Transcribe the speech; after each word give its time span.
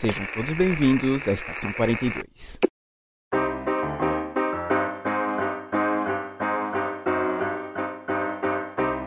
Sejam 0.00 0.24
todos 0.32 0.54
bem-vindos 0.54 1.28
à 1.28 1.32
Estação 1.32 1.70
42. 1.74 2.58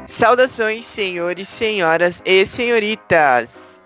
Saudações, 0.05 0.85
senhores, 0.85 1.49
senhoras 1.49 2.21
e 2.23 2.45
senhoritas. 2.45 3.81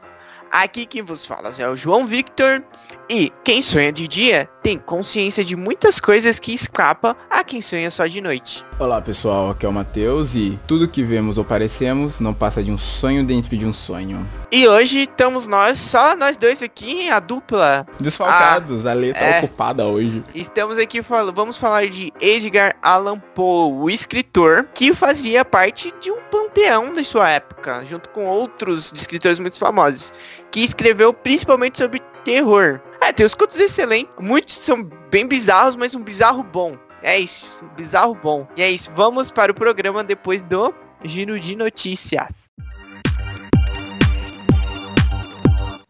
Aqui 0.52 0.86
quem 0.86 1.02
vos 1.02 1.26
fala 1.26 1.50
é 1.58 1.70
o 1.70 1.78
João 1.78 2.06
Victor 2.06 2.62
e 3.10 3.32
quem 3.44 3.62
sonha 3.62 3.92
de 3.92 4.08
dia 4.08 4.50
tem 4.62 4.78
consciência 4.78 5.44
de 5.44 5.56
muitas 5.56 6.00
coisas 6.00 6.40
que 6.40 6.54
escapa 6.54 7.16
a 7.30 7.44
quem 7.44 7.62
sonha 7.62 7.90
só 7.90 8.06
de 8.06 8.20
noite. 8.20 8.66
Olá 8.78 9.02
pessoal, 9.02 9.52
aqui 9.52 9.66
é 9.66 9.70
o 9.70 9.74
Matheus 9.74 10.36
e 10.36 10.60
tudo 10.68 10.88
que 10.88 11.02
vemos 11.02 11.38
ou 11.38 11.46
parecemos 11.46 12.20
não 12.20 12.34
passa 12.34 12.62
de 12.62 12.72
um 12.72 12.78
sonho 12.78 13.24
dentro 13.24 13.58
de 13.58 13.66
um 13.66 13.72
sonho. 13.72 14.28
E 14.52 14.68
hoje 14.68 15.04
estamos 15.04 15.48
nós, 15.48 15.80
só 15.80 16.16
nós 16.16 16.38
dois 16.38 16.62
aqui, 16.62 17.10
a 17.10 17.20
dupla. 17.20 17.88
Desfalcados, 18.00 18.86
a 18.86 18.94
letra 18.94 19.24
é. 19.24 19.38
ocupada 19.40 19.86
hoje. 19.86 20.22
Estamos 20.36 20.78
aqui 20.78 21.02
falando, 21.02 21.34
vamos 21.34 21.58
falar 21.58 21.88
de 21.88 22.12
Edgar 22.20 22.76
Allan 22.82 23.20
Poe, 23.34 23.72
o 23.72 23.90
escritor 23.90 24.68
que 24.74 24.94
fazia 24.94 25.46
parte 25.46 25.94
de 26.00 26.12
um 26.12 26.22
panteão 26.30 26.94
da 26.94 27.04
sua 27.04 27.30
época, 27.30 27.86
junto 27.86 28.10
com 28.10 28.26
outros 28.26 28.92
escritores 28.94 29.40
muito 29.40 29.58
famosos, 29.58 30.14
que 30.52 30.60
escreveu 30.60 31.14
principalmente 31.14 31.78
sobre 31.78 32.02
terror. 32.28 32.82
É, 33.02 33.14
tem 33.14 33.26
os 33.26 33.34
contos 33.34 33.60
excelentes, 33.60 34.16
muitos 34.20 34.56
são 34.56 34.84
bem 35.10 35.28
bizarros, 35.28 35.76
mas 35.76 35.94
um 35.94 36.04
bizarro 36.04 36.44
bom. 36.44 36.76
É 37.02 37.18
isso, 37.18 37.64
um 37.64 37.76
bizarro 37.76 38.16
bom. 38.16 38.48
E 38.56 38.64
é 38.64 38.70
isso, 38.70 38.92
vamos 38.96 39.32
para 39.32 39.52
o 39.52 39.56
programa 39.56 40.04
depois 40.04 40.44
do 40.44 40.74
Giro 41.04 41.40
de 41.40 41.56
Notícias. 41.56 42.50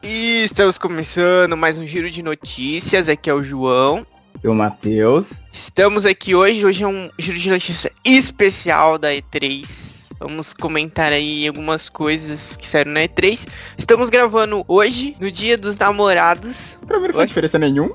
E 0.03 0.43
estamos 0.43 0.77
começando 0.77 1.57
mais 1.57 1.77
um 1.77 1.87
Giro 1.87 2.09
de 2.09 2.21
Notícias, 2.21 3.09
aqui 3.09 3.29
é 3.29 3.33
o 3.33 3.41
João. 3.41 4.05
Eu, 4.43 4.53
Matheus. 4.53 5.41
Estamos 5.51 6.05
aqui 6.05 6.35
hoje, 6.35 6.65
hoje 6.65 6.83
é 6.83 6.87
um 6.87 7.09
Giro 7.17 7.37
de 7.37 7.49
Notícias 7.49 7.91
especial 8.05 8.97
da 8.97 9.09
E3. 9.11 9.96
Vamos 10.19 10.51
comentar 10.53 11.11
aí 11.11 11.47
algumas 11.47 11.89
coisas 11.89 12.55
que 12.55 12.67
saíram 12.67 12.91
na 12.91 13.01
E3. 13.01 13.47
Estamos 13.77 14.09
gravando 14.09 14.65
hoje, 14.67 15.15
no 15.19 15.29
dia 15.29 15.55
dos 15.57 15.77
namorados. 15.77 16.77
Pra 16.87 16.99
mim 16.99 17.07
não 17.07 17.13
faz 17.13 17.27
diferença 17.27 17.59
nenhum. 17.59 17.91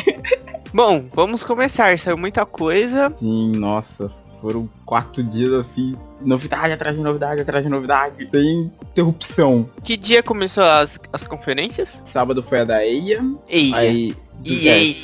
Bom, 0.72 1.04
vamos 1.12 1.44
começar. 1.44 1.98
Saiu 1.98 2.16
muita 2.16 2.46
coisa. 2.46 3.12
Sim, 3.18 3.52
nossa, 3.56 4.10
foram 4.40 4.70
quatro 4.86 5.22
dias 5.22 5.52
assim, 5.52 5.94
novidade 6.22 6.72
atrás 6.72 6.96
de 6.96 7.02
novidade 7.02 7.42
atrás 7.42 7.62
de 7.62 7.70
novidade, 7.70 8.26
sem 8.30 8.72
interrupção. 8.82 9.68
Que 9.82 9.98
dia 9.98 10.22
começou 10.22 10.64
as, 10.64 10.98
as 11.12 11.24
conferências? 11.24 12.00
Sábado 12.06 12.42
foi 12.42 12.60
a 12.60 12.64
da 12.64 12.84
EIA, 12.86 13.22
EA. 13.48 13.76
aí... 13.76 14.16
EA. 14.42 14.96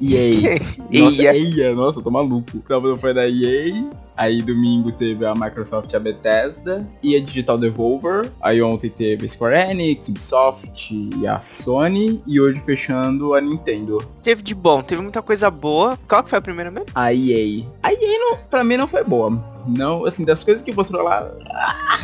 EA. 0.00 0.58
Nossa, 0.92 1.22
EA. 1.22 1.36
EA, 1.36 1.74
nossa, 1.74 2.00
tô 2.00 2.10
maluco. 2.10 2.62
Sábado 2.68 2.96
foi 2.98 3.14
da 3.14 3.28
EA, 3.28 3.84
aí 4.16 4.42
domingo 4.42 4.92
teve 4.92 5.24
a 5.26 5.34
Microsoft 5.34 5.92
e 5.92 5.96
a 5.96 6.00
Bethesda, 6.00 6.86
e 7.02 7.16
a 7.16 7.20
Digital 7.20 7.58
Devolver, 7.58 8.30
aí 8.40 8.62
ontem 8.62 8.90
teve 8.90 9.26
a 9.26 9.28
Square 9.28 9.70
Enix, 9.70 10.08
Ubisoft 10.08 10.94
e 11.18 11.26
a 11.26 11.40
Sony, 11.40 12.22
e 12.26 12.40
hoje 12.40 12.60
fechando 12.60 13.34
a 13.34 13.40
Nintendo. 13.40 14.06
Teve 14.22 14.42
de 14.42 14.54
bom, 14.54 14.82
teve 14.82 15.02
muita 15.02 15.22
coisa 15.22 15.50
boa. 15.50 15.98
Qual 16.08 16.22
que 16.22 16.30
foi 16.30 16.38
a 16.38 16.42
primeira 16.42 16.70
mesmo? 16.70 16.86
A 16.94 17.12
EA. 17.12 17.64
A 17.82 17.92
EA, 17.92 18.18
não, 18.18 18.38
pra 18.48 18.64
mim, 18.64 18.76
não 18.76 18.88
foi 18.88 19.04
boa. 19.04 19.42
Não, 19.66 20.04
assim, 20.04 20.24
das 20.24 20.44
coisas 20.44 20.62
que 20.62 20.72
mostrou 20.72 21.02
lá... 21.02 21.30
ah, 21.50 21.98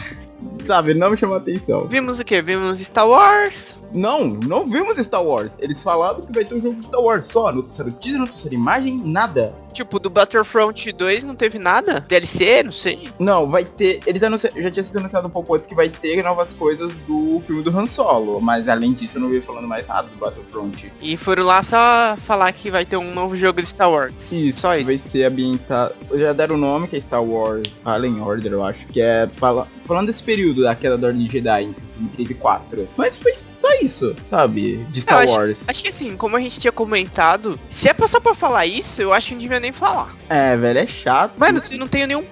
Sabe, 0.62 0.94
não 0.94 1.10
me 1.10 1.16
chamou 1.16 1.36
a 1.36 1.38
atenção. 1.38 1.86
Vimos 1.88 2.20
o 2.20 2.24
que? 2.24 2.40
Vimos 2.42 2.78
Star 2.80 3.08
Wars. 3.08 3.76
Não, 3.92 4.26
não 4.26 4.68
vimos 4.68 4.98
Star 4.98 5.22
Wars. 5.22 5.50
Eles 5.58 5.82
falaram 5.82 6.20
que 6.20 6.32
vai 6.32 6.44
ter 6.44 6.54
um 6.54 6.60
jogo 6.60 6.76
de 6.76 6.86
Star 6.86 7.00
Wars 7.00 7.26
só. 7.26 7.52
Não 7.52 7.62
trouxeram 7.62 7.90
teaser, 7.92 8.18
não 8.18 8.26
trouxeram 8.26 8.54
imagem, 8.54 9.00
nada. 9.04 9.54
Tipo, 9.72 9.98
do 9.98 10.10
Battlefront 10.10 10.92
2 10.92 11.24
não 11.24 11.34
teve 11.34 11.58
nada? 11.58 11.99
DLC, 12.00 12.62
não 12.62 12.72
sei. 12.72 13.08
Não, 13.18 13.48
vai 13.48 13.64
ter. 13.64 14.00
Eles 14.06 14.22
anunciaram. 14.22 14.60
Já 14.60 14.70
tinha 14.70 14.84
sido 14.84 14.98
anunciado 14.98 15.26
um 15.26 15.30
pouco 15.30 15.54
antes 15.54 15.66
que 15.66 15.74
vai 15.74 15.88
ter 15.88 16.22
novas 16.22 16.52
coisas 16.52 16.96
do 16.98 17.40
filme 17.46 17.62
do 17.62 17.76
Han 17.76 17.86
Solo. 17.86 18.40
Mas 18.40 18.68
além 18.68 18.92
disso, 18.92 19.16
eu 19.16 19.22
não 19.22 19.28
vi 19.28 19.40
falando 19.40 19.66
mais 19.68 19.86
nada 19.86 20.08
do 20.08 20.16
Battlefront. 20.16 20.92
E 21.00 21.16
foram 21.16 21.44
lá 21.44 21.62
só 21.62 22.16
falar 22.26 22.52
que 22.52 22.70
vai 22.70 22.84
ter 22.84 22.96
um 22.96 23.12
novo 23.12 23.36
jogo 23.36 23.60
de 23.60 23.68
Star 23.68 23.90
Wars. 23.90 24.32
Isso, 24.32 24.60
Só 24.60 24.76
isso. 24.76 24.86
vai 24.86 24.96
ser 24.98 25.24
ambientado. 25.24 25.94
Já 26.14 26.32
deram 26.32 26.56
o 26.56 26.58
nome, 26.58 26.88
que 26.88 26.96
é 26.96 27.00
Star 27.00 27.22
Wars 27.22 27.68
Fallen 27.82 28.20
Order, 28.20 28.52
eu 28.52 28.64
acho. 28.64 28.86
Que 28.88 29.00
é 29.00 29.28
fala... 29.36 29.66
falando 29.86 30.06
desse 30.06 30.22
período 30.22 30.62
da 30.62 30.74
queda 30.74 30.96
da 30.96 31.08
Ordem 31.08 31.28
Jedi 31.28 31.64
entre 31.64 31.84
3 32.12 32.30
e 32.30 32.34
4. 32.34 32.88
Mas 32.96 33.18
foi 33.18 33.34
só 33.34 33.44
isso, 33.82 34.14
sabe? 34.28 34.78
De 34.90 35.00
Star 35.00 35.26
Wars. 35.28 35.64
Acho 35.68 35.82
que 35.82 35.88
assim, 35.88 36.16
como 36.16 36.36
a 36.36 36.40
gente 36.40 36.58
tinha 36.58 36.72
comentado, 36.72 37.58
se 37.68 37.88
é 37.88 37.94
só 38.06 38.18
pra 38.18 38.34
falar 38.34 38.66
isso, 38.66 39.00
eu 39.02 39.12
acho 39.12 39.28
que 39.28 39.34
não 39.34 39.42
devia 39.42 39.60
nem 39.60 39.72
falar. 39.72 40.16
É, 40.28 40.56
velho, 40.56 40.78
é 40.78 40.86
chato. 40.86 41.32
Mano, 41.36 41.62
se 41.62 41.76
não 41.76 41.86
tem 41.90 42.06
nenhum 42.06 42.24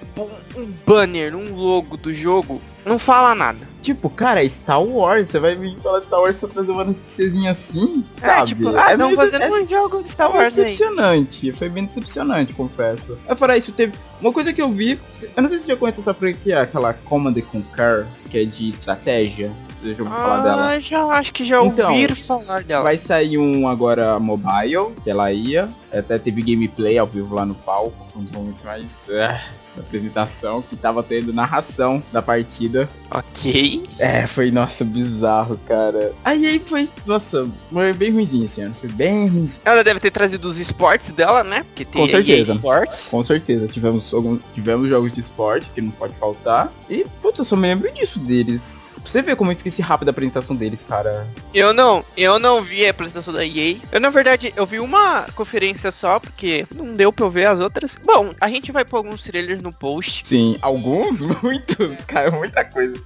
um 0.57 0.65
banner, 0.85 1.35
um 1.35 1.53
logo 1.55 1.97
do 1.97 2.13
jogo, 2.13 2.61
não 2.85 2.97
fala 2.97 3.35
nada. 3.35 3.67
Tipo, 3.81 4.09
cara, 4.09 4.43
é 4.43 4.49
Star 4.49 4.81
Wars, 4.83 5.29
você 5.29 5.39
vai 5.39 5.55
vir 5.55 5.77
falar 5.79 6.01
Star 6.01 6.19
Wars 6.19 6.35
só 6.35 6.47
trazer 6.47 6.69
uma 6.71 6.83
noticiazinha 6.83 7.51
assim, 7.51 8.03
sabe? 8.17 8.41
É, 8.41 8.43
tipo, 8.43 8.69
ah, 8.75 8.91
estão 8.91 9.07
meio- 9.07 9.15
fazendo 9.17 9.43
é, 9.43 9.51
um 9.51 9.65
jogo 9.65 10.03
de 10.03 10.09
Star 10.09 10.29
foi 10.29 10.39
Wars 10.39 10.57
aí. 10.57 10.63
decepcionante, 10.65 11.51
foi 11.53 11.69
bem 11.69 11.85
decepcionante, 11.85 12.53
confesso. 12.53 13.17
Eu 13.27 13.35
falar 13.37 13.57
isso, 13.57 13.71
teve 13.71 13.93
uma 14.19 14.33
coisa 14.33 14.51
que 14.51 14.61
eu 14.61 14.69
vi, 14.69 14.99
eu 15.35 15.41
não 15.41 15.49
sei 15.49 15.59
se 15.59 15.65
você 15.65 15.71
já 15.71 15.77
conhece 15.77 15.99
essa 16.01 16.13
franquia, 16.13 16.61
aquela 16.61 16.93
Command 16.93 17.31
and 17.37 17.41
Conquer, 17.41 18.05
que 18.29 18.37
é 18.39 18.43
de 18.43 18.67
estratégia, 18.69 19.49
ouviu 19.87 20.05
falar 20.05 20.43
dela? 20.43 20.67
Ah, 20.69 20.79
já 20.79 21.03
acho 21.05 21.31
que 21.33 21.45
já 21.45 21.63
Então, 21.63 21.91
ouviram 21.91 22.15
falar 22.15 22.63
dela. 22.63 22.83
Vai 22.83 22.97
sair 22.97 23.37
um 23.37 23.67
agora 23.67 24.19
mobile, 24.19 24.93
pela 25.03 25.31
IA. 25.31 25.69
Até 25.91 26.17
teve 26.19 26.41
gameplay 26.41 26.97
ao 26.97 27.07
vivo 27.07 27.33
lá 27.35 27.45
no 27.45 27.55
palco. 27.55 28.05
Foi 28.11 28.21
um 28.21 28.23
dos 28.25 28.31
momentos 28.33 28.61
mais. 28.63 29.09
é, 29.09 29.41
da 29.75 29.81
apresentação. 29.81 30.61
Que 30.61 30.75
tava 30.75 31.01
tendo 31.01 31.33
narração 31.33 32.03
da 32.11 32.21
partida. 32.21 32.87
Ok. 33.09 33.87
É, 33.97 34.27
foi, 34.27 34.51
nossa, 34.51 34.83
bizarro, 34.85 35.57
cara. 35.65 36.13
Aí 36.23 36.45
aí 36.45 36.59
foi, 36.59 36.87
nossa, 37.05 37.47
foi 37.71 37.93
bem 37.93 38.11
ruimzinho 38.11 38.45
esse 38.45 38.61
ano. 38.61 38.75
Foi 38.79 38.89
bem 38.89 39.27
ruimzinho. 39.27 39.61
Ela 39.65 39.83
deve 39.83 39.99
ter 39.99 40.11
trazido 40.11 40.47
os 40.47 40.59
esportes 40.59 41.09
dela, 41.11 41.43
né? 41.43 41.63
Porque 41.63 41.85
tem 41.85 42.01
Com 42.03 42.07
certeza. 42.09 42.51
EA 42.51 42.55
Sports. 42.55 43.07
Com 43.09 43.23
certeza, 43.23 43.67
tivemos, 43.67 44.13
algum, 44.13 44.37
tivemos 44.53 44.89
jogos 44.89 45.11
de 45.13 45.19
esporte, 45.19 45.67
que 45.73 45.81
não 45.81 45.91
pode 45.91 46.13
faltar. 46.15 46.71
E, 46.89 47.05
putz, 47.21 47.39
eu 47.39 47.45
só 47.45 47.55
me 47.55 47.63
lembro 47.67 47.91
disso 47.93 48.19
deles. 48.19 48.88
Você 49.03 49.21
ver 49.21 49.35
como 49.35 49.51
eu 49.51 49.53
esqueci 49.53 49.81
rápido 49.81 50.09
a 50.09 50.11
apresentação 50.11 50.55
deles, 50.55 50.79
cara. 50.87 51.27
Eu 51.53 51.73
não, 51.73 52.03
eu 52.15 52.39
não 52.39 52.63
vi 52.63 52.85
a 52.85 52.91
apresentação 52.91 53.33
da 53.33 53.45
EA. 53.45 53.77
Eu, 53.91 53.99
na 53.99 54.09
verdade, 54.09 54.53
eu 54.55 54.65
vi 54.65 54.79
uma 54.79 55.23
conferência 55.35 55.91
só, 55.91 56.19
porque 56.19 56.65
não 56.73 56.95
deu 56.95 57.11
pra 57.11 57.25
eu 57.25 57.31
ver 57.31 57.45
as 57.45 57.59
outras. 57.59 57.97
Bom, 58.03 58.33
a 58.39 58.49
gente 58.49 58.71
vai 58.71 58.85
pôr 58.85 58.97
alguns 58.97 59.23
trailers 59.23 59.61
no 59.61 59.73
post. 59.73 60.27
Sim, 60.27 60.57
alguns, 60.61 61.21
muitos, 61.41 62.05
cara, 62.05 62.31
muita 62.31 62.63
coisa. 62.65 63.01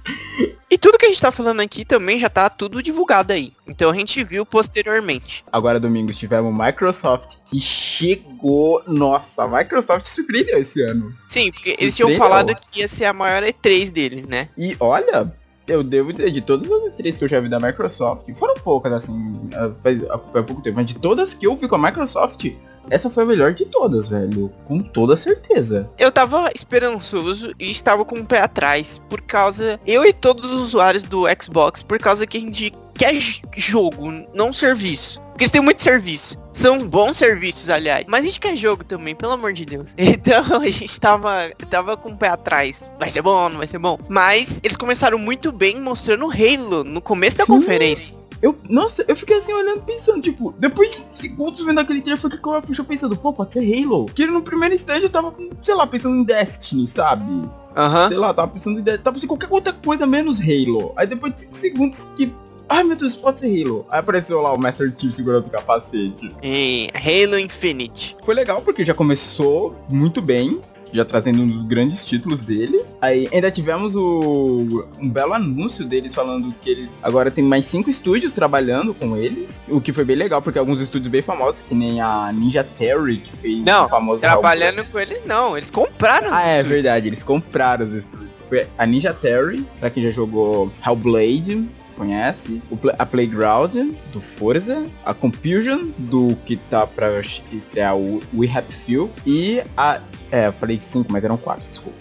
E 0.70 0.78
tudo 0.78 0.98
que 0.98 1.06
a 1.06 1.08
gente 1.08 1.20
tá 1.20 1.30
falando 1.30 1.60
aqui 1.60 1.84
também 1.84 2.18
já 2.18 2.28
tá 2.28 2.50
tudo 2.50 2.82
divulgado 2.82 3.32
aí. 3.32 3.52
Então 3.66 3.90
a 3.90 3.94
gente 3.94 4.22
viu 4.24 4.44
posteriormente. 4.44 5.44
Agora 5.52 5.78
domingo 5.78 6.12
tivemos 6.12 6.52
Microsoft 6.52 7.36
que 7.48 7.60
chegou. 7.60 8.82
Nossa, 8.86 9.44
a 9.44 9.48
Microsoft 9.48 10.06
surpreendeu 10.06 10.58
esse 10.58 10.82
ano. 10.82 11.14
Sim, 11.28 11.52
porque 11.52 11.76
eles 11.78 11.94
tinham 11.94 12.16
falado 12.16 12.54
que 12.56 12.80
ia 12.80 12.88
ser 12.88 13.04
a 13.04 13.12
maior 13.12 13.42
E3 13.42 13.90
deles, 13.90 14.26
né? 14.26 14.48
E 14.58 14.76
olha, 14.80 15.32
eu 15.66 15.82
devo 15.82 16.12
dizer, 16.12 16.30
de 16.30 16.40
todas 16.40 16.70
as 16.70 16.92
três 16.94 17.16
que 17.16 17.24
eu 17.24 17.28
já 17.28 17.40
vi 17.40 17.48
da 17.48 17.58
Microsoft, 17.58 18.24
foram 18.36 18.54
poucas 18.54 18.92
assim, 18.92 19.48
ah, 19.54 19.70
faz, 19.82 20.02
há 20.10 20.18
pouco 20.18 20.62
tempo, 20.62 20.76
mas 20.76 20.86
de 20.86 20.96
todas 20.96 21.34
que 21.34 21.46
eu 21.46 21.56
vi 21.56 21.68
com 21.68 21.76
a 21.76 21.78
Microsoft, 21.78 22.52
essa 22.90 23.08
foi 23.08 23.22
a 23.22 23.26
melhor 23.26 23.54
de 23.54 23.64
todas, 23.64 24.08
velho. 24.08 24.52
Com 24.66 24.80
toda 24.80 25.16
certeza. 25.16 25.90
Eu 25.98 26.12
tava 26.12 26.50
esperançoso 26.54 27.52
e 27.58 27.70
estava 27.70 28.04
com 28.04 28.16
o 28.16 28.26
pé 28.26 28.40
atrás, 28.40 29.00
por 29.08 29.22
causa. 29.22 29.80
Eu 29.86 30.04
e 30.04 30.12
todos 30.12 30.44
os 30.44 30.60
usuários 30.60 31.02
do 31.04 31.24
Xbox, 31.42 31.82
por 31.82 31.98
causa 31.98 32.26
que 32.26 32.36
a 32.36 32.40
gente 32.40 32.74
quer 32.94 33.14
jogo, 33.56 34.10
não 34.34 34.52
serviço. 34.52 35.23
Porque 35.34 35.42
eles 35.42 35.50
têm 35.50 35.60
muito 35.60 35.82
serviço. 35.82 36.38
São 36.52 36.86
bons 36.86 37.16
serviços, 37.16 37.68
aliás. 37.68 38.04
Mas 38.06 38.20
a 38.20 38.24
gente 38.24 38.38
quer 38.38 38.54
jogo 38.54 38.84
também, 38.84 39.16
pelo 39.16 39.32
amor 39.32 39.52
de 39.52 39.64
Deus. 39.64 39.92
Então 40.14 40.60
a 40.60 40.64
gente 40.70 41.00
tava, 41.00 41.50
tava 41.68 41.96
com 41.96 42.10
o 42.10 42.16
pé 42.16 42.28
atrás. 42.28 42.88
Vai 43.00 43.10
ser 43.10 43.20
bom, 43.20 43.48
não 43.48 43.58
vai 43.58 43.66
ser 43.66 43.78
bom. 43.78 43.98
Mas 44.08 44.60
eles 44.62 44.76
começaram 44.76 45.18
muito 45.18 45.50
bem 45.50 45.80
mostrando 45.80 46.30
Halo 46.30 46.84
no 46.84 47.00
começo 47.00 47.36
da 47.36 47.44
Sim. 47.44 47.54
conferência. 47.54 48.16
Eu, 48.40 48.56
nossa, 48.68 49.04
eu 49.08 49.16
fiquei 49.16 49.38
assim 49.38 49.52
olhando 49.52 49.82
pensando, 49.82 50.20
tipo, 50.20 50.54
depois 50.58 50.90
de 50.90 51.18
segundos 51.18 51.64
vendo 51.64 51.80
aquele 51.80 52.00
trailer, 52.00 52.20
foi 52.20 52.30
que 52.30 52.36
eu 52.36 52.62
fui 52.62 52.84
pensando, 52.84 53.16
pô, 53.16 53.32
pode 53.32 53.54
ser 53.54 53.60
Halo. 53.60 54.06
Que 54.14 54.26
no 54.26 54.42
primeiro 54.42 54.74
estágio 54.74 55.06
eu 55.06 55.10
tava, 55.10 55.32
sei 55.62 55.74
lá, 55.74 55.86
pensando 55.86 56.16
em 56.16 56.24
Destiny, 56.24 56.86
sabe? 56.86 57.48
Aham. 57.76 58.08
Sei 58.08 58.16
lá, 58.16 58.32
tava 58.32 58.48
pensando 58.48 58.78
em 58.78 58.82
Destiny, 58.82 59.02
tava 59.02 59.14
pensando 59.14 59.24
em 59.24 59.36
qualquer 59.36 59.48
outra 59.50 59.72
coisa 59.72 60.06
menos 60.06 60.40
Halo. 60.40 60.92
Aí 60.94 61.06
depois 61.06 61.34
de 61.34 61.40
5 61.40 61.56
segundos 61.56 62.08
que. 62.16 62.32
Ai 62.68 62.82
meu 62.82 62.96
Deus, 62.96 63.14
pode 63.14 63.40
ser 63.40 63.46
Halo. 63.64 63.86
Aí 63.90 64.00
apareceu 64.00 64.40
lá 64.40 64.52
o 64.52 64.58
Master 64.58 64.92
Chief 64.98 65.12
segurando 65.12 65.46
o 65.46 65.50
capacete. 65.50 66.30
E 66.42 66.88
Halo 66.94 67.38
Infinite. 67.38 68.16
Foi 68.24 68.34
legal 68.34 68.62
porque 68.62 68.84
já 68.84 68.94
começou 68.94 69.74
muito 69.88 70.20
bem. 70.22 70.60
já 70.92 71.04
trazendo 71.04 71.42
um 71.42 71.48
dos 71.48 71.64
grandes 71.64 72.04
títulos 72.04 72.40
deles. 72.40 72.96
Aí 73.02 73.28
ainda 73.32 73.50
tivemos 73.50 73.96
o, 73.96 74.86
um 75.00 75.10
belo 75.10 75.32
anúncio 75.34 75.84
deles 75.84 76.14
falando 76.14 76.54
que 76.62 76.70
eles 76.70 76.90
agora 77.02 77.32
tem 77.32 77.42
mais 77.42 77.64
cinco 77.64 77.90
estúdios 77.90 78.32
trabalhando 78.32 78.94
com 78.94 79.16
eles, 79.16 79.60
o 79.68 79.80
que 79.80 79.92
foi 79.92 80.04
bem 80.04 80.14
legal, 80.14 80.40
porque 80.40 80.56
alguns 80.56 80.80
estúdios 80.80 81.08
bem 81.08 81.20
famosos, 81.20 81.62
que 81.62 81.74
nem 81.74 82.00
a 82.00 82.30
Ninja 82.32 82.62
Theory, 82.62 83.16
que 83.18 83.32
fez 83.36 83.64
não, 83.64 83.86
o 83.86 83.88
famoso 83.88 84.20
trabalhando 84.20 84.78
Hellblade. 84.78 84.90
com 84.92 84.98
eles 85.00 85.26
não, 85.26 85.56
eles 85.56 85.68
compraram 85.70 86.28
Ah, 86.32 86.42
é 86.44 86.62
verdade, 86.62 87.08
eles 87.08 87.24
compraram 87.24 87.86
os 87.88 87.92
estúdios. 87.94 88.30
Foi 88.48 88.68
a 88.78 88.86
Ninja 88.86 89.12
Theory, 89.12 89.66
pra 89.80 89.90
quem 89.90 90.04
já 90.04 90.12
jogou 90.12 90.70
Hellblade, 90.86 91.68
conhece, 91.96 92.62
a 92.98 93.06
Playground 93.06 93.74
do 94.12 94.20
Forza, 94.20 94.86
a 95.04 95.14
Confusion 95.14 95.90
do 95.98 96.36
que 96.44 96.56
tá 96.56 96.86
pra 96.86 97.20
estrear 97.52 97.96
o 97.96 98.22
We 98.34 98.48
Have 98.48 98.72
Feel 98.72 99.10
e 99.26 99.62
a. 99.76 100.00
É, 100.30 100.48
eu 100.48 100.52
falei 100.52 100.80
5, 100.80 101.10
mas 101.12 101.24
eram 101.24 101.36
4, 101.36 101.68
desculpa. 101.68 101.98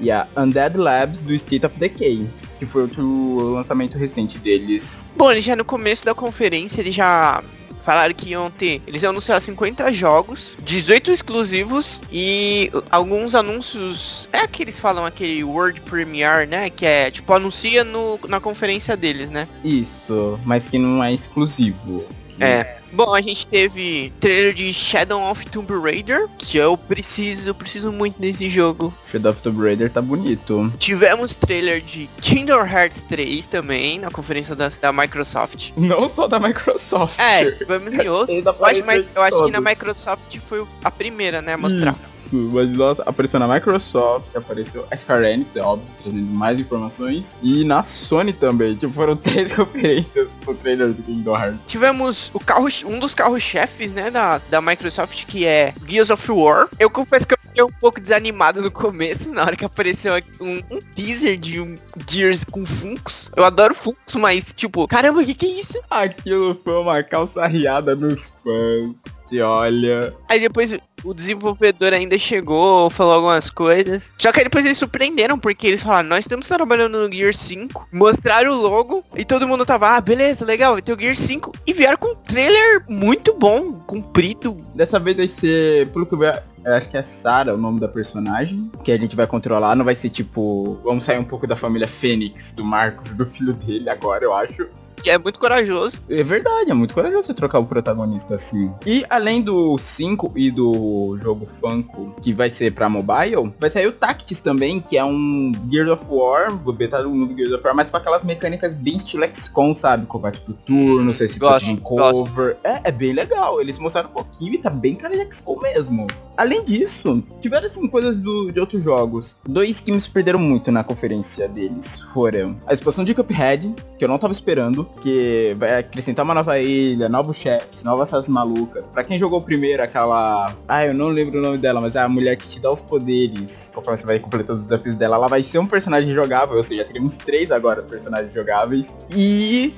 E 0.00 0.10
a 0.10 0.26
Undead 0.36 0.76
Labs 0.76 1.22
do 1.22 1.32
State 1.34 1.64
of 1.66 1.78
Decay, 1.78 2.28
que 2.58 2.66
foi 2.66 2.82
outro 2.82 3.54
lançamento 3.54 3.96
recente 3.96 4.38
deles. 4.38 5.06
Bom, 5.16 5.30
ele 5.30 5.40
já 5.40 5.54
no 5.54 5.64
começo 5.64 6.04
da 6.04 6.14
conferência 6.14 6.80
ele 6.80 6.90
já 6.90 7.42
falaram 7.84 8.14
que 8.14 8.30
iam 8.30 8.50
ter. 8.50 8.82
Eles 8.86 9.02
iam 9.02 9.10
anunciar 9.10 9.40
50 9.40 9.92
jogos, 9.92 10.56
18 10.62 11.12
exclusivos 11.12 12.02
e 12.10 12.70
alguns 12.90 13.34
anúncios. 13.34 14.28
É 14.32 14.46
que 14.46 14.62
eles 14.62 14.80
falam 14.80 15.04
aquele 15.04 15.44
World 15.44 15.80
Premiere, 15.82 16.46
né? 16.46 16.70
Que 16.70 16.86
é 16.86 17.10
tipo, 17.10 17.32
anuncia 17.32 17.84
no, 17.84 18.18
na 18.28 18.40
conferência 18.40 18.96
deles, 18.96 19.30
né? 19.30 19.46
Isso, 19.64 20.38
mas 20.44 20.66
que 20.66 20.78
não 20.78 21.02
é 21.02 21.12
exclusivo. 21.12 22.04
É. 22.40 22.76
Bom, 22.92 23.12
a 23.12 23.20
gente 23.20 23.48
teve 23.48 24.12
trailer 24.20 24.54
de 24.54 24.72
Shadow 24.72 25.20
of 25.30 25.44
Tomb 25.46 25.72
Raider, 25.82 26.28
que 26.38 26.56
eu 26.56 26.76
preciso, 26.76 27.48
eu 27.48 27.54
preciso 27.54 27.90
muito 27.90 28.20
desse 28.20 28.48
jogo. 28.48 28.94
Shadow 29.10 29.32
of 29.32 29.42
Tomb 29.42 29.60
Raider 29.60 29.90
tá 29.90 30.00
bonito. 30.00 30.72
Tivemos 30.78 31.34
trailer 31.34 31.80
de 31.80 32.08
Kingdom 32.20 32.64
Hearts 32.64 33.00
3 33.02 33.48
também, 33.48 33.98
na 33.98 34.10
conferência 34.10 34.54
da, 34.54 34.70
da 34.80 34.92
Microsoft. 34.92 35.70
Não 35.76 36.08
só 36.08 36.28
da 36.28 36.38
Microsoft. 36.38 37.18
É, 37.18 37.50
tivemos 37.50 37.92
em 37.92 38.08
outros. 38.08 38.46
eu 38.46 38.64
acho, 38.64 38.84
mas 38.84 39.06
eu 39.14 39.22
acho 39.22 39.44
que 39.44 39.50
na 39.50 39.60
Microsoft 39.60 40.38
foi 40.48 40.64
a 40.84 40.90
primeira, 40.90 41.42
né, 41.42 41.54
a 41.54 41.58
mostrar. 41.58 41.92
Isso 41.92 42.13
isso, 42.24 42.50
mas 42.52 42.70
nossa, 42.70 43.02
apareceu 43.02 43.38
na 43.38 43.46
Microsoft, 43.46 44.34
apareceu 44.34 44.86
a 44.90 44.96
Square 44.96 45.26
Enix, 45.26 45.54
é 45.56 45.60
óbvio, 45.60 45.86
trazendo 46.02 46.26
mais 46.26 46.58
informações, 46.58 47.38
e 47.42 47.64
na 47.64 47.82
Sony 47.82 48.32
também, 48.32 48.74
tipo, 48.74 48.92
foram 48.92 49.16
três 49.16 49.54
conferências 49.54 50.28
pro 50.44 50.54
trailer 50.54 50.92
do 50.92 51.02
Kingdom 51.02 51.36
Hearts. 51.36 51.60
Tivemos 51.66 52.30
o 52.32 52.40
carro, 52.40 52.68
um 52.86 52.98
dos 52.98 53.14
carros-chefes, 53.14 53.92
né, 53.92 54.10
da, 54.10 54.38
da 54.50 54.60
Microsoft, 54.60 55.26
que 55.26 55.46
é 55.46 55.74
Gears 55.86 56.10
of 56.10 56.30
War. 56.30 56.68
Eu 56.78 56.88
confesso 56.88 57.26
que 57.26 57.34
eu 57.34 57.38
fiquei 57.38 57.62
um 57.62 57.72
pouco 57.72 58.00
desanimado 58.00 58.62
no 58.62 58.70
começo, 58.70 59.30
na 59.30 59.42
hora 59.42 59.56
que 59.56 59.64
apareceu 59.64 60.14
um, 60.40 60.60
um 60.70 60.80
teaser 60.94 61.36
de 61.36 61.60
um 61.60 61.76
Gears 62.08 62.44
com 62.44 62.64
Funkos. 62.64 63.30
Eu 63.36 63.44
adoro 63.44 63.74
Funkos, 63.74 64.14
mas, 64.16 64.52
tipo, 64.54 64.86
caramba, 64.88 65.20
o 65.20 65.24
que 65.24 65.34
que 65.34 65.46
é 65.46 65.60
isso? 65.60 65.78
Aquilo 65.90 66.54
foi 66.54 66.74
uma 66.74 67.02
calça 67.02 67.46
riada 67.46 67.94
nos 67.94 68.28
fãs 68.42 69.13
que 69.28 69.40
olha. 69.40 70.14
Aí 70.28 70.40
depois 70.40 70.76
o 71.04 71.12
desenvolvedor 71.12 71.92
ainda 71.92 72.18
chegou, 72.18 72.88
falou 72.90 73.14
algumas 73.14 73.50
coisas. 73.50 74.12
Só 74.18 74.32
que 74.32 74.40
aí 74.40 74.44
depois 74.44 74.64
eles 74.64 74.78
surpreenderam, 74.78 75.38
porque 75.38 75.66
eles 75.66 75.82
falaram, 75.82 76.08
nós 76.08 76.20
estamos 76.20 76.46
trabalhando 76.46 77.06
no 77.06 77.12
Gear 77.12 77.34
5, 77.34 77.88
mostraram 77.92 78.52
o 78.52 78.60
logo 78.60 79.04
e 79.14 79.24
todo 79.24 79.46
mundo 79.46 79.66
tava, 79.66 79.96
ah, 79.96 80.00
beleza, 80.00 80.44
legal, 80.44 80.72
vai 80.72 80.82
ter 80.82 80.94
o 80.94 80.98
Gear 80.98 81.16
5. 81.16 81.52
E 81.66 81.72
vieram 81.72 81.98
com 81.98 82.12
um 82.12 82.16
trailer 82.16 82.84
muito 82.88 83.34
bom, 83.34 83.72
comprido. 83.72 84.56
Dessa 84.74 84.98
vez 84.98 85.16
vai 85.16 85.28
ser, 85.28 85.88
pelo 85.88 86.06
que 86.06 86.14
eu 86.14 86.18
vejo, 86.18 86.38
acho 86.66 86.88
que 86.88 86.96
é 86.96 87.02
Sarah 87.02 87.54
o 87.54 87.58
nome 87.58 87.78
da 87.78 87.88
personagem, 87.88 88.70
que 88.82 88.90
a 88.90 88.96
gente 88.96 89.14
vai 89.14 89.26
controlar. 89.26 89.74
Não 89.76 89.84
vai 89.84 89.94
ser 89.94 90.08
tipo, 90.08 90.78
vamos 90.82 91.04
sair 91.04 91.18
um 91.18 91.24
pouco 91.24 91.46
da 91.46 91.56
família 91.56 91.86
Fênix, 91.86 92.52
do 92.52 92.64
Marcos 92.64 93.10
e 93.10 93.16
do 93.16 93.26
filho 93.26 93.52
dele 93.52 93.90
agora, 93.90 94.24
eu 94.24 94.34
acho 94.34 94.66
é 95.10 95.18
muito 95.18 95.38
corajoso. 95.38 95.98
É 96.08 96.22
verdade, 96.22 96.70
é 96.70 96.74
muito 96.74 96.94
corajoso 96.94 97.24
você 97.24 97.34
trocar 97.34 97.58
o 97.58 97.66
protagonista 97.66 98.34
assim. 98.34 98.70
E 98.86 99.04
além 99.08 99.42
do 99.42 99.76
5 99.78 100.32
e 100.36 100.50
do 100.50 101.16
jogo 101.18 101.46
Funko, 101.46 102.14
que 102.20 102.32
vai 102.32 102.50
ser 102.50 102.72
pra 102.72 102.88
mobile, 102.88 103.52
vai 103.58 103.70
sair 103.70 103.86
o 103.86 103.92
Tactics 103.92 104.40
também, 104.40 104.80
que 104.80 104.96
é 104.96 105.04
um 105.04 105.52
Gears 105.70 105.90
of 105.90 106.04
War, 106.08 106.54
botar 106.54 107.02
no 107.02 107.10
mundo 107.10 107.36
Gears 107.36 107.52
of 107.52 107.64
War, 107.64 107.74
mas 107.74 107.90
com 107.90 107.96
aquelas 107.96 108.24
mecânicas 108.24 108.72
bem 108.74 108.96
estilo 108.96 109.24
XCOM, 109.32 109.74
sabe? 109.74 110.06
Combate 110.06 110.40
por 110.40 110.54
turno, 110.54 111.12
sei 111.14 111.28
se 111.28 111.38
gosto, 111.38 111.76
cover. 111.78 112.56
É, 112.64 112.88
é 112.88 112.92
bem 112.92 113.12
legal. 113.12 113.60
Eles 113.60 113.78
mostraram 113.78 114.08
um 114.10 114.12
pouquinho 114.12 114.54
e 114.54 114.58
tá 114.58 114.70
bem 114.70 114.94
cara 114.94 115.16
de 115.16 115.34
XCOM 115.34 115.60
mesmo. 115.60 116.06
Além 116.36 116.64
disso, 116.64 117.22
tiveram 117.40 117.66
assim 117.66 117.86
coisas 117.88 118.16
do, 118.16 118.50
de 118.50 118.58
outros 118.58 118.82
jogos. 118.82 119.38
Dois 119.46 119.80
que 119.80 119.92
me 119.92 120.00
perderam 120.00 120.38
muito 120.38 120.70
na 120.72 120.82
conferência 120.82 121.48
deles 121.48 122.00
foram 122.12 122.56
a 122.66 122.72
expansão 122.72 123.04
de 123.04 123.14
Cuphead, 123.14 123.74
que 123.98 124.04
eu 124.04 124.08
não 124.08 124.18
tava 124.18 124.32
esperando, 124.32 124.86
que 125.00 125.54
vai 125.58 125.78
acrescentar 125.78 126.24
uma 126.24 126.34
nova 126.34 126.58
ilha, 126.58 127.08
novos 127.08 127.36
chefes, 127.36 127.84
novas 127.84 128.08
essas 128.08 128.28
malucas. 128.28 128.86
Pra 128.88 129.04
quem 129.04 129.18
jogou 129.18 129.40
primeiro 129.40 129.82
aquela. 129.82 130.54
Ah, 130.66 130.86
eu 130.86 130.94
não 130.94 131.08
lembro 131.08 131.38
o 131.38 131.42
nome 131.42 131.58
dela, 131.58 131.80
mas 131.80 131.94
é 131.94 132.00
a 132.00 132.08
mulher 132.08 132.36
que 132.36 132.48
te 132.48 132.60
dá 132.60 132.70
os 132.70 132.80
poderes. 132.80 133.70
Conforme 133.74 133.98
você 133.98 134.06
vai 134.06 134.18
completando 134.18 134.60
os 134.60 134.64
desafios 134.64 134.96
dela, 134.96 135.16
ela 135.16 135.28
vai 135.28 135.42
ser 135.42 135.58
um 135.58 135.66
personagem 135.66 136.12
jogável, 136.14 136.56
ou 136.56 136.62
seja, 136.62 136.84
teremos 136.84 137.16
três 137.16 137.50
agora 137.50 137.82
personagens 137.82 138.32
jogáveis. 138.32 138.96
E 139.14 139.74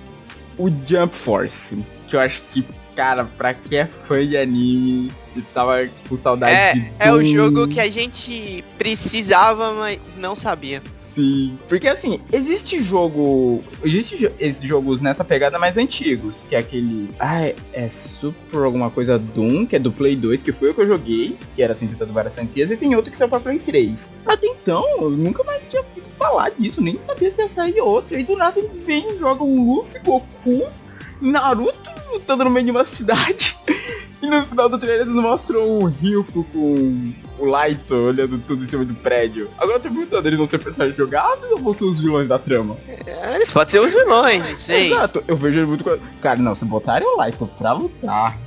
o 0.59 0.69
Jump 0.69 1.15
Force, 1.15 1.85
que 2.07 2.17
eu 2.17 2.21
acho 2.21 2.43
que, 2.43 2.67
cara, 2.95 3.25
pra 3.25 3.55
quem 3.55 3.79
é 3.79 3.87
fã 3.87 4.27
de 4.27 4.37
anime 4.37 5.13
e 5.35 5.43
tava 5.43 5.89
com 6.09 6.17
saudade 6.17 6.55
é, 6.55 6.73
de. 6.73 6.93
É 6.99 7.13
o 7.13 7.25
jogo 7.25 7.69
que 7.69 7.81
a 7.81 7.91
gente 7.91 8.65
precisava, 8.79 9.73
mas 9.75 9.99
não 10.17 10.35
sabia. 10.35 10.83
Sim. 11.17 11.59
Porque 11.67 11.89
assim, 11.89 12.21
existe 12.31 12.83
jogo. 12.83 13.65
Existe 13.83 14.31
esses 14.39 14.63
jogos 14.63 15.01
nessa 15.01 15.25
pegada 15.25 15.59
mais 15.59 15.79
antigos. 15.79 16.45
Que 16.47 16.55
é 16.55 16.59
aquele. 16.59 17.09
Ah, 17.19 17.41
é, 17.41 17.57
é 17.73 17.89
Super 17.89 18.59
alguma 18.59 18.91
coisa 18.91 19.19
Doom, 19.19 19.65
que 19.65 19.77
é 19.77 19.79
do 19.79 19.91
Play 19.91 20.15
2, 20.15 20.43
que 20.43 20.53
foi 20.53 20.71
o 20.71 20.75
que 20.75 20.83
eu 20.83 20.87
joguei, 20.87 21.39
que 21.55 21.63
era 21.63 21.73
assim, 21.73 21.89
juntando 21.89 22.13
várias 22.13 22.35
franquias, 22.35 22.71
e 22.71 22.77
tem 22.77 22.95
outro 22.95 23.11
que 23.11 23.17
saiu 23.17 23.31
pra 23.31 23.41
Play 23.41 23.59
3. 23.59 24.13
Até 24.27 24.47
então, 24.47 24.85
eu 25.01 25.11
nunca 25.11 25.43
mais 25.43 25.65
tinha 25.65 25.81
ouvido 25.81 26.11
falar 26.11 26.51
disso, 26.51 26.83
nem 26.83 26.99
sabia 26.99 27.31
se 27.31 27.41
ia 27.41 27.49
sair 27.49 27.81
outro. 27.81 28.19
E 28.19 28.23
do 28.23 28.37
nada 28.37 28.59
eles 28.59 28.85
vêm 28.85 29.19
jogam 29.19 29.57
Luffy, 29.57 29.99
Goku, 30.01 30.67
Naruto 31.23 31.96
lutando 32.13 32.45
no 32.45 32.51
meio 32.51 32.67
de 32.67 32.71
uma 32.73 32.85
cidade. 32.85 33.57
E 34.23 34.27
no 34.27 34.47
final 34.47 34.69
do 34.69 34.79
trailer 34.79 35.03
eles 35.03 35.15
mostram 35.15 35.61
o 35.61 35.85
Ryuko 35.85 36.43
com 36.45 37.13
o 37.39 37.45
Light 37.45 37.93
olhando 37.93 38.39
tudo 38.39 38.65
em 38.65 38.67
cima 38.67 38.85
do 38.85 38.95
prédio. 38.95 39.49
Agora 39.59 39.77
eu 39.77 39.83
tô 39.83 39.91
perguntando, 39.91 40.27
eles 40.27 40.39
vão 40.39 40.47
ser 40.47 40.59
personagens 40.59 40.97
jogáveis 40.97 41.53
ou 41.53 41.59
vão 41.59 41.73
ser 41.73 41.85
os 41.85 42.01
vilões 42.01 42.27
da 42.27 42.39
trama? 42.39 42.77
É, 42.89 43.35
eles 43.35 43.51
podem 43.51 43.71
ser 43.71 43.81
os 43.81 43.93
vilões, 43.93 44.49
não 44.49 44.57
sei. 44.57 44.93
Exato, 44.93 45.23
eu 45.29 45.37
vejo 45.37 45.67
muito... 45.67 45.85
Cara, 46.23 46.41
não, 46.41 46.55
se 46.55 46.65
botarem 46.65 47.07
o 47.07 47.19
Light 47.19 47.37
pra 47.59 47.73
lutar, 47.73 48.39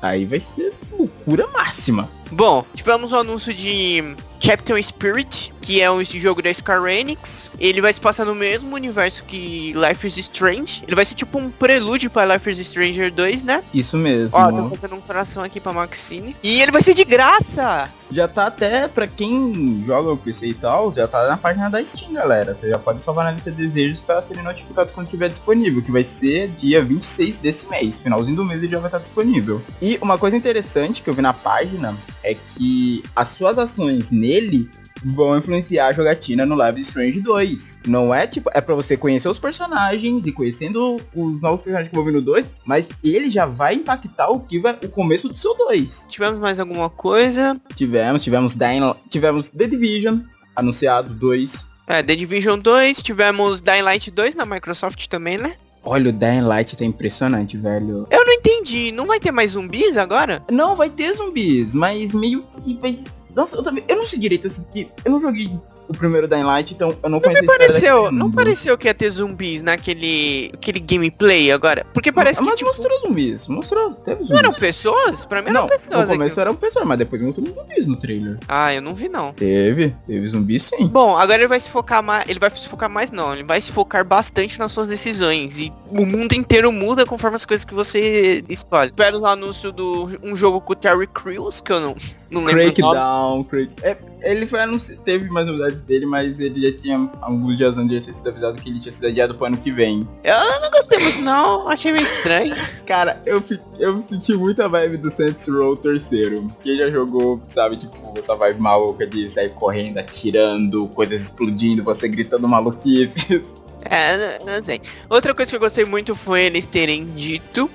aí 0.00 0.24
vai 0.24 0.38
ser 0.38 0.72
loucura 0.96 1.46
máxima. 1.48 2.08
Bom, 2.30 2.64
tivemos 2.74 3.12
o 3.12 3.16
um 3.16 3.18
anúncio 3.18 3.52
de 3.52 4.14
Captain 4.40 4.80
Spirit, 4.82 5.52
que 5.66 5.82
é 5.82 5.90
um 5.90 6.02
jogo 6.04 6.40
da 6.40 6.54
Square 6.54 6.88
Enix. 6.88 7.50
Ele 7.58 7.80
vai 7.80 7.92
se 7.92 8.00
passar 8.00 8.24
no 8.24 8.36
mesmo 8.36 8.72
universo 8.72 9.24
que 9.24 9.74
Life 9.74 10.06
is 10.06 10.16
Strange. 10.16 10.84
Ele 10.86 10.94
vai 10.94 11.04
ser 11.04 11.16
tipo 11.16 11.36
um 11.38 11.50
prelúdio 11.50 12.08
para 12.08 12.34
Life 12.34 12.48
is 12.48 12.68
Stranger 12.68 13.12
2, 13.12 13.42
né? 13.42 13.64
Isso 13.74 13.96
mesmo. 13.96 14.38
Ó, 14.38 14.52
tô 14.52 14.76
fazendo 14.76 14.94
um 14.94 15.00
coração 15.00 15.42
aqui 15.42 15.58
pra 15.58 15.72
Maxine. 15.72 16.36
E 16.40 16.62
ele 16.62 16.70
vai 16.70 16.82
ser 16.82 16.94
de 16.94 17.04
graça! 17.04 17.90
Já 18.12 18.28
tá 18.28 18.46
até, 18.46 18.86
pra 18.86 19.08
quem 19.08 19.82
joga 19.84 20.12
o 20.12 20.16
PC 20.16 20.46
e 20.46 20.54
tal, 20.54 20.94
já 20.94 21.08
tá 21.08 21.26
na 21.26 21.36
página 21.36 21.68
da 21.68 21.84
Steam, 21.84 22.12
galera. 22.12 22.54
Você 22.54 22.68
já 22.68 22.78
pode 22.78 23.02
salvar 23.02 23.24
na 23.24 23.32
lista 23.32 23.50
de 23.50 23.66
desejos 23.66 24.00
para 24.00 24.22
serem 24.22 24.44
notificados 24.44 24.94
quando 24.94 25.06
estiver 25.06 25.28
disponível, 25.28 25.82
que 25.82 25.90
vai 25.90 26.04
ser 26.04 26.46
dia 26.50 26.84
26 26.84 27.38
desse 27.38 27.68
mês. 27.68 27.98
Finalzinho 27.98 28.36
do 28.36 28.44
mês 28.44 28.62
ele 28.62 28.70
já 28.70 28.78
vai 28.78 28.86
estar 28.86 29.00
disponível. 29.00 29.60
E 29.82 29.98
uma 30.00 30.16
coisa 30.16 30.36
interessante 30.36 31.02
que 31.02 31.10
eu 31.10 31.14
vi 31.14 31.22
na 31.22 31.32
página 31.32 31.96
é 32.22 32.34
que 32.34 33.02
as 33.16 33.30
suas 33.30 33.58
ações 33.58 34.12
nele 34.12 34.70
vão 35.04 35.38
influenciar 35.38 35.88
a 35.88 35.92
jogatina 35.92 36.46
no 36.46 36.54
Live 36.54 36.80
Strange 36.80 37.20
2. 37.20 37.80
Não 37.86 38.14
é 38.14 38.26
tipo, 38.26 38.50
é 38.52 38.60
para 38.60 38.74
você 38.74 38.96
conhecer 38.96 39.28
os 39.28 39.38
personagens 39.38 40.26
e 40.26 40.32
conhecendo 40.32 41.00
os 41.14 41.40
novos 41.40 41.62
personagens 41.62 41.88
que 41.88 41.94
vão 41.94 42.04
vir 42.04 42.12
no 42.12 42.22
2, 42.22 42.54
mas 42.64 42.88
ele 43.02 43.30
já 43.30 43.46
vai 43.46 43.74
impactar 43.74 44.28
o 44.28 44.40
que 44.40 44.58
vai 44.58 44.76
o 44.82 44.88
começo 44.88 45.28
do 45.28 45.36
seu 45.36 45.56
2. 45.56 46.06
Tivemos 46.08 46.40
mais 46.40 46.58
alguma 46.58 46.90
coisa? 46.90 47.60
Tivemos, 47.74 48.22
tivemos 48.22 48.54
Dying, 48.54 48.94
tivemos 49.08 49.48
The 49.48 49.66
Division 49.66 50.20
anunciado 50.54 51.12
2. 51.14 51.66
É, 51.86 52.02
The 52.02 52.16
Division 52.16 52.58
2, 52.58 53.02
tivemos 53.02 53.60
Dying 53.60 53.82
Light 53.82 54.10
2 54.10 54.34
na 54.34 54.44
Microsoft 54.44 55.06
também, 55.06 55.38
né? 55.38 55.54
Olha, 55.88 56.10
o 56.10 56.12
Dying 56.12 56.40
Light 56.40 56.76
tá 56.76 56.84
impressionante, 56.84 57.56
velho. 57.56 58.08
Eu 58.10 58.26
não 58.26 58.32
entendi. 58.32 58.90
Não 58.90 59.06
vai 59.06 59.20
ter 59.20 59.30
mais 59.30 59.52
zumbis 59.52 59.96
agora? 59.96 60.42
Não, 60.50 60.74
vai 60.74 60.90
ter 60.90 61.12
zumbis, 61.14 61.72
mas 61.72 62.12
meio 62.12 62.42
que 62.42 62.74
vai. 62.74 62.98
Nossa, 63.36 63.54
eu 63.54 63.62
também. 63.62 63.84
Eu 63.86 63.96
não 63.96 64.06
sei 64.06 64.18
direito 64.18 64.46
assim, 64.46 64.64
que 64.64 64.90
eu 65.04 65.12
não 65.12 65.20
joguei 65.20 65.60
o 65.88 65.94
primeiro 65.94 66.28
Dying 66.28 66.42
Light, 66.42 66.74
então 66.74 66.90
eu 66.90 67.08
não 67.08 67.16
Não 67.16 67.20
conheço 67.20 67.42
me 67.42 67.50
a 67.50 67.52
história 67.52 67.66
pareceu, 67.68 68.12
não 68.12 68.30
pareceu 68.30 68.78
que 68.78 68.86
ia 68.86 68.94
ter 68.94 69.10
zumbis 69.10 69.62
naquele 69.62 70.50
aquele 70.54 70.80
gameplay 70.80 71.50
agora. 71.50 71.86
Porque 71.92 72.12
parece 72.12 72.40
mas 72.40 72.50
que 72.50 72.56
tipo, 72.56 72.70
mostrou 72.70 73.00
zumbis, 73.00 73.48
mostrou, 73.48 73.92
teve 73.92 74.16
zumbis. 74.18 74.30
não 74.30 74.38
eram 74.38 74.52
pessoas? 74.52 75.24
Pra 75.24 75.42
mim 75.42 75.50
eram 75.50 75.62
não, 75.62 75.68
pessoas. 75.68 76.08
no 76.08 76.14
começo 76.14 76.32
aquilo. 76.32 76.40
eram 76.40 76.54
pessoas, 76.54 76.84
mas 76.84 76.98
depois 76.98 77.22
mostrou 77.22 77.46
zumbis 77.46 77.86
no 77.86 77.96
trailer. 77.96 78.38
Ah, 78.48 78.74
eu 78.74 78.82
não 78.82 78.94
vi 78.94 79.08
não. 79.08 79.32
Teve, 79.32 79.94
teve 80.06 80.28
zumbis 80.28 80.64
sim. 80.64 80.86
Bom, 80.86 81.16
agora 81.16 81.40
ele 81.40 81.48
vai 81.48 81.60
se 81.60 81.68
focar 81.68 82.02
mais. 82.02 82.28
Ele 82.28 82.38
vai 82.38 82.50
se 82.50 82.68
focar 82.68 82.90
mais 82.90 83.10
não. 83.10 83.32
Ele 83.32 83.44
vai 83.44 83.60
se 83.60 83.72
focar 83.72 84.04
bastante 84.04 84.58
nas 84.58 84.72
suas 84.72 84.88
decisões. 84.88 85.58
E 85.58 85.72
o 85.90 86.04
mundo 86.04 86.32
inteiro 86.34 86.70
muda 86.72 87.06
conforme 87.06 87.36
as 87.36 87.44
coisas 87.44 87.64
que 87.64 87.74
você 87.74 88.44
escolhe. 88.48 88.90
Espero 88.90 89.20
o 89.20 89.26
anúncio 89.26 89.72
do 89.72 90.10
um 90.22 90.34
jogo 90.36 90.60
com 90.60 90.72
o 90.72 90.76
Terry 90.76 91.06
Crews, 91.06 91.60
que 91.60 91.72
eu 91.72 91.80
não, 91.80 91.96
não 92.30 92.44
lembro. 92.44 92.62
Crackdown, 92.62 93.44
Crack... 93.44 93.70
É, 93.82 93.96
ele 94.22 94.46
foi 94.46 94.60
anunci... 94.60 94.96
teve 95.04 95.28
mais 95.28 95.46
novidades 95.46 95.82
dele, 95.82 96.06
mas 96.06 96.40
ele 96.40 96.70
já 96.70 96.76
tinha 96.76 97.10
alguns 97.20 97.56
dias 97.56 97.78
antes 97.78 97.96
já 97.96 98.00
tinha 98.02 98.14
sido 98.14 98.28
avisado 98.28 98.60
que 98.60 98.68
ele 98.68 98.80
tinha 98.80 98.92
sido 98.92 99.06
adiado 99.06 99.34
pro 99.34 99.46
ano 99.46 99.56
que 99.56 99.70
vem. 99.70 100.08
Eu 100.24 100.60
não 100.60 100.70
gostei 100.70 100.98
muito 100.98 101.20
não, 101.22 101.68
achei 101.68 101.92
meio 101.92 102.04
estranho. 102.04 102.54
Cara, 102.86 103.20
eu, 103.26 103.42
eu 103.78 104.00
senti 104.00 104.34
muita 104.34 104.68
vibe 104.68 104.96
do 104.98 105.10
Saints 105.10 105.46
Row 105.48 105.76
terceiro. 105.76 106.52
Quem 106.62 106.78
já 106.78 106.90
jogou, 106.90 107.40
sabe, 107.48 107.76
tipo, 107.76 108.14
essa 108.18 108.34
vibe 108.34 108.60
maluca 108.60 109.06
de 109.06 109.28
sair 109.28 109.50
correndo, 109.50 109.98
atirando, 109.98 110.88
coisas 110.88 111.22
explodindo, 111.22 111.82
você 111.82 112.08
gritando 112.08 112.48
maluquices. 112.48 113.54
É, 113.88 114.40
não, 114.40 114.54
não 114.54 114.62
sei. 114.64 114.80
Outra 115.08 115.32
coisa 115.32 115.48
que 115.48 115.54
eu 115.54 115.60
gostei 115.60 115.84
muito 115.84 116.16
foi 116.16 116.42
eles 116.42 116.66
terem 116.66 117.04
dito 117.14 117.70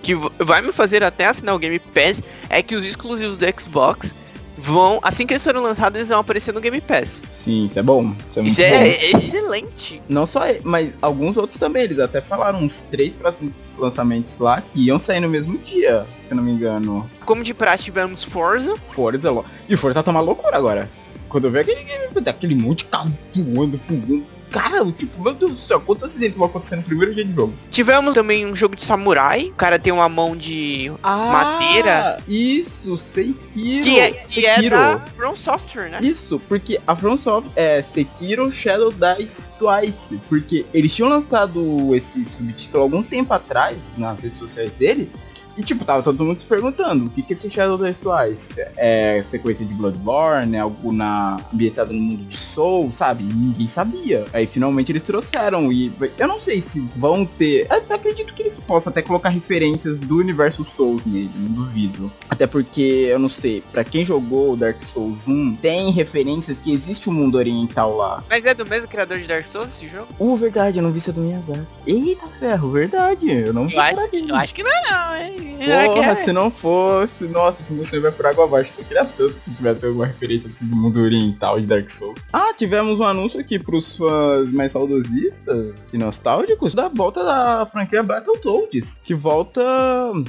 que 0.00 0.14
vai 0.44 0.62
me 0.62 0.72
fazer 0.72 1.02
até 1.02 1.26
assinar 1.26 1.56
o 1.56 1.58
Game 1.58 1.80
Pass 1.80 2.22
é 2.48 2.62
que 2.62 2.76
os 2.76 2.84
exclusivos 2.84 3.36
do 3.36 3.60
Xbox 3.60 4.14
vão, 4.58 4.98
assim 5.02 5.26
que 5.26 5.34
eles 5.34 5.44
forem 5.44 5.60
lançados, 5.60 5.98
eles 5.98 6.08
vão 6.08 6.18
aparecer 6.18 6.52
no 6.52 6.60
Game 6.60 6.80
Pass. 6.80 7.22
Sim, 7.30 7.66
isso 7.66 7.78
é 7.78 7.82
bom. 7.82 8.14
Isso 8.30 8.40
é 8.40 8.42
Isso 8.42 8.60
bom. 8.60 8.66
é 8.66 9.10
excelente. 9.10 10.02
Não 10.08 10.26
só 10.26 10.46
ele, 10.46 10.60
mas 10.64 10.94
alguns 11.00 11.36
outros 11.36 11.58
também. 11.58 11.84
Eles 11.84 11.98
até 11.98 12.20
falaram 12.20 12.60
uns 12.62 12.82
três 12.82 13.14
próximos 13.14 13.52
lançamentos 13.78 14.38
lá 14.38 14.60
que 14.60 14.80
iam 14.80 14.98
sair 14.98 15.20
no 15.20 15.28
mesmo 15.28 15.58
dia, 15.58 16.06
se 16.28 16.34
não 16.34 16.42
me 16.42 16.52
engano. 16.52 17.08
Como 17.24 17.42
de 17.42 17.52
praxe 17.54 17.84
tivemos 17.84 18.24
Forza, 18.24 18.76
Forza 18.86 19.44
E 19.68 19.76
Forza 19.76 20.02
tá 20.02 20.10
uma 20.10 20.20
loucura 20.20 20.56
agora. 20.56 20.90
Quando 21.28 21.44
eu 21.44 21.50
ver 21.50 21.60
aquele 21.60 21.82
game, 21.82 22.28
aquele 22.28 22.54
monte 22.54 22.78
de 22.78 22.84
carro 22.86 23.12
voando, 23.34 23.78
pulando. 23.78 24.35
Cara, 24.56 24.84
tipo, 24.92 25.22
meu 25.22 25.34
Deus 25.34 25.52
do 25.52 25.58
céu, 25.58 25.80
quantos 25.80 26.04
acidentes 26.04 26.36
vão 26.36 26.46
acontecer 26.46 26.76
no 26.76 26.82
primeiro 26.82 27.14
dia 27.14 27.24
de 27.24 27.32
jogo? 27.32 27.52
tivemos 27.70 28.14
também 28.14 28.46
um 28.46 28.56
jogo 28.56 28.74
de 28.74 28.84
samurai, 28.84 29.50
o 29.52 29.56
cara 29.56 29.78
tem 29.78 29.92
uma 29.92 30.08
mão 30.08 30.36
de 30.36 30.90
Madeira. 31.02 32.18
Isso, 32.26 32.96
Sekiro. 32.96 33.84
que 33.84 34.00
é, 34.00 34.10
que 34.10 34.46
é 34.46 34.54
Sekiro. 34.56 34.76
da 34.76 35.00
From 35.16 35.36
Software, 35.36 35.88
né? 35.90 35.98
Isso, 36.02 36.40
porque 36.48 36.80
a 36.86 36.96
FromSoft 36.96 37.50
é 37.56 37.82
Sekiro 37.82 38.50
Shadow 38.50 38.92
Dice 38.92 39.50
Twice. 39.58 40.18
Porque 40.28 40.64
eles 40.72 40.94
tinham 40.94 41.08
lançado 41.08 41.94
esse 41.94 42.24
subtítulo 42.24 42.82
algum 42.82 43.02
tempo 43.02 43.32
atrás 43.32 43.76
nas 43.96 44.18
redes 44.18 44.38
sociais 44.38 44.70
dele. 44.72 45.10
E 45.56 45.62
tipo, 45.62 45.84
tava 45.84 46.02
todo 46.02 46.22
mundo 46.22 46.38
se 46.38 46.46
perguntando, 46.46 47.06
o 47.06 47.10
que 47.10 47.22
que 47.22 47.32
é 47.32 47.36
esse 47.36 47.48
Shadow 47.48 47.78
Dice 47.78 48.00
Twice? 48.00 48.54
É 48.76 49.22
sequência 49.26 49.64
de 49.64 49.72
Bloodborne? 49.74 50.56
É 50.56 50.60
algo 50.60 50.92
na, 50.92 51.40
ambientado 51.52 51.92
no 51.92 52.00
mundo 52.00 52.24
de 52.24 52.36
Soul, 52.36 52.92
sabe? 52.92 53.24
Ninguém 53.24 53.68
sabia. 53.68 54.24
Aí 54.32 54.46
finalmente 54.46 54.92
eles 54.92 55.02
trouxeram 55.02 55.72
e 55.72 55.92
eu 56.18 56.28
não 56.28 56.38
sei 56.38 56.60
se 56.60 56.80
vão 56.96 57.24
ter... 57.24 57.66
Eu 57.70 57.94
acredito 57.94 58.34
que 58.34 58.42
eles 58.42 58.56
possam 58.66 58.90
até 58.90 59.00
colocar 59.00 59.30
referências 59.30 59.98
do 59.98 60.18
universo 60.18 60.64
Souls 60.64 61.06
nele, 61.06 61.30
não 61.36 61.52
duvido. 61.52 62.12
Até 62.28 62.46
porque, 62.46 63.08
eu 63.10 63.18
não 63.18 63.28
sei, 63.28 63.62
pra 63.72 63.84
quem 63.84 64.04
jogou 64.04 64.52
o 64.52 64.56
Dark 64.56 64.82
Souls 64.82 65.18
1, 65.26 65.56
tem 65.56 65.90
referências 65.90 66.58
que 66.58 66.72
existe 66.72 67.08
um 67.08 67.12
mundo 67.12 67.36
oriental 67.36 67.96
lá. 67.96 68.22
Mas 68.28 68.44
é 68.44 68.54
do 68.54 68.66
mesmo 68.66 68.88
criador 68.88 69.18
de 69.18 69.26
Dark 69.26 69.46
Souls 69.50 69.70
esse 69.70 69.88
jogo? 69.88 70.08
Uh, 70.18 70.36
verdade, 70.36 70.78
eu 70.78 70.82
não 70.82 70.90
vi 70.90 70.98
isso 70.98 71.12
do 71.12 71.20
Miyazaki. 71.20 71.66
Eita 71.86 72.26
ferro, 72.38 72.70
verdade, 72.70 73.30
eu 73.30 73.52
não 73.52 73.66
vi 73.66 73.74
Eu 73.74 73.80
acho, 73.80 74.00
eu 74.28 74.36
acho 74.36 74.54
que 74.54 74.62
não 74.62 74.70
é 74.70 74.90
não, 74.90 75.16
hein? 75.16 75.45
É 75.58 75.86
Porra, 75.86 76.12
é. 76.12 76.16
se 76.16 76.32
não 76.32 76.50
fosse, 76.50 77.24
nossa, 77.24 77.62
esse 77.62 77.72
museu 77.72 78.00
vai 78.02 78.12
por 78.12 78.26
água 78.26 78.44
abaixo. 78.44 78.72
Eu 78.78 78.84
queria 78.84 79.04
tanto 79.04 79.34
que 79.34 79.54
tivesse 79.54 79.86
alguma 79.86 80.06
referência 80.06 80.48
desse 80.48 80.64
mundo 80.64 81.00
oriental 81.00 81.60
de 81.60 81.66
Dark 81.66 81.88
Souls. 81.88 82.18
Ah, 82.32 82.52
tivemos 82.54 83.00
um 83.00 83.04
anúncio 83.04 83.40
aqui 83.40 83.58
pros 83.58 83.96
fãs 83.96 84.50
mais 84.52 84.72
saudosistas 84.72 85.74
e 85.92 85.98
nostálgicos 85.98 86.74
da 86.74 86.88
volta 86.88 87.24
da 87.24 87.66
franquia 87.66 88.02
Battletoads, 88.02 89.00
que 89.02 89.14
volta 89.14 89.62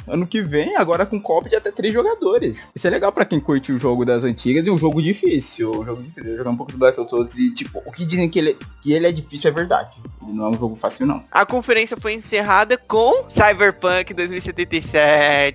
ano 0.07 0.27
que 0.27 0.41
vem, 0.41 0.75
agora 0.75 1.05
com 1.05 1.19
copo 1.19 1.49
de 1.49 1.55
até 1.55 1.71
três 1.71 1.93
jogadores. 1.93 2.71
Isso 2.75 2.87
é 2.87 2.89
legal 2.89 3.11
pra 3.11 3.25
quem 3.25 3.39
curte 3.39 3.71
o 3.71 3.77
jogo 3.77 4.05
das 4.05 4.23
antigas 4.23 4.65
e 4.65 4.71
um 4.71 4.77
jogo 4.77 5.01
difícil. 5.01 5.71
Um 5.71 5.85
jogo 5.85 6.03
difícil. 6.03 6.37
Jogar 6.37 6.51
um 6.51 6.57
pouco 6.57 6.71
do 6.71 6.77
Battletoads 6.77 7.37
e, 7.37 7.53
tipo, 7.53 7.81
o 7.85 7.91
que 7.91 8.05
dizem 8.05 8.29
que 8.29 8.39
ele, 8.39 8.57
que 8.81 8.93
ele 8.93 9.07
é 9.07 9.11
difícil 9.11 9.49
é 9.49 9.53
verdade. 9.53 9.91
Ele 10.21 10.33
não 10.33 10.45
é 10.45 10.49
um 10.49 10.53
jogo 10.53 10.75
fácil, 10.75 11.05
não. 11.05 11.23
A 11.31 11.45
conferência 11.45 11.95
foi 11.97 12.13
encerrada 12.13 12.77
com 12.77 13.29
Cyberpunk 13.29 14.13
2077, 14.13 15.06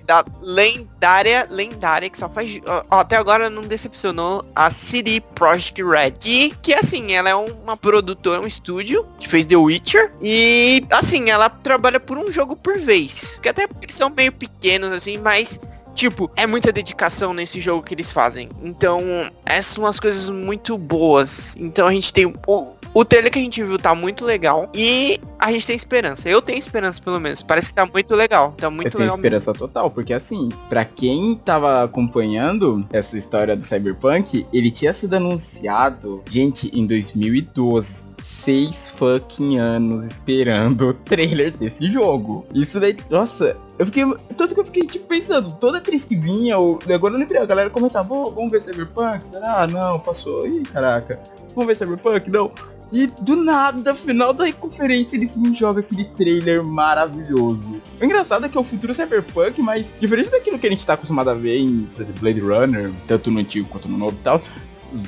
da 0.05 0.25
lendária, 0.41 1.47
lendária, 1.49 2.09
que 2.09 2.17
só 2.17 2.29
faz... 2.29 2.59
ó, 2.65 2.99
até 2.99 3.17
agora 3.17 3.49
não 3.49 3.61
decepcionou 3.63 4.45
a 4.55 4.69
CD 4.69 5.21
Projekt 5.35 5.83
Red. 5.83 6.11
Que, 6.19 6.53
que 6.61 6.73
assim, 6.73 7.13
ela 7.13 7.29
é 7.29 7.35
uma 7.35 7.75
produtora, 7.77 8.41
um 8.41 8.47
estúdio, 8.47 9.05
que 9.19 9.27
fez 9.27 9.45
The 9.45 9.55
Witcher. 9.55 10.11
E, 10.21 10.85
assim, 10.91 11.29
ela 11.29 11.49
trabalha 11.49 11.99
por 11.99 12.17
um 12.17 12.31
jogo 12.31 12.55
por 12.55 12.77
vez. 12.77 13.39
Que 13.41 13.49
até 13.49 13.67
eles 13.81 13.95
são 13.95 14.09
meio 14.09 14.31
pequenos, 14.31 14.91
assim, 14.91 15.17
mas... 15.17 15.59
Tipo, 15.93 16.29
é 16.35 16.47
muita 16.47 16.71
dedicação 16.71 17.33
nesse 17.33 17.59
jogo 17.59 17.83
que 17.83 17.93
eles 17.93 18.11
fazem. 18.11 18.49
Então, 18.61 19.01
essas 19.45 19.73
são 19.73 19.83
umas 19.83 19.99
coisas 19.99 20.29
muito 20.29 20.77
boas. 20.77 21.55
Então 21.59 21.87
a 21.87 21.93
gente 21.93 22.11
tem. 22.11 22.33
O, 22.47 22.73
o 22.93 23.03
trailer 23.03 23.31
que 23.31 23.39
a 23.39 23.41
gente 23.41 23.63
viu 23.63 23.77
tá 23.77 23.95
muito 23.95 24.23
legal. 24.23 24.69
E 24.73 25.19
a 25.39 25.51
gente 25.51 25.65
tem 25.65 25.75
esperança. 25.75 26.29
Eu 26.29 26.41
tenho 26.41 26.59
esperança, 26.59 27.01
pelo 27.01 27.19
menos. 27.19 27.41
Parece 27.41 27.69
que 27.69 27.75
tá 27.75 27.85
muito 27.85 28.13
legal. 28.15 28.53
Tá 28.57 28.69
muito 28.69 28.87
eu 28.87 28.91
tenho 28.91 29.03
legal 29.03 29.17
mesmo. 29.17 29.25
esperança 29.25 29.53
total, 29.53 29.89
porque 29.89 30.13
assim, 30.13 30.49
pra 30.69 30.85
quem 30.85 31.35
tava 31.35 31.83
acompanhando 31.83 32.87
essa 32.91 33.17
história 33.17 33.55
do 33.55 33.63
Cyberpunk, 33.63 34.45
ele 34.53 34.71
tinha 34.71 34.93
sido 34.93 35.15
anunciado, 35.15 36.21
gente, 36.29 36.69
em 36.73 36.85
2012. 36.85 38.13
Seis 38.23 38.89
fucking 38.89 39.57
anos 39.57 40.05
esperando 40.05 40.89
o 40.89 40.93
trailer 40.93 41.51
desse 41.51 41.91
jogo. 41.91 42.45
Isso 42.53 42.79
daí, 42.79 42.95
nossa, 43.09 43.57
eu 43.77 43.85
fiquei. 43.85 44.05
Tanto 44.37 44.53
que 44.53 44.59
eu 44.59 44.65
fiquei, 44.65 44.85
tipo, 44.85 45.05
pensando, 45.05 45.51
toda 45.59 45.79
atriz 45.79 46.05
que 46.05 46.15
vinha, 46.15 46.57
ou, 46.57 46.79
agora 46.93 47.15
eu 47.15 47.19
lembrei, 47.19 47.41
a 47.41 47.45
galera 47.45 47.69
comentava, 47.69 48.13
"Ô, 48.13 48.31
vamos 48.31 48.51
ver 48.51 48.61
Cyberpunk? 48.61 49.27
Será? 49.29 49.63
Ah, 49.63 49.67
não, 49.67 49.99
passou. 49.99 50.47
Ih, 50.47 50.63
caraca. 50.63 51.19
Vamos 51.55 51.67
ver 51.67 51.75
Cyberpunk? 51.75 52.29
Não. 52.29 52.51
E 52.91 53.07
do 53.07 53.35
nada, 53.35 53.95
final 53.95 54.31
da 54.33 54.51
conferência, 54.53 55.15
eles 55.15 55.35
me 55.35 55.55
jogam 55.55 55.81
aquele 55.81 56.05
trailer 56.09 56.63
maravilhoso. 56.63 57.81
O 57.99 58.05
engraçado 58.05 58.45
é 58.45 58.49
que 58.49 58.55
é 58.55 58.61
o 58.61 58.63
futuro 58.63 58.93
cyberpunk, 58.93 59.59
mas 59.63 59.91
diferente 59.99 60.29
daquilo 60.29 60.59
que 60.59 60.67
a 60.67 60.69
gente 60.69 60.85
tá 60.85 60.93
acostumado 60.93 61.31
a 61.31 61.33
ver 61.33 61.57
em, 61.57 61.87
por 61.95 62.03
exemplo, 62.03 62.21
Blade 62.21 62.39
Runner, 62.39 62.93
tanto 63.07 63.31
no 63.31 63.39
antigo 63.39 63.67
quanto 63.67 63.87
no 63.87 63.97
novo 63.97 64.15
e 64.15 64.23
tal, 64.23 64.39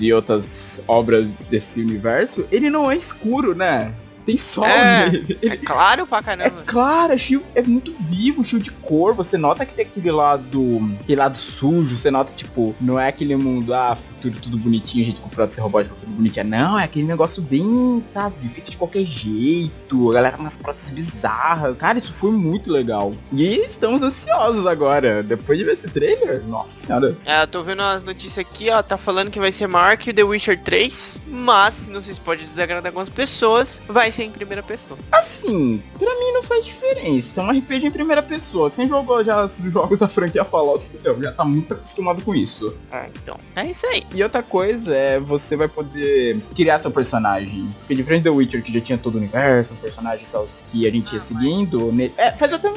e 0.01 0.11
outras 0.11 0.81
obras 0.87 1.27
desse 1.51 1.79
universo, 1.79 2.47
ele 2.51 2.71
não 2.71 2.89
é 2.89 2.97
escuro, 2.97 3.53
né? 3.53 3.93
Tem 4.25 4.37
sol 4.37 4.65
É. 4.65 5.09
nele. 5.09 5.37
É 5.41 5.45
Ele 5.45 5.57
claro 5.57 6.07
pra 6.07 6.17
é 6.19 6.21
caramba. 6.23 6.63
claro, 6.65 7.13
é, 7.13 7.17
cheio, 7.17 7.43
é 7.53 7.61
muito 7.61 7.91
vivo, 7.93 8.43
cheio 8.43 8.61
de 8.61 8.71
cor. 8.71 9.13
Você 9.13 9.37
nota 9.37 9.65
que 9.65 9.73
tem 9.75 9.85
aquele 9.85 10.11
lado. 10.11 10.95
Aquele 11.01 11.19
lado 11.19 11.37
sujo. 11.37 11.95
Você 11.95 12.09
nota, 12.09 12.33
tipo, 12.33 12.75
não 12.81 12.99
é 12.99 13.07
aquele 13.09 13.35
mundo, 13.35 13.73
ah, 13.73 13.95
futuro 13.95 14.39
tudo 14.41 14.57
bonitinho, 14.57 15.05
gente 15.05 15.21
com 15.21 15.29
prótese 15.29 15.61
robótica 15.61 15.95
tudo 15.99 16.11
bonitinha. 16.11 16.43
Não, 16.43 16.77
é 16.79 16.83
aquele 16.85 17.05
negócio 17.05 17.41
bem, 17.41 18.03
sabe, 18.11 18.35
feito 18.49 18.71
de 18.71 18.77
qualquer 18.77 19.05
jeito. 19.05 20.09
A 20.09 20.13
galera 20.13 20.35
com 20.37 20.43
umas 20.43 20.57
próteses 20.57 20.89
bizarras. 20.89 21.77
Cara, 21.77 21.97
isso 21.97 22.11
foi 22.13 22.31
muito 22.31 22.71
legal. 22.71 23.13
E 23.31 23.57
estamos 23.59 24.01
ansiosos 24.01 24.65
agora. 24.65 25.21
Depois 25.21 25.57
de 25.59 25.63
ver 25.65 25.73
esse 25.73 25.87
trailer, 25.87 26.43
nossa 26.47 26.85
senhora. 26.85 27.15
É, 27.25 27.43
eu 27.43 27.47
tô 27.47 27.63
vendo 27.63 27.81
as 27.81 28.03
notícias 28.03 28.39
aqui, 28.39 28.69
ó. 28.69 28.81
Tá 28.81 28.97
falando 28.97 29.29
que 29.29 29.39
vai 29.39 29.51
ser 29.51 29.67
maior 29.67 29.97
que 29.97 30.11
The 30.13 30.23
Witcher 30.23 30.59
3. 30.63 31.21
Mas, 31.27 31.87
não 31.87 32.01
sei 32.01 32.13
se 32.13 32.19
pode 32.19 32.43
desagradar 32.43 32.87
algumas 32.89 33.09
pessoas, 33.09 33.81
vai 33.87 34.11
ser 34.15 34.23
em 34.23 34.31
primeira 34.31 34.63
pessoa. 34.63 34.97
Assim, 35.11 35.81
pra 35.99 36.07
mim 36.15 36.31
não 36.33 36.43
faz 36.43 36.63
diferença. 36.65 37.41
É 37.41 37.43
um 37.43 37.49
RPG 37.51 37.87
em 37.87 37.91
primeira 37.91 38.23
pessoa. 38.23 38.71
Quem 38.71 38.87
jogou 38.87 39.23
já 39.23 39.45
os 39.45 39.57
jogos 39.71 39.99
da 39.99 40.07
franquia 40.07 40.45
Fallout, 40.45 40.85
fudeu, 40.85 41.21
já 41.21 41.31
tá 41.31 41.43
muito 41.45 41.73
acostumado 41.73 42.21
com 42.23 42.33
isso. 42.33 42.73
Ah, 42.91 43.07
então. 43.13 43.37
É 43.55 43.65
isso 43.65 43.85
aí. 43.87 44.05
E 44.13 44.23
outra 44.23 44.41
coisa 44.41 44.95
é 44.95 45.19
você 45.19 45.55
vai 45.55 45.67
poder 45.67 46.39
criar 46.55 46.79
seu 46.79 46.91
personagem. 46.91 47.67
Porque 47.79 47.93
diferente 47.95 48.23
do 48.23 48.33
Witcher 48.35 48.63
que 48.63 48.73
já 48.73 48.81
tinha 48.81 48.97
todo 48.97 49.15
o 49.15 49.17
universo, 49.17 49.73
um 49.73 49.77
personagem 49.77 50.25
tal, 50.31 50.45
que 50.71 50.87
a 50.87 50.91
gente 50.91 51.13
ia 51.13 51.19
seguindo, 51.19 51.91
ne- 51.91 52.11
é, 52.17 52.31
faz 52.31 52.53
até. 52.53 52.69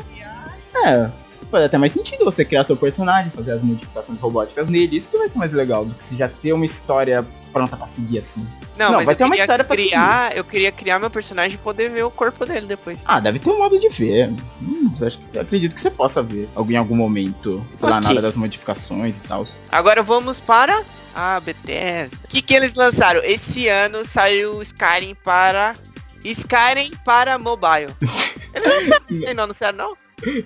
É. 0.84 1.10
Faz 1.50 1.64
até 1.64 1.78
mais 1.78 1.92
sentido 1.94 2.26
você 2.26 2.44
criar 2.44 2.64
seu 2.66 2.76
personagem, 2.76 3.30
fazer 3.30 3.52
as 3.52 3.62
modificações 3.62 4.20
robóticas 4.20 4.68
nele. 4.68 4.96
Isso 4.98 5.08
que 5.08 5.16
vai 5.16 5.28
ser 5.30 5.38
mais 5.38 5.50
legal 5.52 5.82
do 5.84 5.94
que 5.94 6.04
se 6.04 6.14
já 6.14 6.28
ter 6.28 6.52
uma 6.52 6.64
história 6.66 7.24
pronta 7.48 7.76
pra 7.76 7.86
seguir 7.86 8.18
assim. 8.18 8.46
Não, 8.76 8.86
Não, 8.92 8.96
mas 8.98 9.06
vai 9.06 9.14
eu 9.14 9.18
ter 9.18 9.24
uma 9.24 9.36
história 9.36 9.64
pra 9.64 9.76
criar, 9.76 10.36
eu 10.36 10.44
queria 10.44 10.70
criar 10.70 10.98
meu 10.98 11.10
personagem 11.10 11.54
e 11.56 11.58
poder 11.58 11.90
ver 11.90 12.04
o 12.04 12.10
corpo 12.10 12.46
dele 12.46 12.66
depois. 12.66 12.98
Ah, 13.04 13.18
deve 13.20 13.38
ter 13.38 13.50
um 13.50 13.58
modo 13.58 13.78
de 13.78 13.88
ver. 13.88 14.30
Hum. 14.62 14.92
Acho 15.00 15.18
que 15.18 15.38
acredito 15.38 15.74
que 15.74 15.80
você 15.80 15.90
possa 15.90 16.22
ver 16.22 16.48
em 16.68 16.76
algum 16.76 16.96
momento, 16.96 17.64
sei 17.78 17.88
lá, 17.88 17.96
Ok. 17.96 18.04
na 18.04 18.10
hora 18.10 18.22
das 18.22 18.36
modificações 18.36 19.16
e 19.16 19.20
tal. 19.20 19.44
Agora 19.70 20.02
vamos 20.02 20.38
para 20.40 20.82
a 21.14 21.40
Bethesda. 21.40 22.16
O 22.24 22.28
que, 22.28 22.40
que 22.42 22.54
eles 22.54 22.74
lançaram? 22.74 23.20
Esse 23.24 23.68
ano 23.68 24.04
saiu 24.04 24.62
Skyrim 24.62 25.14
para. 25.24 25.74
Skyrim 26.24 26.92
para 27.04 27.38
mobile. 27.38 27.94
Eles 28.54 28.66
não 28.66 28.74
lançaram 28.74 29.04
isso 29.10 29.26
aí, 29.28 29.34
não, 29.34 29.44
anunciaram 29.44 29.78
não? 29.78 29.96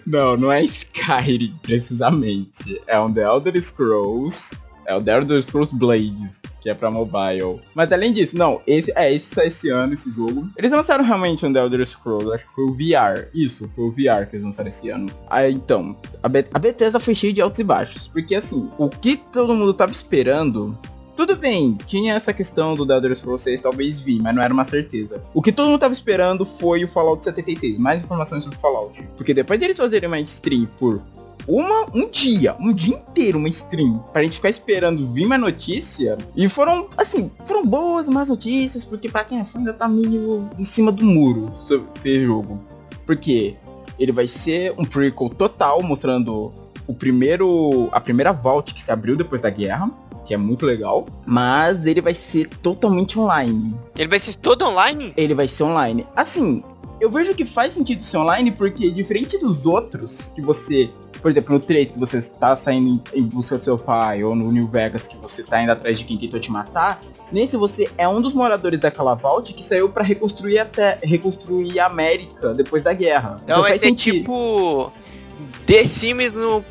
Não, 0.06 0.37
não 0.37 0.52
é 0.52 0.62
Skyrim, 0.62 1.59
precisamente. 1.62 2.80
É 2.87 2.99
um 3.00 3.12
The 3.12 3.23
Elder 3.23 3.61
Scrolls. 3.62 4.56
É 4.92 4.96
o 4.96 5.18
Elder 5.18 5.42
Scrolls 5.42 5.75
Blades, 5.75 6.42
que 6.61 6.68
é 6.68 6.75
pra 6.75 6.90
mobile. 6.90 7.61
Mas 7.75 7.90
além 7.92 8.12
disso, 8.12 8.37
não, 8.37 8.61
esse 8.66 8.92
é 8.94 9.12
esse 9.12 9.40
esse 9.40 9.70
ano, 9.70 9.94
esse 9.94 10.12
jogo. 10.12 10.50
Eles 10.56 10.70
lançaram 10.70 11.02
realmente 11.02 11.46
um 11.46 11.52
The 11.52 11.61
Elder 11.61 11.87
Scrolls, 11.87 12.30
acho 12.32 12.46
que 12.46 12.52
foi 12.52 12.64
o 12.64 12.75
VR. 12.75 13.28
Isso, 13.34 13.70
foi 13.75 13.84
o 13.84 13.90
VR 13.90 14.28
que 14.28 14.37
eles 14.37 14.44
lançaram 14.44 14.68
esse 14.68 14.90
ano. 14.90 15.06
Aí 15.30 15.54
então, 15.54 15.96
a, 16.22 16.28
Be 16.28 16.44
a 16.52 16.58
Bethesda 16.58 17.00
foi 17.00 17.14
cheia 17.14 17.32
de 17.32 17.40
altos 17.40 17.58
e 17.58 17.64
baixos. 17.64 18.06
Porque 18.06 18.34
assim, 18.34 18.70
o 18.76 18.90
que 18.90 19.16
todo 19.16 19.54
mundo 19.54 19.72
tava 19.72 19.92
esperando 19.92 20.76
tudo 21.16 21.37
bem, 21.37 21.76
tinha 21.87 22.14
essa 22.14 22.32
questão 22.32 22.75
do 22.75 22.87
The 22.87 22.94
Elder 22.94 23.16
Scrolls 23.16 23.44
6 23.44 23.61
talvez 23.61 24.00
vir, 24.00 24.20
mas 24.20 24.34
não 24.34 24.42
era 24.42 24.52
uma 24.52 24.64
certeza. 24.64 25.22
O 25.34 25.42
que 25.42 25.52
todo 25.52 25.68
mundo 25.68 25.78
tava 25.78 25.92
esperando 25.92 26.44
foi 26.44 26.84
o 26.84 26.88
Fallout 26.88 27.22
76, 27.22 27.78
mais 27.78 28.02
informações 28.02 28.42
sobre 28.42 28.58
Fallout. 28.58 29.02
Porque 29.16 29.34
depois 29.34 29.58
de 29.58 29.66
eles 29.66 29.76
fazerem 29.76 30.08
uma 30.08 30.20
stream 30.20 30.66
por 30.78 31.02
uma, 31.46 31.87
um 31.94 32.08
dia, 32.08 32.56
um 32.61 32.72
dia 32.72 32.94
inteiro 32.94 33.38
uma 33.38 33.49
stream, 33.49 33.99
pra 34.12 34.22
gente 34.22 34.37
ficar 34.37 34.50
esperando 34.50 35.12
vir 35.12 35.26
uma 35.26 35.38
notícia, 35.38 36.16
e 36.37 36.49
foram, 36.49 36.88
assim, 36.96 37.30
foram 37.44 37.66
boas 37.66 38.08
más 38.08 38.28
notícias, 38.28 38.84
porque 38.84 39.08
pra 39.08 39.25
quem 39.25 39.40
é 39.40 39.44
fã 39.44 39.58
ainda 39.58 39.72
tá 39.72 39.88
meio 39.88 40.49
em 40.58 40.64
cima 40.64 40.92
do 40.92 41.04
muro 41.04 41.52
esse 41.88 42.25
jogo. 42.25 42.61
Porque 43.04 43.56
ele 43.99 44.12
vai 44.12 44.26
ser 44.26 44.75
um 44.78 44.84
prequel 44.84 45.28
total, 45.30 45.82
mostrando 45.82 46.52
o 46.87 46.94
primeiro, 46.94 47.88
a 47.92 48.00
primeira 48.00 48.32
vault 48.32 48.72
que 48.75 48.82
se 48.82 48.90
abriu 48.90 49.16
depois 49.16 49.40
da 49.40 49.50
guerra, 49.50 49.90
que 50.25 50.34
é 50.34 50.37
muito 50.37 50.64
legal, 50.64 51.06
mas 51.26 51.84
ele 51.87 52.00
vai 52.00 52.14
ser 52.14 52.46
totalmente 52.46 53.18
online. 53.18 53.75
Ele 53.96 54.08
vai 54.08 54.20
ser 54.20 54.37
todo 54.37 54.64
online? 54.64 55.12
Ele 55.16 55.34
vai 55.34 55.49
ser 55.49 55.64
online. 55.64 56.06
Assim, 56.14 56.62
eu 57.00 57.11
vejo 57.11 57.34
que 57.34 57.44
faz 57.44 57.75
sentido 57.75 58.02
ser 58.02 58.18
online 58.18 58.52
porque 58.52 58.90
diferente 58.90 59.37
dos 59.38 59.66
outros 59.66 60.30
que 60.34 60.40
você, 60.40 60.90
por 61.22 61.30
exemplo, 61.30 61.54
no 61.54 61.60
3 61.60 61.92
que 61.92 61.98
você 61.98 62.18
está 62.18 62.56
saindo 62.56 63.00
em 63.14 63.22
busca 63.22 63.56
do 63.56 63.64
seu 63.64 63.78
pai 63.78 64.24
ou 64.24 64.34
no 64.34 64.50
New 64.50 64.66
Vegas 64.66 65.06
que 65.06 65.16
você 65.16 65.44
tá 65.44 65.62
indo 65.62 65.70
atrás 65.70 65.96
de 65.96 66.04
quem 66.04 66.18
tentou 66.18 66.40
te 66.40 66.50
matar, 66.50 67.00
nesse 67.30 67.56
você 67.56 67.88
é 67.96 68.08
um 68.08 68.20
dos 68.20 68.34
moradores 68.34 68.80
daquela 68.80 69.14
vault 69.14 69.54
que 69.54 69.64
saiu 69.64 69.88
para 69.88 70.02
reconstruir 70.02 70.58
até 70.58 70.98
reconstruir 71.02 71.78
a 71.78 71.86
América 71.86 72.52
depois 72.52 72.82
da 72.82 72.92
guerra. 72.92 73.36
Então 73.44 73.62
vai 73.62 73.78
ser 73.78 73.86
sentido. 73.86 74.18
tipo. 74.18 74.92
The 75.66 75.84
Sims 75.84 76.32
no 76.32 76.64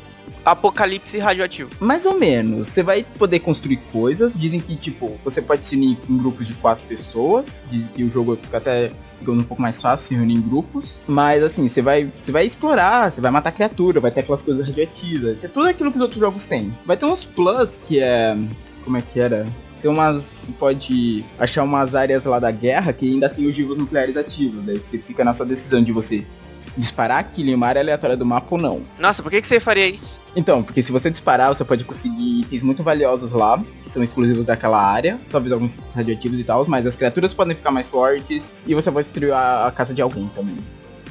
apocalipse 0.44 1.18
radioativo. 1.18 1.70
Mais 1.80 2.06
ou 2.06 2.18
menos. 2.18 2.68
Você 2.68 2.82
vai 2.82 3.04
poder 3.18 3.40
construir 3.40 3.78
coisas. 3.92 4.34
Dizem 4.34 4.60
que, 4.60 4.76
tipo, 4.76 5.18
você 5.24 5.40
pode 5.40 5.64
se 5.64 5.76
unir 5.76 5.98
em 6.08 6.18
grupos 6.18 6.46
de 6.46 6.54
quatro 6.54 6.84
pessoas. 6.86 7.64
Dizem 7.70 7.88
que 7.88 8.04
o 8.04 8.10
jogo 8.10 8.36
fica 8.40 8.58
até 8.58 8.92
ficando 9.18 9.40
um 9.40 9.44
pouco 9.44 9.62
mais 9.62 9.80
fácil 9.80 10.06
se 10.06 10.14
reunir 10.14 10.34
em 10.34 10.40
grupos. 10.40 10.98
Mas 11.06 11.42
assim, 11.42 11.68
você 11.68 11.80
vai, 11.80 12.12
você 12.20 12.32
vai 12.32 12.44
explorar, 12.44 13.12
você 13.12 13.20
vai 13.20 13.30
matar 13.30 13.52
criatura, 13.52 14.00
vai 14.00 14.10
ter 14.10 14.20
aquelas 14.20 14.42
coisas 14.42 14.66
radioativas. 14.66 15.38
Tem 15.38 15.48
tudo 15.48 15.68
aquilo 15.68 15.90
que 15.90 15.96
os 15.96 16.02
outros 16.02 16.20
jogos 16.20 16.46
têm. 16.46 16.72
Vai 16.84 16.96
ter 16.96 17.06
uns 17.06 17.24
plus 17.24 17.78
que 17.82 18.00
é. 18.00 18.36
Como 18.84 18.96
é 18.96 19.02
que 19.02 19.20
era? 19.20 19.46
Tem 19.80 19.90
umas. 19.90 20.24
Você 20.24 20.52
pode 20.52 21.24
achar 21.38 21.62
umas 21.62 21.94
áreas 21.94 22.24
lá 22.24 22.38
da 22.38 22.50
guerra 22.50 22.92
que 22.92 23.08
ainda 23.08 23.28
tem 23.28 23.46
ogivas 23.46 23.78
nucleares 23.78 24.16
ativos. 24.16 24.64
Daí 24.64 24.78
você 24.78 24.98
fica 24.98 25.24
na 25.24 25.32
sua 25.32 25.46
decisão 25.46 25.82
de 25.82 25.92
você 25.92 26.26
disparar 26.76 27.18
aquilo 27.18 27.50
em 27.50 27.54
uma 27.54 27.66
área 27.66 27.80
aleatória 27.80 28.16
do 28.16 28.24
mapa 28.24 28.48
ou 28.50 28.58
não. 28.60 28.82
Nossa, 28.98 29.22
por 29.22 29.30
que, 29.30 29.40
que 29.40 29.46
você 29.46 29.60
faria 29.60 29.86
isso? 29.86 30.20
Então, 30.34 30.62
porque 30.62 30.82
se 30.82 30.90
você 30.90 31.10
disparar, 31.10 31.54
você 31.54 31.64
pode 31.64 31.84
conseguir 31.84 32.40
itens 32.40 32.62
muito 32.62 32.82
valiosos 32.82 33.32
lá, 33.32 33.62
que 33.82 33.90
são 33.90 34.02
exclusivos 34.02 34.46
daquela 34.46 34.80
área, 34.82 35.18
talvez 35.30 35.52
alguns 35.52 35.74
itens 35.74 35.92
radioativos 35.94 36.38
e 36.38 36.44
tal, 36.44 36.64
mas 36.66 36.86
as 36.86 36.96
criaturas 36.96 37.34
podem 37.34 37.54
ficar 37.54 37.70
mais 37.70 37.88
fortes 37.88 38.52
e 38.66 38.74
você 38.74 38.90
pode 38.90 39.06
destruir 39.06 39.32
a, 39.32 39.66
a 39.66 39.70
casa 39.70 39.92
de 39.92 40.00
alguém 40.00 40.30
também. 40.34 40.58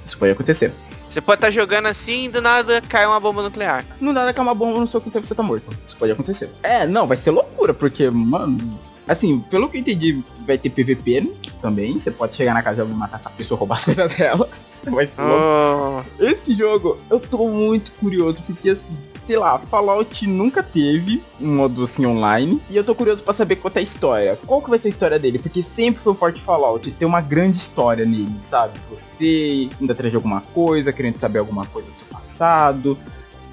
Isso 0.03 0.17
pode 0.17 0.31
acontecer. 0.31 0.73
Você 1.09 1.19
pode 1.19 1.39
estar 1.39 1.51
jogando 1.51 1.87
assim 1.87 2.25
e 2.25 2.29
do 2.29 2.41
nada 2.41 2.81
cai 2.81 3.05
uma 3.05 3.19
bomba 3.19 3.43
nuclear. 3.43 3.85
Não 3.99 4.13
dá 4.13 4.25
daquela 4.25 4.53
bomba 4.53 4.79
no 4.79 4.87
seu 4.87 5.01
quinto 5.01 5.17
e 5.17 5.21
você 5.21 5.35
tá 5.35 5.43
morto. 5.43 5.67
Isso 5.85 5.97
pode 5.97 6.11
acontecer. 6.11 6.49
É, 6.63 6.87
não, 6.87 7.05
vai 7.05 7.17
ser 7.17 7.31
loucura, 7.31 7.73
porque, 7.73 8.09
mano. 8.09 8.79
Assim, 9.07 9.39
pelo 9.49 9.67
que 9.67 9.77
eu 9.77 9.81
entendi, 9.81 10.23
vai 10.47 10.57
ter 10.57 10.69
PVP 10.69 11.29
também. 11.61 11.99
Você 11.99 12.11
pode 12.11 12.35
chegar 12.35 12.53
na 12.53 12.61
casa 12.61 12.75
de 12.75 12.81
alguém, 12.81 12.95
matar 12.97 13.19
essa 13.19 13.29
pessoa, 13.29 13.57
roubar 13.57 13.77
as 13.77 13.85
coisas 13.85 14.13
dela. 14.13 14.49
Vai 14.83 15.05
ser 15.05 15.21
louco. 15.21 16.05
Oh, 16.19 16.23
Esse 16.23 16.53
jogo, 16.53 16.97
eu 17.09 17.19
tô 17.19 17.47
muito 17.47 17.91
curioso, 17.93 18.41
porque 18.43 18.71
assim, 18.71 18.97
sei 19.25 19.37
lá, 19.37 19.59
Fallout 19.59 20.25
nunca 20.27 20.63
teve 20.63 21.21
um 21.39 21.55
modo 21.55 21.83
assim 21.83 22.05
online. 22.05 22.61
E 22.69 22.75
eu 22.75 22.83
tô 22.83 22.95
curioso 22.95 23.23
pra 23.23 23.33
saber 23.33 23.57
qual 23.57 23.71
é 23.75 23.79
a 23.79 23.81
história. 23.81 24.39
Qual 24.45 24.61
que 24.61 24.69
vai 24.69 24.79
ser 24.79 24.87
a 24.87 24.89
história 24.89 25.19
dele? 25.19 25.39
Porque 25.39 25.61
sempre 25.61 26.01
foi 26.01 26.13
o 26.13 26.15
forte 26.15 26.41
Fallout 26.41 26.89
ter 26.91 27.05
uma 27.05 27.21
grande 27.21 27.57
história 27.57 28.05
nele, 28.05 28.35
sabe? 28.41 28.79
Você 28.89 29.69
indo 29.79 29.91
atrás 29.91 30.11
de 30.11 30.15
alguma 30.15 30.41
coisa, 30.41 30.91
querendo 30.91 31.19
saber 31.19 31.39
alguma 31.39 31.65
coisa 31.67 31.91
do 31.91 31.97
seu 31.97 32.07
passado. 32.07 32.97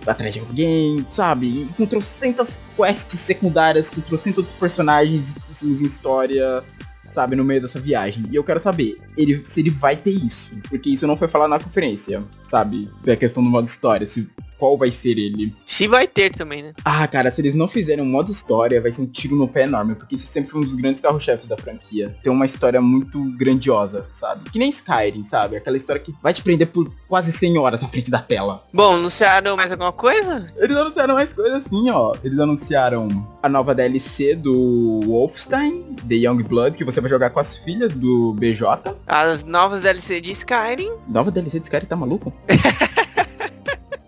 Atrás 0.06 0.32
de 0.32 0.40
alguém, 0.40 1.06
sabe? 1.10 1.46
E 1.46 1.68
com 1.76 1.84
trocentas 1.84 2.58
quests 2.74 3.20
secundárias, 3.20 3.90
com 3.90 4.00
trocentos 4.00 4.52
personagens 4.52 5.28
riquíssimos 5.28 5.82
em 5.82 5.84
história 5.84 6.64
sabe, 7.10 7.36
no 7.36 7.44
meio 7.44 7.62
dessa 7.62 7.80
viagem. 7.80 8.24
E 8.30 8.36
eu 8.36 8.44
quero 8.44 8.60
saber 8.60 8.96
ele, 9.16 9.40
se 9.44 9.60
ele 9.60 9.70
vai 9.70 9.96
ter 9.96 10.10
isso. 10.10 10.58
Porque 10.68 10.90
isso 10.90 11.06
não 11.06 11.16
foi 11.16 11.28
falado 11.28 11.50
na 11.50 11.58
conferência, 11.58 12.22
sabe? 12.46 12.88
Da 13.04 13.16
questão 13.16 13.42
do 13.42 13.50
modo 13.50 13.66
história. 13.66 14.06
Se, 14.06 14.28
qual 14.58 14.76
vai 14.76 14.90
ser 14.90 15.18
ele. 15.18 15.54
se 15.66 15.86
vai 15.86 16.06
ter 16.06 16.30
também, 16.30 16.62
né? 16.62 16.72
Ah, 16.84 17.06
cara, 17.06 17.30
se 17.30 17.40
eles 17.40 17.54
não 17.54 17.68
fizerem 17.68 18.04
um 18.04 18.08
modo 18.08 18.30
história, 18.30 18.80
vai 18.80 18.92
ser 18.92 19.02
um 19.02 19.06
tiro 19.06 19.36
no 19.36 19.48
pé 19.48 19.62
enorme. 19.62 19.94
Porque 19.94 20.14
esse 20.14 20.26
sempre 20.26 20.50
foi 20.50 20.60
um 20.60 20.64
dos 20.64 20.74
grandes 20.74 21.00
carro-chefes 21.00 21.46
da 21.46 21.56
franquia. 21.56 22.16
Tem 22.22 22.32
uma 22.32 22.46
história 22.46 22.80
muito 22.80 23.22
grandiosa, 23.36 24.06
sabe? 24.12 24.50
Que 24.50 24.58
nem 24.58 24.70
Skyrim, 24.70 25.24
sabe? 25.24 25.56
Aquela 25.56 25.76
história 25.76 26.00
que 26.00 26.14
vai 26.22 26.32
te 26.32 26.42
prender 26.42 26.68
por 26.68 26.90
quase 27.06 27.32
100 27.32 27.58
horas 27.58 27.82
na 27.82 27.88
frente 27.88 28.10
da 28.10 28.20
tela. 28.20 28.64
Bom, 28.72 28.96
anunciaram 28.96 29.56
mais 29.56 29.70
alguma 29.70 29.92
coisa? 29.92 30.52
Eles 30.56 30.76
anunciaram 30.76 31.14
mais 31.14 31.32
coisas 31.32 31.66
assim, 31.66 31.90
ó. 31.90 32.14
Eles 32.22 32.38
anunciaram 32.38 33.08
a 33.42 33.48
nova 33.48 33.74
DLC 33.74 34.34
do 34.34 35.00
Wolfenstein, 35.06 35.96
The 36.08 36.14
Young 36.16 36.42
Blood, 36.42 36.76
que 36.76 36.84
você 36.84 37.00
vai 37.00 37.08
jogar 37.10 37.30
com 37.30 37.40
as 37.40 37.56
filhas 37.56 37.96
do 37.96 38.34
BJ. 38.34 38.94
As 39.06 39.44
novas 39.44 39.80
DLC 39.82 40.20
de 40.20 40.32
Skyrim. 40.32 40.92
Nova 41.08 41.30
DLC 41.30 41.58
desse 41.58 41.70
cara 41.70 41.86
tá 41.86 41.96
maluco? 41.96 42.32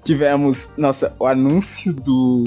Tivemos, 0.04 0.70
nossa, 0.76 1.14
o 1.18 1.26
anúncio 1.26 1.92
do 1.92 2.44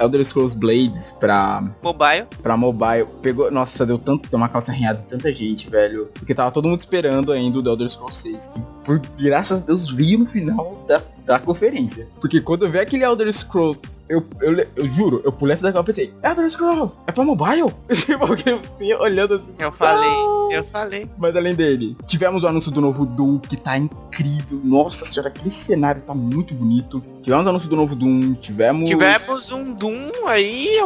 Elder 0.00 0.24
Scrolls 0.24 0.56
Blades 0.56 1.12
pra, 1.18 1.62
Mobile. 1.82 2.26
pra 2.42 2.56
mobile. 2.56 3.06
Pegou, 3.22 3.50
nossa, 3.50 3.84
deu 3.84 3.98
tanto, 3.98 4.28
deu 4.28 4.36
uma 4.36 4.48
calça 4.48 4.72
arranhada 4.72 5.00
de 5.00 5.06
tanta 5.06 5.32
gente, 5.32 5.68
velho. 5.68 6.10
Porque 6.14 6.34
tava 6.34 6.50
todo 6.50 6.68
mundo 6.68 6.80
esperando 6.80 7.32
ainda 7.32 7.58
o 7.58 7.62
The 7.62 7.70
Elder 7.70 7.90
Scrolls 7.90 8.22
6, 8.22 8.46
que 8.48 8.60
por 8.84 9.00
graças 9.18 9.62
a 9.62 9.64
Deus 9.64 9.90
veio 9.90 10.18
no 10.18 10.26
final 10.26 10.84
da, 10.86 11.02
da 11.28 11.38
conferência. 11.38 12.08
Porque 12.22 12.40
quando 12.40 12.64
eu 12.64 12.70
vi 12.70 12.78
aquele 12.78 13.04
Elder 13.04 13.30
Scrolls, 13.30 13.78
eu, 14.08 14.24
eu, 14.40 14.66
eu 14.74 14.90
juro, 14.90 15.20
eu 15.22 15.30
pulei 15.30 15.52
essa 15.52 15.64
daquela 15.64 15.82
e 15.82 15.86
pensei, 15.86 16.14
Elder 16.24 16.48
Scrolls, 16.48 16.98
é 17.06 17.12
pra 17.12 17.22
mobile? 17.22 17.70
Porque 18.26 18.48
eu 18.48 18.58
assim, 18.58 18.94
olhando 18.94 19.34
assim, 19.34 19.54
Eu 19.58 19.70
falei, 19.70 20.10
eu 20.50 20.64
falei. 20.64 21.10
mas 21.18 21.36
além 21.36 21.54
dele, 21.54 21.94
tivemos 22.06 22.42
o 22.44 22.48
anúncio 22.48 22.70
do 22.70 22.80
novo 22.80 23.04
Doom, 23.04 23.38
que 23.40 23.58
tá 23.58 23.76
incrível. 23.76 24.58
Nossa 24.64 25.04
senhora, 25.04 25.28
aquele 25.28 25.50
cenário 25.50 26.00
tá 26.00 26.14
muito 26.14 26.54
bonito. 26.54 27.04
Tivemos 27.22 27.44
o 27.44 27.50
anúncio 27.50 27.68
do 27.68 27.76
novo 27.76 27.94
Doom, 27.94 28.32
tivemos... 28.32 28.88
Tivemos 28.88 29.52
um 29.52 29.70
Doom 29.74 30.10
aí. 30.26 30.78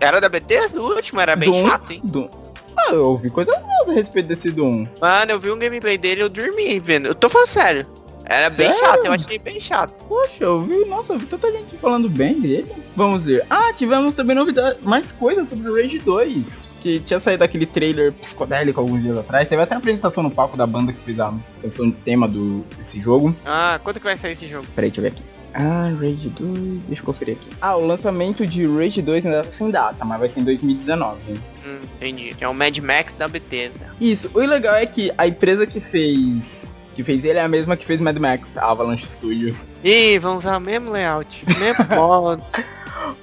Era 0.00 0.20
da 0.20 0.28
Bethesda? 0.28 0.82
O 0.82 0.96
último 0.96 1.20
era 1.20 1.36
bem 1.36 1.48
Doom, 1.48 1.64
chato, 1.64 1.92
hein? 1.92 2.00
Doom. 2.02 2.28
Ah, 2.76 2.92
eu 2.92 3.06
ouvi 3.06 3.30
coisas 3.30 3.54
boas 3.62 3.88
a 3.88 3.92
respeito 3.92 4.26
desse 4.26 4.50
Doom. 4.50 4.88
Mano, 5.00 5.30
eu 5.30 5.38
vi 5.40 5.50
um 5.52 5.58
gameplay 5.58 5.96
dele 5.96 6.22
e 6.22 6.24
eu 6.24 6.28
dormi 6.28 6.80
vendo. 6.80 7.06
Eu 7.06 7.14
tô 7.14 7.28
falando 7.28 7.46
sério. 7.46 7.86
Era 8.28 8.50
bem 8.50 8.72
Sério? 8.72 8.80
chato, 8.80 9.04
eu 9.06 9.12
achei 9.12 9.38
bem 9.38 9.60
chato. 9.60 10.04
Poxa, 10.04 10.44
eu 10.44 10.64
vi, 10.64 10.84
nossa, 10.86 11.12
eu 11.12 11.18
vi 11.18 11.26
tanta 11.26 11.50
gente 11.50 11.76
falando 11.76 12.08
bem 12.10 12.40
dele. 12.40 12.72
Vamos 12.96 13.26
ver. 13.26 13.46
Ah, 13.48 13.72
tivemos 13.72 14.14
também 14.14 14.34
novidade, 14.34 14.78
mais 14.82 15.12
coisas 15.12 15.48
sobre 15.48 15.70
o 15.70 15.76
Rage 15.76 15.98
2. 16.00 16.70
Que 16.80 16.98
tinha 17.00 17.20
saído 17.20 17.44
aquele 17.44 17.66
trailer 17.66 18.12
psicodélico 18.12 18.80
alguns 18.80 19.00
dias 19.02 19.16
atrás. 19.16 19.48
Teve 19.48 19.62
até 19.62 19.74
a 19.74 19.78
apresentação 19.78 20.22
no 20.22 20.30
palco 20.30 20.56
da 20.56 20.66
banda 20.66 20.92
que 20.92 21.00
fez 21.02 21.20
a 21.20 21.32
canção 21.62 21.90
tema 21.90 22.26
do, 22.26 22.64
desse 22.76 23.00
jogo. 23.00 23.34
Ah, 23.44 23.78
quanto 23.82 24.00
que 24.00 24.06
vai 24.06 24.16
sair 24.16 24.32
esse 24.32 24.48
jogo? 24.48 24.66
Peraí, 24.74 24.90
deixa 24.90 25.00
eu 25.00 25.02
ver 25.02 25.08
aqui. 25.08 25.22
Ah, 25.54 25.90
Rage 25.98 26.28
2. 26.28 26.82
Deixa 26.86 27.02
eu 27.02 27.06
conferir 27.06 27.36
aqui. 27.36 27.48
Ah, 27.60 27.76
o 27.76 27.86
lançamento 27.86 28.44
de 28.46 28.66
Rage 28.66 29.00
2 29.00 29.24
ainda 29.24 29.44
tá 29.44 29.50
sem 29.50 29.70
data, 29.70 30.04
mas 30.04 30.18
vai 30.18 30.28
ser 30.28 30.40
em 30.40 30.44
2019. 30.44 31.18
Hum, 31.64 31.78
entendi. 31.96 32.36
É 32.40 32.48
o 32.48 32.52
Mad 32.52 32.76
Max 32.78 33.12
da 33.12 33.28
Bethesda. 33.28 33.86
Isso, 34.00 34.30
o 34.34 34.38
legal 34.40 34.74
é 34.74 34.84
que 34.84 35.12
a 35.16 35.26
empresa 35.26 35.66
que 35.66 35.80
fez. 35.80 36.74
Que 36.96 37.04
fez 37.04 37.22
ele 37.24 37.38
é 37.38 37.42
a 37.42 37.48
mesma 37.48 37.76
que 37.76 37.84
fez 37.84 38.00
Mad 38.00 38.16
Max, 38.16 38.56
Avalanche 38.56 39.06
Studios. 39.06 39.68
Ih, 39.84 40.18
vamos 40.18 40.38
usar 40.38 40.56
o 40.56 40.60
mesmo 40.60 40.90
layout. 40.90 41.44
Mesmo 41.60 41.84
modo. 41.94 42.42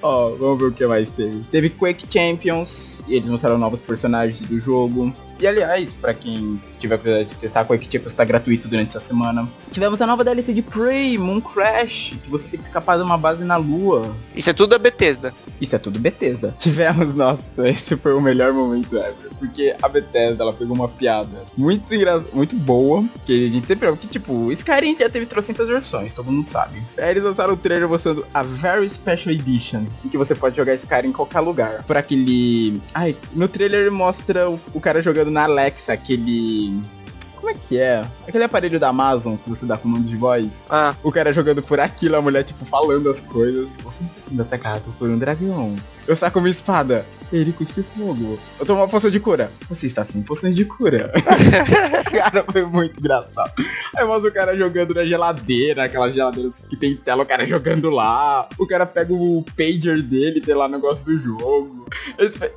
Ó, 0.02 0.30
vamos 0.36 0.60
ver 0.60 0.66
o 0.66 0.72
que 0.72 0.86
mais 0.86 1.10
teve. 1.10 1.42
Teve 1.50 1.70
Quake 1.72 2.06
Champions, 2.08 3.04
e 3.08 3.16
eles 3.16 3.28
mostraram 3.28 3.58
novos 3.58 3.80
personagens 3.80 4.42
do 4.42 4.60
jogo. 4.60 5.12
E 5.40 5.48
aliás, 5.48 5.94
pra 5.94 6.14
quem 6.14 6.60
tiver 6.80 6.98
curiosidade 6.98 7.30
de 7.30 7.36
testar, 7.36 7.66
com 7.66 7.74
a 7.74 7.76
Equipe 7.76 8.06
está 8.06 8.24
gratuito 8.24 8.68
durante 8.68 8.90
essa 8.90 9.00
semana. 9.00 9.48
Tivemos 9.72 10.02
a 10.02 10.08
nova 10.08 10.24
DLC 10.24 10.54
de 10.54 10.62
Prey, 10.62 11.18
Moon 11.18 11.42
Crash, 11.42 12.14
que 12.22 12.30
você 12.30 12.48
tem 12.48 12.60
que 12.60 12.66
escapar 12.66 12.98
de 12.98 13.04
uma 13.04 13.18
base 13.18 13.44
na 13.44 13.56
lua. 13.56 14.16
Isso 14.36 14.50
é 14.50 14.54
tudo 14.54 14.72
da 14.72 14.78
Bethesda. 14.78 15.34
Isso 15.60 15.76
é 15.76 15.80
tudo 15.80 16.00
Bethesda. 16.00 16.54
Tivemos, 16.60 17.16
nossa, 17.16 17.44
esse 17.68 17.96
foi 17.96 18.14
o 18.14 18.22
melhor 18.22 18.54
momento 18.54 18.98
ever. 18.98 19.32
Porque 19.40 19.76
a 19.82 19.88
Bethesda, 19.88 20.44
ela 20.44 20.54
pegou 20.54 20.76
uma 20.76 20.88
piada 20.88 21.44
muito 21.58 21.94
engra... 21.94 22.24
muito 22.34 22.56
boa, 22.56 23.04
que 23.26 23.48
a 23.48 23.50
gente 23.50 23.68
sempre 23.68 23.94
que 23.98 24.08
tipo, 24.08 24.52
Skyrim 24.52 24.98
já 24.98 25.10
teve 25.10 25.26
trocentas 25.26 25.68
versões, 25.68 26.14
todo 26.14 26.32
mundo 26.32 26.50
sabe. 26.50 26.82
Aí 26.98 27.12
eles 27.12 27.24
lançaram 27.24 27.54
o 27.54 27.58
trailer 27.58 27.88
mostrando 27.88 28.26
a 28.34 28.44
Very 28.44 28.90
Special 28.90 29.34
Edition, 29.34 29.86
em 30.04 30.10
que 30.10 30.18
você 30.18 30.36
pode 30.36 30.56
jogar 30.56 30.74
Skyrim 30.76 31.10
em 31.10 31.14
qualquer 31.14 31.40
lugar. 31.40 31.84
Por 31.84 31.98
aquele... 31.98 32.82
Ai, 32.94 33.16
no 33.34 33.48
trailer 33.48 33.92
mostra 33.92 34.50
o 34.50 34.80
cara 34.80 35.02
jogando 35.02 35.32
na 35.34 35.44
Alexa, 35.44 35.94
aquele 35.94 36.82
como 37.44 37.52
é 37.52 37.56
que 37.56 37.78
é? 37.78 38.06
Aquele 38.26 38.46
aparelho 38.46 38.80
da 38.80 38.88
Amazon 38.88 39.36
que 39.36 39.50
você 39.50 39.66
dá 39.66 39.78
comando 39.78 40.06
de 40.06 40.16
voz. 40.16 40.64
Ah. 40.70 40.96
O 41.04 41.12
cara 41.12 41.34
jogando 41.34 41.62
por 41.62 41.78
aquilo, 41.78 42.16
a 42.16 42.22
mulher, 42.22 42.46
tipo, 42.46 42.64
falando 42.64 43.10
as 43.10 43.20
coisas. 43.20 43.70
Você 43.84 44.02
está 44.02 44.30
sendo 44.30 44.42
atacado 44.42 44.96
por 44.98 45.10
um 45.10 45.18
dragão. 45.18 45.76
Eu 46.08 46.16
saco 46.16 46.40
minha 46.42 46.52
espada. 46.52 47.06
Ele 47.32 47.52
cuspe 47.52 47.82
fogo. 47.82 48.38
Eu 48.60 48.66
tomo 48.66 48.82
uma 48.82 48.88
poção 48.88 49.10
de 49.10 49.20
cura. 49.20 49.50
Você 49.68 49.88
está 49.88 50.06
sem 50.06 50.22
poções 50.22 50.56
de 50.56 50.66
cura. 50.66 51.12
cara, 52.12 52.46
foi 52.52 52.64
muito 52.64 53.00
engraçado. 53.00 53.52
Aí 53.96 54.06
mostra 54.06 54.30
o 54.30 54.34
cara 54.34 54.56
jogando 54.56 54.94
na 54.94 55.04
geladeira, 55.04 55.86
aquelas 55.86 56.14
geladeiras 56.14 56.64
que 56.70 56.76
tem 56.76 56.96
tela, 56.96 57.24
o 57.24 57.26
cara 57.26 57.44
jogando 57.46 57.90
lá. 57.90 58.48
O 58.60 58.68
cara 58.68 58.86
pega 58.86 59.12
o 59.12 59.44
pager 59.58 60.04
dele, 60.04 60.42
tem 60.42 60.54
lá 60.54 60.66
o 60.66 60.70
negócio 60.70 61.06
do 61.06 61.18
jogo. 61.18 61.88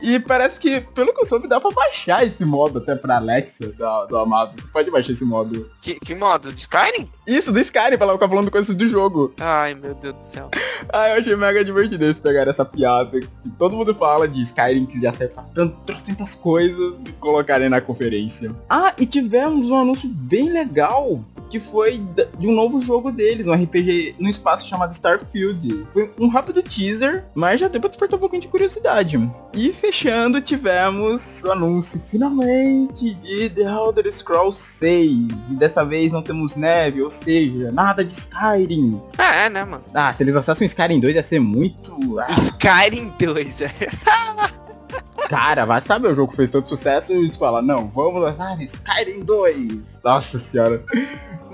E 0.03 0.21
parece 0.21 0.61
que, 0.61 0.81
pelo 0.81 1.15
que 1.15 1.23
eu 1.23 1.27
soube, 1.27 1.49
dá 1.49 1.59
pra 1.59 1.71
baixar 1.71 2.27
esse 2.27 2.45
modo 2.45 2.79
até 2.79 2.95
pra 2.95 3.17
Alexa 3.17 3.69
do, 3.69 4.07
do 4.07 4.19
Amazon. 4.19 4.61
Você 4.61 4.69
pode 4.69 4.91
baixar 4.91 5.13
esse 5.13 5.25
modo. 5.25 5.71
Que, 5.81 5.95
que 5.95 6.15
modo? 6.15 6.53
Do 6.53 6.59
Skyrim? 6.59 7.11
Isso, 7.27 7.51
do 7.51 7.61
Skyrim, 7.61 7.97
pra 7.97 8.07
ela 8.07 8.13
ficar 8.13 8.29
falando 8.29 8.51
coisas 8.51 8.75
do 8.75 8.87
jogo. 8.87 9.33
Ai, 9.41 9.75
meu 9.75 9.95
Deus 9.95 10.15
do 10.15 10.25
céu. 10.25 10.51
Ah, 10.93 11.09
eu 11.11 11.21
achei 11.21 11.35
mega 11.35 11.65
divertido 11.65 12.05
eles 12.05 12.21
pegarem 12.21 12.51
essa 12.51 12.65
piada 12.65 13.19
que 13.47 13.59
todo 13.59 13.77
mundo 13.77 13.95
fala 13.95 14.27
de 14.27 14.43
Skyrim 14.43 14.87
que 14.87 15.01
já 15.01 15.13
pra 15.13 15.43
tantas 15.87 16.35
coisas 16.35 16.95
e 17.07 17.13
colocarem 17.13 17.69
na 17.69 17.81
conferência. 17.81 18.55
Ah, 18.69 18.93
e 18.99 19.07
tivemos 19.07 19.71
um 19.71 19.77
anúncio 19.77 20.09
bem 20.09 20.51
legal 20.51 21.25
que 21.49 21.61
foi 21.61 22.03
de 22.39 22.49
um 22.49 22.53
novo 22.53 22.81
jogo 22.81 23.11
deles, 23.13 23.47
um 23.47 23.53
RPG 23.53 24.17
no 24.19 24.29
espaço 24.29 24.69
chamado 24.69 24.93
Starfield. 24.93 25.87
Foi 25.93 26.11
um 26.19 26.29
rápido 26.29 26.63
teaser, 26.63 27.25
mas 27.35 27.61
já 27.61 27.69
deu 27.69 27.81
pra 27.81 27.89
despertar 27.89 28.17
um 28.17 28.21
pouquinho 28.21 28.43
de 28.43 28.49
curiosidade. 28.49 29.17
E 29.55 29.73
fechando, 29.73 30.41
tivemos 30.41 31.43
o 31.45 31.53
anúncio 31.53 32.01
finalmente 32.11 33.15
de 33.15 33.49
The 33.51 33.63
Elder 33.63 34.13
Scrolls 34.13 34.61
6. 34.61 35.11
E 35.51 35.55
dessa 35.55 35.85
vez 35.85 36.13
não 36.13 36.23
temos 36.23 36.57
neve, 36.57 37.03
ou 37.03 37.11
seja, 37.11 37.71
nada 37.73 38.05
de 38.05 38.13
Skyrim. 38.13 39.01
É, 39.17 39.49
né, 39.49 39.65
mano? 39.65 39.85
Ah, 39.95 40.13
se 40.13 40.23
eles 40.23 40.35
lançassem 40.35 40.65
um 40.65 40.69
Skyrim 40.69 41.01
2 41.01 41.15
ia 41.15 41.23
ser 41.23 41.41
muito. 41.41 42.19
Ah. 42.19 42.33
Skyrim 42.39 43.11
2, 43.37 43.61
é. 43.61 43.71
Cara, 45.29 45.67
vai 45.67 45.81
saber, 45.81 46.09
o 46.09 46.15
jogo 46.15 46.33
fez 46.33 46.49
tanto 46.51 46.69
sucesso 46.69 47.13
e 47.13 47.17
eles 47.17 47.37
falam, 47.37 47.61
não, 47.61 47.89
vamos 47.89 48.23
lançar 48.23 48.61
Skyrim 48.63 49.25
2. 49.25 50.01
Nossa 50.03 50.39
senhora. 50.39 50.83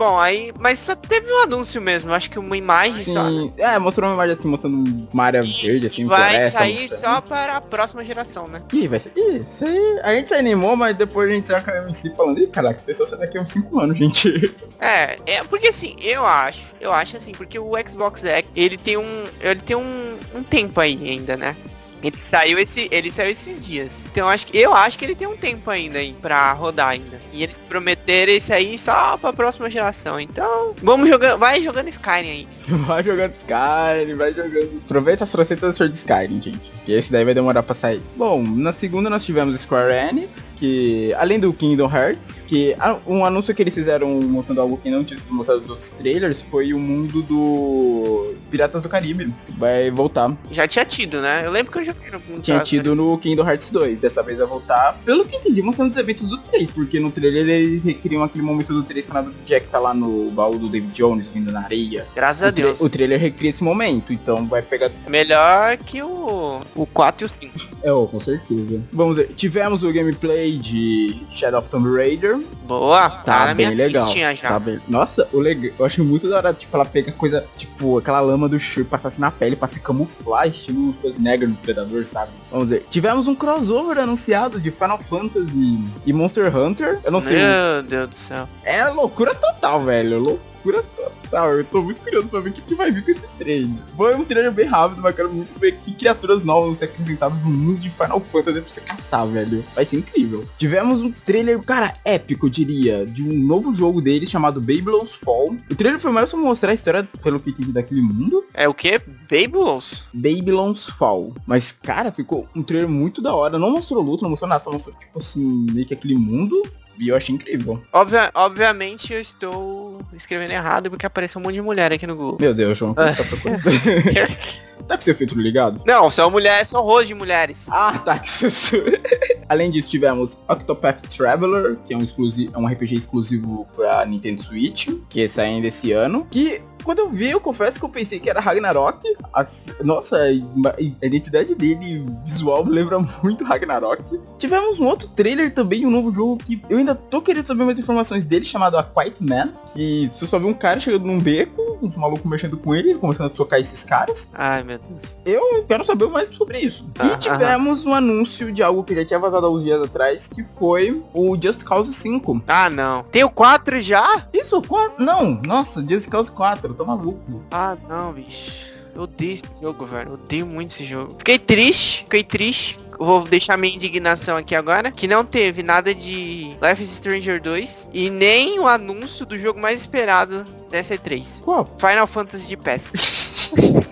Bom, 0.02 0.18
aí, 0.18 0.52
mas 0.58 0.80
só 0.80 0.96
teve 0.96 1.32
um 1.32 1.44
anúncio 1.44 1.80
mesmo, 1.80 2.12
acho 2.12 2.28
que 2.28 2.36
uma 2.36 2.56
imagem 2.56 3.04
Sim, 3.04 3.14
só. 3.14 3.30
Né? 3.30 3.52
é, 3.56 3.78
mostrou 3.78 4.08
uma 4.10 4.14
imagem 4.14 4.32
assim, 4.32 4.48
mostrando 4.48 5.06
uma 5.12 5.24
área 5.24 5.44
verde, 5.44 5.86
assim, 5.86 6.06
Vai 6.06 6.30
floresta, 6.30 6.58
sair 6.58 6.80
mostrando. 6.90 7.00
só 7.00 7.20
para 7.20 7.56
a 7.58 7.60
próxima 7.60 8.04
geração, 8.04 8.48
né? 8.48 8.58
Ih, 8.72 8.88
vai 8.88 8.98
ser. 8.98 9.12
Ih, 9.14 9.36
isso 9.36 9.64
aí. 9.64 10.00
A 10.02 10.12
gente 10.12 10.26
se 10.26 10.34
animou, 10.34 10.74
mas 10.74 10.96
depois 10.96 11.30
a 11.30 11.32
gente 11.32 11.46
sai 11.46 11.62
com 11.62 11.70
a 11.70 11.76
MC 11.84 12.16
falando, 12.16 12.40
ih, 12.40 12.48
caraca, 12.48 12.80
isso 12.80 13.06
só 13.06 13.10
sai 13.10 13.20
daqui 13.20 13.38
a 13.38 13.42
uns 13.42 13.52
5 13.52 13.78
anos, 13.78 13.96
gente. 13.96 14.52
É, 14.84 15.16
é 15.26 15.44
porque 15.44 15.68
assim, 15.68 15.94
eu 16.02 16.26
acho, 16.26 16.74
eu 16.80 16.92
acho 16.92 17.16
assim, 17.16 17.30
porque 17.30 17.56
o 17.56 17.70
Xbox 17.88 18.24
X, 18.24 18.48
ele 18.56 18.76
tem 18.76 18.96
um, 18.96 19.24
ele 19.40 19.60
tem 19.60 19.76
um, 19.76 20.18
um 20.34 20.42
tempo 20.42 20.80
aí 20.80 20.98
ainda, 21.08 21.36
né? 21.36 21.56
Ele 22.02 22.18
saiu 22.18 22.58
esse, 22.58 22.88
ele 22.90 23.10
saiu 23.10 23.30
esses 23.30 23.64
dias. 23.64 24.06
Então 24.10 24.24
eu 24.24 24.28
acho 24.28 24.46
que 24.46 24.58
eu 24.58 24.74
acho 24.74 24.98
que 24.98 25.04
ele 25.04 25.14
tem 25.14 25.26
um 25.26 25.36
tempo 25.36 25.70
ainda 25.70 25.98
aí 25.98 26.14
para 26.20 26.52
rodar 26.52 26.90
ainda. 26.90 27.20
E 27.32 27.42
eles 27.42 27.58
prometeram 27.58 28.32
esse 28.32 28.52
aí 28.52 28.78
só 28.78 29.16
para 29.16 29.30
a 29.30 29.32
próxima 29.32 29.70
geração. 29.70 30.20
Então, 30.20 30.74
vamos 30.82 31.08
jogando, 31.08 31.38
vai 31.38 31.62
jogando 31.62 31.88
Skyrim 31.88 32.28
aí. 32.28 32.48
Vai 32.86 33.02
jogando 33.02 33.34
Skyrim, 33.34 34.14
vai 34.14 34.32
jogando. 34.32 34.82
Aproveita 34.84 35.24
as 35.24 35.32
trocentas 35.32 35.76
de 35.76 35.96
Skyrim, 35.96 36.40
gente. 36.40 36.72
Que 36.84 36.92
esse 36.92 37.10
daí 37.10 37.24
vai 37.24 37.34
demorar 37.34 37.62
pra 37.62 37.74
sair. 37.74 38.00
Bom, 38.16 38.42
na 38.42 38.72
segunda 38.72 39.10
nós 39.10 39.24
tivemos 39.24 39.58
Square 39.60 39.92
Enix, 39.92 40.54
que 40.56 41.12
além 41.14 41.38
do 41.38 41.52
Kingdom 41.52 41.90
Hearts, 41.92 42.44
que 42.46 42.76
um 43.06 43.24
anúncio 43.24 43.54
que 43.54 43.62
eles 43.62 43.74
fizeram 43.74 44.08
mostrando 44.22 44.60
algo 44.60 44.76
que 44.76 44.90
não 44.90 45.04
tinha 45.04 45.18
sido 45.18 45.34
mostrado 45.34 45.60
nos 45.62 45.70
outros 45.70 45.90
trailers 45.90 46.42
foi 46.42 46.72
o 46.72 46.78
mundo 46.78 47.22
do 47.22 48.34
Piratas 48.50 48.82
do 48.82 48.88
Caribe. 48.88 49.32
Vai 49.58 49.90
voltar. 49.90 50.36
Já 50.50 50.66
tinha 50.66 50.84
tido, 50.84 51.20
né? 51.20 51.42
Eu 51.44 51.50
lembro 51.50 51.72
que 51.72 51.78
eu 51.78 51.84
no 52.11 52.37
no 52.37 52.40
Tinha 52.42 52.59
caso, 52.59 52.68
tido 52.70 52.94
no 52.94 53.16
Kingdom 53.18 53.48
Hearts 53.48 53.70
2. 53.70 54.00
Dessa 54.00 54.22
vez 54.22 54.38
vai 54.38 54.46
voltar, 54.46 54.98
pelo 55.05 55.24
que 55.24 55.37
entendi, 55.37 55.62
mostrando 55.62 55.90
os 55.90 55.96
eventos 55.96 56.26
do 56.28 56.38
3. 56.38 56.70
Porque 56.70 56.98
no 57.00 57.11
trailer 57.11 57.48
eles 57.48 57.83
recriam 57.85 58.22
aquele 58.22 58.44
momento 58.44 58.72
do 58.72 58.83
3 58.83 59.07
quando 59.07 59.28
a 59.31 59.33
Jack 59.46 59.66
tá 59.68 59.78
lá 59.78 59.92
no 59.94 60.31
baú 60.31 60.59
do 60.59 60.68
David 60.68 60.92
Jones 60.92 61.28
vindo 61.28 61.50
na 61.52 61.61
areia. 61.64 62.07
Graças 62.14 62.42
a 62.42 62.48
O, 62.48 62.52
tra- 62.52 62.64
Deus. 62.64 62.81
o 62.81 62.88
trailer 62.88 63.20
recria 63.20 63.50
esse 63.50 63.62
momento, 63.62 64.12
então 64.12 64.46
vai 64.46 64.62
pegar 64.62 64.90
Melhor 65.09 65.76
que 65.78 66.02
o 66.02 66.61
o 66.74 66.87
4 66.87 67.24
e 67.24 67.26
o 67.26 67.28
5. 67.28 67.52
É, 67.83 67.92
oh, 67.92 68.07
com 68.07 68.20
certeza. 68.20 68.81
Vamos 68.92 69.16
ver. 69.16 69.28
Tivemos 69.35 69.83
o 69.83 69.92
gameplay 69.92 70.57
de 70.59 71.16
Shadow 71.31 71.61
of 71.61 71.68
Tomb 71.70 71.88
Raider. 71.96 72.38
Boa, 72.66 73.11
Tá, 73.11 73.46
na 73.46 73.55
bem 73.55 73.70
legal. 73.74 74.09
já. 74.14 74.35
Tá 74.35 74.59
bem. 74.59 74.78
Nossa, 74.88 75.28
o 75.33 75.38
legal. 75.38 75.72
Eu 75.78 75.85
acho 75.85 76.02
muito 76.05 76.28
da 76.28 76.37
hora, 76.38 76.52
tipo, 76.55 76.74
ela 76.76 76.85
pega 76.85 77.12
coisa, 77.12 77.44
tipo, 77.57 77.98
aquela 77.98 78.20
lama 78.20 78.48
do 78.48 78.59
Shur, 78.59 78.85
passasse 78.85 79.20
na 79.20 79.31
pele 79.31 79.57
pra 79.57 79.68
se 79.68 79.81
camuflar, 79.81 80.46
estilo 80.48 80.94
Schwarzenegger 81.00 81.48
no 81.48 81.55
Predador, 81.57 81.81
sabe? 82.06 82.30
Vamos 82.50 82.70
ver. 82.70 82.84
Tivemos 82.90 83.26
um 83.26 83.34
crossover 83.34 83.98
anunciado 83.98 84.60
de 84.60 84.70
Final 84.70 84.98
Fantasy 85.08 85.84
e 86.04 86.12
Monster 86.12 86.54
Hunter. 86.56 87.00
Eu 87.04 87.12
não 87.12 87.20
sei. 87.20 87.38
Meu 87.38 87.82
Deus 87.82 88.10
do 88.10 88.14
céu. 88.14 88.48
É 88.64 88.88
loucura 88.88 89.34
total, 89.34 89.84
velho. 89.84 90.18
Loucura 90.18 90.51
total. 90.62 91.53
Eu 91.55 91.64
tô 91.64 91.83
muito 91.83 92.01
curioso 92.01 92.29
pra 92.29 92.40
ver 92.40 92.51
o 92.51 92.53
que, 92.53 92.62
que 92.62 92.75
vai 92.75 92.90
vir 92.90 93.05
com 93.05 93.11
esse 93.11 93.27
trailer. 93.38 93.70
Foi 93.96 94.14
um 94.14 94.25
trailer 94.25 94.53
bem 94.53 94.66
rápido, 94.66 95.03
mas 95.03 95.14
quero 95.14 95.33
muito 95.33 95.59
ver 95.59 95.77
que 95.79 95.92
criaturas 95.94 96.44
novas 96.44 96.66
vão 96.66 96.75
ser 96.75 96.85
acrescentadas 96.85 97.42
no 97.42 97.51
mundo 97.51 97.81
de 97.81 97.90
Final 97.90 98.20
Fantasy 98.20 98.61
pra 98.61 98.70
você 98.70 98.81
caçar, 98.81 99.27
velho. 99.27 99.64
Vai 99.75 99.85
ser 99.85 99.98
incrível. 99.98 100.46
Tivemos 100.59 101.03
um 101.03 101.11
trailer, 101.11 101.61
cara, 101.61 101.96
épico, 102.05 102.46
eu 102.46 102.51
diria, 102.51 103.07
de 103.07 103.22
um 103.22 103.33
novo 103.33 103.75
jogo 103.75 104.01
deles 104.01 104.31
chamado 104.31 104.61
Babylon's 104.61 105.14
Fall. 105.14 105.57
O 105.70 105.75
trailer 105.75 106.01
foi 106.01 106.12
mais 106.12 106.31
pra 106.31 106.38
mostrar 106.38 106.70
a 106.70 106.75
história, 106.75 107.09
pelo 107.22 107.40
que 107.40 107.51
entendi, 107.51 107.72
daquele 107.72 108.03
mundo. 108.03 108.44
É 108.55 108.68
o 108.68 108.75
que? 108.75 109.01
Babylons? 109.31 110.05
Babylon's 110.12 110.87
Fall. 110.87 111.35
Mas, 111.46 111.72
cara, 111.72 112.12
ficou 112.12 112.46
um 112.55 112.62
trailer 112.62 112.88
muito 112.88 113.22
da 113.22 113.35
hora. 113.35 113.59
Não 113.59 113.70
mostrou 113.70 114.03
luta, 114.03 114.22
não 114.22 114.31
mostrou 114.31 114.48
nada, 114.48 114.64
só 114.64 114.70
mostrou, 114.70 114.94
tipo 114.98 115.18
assim, 115.18 115.66
meio 115.72 115.87
que 115.87 115.94
aquele 115.94 116.14
mundo. 116.14 116.62
E 116.98 117.09
eu 117.09 117.16
achei 117.16 117.35
incrível. 117.35 117.83
Obvia- 117.92 118.31
obviamente 118.35 119.12
eu 119.12 119.20
estou 119.20 120.00
escrevendo 120.12 120.50
errado 120.52 120.90
porque 120.90 121.07
apareceu 121.07 121.40
um 121.40 121.44
monte 121.44 121.55
de 121.55 121.62
mulher 121.62 121.92
aqui 121.92 122.07
no 122.07 122.14
Google. 122.14 122.38
Meu 122.40 122.55
Deus, 122.55 122.76
João, 122.78 122.94
como 122.94 123.16
tá 123.16 123.24
procurando? 123.24 123.62
tá 124.92 124.96
com 124.98 125.02
seu 125.02 125.14
filtro 125.14 125.40
ligado? 125.40 125.81
Não, 125.87 126.11
são 126.11 126.31
mulheres, 126.31 126.68
são 126.68 126.83
rosto 126.83 127.07
de 127.07 127.14
mulheres. 127.14 127.66
Ah, 127.70 127.98
tá, 127.98 128.18
que 128.18 128.31
susto. 128.31 128.76
Além 129.48 129.70
disso, 129.70 129.90
tivemos 129.90 130.38
Octopath 130.48 131.00
Traveler, 131.09 131.76
que 131.85 131.92
é 131.94 131.96
um, 131.96 132.02
exclusi- 132.02 132.50
é 132.52 132.59
um 132.59 132.66
RPG 132.66 132.94
exclusivo 132.96 133.66
pra 133.76 134.05
Nintendo 134.07 134.42
Switch, 134.42 134.88
que 135.09 135.28
sai 135.28 135.46
ainda 135.46 135.66
esse 135.68 135.92
ano. 135.92 136.26
Que 136.31 136.62
quando 136.85 136.98
eu 137.00 137.09
vi, 137.11 137.31
eu 137.31 137.40
confesso 137.40 137.78
que 137.78 137.85
eu 137.85 137.88
pensei 137.88 138.18
que 138.18 138.28
era 138.31 138.40
Ragnarok. 138.40 139.07
As- 139.33 139.66
nossa, 139.85 140.16
a 140.18 140.81
identidade 141.05 141.55
dele 141.55 142.05
visual 142.24 142.64
me 142.64 142.72
lembra 142.72 142.98
muito 143.22 143.44
Ragnarok. 143.44 144.18
Tivemos 144.38 144.81
um 144.81 144.87
outro 144.87 145.09
trailer 145.09 145.52
também, 145.52 145.87
um 145.87 145.90
novo 145.90 146.12
jogo 146.12 146.38
que 146.38 146.61
eu 146.68 146.78
ainda 146.78 146.94
tô 146.94 147.20
querendo 147.20 147.46
saber 147.46 147.64
mais 147.64 147.78
informações 147.78 148.24
dele, 148.26 148.44
chamado 148.44 148.76
A 148.78 148.83
Quiet 148.83 149.16
Man. 149.20 149.52
Que 149.74 150.09
você 150.09 150.26
só 150.26 150.38
vê 150.38 150.46
um 150.46 150.55
cara 150.55 150.81
chegando 150.81 151.05
num 151.07 151.20
beco, 151.20 151.78
uns 151.83 151.96
malucos 151.96 152.28
mexendo 152.31 152.57
com 152.57 152.74
ele, 152.74 152.90
ele 152.90 152.98
começando 152.98 153.31
a 153.31 153.37
socar 153.37 153.61
esses 153.61 153.85
caras. 153.85 154.31
Ai, 154.33 154.62
meu 154.62 154.78
Deus. 154.78 154.81
Eu 155.24 155.64
quero 155.64 155.84
saber 155.84 156.08
mais 156.08 156.28
sobre 156.28 156.58
isso. 156.58 156.88
Ah, 156.98 157.06
e 157.06 157.16
tivemos 157.18 157.86
um 157.86 157.94
anúncio 157.94 158.52
de 158.52 158.62
algo 158.62 158.84
que 158.84 158.94
já 158.94 159.04
tinha 159.04 159.18
vazado 159.18 159.46
há 159.46 159.50
uns 159.50 159.62
dias 159.62 159.82
atrás, 159.82 160.26
que 160.26 160.44
foi 160.58 161.02
o 161.14 161.36
Just 161.40 161.64
Cause 161.64 161.92
5. 161.92 162.42
Ah, 162.46 162.68
não. 162.68 163.04
Tem 163.04 163.24
o 163.24 163.30
4 163.30 163.80
já? 163.80 164.26
Isso, 164.32 164.60
4? 164.62 165.02
Não, 165.04 165.40
nossa, 165.46 165.84
Just 165.88 166.08
Cause 166.08 166.30
4, 166.30 166.70
eu 166.70 166.74
tô 166.74 166.84
maluco. 166.84 167.42
Ah, 167.50 167.76
não, 167.88 168.12
bicho. 168.12 168.72
Eu 168.94 169.02
odeio 169.02 169.34
esse 169.34 169.44
jogo, 169.60 169.86
velho. 169.86 170.10
Eu 170.10 170.14
odeio 170.14 170.46
muito 170.46 170.70
esse 170.70 170.84
jogo. 170.84 171.14
Fiquei 171.18 171.38
triste, 171.38 172.02
fiquei 172.04 172.22
triste. 172.22 172.78
Vou 172.98 173.24
deixar 173.24 173.56
minha 173.56 173.74
indignação 173.74 174.36
aqui 174.36 174.54
agora. 174.54 174.90
Que 174.90 175.08
não 175.08 175.24
teve 175.24 175.62
nada 175.62 175.94
de 175.94 176.56
Life 176.62 176.82
is 176.82 176.90
Stranger 176.90 177.40
2. 177.40 177.88
E 177.92 178.10
nem 178.10 178.60
o 178.60 178.68
anúncio 178.68 179.24
do 179.24 179.38
jogo 179.38 179.58
mais 179.58 179.80
esperado 179.80 180.44
dessa 180.70 180.94
E3. 180.94 181.40
Qual? 181.40 181.66
Final 181.78 182.06
Fantasy 182.06 182.46
de 182.46 182.56
pesca. 182.56 182.92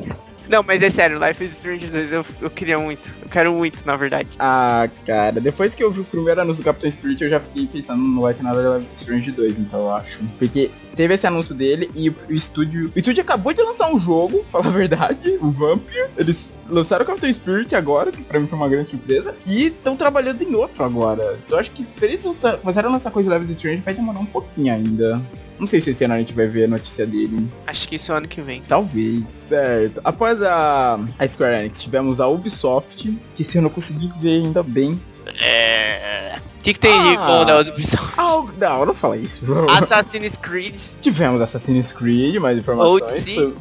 Não, 0.50 0.64
mas 0.64 0.82
é 0.82 0.90
sério, 0.90 1.24
Life 1.24 1.44
is 1.44 1.52
Strange 1.52 1.86
2 1.86 2.12
eu, 2.12 2.26
eu 2.40 2.50
queria 2.50 2.76
muito. 2.76 3.08
Eu 3.22 3.28
quero 3.28 3.52
muito, 3.52 3.86
na 3.86 3.96
verdade. 3.96 4.30
Ah, 4.40 4.88
cara, 5.06 5.40
depois 5.40 5.76
que 5.76 5.84
eu 5.84 5.92
vi 5.92 6.00
o 6.00 6.04
primeiro 6.04 6.40
anúncio 6.40 6.60
do 6.60 6.66
Capitão 6.66 6.90
Spirit, 6.90 7.22
eu 7.22 7.30
já 7.30 7.38
fiquei 7.38 7.68
pensando, 7.68 8.02
não 8.02 8.22
vai 8.22 8.34
ter 8.34 8.42
nada 8.42 8.60
de 8.60 8.68
Life 8.68 8.92
is 8.92 9.00
Strange 9.00 9.30
2, 9.30 9.60
então 9.60 9.78
eu 9.78 9.94
acho. 9.94 10.18
Porque 10.40 10.72
teve 10.96 11.14
esse 11.14 11.24
anúncio 11.24 11.54
dele 11.54 11.88
e 11.94 12.08
o, 12.08 12.16
o 12.28 12.34
estúdio. 12.34 12.90
O 12.96 12.98
estúdio 12.98 13.22
acabou 13.22 13.52
de 13.52 13.62
lançar 13.62 13.94
um 13.94 13.96
jogo, 13.96 14.44
falar 14.50 14.66
a 14.66 14.70
verdade, 14.70 15.38
o 15.40 15.52
Vampire. 15.52 16.10
Eles 16.18 16.52
lançaram 16.68 17.04
o 17.04 17.06
Capitão 17.06 17.32
Spirit 17.32 17.76
agora, 17.76 18.10
que 18.10 18.20
pra 18.20 18.40
mim 18.40 18.48
foi 18.48 18.58
uma 18.58 18.68
grande 18.68 18.90
surpresa, 18.90 19.36
e 19.46 19.66
estão 19.66 19.94
trabalhando 19.94 20.42
em 20.42 20.52
outro 20.56 20.82
agora. 20.82 21.38
Então 21.46 21.60
acho 21.60 21.70
que 21.70 21.84
pra 21.84 22.08
eles 22.08 22.22
começarem 22.60 22.90
a 22.90 22.92
lançar 22.92 23.12
coisa 23.12 23.28
de 23.30 23.38
Life 23.38 23.52
is 23.52 23.56
Strange 23.56 23.82
vai 23.82 23.94
demorar 23.94 24.18
um 24.18 24.26
pouquinho 24.26 24.74
ainda. 24.74 25.22
Não 25.60 25.66
sei 25.66 25.78
se 25.80 25.90
esse 25.90 26.02
ano 26.04 26.14
a 26.14 26.18
gente 26.18 26.32
vai 26.32 26.48
ver 26.48 26.64
a 26.64 26.68
notícia 26.68 27.06
dele. 27.06 27.46
Acho 27.66 27.86
que 27.86 27.96
isso 27.96 28.10
é 28.10 28.16
ano 28.16 28.26
que 28.26 28.40
vem. 28.40 28.62
Talvez. 28.62 29.44
Certo. 29.46 30.00
Após 30.02 30.42
a, 30.42 30.98
a 31.18 31.28
Square 31.28 31.60
Enix, 31.60 31.82
tivemos 31.82 32.18
a 32.18 32.26
Ubisoft, 32.26 33.12
que 33.36 33.58
ano 33.58 33.66
eu 33.66 33.70
consegui 33.70 34.10
ver 34.18 34.42
ainda 34.42 34.62
bem. 34.62 34.98
É. 35.38 36.38
O 36.60 36.62
que, 36.62 36.74
que 36.74 36.78
tem 36.78 37.02
de 37.02 37.16
bom 37.16 37.42
da 37.46 37.60
Ubisoft? 37.60 38.14
Ah, 38.18 38.44
não, 38.58 38.84
não 38.84 38.92
fala 38.92 39.16
isso. 39.16 39.42
Assassin's 39.70 40.36
Creed. 40.36 40.78
Tivemos 41.00 41.40
Assassin's 41.40 41.90
Creed, 41.90 42.36
mais 42.36 42.58
informações. 42.58 43.02
Odyssey. 43.02 43.54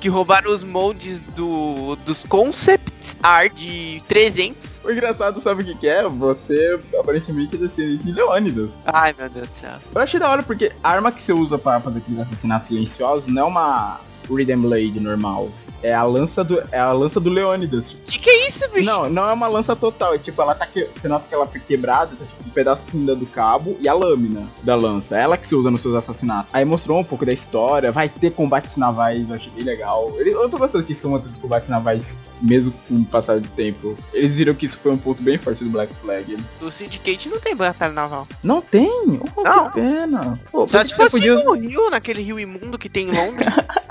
Que 0.00 0.08
roubaram 0.08 0.50
os 0.50 0.62
moldes 0.62 1.20
do, 1.36 1.96
dos 1.96 2.24
concept 2.24 2.90
art 3.22 3.52
de 3.52 4.02
300. 4.08 4.80
O 4.82 4.90
engraçado, 4.90 5.38
sabe 5.42 5.62
o 5.62 5.66
que, 5.66 5.74
que 5.74 5.86
é? 5.86 6.08
Você 6.08 6.80
aparentemente 6.98 7.56
é 7.56 7.58
descendente 7.58 8.06
de 8.06 8.12
Leônidas. 8.12 8.72
Ai, 8.86 9.14
meu 9.18 9.28
Deus 9.28 9.48
do 9.48 9.54
céu. 9.54 9.74
Eu 9.94 10.00
achei 10.00 10.18
da 10.18 10.30
hora 10.30 10.42
porque 10.42 10.72
a 10.82 10.90
arma 10.90 11.12
que 11.12 11.22
você 11.22 11.34
usa 11.34 11.58
para 11.58 11.78
fazer 11.80 11.98
aqueles 11.98 12.20
assassinatos 12.20 12.68
silenciosos 12.68 13.26
não 13.26 13.42
é 13.42 13.44
uma 13.44 14.00
Rhythm 14.30 14.62
Blade 14.62 14.98
normal. 14.98 15.50
É 15.82 15.94
a 15.94 16.02
lança 16.02 16.44
do, 16.44 16.62
é 16.70 16.78
a 16.78 16.92
lança 16.92 17.18
do 17.18 17.30
Leônidas. 17.30 17.96
Que 18.04 18.18
que 18.18 18.30
é 18.30 18.48
isso, 18.48 18.68
bicho? 18.70 18.84
Não, 18.84 19.08
não 19.08 19.28
é 19.28 19.32
uma 19.32 19.48
lança 19.48 19.74
total. 19.74 20.14
É 20.14 20.18
tipo, 20.18 20.40
ela 20.42 20.54
tá 20.54 20.66
que... 20.66 20.88
Você 20.94 21.08
nota 21.08 21.26
que 21.28 21.34
ela 21.34 21.46
foi 21.46 21.60
quebrada, 21.60 22.14
tá 22.16 22.24
tipo 22.24 22.48
um 22.48 22.50
pedaço 22.50 22.84
assim 22.88 23.04
do 23.04 23.26
cabo 23.26 23.76
e 23.80 23.88
a 23.88 23.94
lâmina 23.94 24.46
da 24.62 24.74
lança. 24.74 25.16
É 25.16 25.22
ela 25.22 25.36
que 25.36 25.46
se 25.46 25.54
usa 25.54 25.70
nos 25.70 25.80
seus 25.80 25.94
assassinatos. 25.94 26.50
Aí 26.52 26.64
mostrou 26.64 26.98
um 26.98 27.04
pouco 27.04 27.24
da 27.24 27.32
história. 27.32 27.90
Vai 27.90 28.08
ter 28.08 28.30
combates 28.32 28.76
navais, 28.76 29.28
eu 29.28 29.34
achei 29.34 29.52
bem 29.52 29.64
legal. 29.64 30.12
Eu 30.18 30.48
tô 30.48 30.58
gostando 30.58 30.84
que 30.84 30.94
são 30.94 31.12
outros 31.12 31.36
combates 31.36 31.68
navais, 31.68 32.18
mesmo 32.42 32.72
com 32.88 32.96
o 32.96 33.04
passar 33.04 33.40
do 33.40 33.48
tempo. 33.48 33.96
Eles 34.12 34.36
viram 34.36 34.54
que 34.54 34.66
isso 34.66 34.78
foi 34.78 34.92
um 34.92 34.98
ponto 34.98 35.22
bem 35.22 35.38
forte 35.38 35.64
do 35.64 35.70
Black 35.70 35.94
Flag. 35.94 36.36
O 36.60 36.70
Syndicate 36.70 37.28
não 37.28 37.40
tem 37.40 37.56
batalha 37.56 37.92
naval. 37.92 38.28
Não 38.42 38.60
tem? 38.60 39.20
Oh, 39.36 39.42
Não. 39.42 39.70
Que 39.70 39.80
pena. 39.80 40.40
Pô, 40.50 40.66
Só 40.68 40.82
se 40.84 40.90
que 40.90 40.96
você 40.96 41.10
podia 41.10 41.34
no 41.44 41.54
Rio, 41.54 41.90
naquele 41.90 42.22
rio 42.22 42.38
imundo 42.38 42.78
que 42.78 42.88
tem 42.88 43.08
em 43.08 43.12
Londres. 43.12 43.46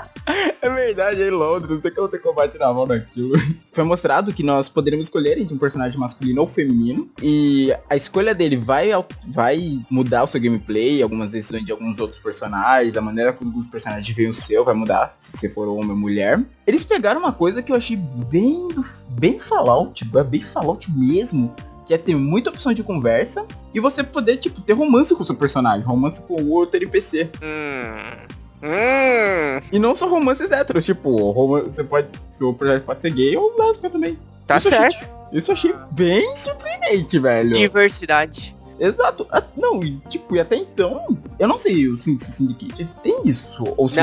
É 0.62 0.68
verdade, 0.68 1.22
é 1.22 1.28
em 1.28 1.30
Londres, 1.30 1.70
não 1.70 1.80
tem 1.80 1.92
como 1.92 2.08
ter 2.08 2.18
combate 2.18 2.58
naval 2.58 2.86
naquilo. 2.86 3.32
Foi 3.72 3.84
mostrado 3.84 4.32
que 4.32 4.42
nós 4.42 4.68
poderíamos 4.68 5.06
escolher 5.06 5.38
entre 5.38 5.54
um 5.54 5.58
personagem 5.58 5.98
masculino 5.98 6.42
ou 6.42 6.48
feminino. 6.48 7.08
E 7.22 7.74
a 7.88 7.96
escolha 7.96 8.34
dele 8.34 8.56
vai, 8.56 8.90
vai 9.28 9.80
mudar 9.90 10.24
o 10.24 10.26
seu 10.26 10.40
gameplay, 10.40 11.02
algumas 11.02 11.30
decisões 11.30 11.64
de 11.64 11.72
alguns 11.72 11.98
outros 11.98 12.20
personagens, 12.20 12.96
a 12.96 13.00
maneira 13.00 13.32
como 13.32 13.58
os 13.58 13.68
personagens 13.68 14.14
veem 14.14 14.28
o 14.28 14.34
seu 14.34 14.64
vai 14.64 14.74
mudar, 14.74 15.16
se 15.18 15.36
você 15.36 15.48
for 15.48 15.66
homem 15.68 15.90
ou 15.90 15.96
mulher. 15.96 16.42
Eles 16.66 16.84
pegaram 16.84 17.20
uma 17.20 17.32
coisa 17.32 17.62
que 17.62 17.72
eu 17.72 17.76
achei 17.76 17.96
bem 17.96 18.68
do, 18.68 18.84
bem 19.08 19.38
Fallout, 19.38 20.08
é 20.14 20.24
bem 20.24 20.42
Fallout 20.42 20.90
mesmo. 20.90 21.54
Que 21.86 21.94
é 21.94 21.98
ter 21.98 22.14
muita 22.14 22.50
opção 22.50 22.72
de 22.72 22.84
conversa 22.84 23.44
e 23.74 23.80
você 23.80 24.04
poder, 24.04 24.36
tipo, 24.36 24.60
ter 24.60 24.74
romance 24.74 25.12
com 25.12 25.24
o 25.24 25.26
seu 25.26 25.34
personagem, 25.34 25.84
romance 25.84 26.22
com 26.22 26.40
o 26.40 26.50
outro 26.50 26.76
NPC. 26.76 27.28
hum. 27.42 28.39
Hum. 28.62 29.60
E 29.72 29.78
não 29.78 29.94
só 29.94 30.08
romances 30.08 30.50
héteros, 30.50 30.84
tipo, 30.84 31.32
você 31.64 31.82
pode. 31.84 32.08
Seu 32.30 32.52
projeto 32.54 32.84
pode 32.84 33.02
ser 33.02 33.10
gay 33.12 33.36
ou 33.36 33.54
lésbica 33.58 33.90
também. 33.90 34.18
Tá 34.46 34.58
Isso 34.58 34.68
certo. 34.68 34.96
achei- 34.96 35.08
Isso 35.32 35.50
eu 35.50 35.54
achei 35.54 35.74
bem 35.92 36.34
surpreendente, 36.36 37.18
velho. 37.18 37.52
Diversidade. 37.52 38.56
Exato. 38.78 39.26
Ah, 39.30 39.42
Não, 39.56 39.78
e 39.84 39.98
tipo, 40.08 40.34
e 40.34 40.40
até 40.40 40.56
então, 40.56 41.18
eu 41.38 41.46
não 41.46 41.58
sei 41.58 41.86
o 41.88 41.98
Syndicate 41.98 42.88
tem 43.02 43.20
isso. 43.26 43.62
Ou 43.76 43.88
se 43.90 44.00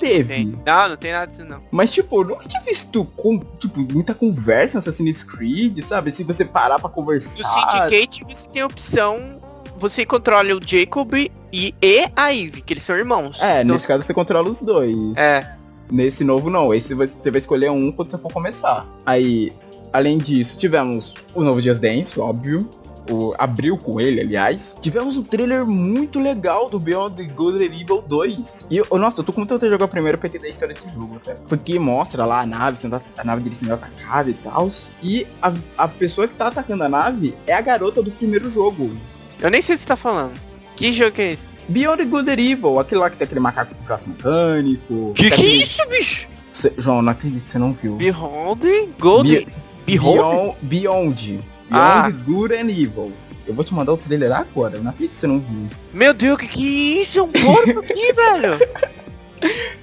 teve. 0.00 0.34
tem. 0.34 0.58
Não, 0.64 0.88
não 0.88 0.96
tem 0.96 1.12
nada 1.12 1.26
disso 1.26 1.44
não. 1.44 1.60
Mas, 1.70 1.92
tipo, 1.92 2.22
eu 2.22 2.24
nunca 2.28 2.48
tinha 2.48 2.62
visto, 2.62 3.04
com, 3.16 3.38
tipo, 3.58 3.80
muita 3.92 4.14
conversa 4.14 4.76
no 4.76 4.80
Assassin's 4.80 5.22
Creed, 5.22 5.78
sabe? 5.84 6.10
Se 6.10 6.24
você 6.24 6.42
parar 6.44 6.78
pra 6.78 6.88
No 6.88 6.94
conversar. 6.94 7.44
Syndicate 7.44 8.24
você 8.24 8.48
tem 8.48 8.62
opção. 8.64 9.40
Você 9.84 10.06
controla 10.06 10.54
o 10.54 10.60
Jacob 10.66 11.12
e, 11.14 11.30
e 11.52 12.04
a 12.16 12.34
Eve, 12.34 12.62
que 12.62 12.72
eles 12.72 12.82
são 12.82 12.96
irmãos. 12.96 13.38
É, 13.42 13.60
Então, 13.60 13.74
nesse 13.74 13.86
caso 13.86 14.02
você 14.02 14.14
controla 14.14 14.48
os 14.48 14.62
dois. 14.62 14.96
É. 15.14 15.46
Nesse 15.92 16.24
novo 16.24 16.48
não, 16.48 16.72
esse 16.72 16.94
você 16.94 17.30
vai 17.30 17.38
escolher 17.38 17.70
um 17.70 17.92
quando 17.92 18.10
você 18.10 18.16
for 18.16 18.32
começar. 18.32 18.86
Aí, 19.04 19.52
além 19.92 20.16
disso, 20.16 20.56
tivemos 20.56 21.12
o 21.34 21.44
novo 21.44 21.60
Just 21.60 21.82
Dance, 21.82 22.18
óbvio. 22.18 22.66
O, 23.10 23.34
abriu 23.36 23.76
com 23.76 24.00
ele, 24.00 24.22
aliás. 24.22 24.74
Tivemos 24.80 25.18
um 25.18 25.22
trailer 25.22 25.66
muito 25.66 26.18
legal 26.18 26.70
do 26.70 26.80
Beyond 26.80 27.16
the 27.16 27.24
Good 27.24 27.58
and 27.58 27.78
Evil 27.78 28.02
2. 28.08 28.68
E 28.70 28.78
eu, 28.78 28.86
nossa, 28.92 29.20
eu 29.20 29.24
tô 29.24 29.34
com 29.34 29.42
vontade 29.42 29.60
de 29.60 29.68
jogar 29.68 29.84
o 29.84 29.88
primeiro 29.88 30.16
pra 30.16 30.28
entender 30.28 30.46
a 30.46 30.50
história 30.50 30.74
desse 30.74 30.88
jogo, 30.88 31.16
até. 31.16 31.34
Porque 31.34 31.78
mostra 31.78 32.24
lá 32.24 32.40
a 32.40 32.46
nave, 32.46 32.78
sendo, 32.78 32.98
a 33.18 33.24
nave 33.24 33.42
dele 33.42 33.54
sendo 33.54 33.74
atacada 33.74 34.30
e 34.30 34.34
tal. 34.34 34.66
E 35.02 35.26
a, 35.42 35.52
a 35.76 35.86
pessoa 35.86 36.26
que 36.26 36.32
tá 36.32 36.46
atacando 36.46 36.84
a 36.84 36.88
nave 36.88 37.34
é 37.46 37.52
a 37.52 37.60
garota 37.60 38.02
do 38.02 38.10
primeiro 38.10 38.48
jogo. 38.48 38.90
Eu 39.44 39.50
nem 39.50 39.62
sei 39.62 39.74
o 39.74 39.78
que 39.78 39.82
você 39.82 39.88
tá 39.88 39.96
falando. 39.96 40.32
Que 40.74 40.92
jogo 40.92 41.12
que 41.12 41.22
é 41.22 41.32
esse? 41.34 41.46
Beyond 41.68 42.04
Good 42.06 42.30
and 42.30 42.40
Evil, 42.40 42.78
aquele 42.80 43.00
lá 43.00 43.10
que 43.10 43.16
tem 43.16 43.24
aquele 43.26 43.40
macaco 43.40 43.74
com 43.74 43.84
braço 43.84 44.08
mecânico. 44.08 45.12
Que 45.14 45.30
que 45.30 45.42
é 45.42 45.46
isso, 45.46 45.88
bicho? 45.88 46.26
Cê- 46.52 46.72
João, 46.78 47.02
não 47.02 47.12
acredito 47.12 47.42
que 47.44 47.50
você 47.50 47.58
não 47.58 47.72
viu. 47.72 47.96
Behold, 47.96 48.64
Gold. 48.98 49.28
Be- 49.28 49.46
Behold? 49.86 50.16
Beyond, 50.18 50.56
Beyond. 50.62 51.44
Ah. 51.70 52.08
Beyond 52.10 52.24
Good 52.24 52.54
and 52.54 52.70
Evil. 52.70 53.12
Eu 53.46 53.54
vou 53.54 53.62
te 53.64 53.74
mandar 53.74 53.92
o 53.92 53.96
trailer 53.98 54.32
agora. 54.32 54.76
Eu 54.76 54.82
não 54.82 54.90
acredito 54.90 55.10
que 55.10 55.16
você 55.16 55.26
não 55.26 55.38
viu 55.40 55.66
isso. 55.66 55.84
Meu 55.92 56.14
Deus, 56.14 56.38
que 56.38 56.48
que 56.48 56.98
é 56.98 57.02
isso? 57.02 57.18
É 57.18 57.22
um 57.22 57.28
porco 57.30 57.80
aqui, 57.80 58.12
velho. 58.16 58.58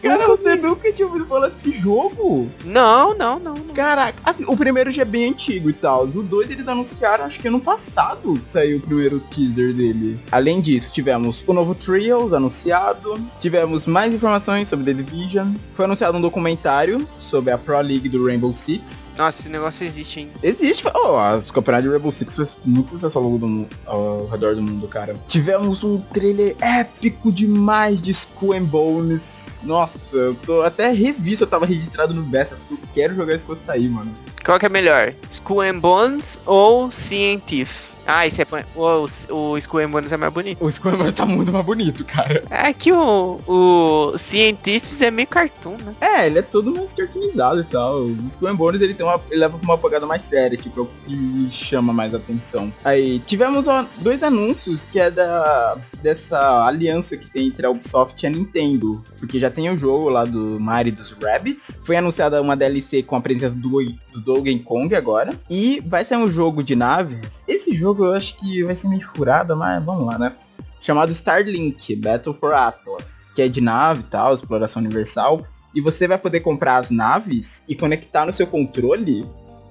Cara, 0.01 0.27
você 0.27 0.55
nunca 0.55 0.91
tinha 0.91 1.07
ouvido 1.07 1.25
falar 1.25 1.49
desse 1.49 1.71
jogo? 1.71 2.47
Não, 2.65 3.15
não, 3.15 3.39
não. 3.39 3.53
não. 3.53 3.73
Caraca, 3.73 4.21
assim, 4.23 4.43
o 4.47 4.55
primeiro 4.55 4.91
já 4.91 5.03
é 5.03 5.05
bem 5.05 5.29
antigo 5.29 5.69
e 5.69 5.73
tal. 5.73 6.05
O 6.05 6.23
2 6.23 6.49
eles 6.49 6.67
anunciaram, 6.67 7.25
acho 7.25 7.39
que 7.39 7.47
ano 7.47 7.59
passado 7.59 8.41
saiu 8.45 8.77
o 8.77 8.81
primeiro 8.81 9.19
teaser 9.19 9.73
dele. 9.73 10.19
Além 10.31 10.61
disso, 10.61 10.91
tivemos 10.91 11.43
o 11.47 11.53
novo 11.53 11.75
Trials 11.75 12.33
anunciado. 12.33 13.19
Tivemos 13.39 13.85
mais 13.87 14.13
informações 14.13 14.67
sobre 14.67 14.85
The 14.85 15.01
Division. 15.01 15.53
Foi 15.73 15.85
anunciado 15.85 16.17
um 16.17 16.21
documentário 16.21 17.07
sobre 17.19 17.51
a 17.51 17.57
Pro 17.57 17.79
League 17.79 18.09
do 18.09 18.25
Rainbow 18.25 18.53
Six. 18.53 19.11
Nossa, 19.17 19.41
esse 19.41 19.49
negócio 19.49 19.85
existe 19.85 20.19
ainda. 20.19 20.31
Existe, 20.43 20.83
oh, 20.93 21.37
os 21.37 21.51
campeonatos 21.51 21.85
de 21.85 21.91
Rainbow 21.91 22.11
Six 22.11 22.35
fez 22.35 22.55
muito 22.65 22.89
sucesso 22.89 23.17
ao, 23.17 23.23
longo 23.23 23.37
do 23.37 23.67
ao 23.85 24.27
redor 24.27 24.55
do 24.55 24.61
mundo, 24.61 24.87
cara. 24.87 25.15
Tivemos 25.27 25.83
um 25.83 25.99
trailer 25.99 26.55
épico 26.61 27.31
demais 27.31 28.01
de 28.01 28.11
Skull 28.11 28.53
and 28.53 28.63
Bones. 28.63 29.50
Nossa, 29.63 30.15
eu 30.15 30.35
tô 30.35 30.61
até 30.61 30.91
revisto, 30.91 31.43
eu 31.43 31.49
tava 31.49 31.65
registrado 31.65 32.13
no 32.13 32.23
beta, 32.23 32.55
porque 32.55 32.73
eu 32.73 32.89
quero 32.93 33.15
jogar 33.15 33.35
isso 33.35 33.45
quando 33.45 33.63
sair, 33.63 33.87
mano. 33.87 34.11
Qual 34.43 34.57
que 34.59 34.65
é 34.65 34.69
melhor? 34.69 35.13
Skull 35.29 35.61
and 35.61 35.79
Bones 35.79 36.41
ou 36.45 36.89
Thieves? 36.89 37.97
Ah, 38.07 38.25
esse 38.25 38.41
é... 38.41 38.47
O, 38.75 39.05
o 39.29 39.57
Skull 39.57 39.81
and 39.81 39.89
Bones 39.91 40.11
é 40.11 40.17
mais 40.17 40.33
bonito. 40.33 40.63
O 40.63 40.69
Skull 40.69 40.93
and 40.93 40.97
Bones 40.97 41.15
tá 41.15 41.25
muito 41.25 41.51
mais 41.51 41.65
bonito, 41.65 42.03
cara. 42.03 42.43
É 42.49 42.73
que 42.73 42.91
o, 42.91 43.39
o 43.47 44.13
Thieves 44.17 45.01
é 45.01 45.11
meio 45.11 45.27
cartoon, 45.27 45.77
né? 45.77 45.95
É, 46.01 46.25
ele 46.27 46.39
é 46.39 46.41
todo 46.41 46.73
mais 46.73 46.91
cartoonizado 46.91 47.61
e 47.61 47.63
tal. 47.65 48.01
O 48.01 48.27
Skull 48.27 48.49
and 48.49 48.55
Bones, 48.55 48.81
ele, 48.81 48.93
tem 48.93 49.05
uma, 49.05 49.21
ele 49.29 49.41
leva 49.41 49.57
pra 49.57 49.65
uma 49.65 49.77
pegada 49.77 50.05
mais 50.05 50.23
séria, 50.23 50.57
tipo, 50.57 50.79
é 50.79 50.83
o 50.83 50.85
que 50.87 51.15
me 51.15 51.49
chama 51.51 51.93
mais 51.93 52.13
atenção. 52.13 52.73
Aí, 52.83 53.19
tivemos 53.19 53.67
ó, 53.67 53.85
dois 53.97 54.23
anúncios 54.23 54.85
que 54.85 54.99
é 54.99 55.11
da 55.11 55.77
dessa 56.01 56.65
aliança 56.65 57.15
que 57.15 57.29
tem 57.29 57.47
entre 57.47 57.65
a 57.65 57.69
Ubisoft 57.69 58.21
e 58.21 58.27
a 58.27 58.29
Nintendo. 58.29 59.03
Porque 59.19 59.39
já 59.39 59.49
tem 59.49 59.69
o 59.69 59.77
jogo 59.77 60.09
lá 60.09 60.25
do 60.25 60.59
Mario 60.59 60.91
dos 60.91 61.11
Rabbids. 61.11 61.79
Foi 61.85 61.95
anunciada 61.95 62.41
uma 62.41 62.57
DLC 62.57 63.03
com 63.03 63.15
a 63.15 63.21
presença 63.21 63.55
do, 63.55 63.79
do 64.13 64.21
Donkey 64.21 64.59
Kong 64.59 64.93
agora. 64.95 65.31
E 65.49 65.81
vai 65.85 66.03
sair 66.05 66.17
um 66.19 66.27
jogo 66.27 66.63
de 66.63 66.75
naves. 66.75 67.43
Esse 67.47 67.73
jogo 67.73 68.05
eu 68.05 68.13
acho 68.13 68.35
que 68.37 68.63
vai 68.63 68.75
ser 68.75 68.87
meio 68.87 69.07
furado, 69.15 69.55
mas 69.55 69.83
vamos 69.83 70.05
lá, 70.05 70.17
né? 70.17 70.33
Chamado 70.79 71.11
Starlink 71.11 71.95
Battle 71.95 72.33
for 72.33 72.53
Atlas. 72.53 73.27
Que 73.35 73.43
é 73.43 73.47
de 73.47 73.61
nave 73.61 74.01
e 74.01 74.03
tal, 74.03 74.33
exploração 74.33 74.81
universal. 74.81 75.45
E 75.73 75.79
você 75.79 76.07
vai 76.07 76.17
poder 76.17 76.41
comprar 76.41 76.77
as 76.77 76.89
naves 76.89 77.63
e 77.67 77.75
conectar 77.75 78.25
no 78.25 78.33
seu 78.33 78.45
controle 78.47 79.25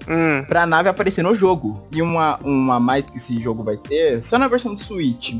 Hum. 0.09 0.43
pra 0.47 0.65
nave 0.65 0.89
aparecer 0.89 1.21
no 1.23 1.35
jogo. 1.35 1.83
E 1.91 2.01
uma, 2.01 2.37
uma 2.43 2.79
mais 2.79 3.05
que 3.05 3.17
esse 3.17 3.39
jogo 3.39 3.63
vai 3.63 3.77
ter, 3.77 4.21
só 4.23 4.39
na 4.39 4.47
versão 4.47 4.73
do 4.73 4.81
Switch, 4.81 5.35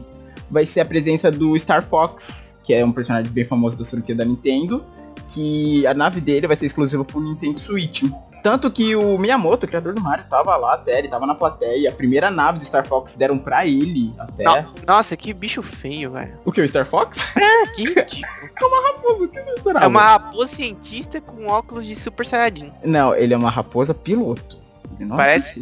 vai 0.52 0.66
ser 0.66 0.82
a 0.82 0.86
presença 0.86 1.32
do 1.32 1.58
Star 1.58 1.84
Fox, 1.84 2.60
que 2.64 2.74
é 2.74 2.86
um 2.86 2.92
personagem 2.92 3.32
bem 3.32 3.44
famoso 3.46 3.78
da 3.78 3.86
franquia 3.86 4.14
da 4.14 4.24
Nintendo, 4.24 4.86
que 5.28 5.86
a 5.88 5.94
nave 5.94 6.22
dele 6.22 6.46
vai 6.46 6.56
ser 6.56 6.68
exclusiva 6.68 7.04
pro 7.04 7.20
Nintendo 7.20 7.60
Switch. 7.60 8.04
Tanto 8.42 8.72
que 8.72 8.96
o 8.96 9.18
Miyamoto, 9.18 9.66
o 9.66 9.70
criador 9.70 9.94
do 9.94 10.02
Mario, 10.02 10.26
tava 10.30 10.56
lá 10.58 10.74
até, 10.74 10.98
ele 11.00 11.08
tava 11.08 11.26
na 11.28 11.36
plateia. 11.36 11.90
A 11.90 11.94
primeira 11.94 12.32
nave 12.32 12.60
do 12.60 12.66
Star 12.66 12.86
Fox 12.86 13.16
deram 13.16 13.38
pra 13.38 13.66
ele 13.66 14.14
até. 14.18 14.44
No- 14.64 14.74
Nossa, 14.88 15.16
que 15.16 15.34
bicho 15.34 15.62
feio, 15.62 16.12
velho. 16.12 16.38
O 16.44 16.52
que, 16.52 16.60
o 16.62 16.68
Star 16.68 16.86
Fox? 16.86 17.20
É, 17.36 17.66
que 17.76 17.84
ridículo. 17.94 18.26
É 18.60 18.66
uma 18.66 18.88
raposa, 18.88 19.24
o 19.24 19.28
que 19.28 19.42
você 19.42 19.50
esperava? 19.52 19.86
É 19.86 19.88
uma 19.88 20.02
raposa 20.02 20.56
cientista 20.56 21.22
com 21.22 21.48
óculos 21.48 21.86
de 21.86 21.96
Super 21.96 22.26
Saiyajin. 22.26 22.72
Não, 22.84 23.14
ele 23.16 23.34
é 23.34 23.38
uma 23.38 23.50
raposa 23.52 23.94
piloto. 23.94 24.58
Não 25.00 25.16
é 25.16 25.18
Parece- 25.18 25.54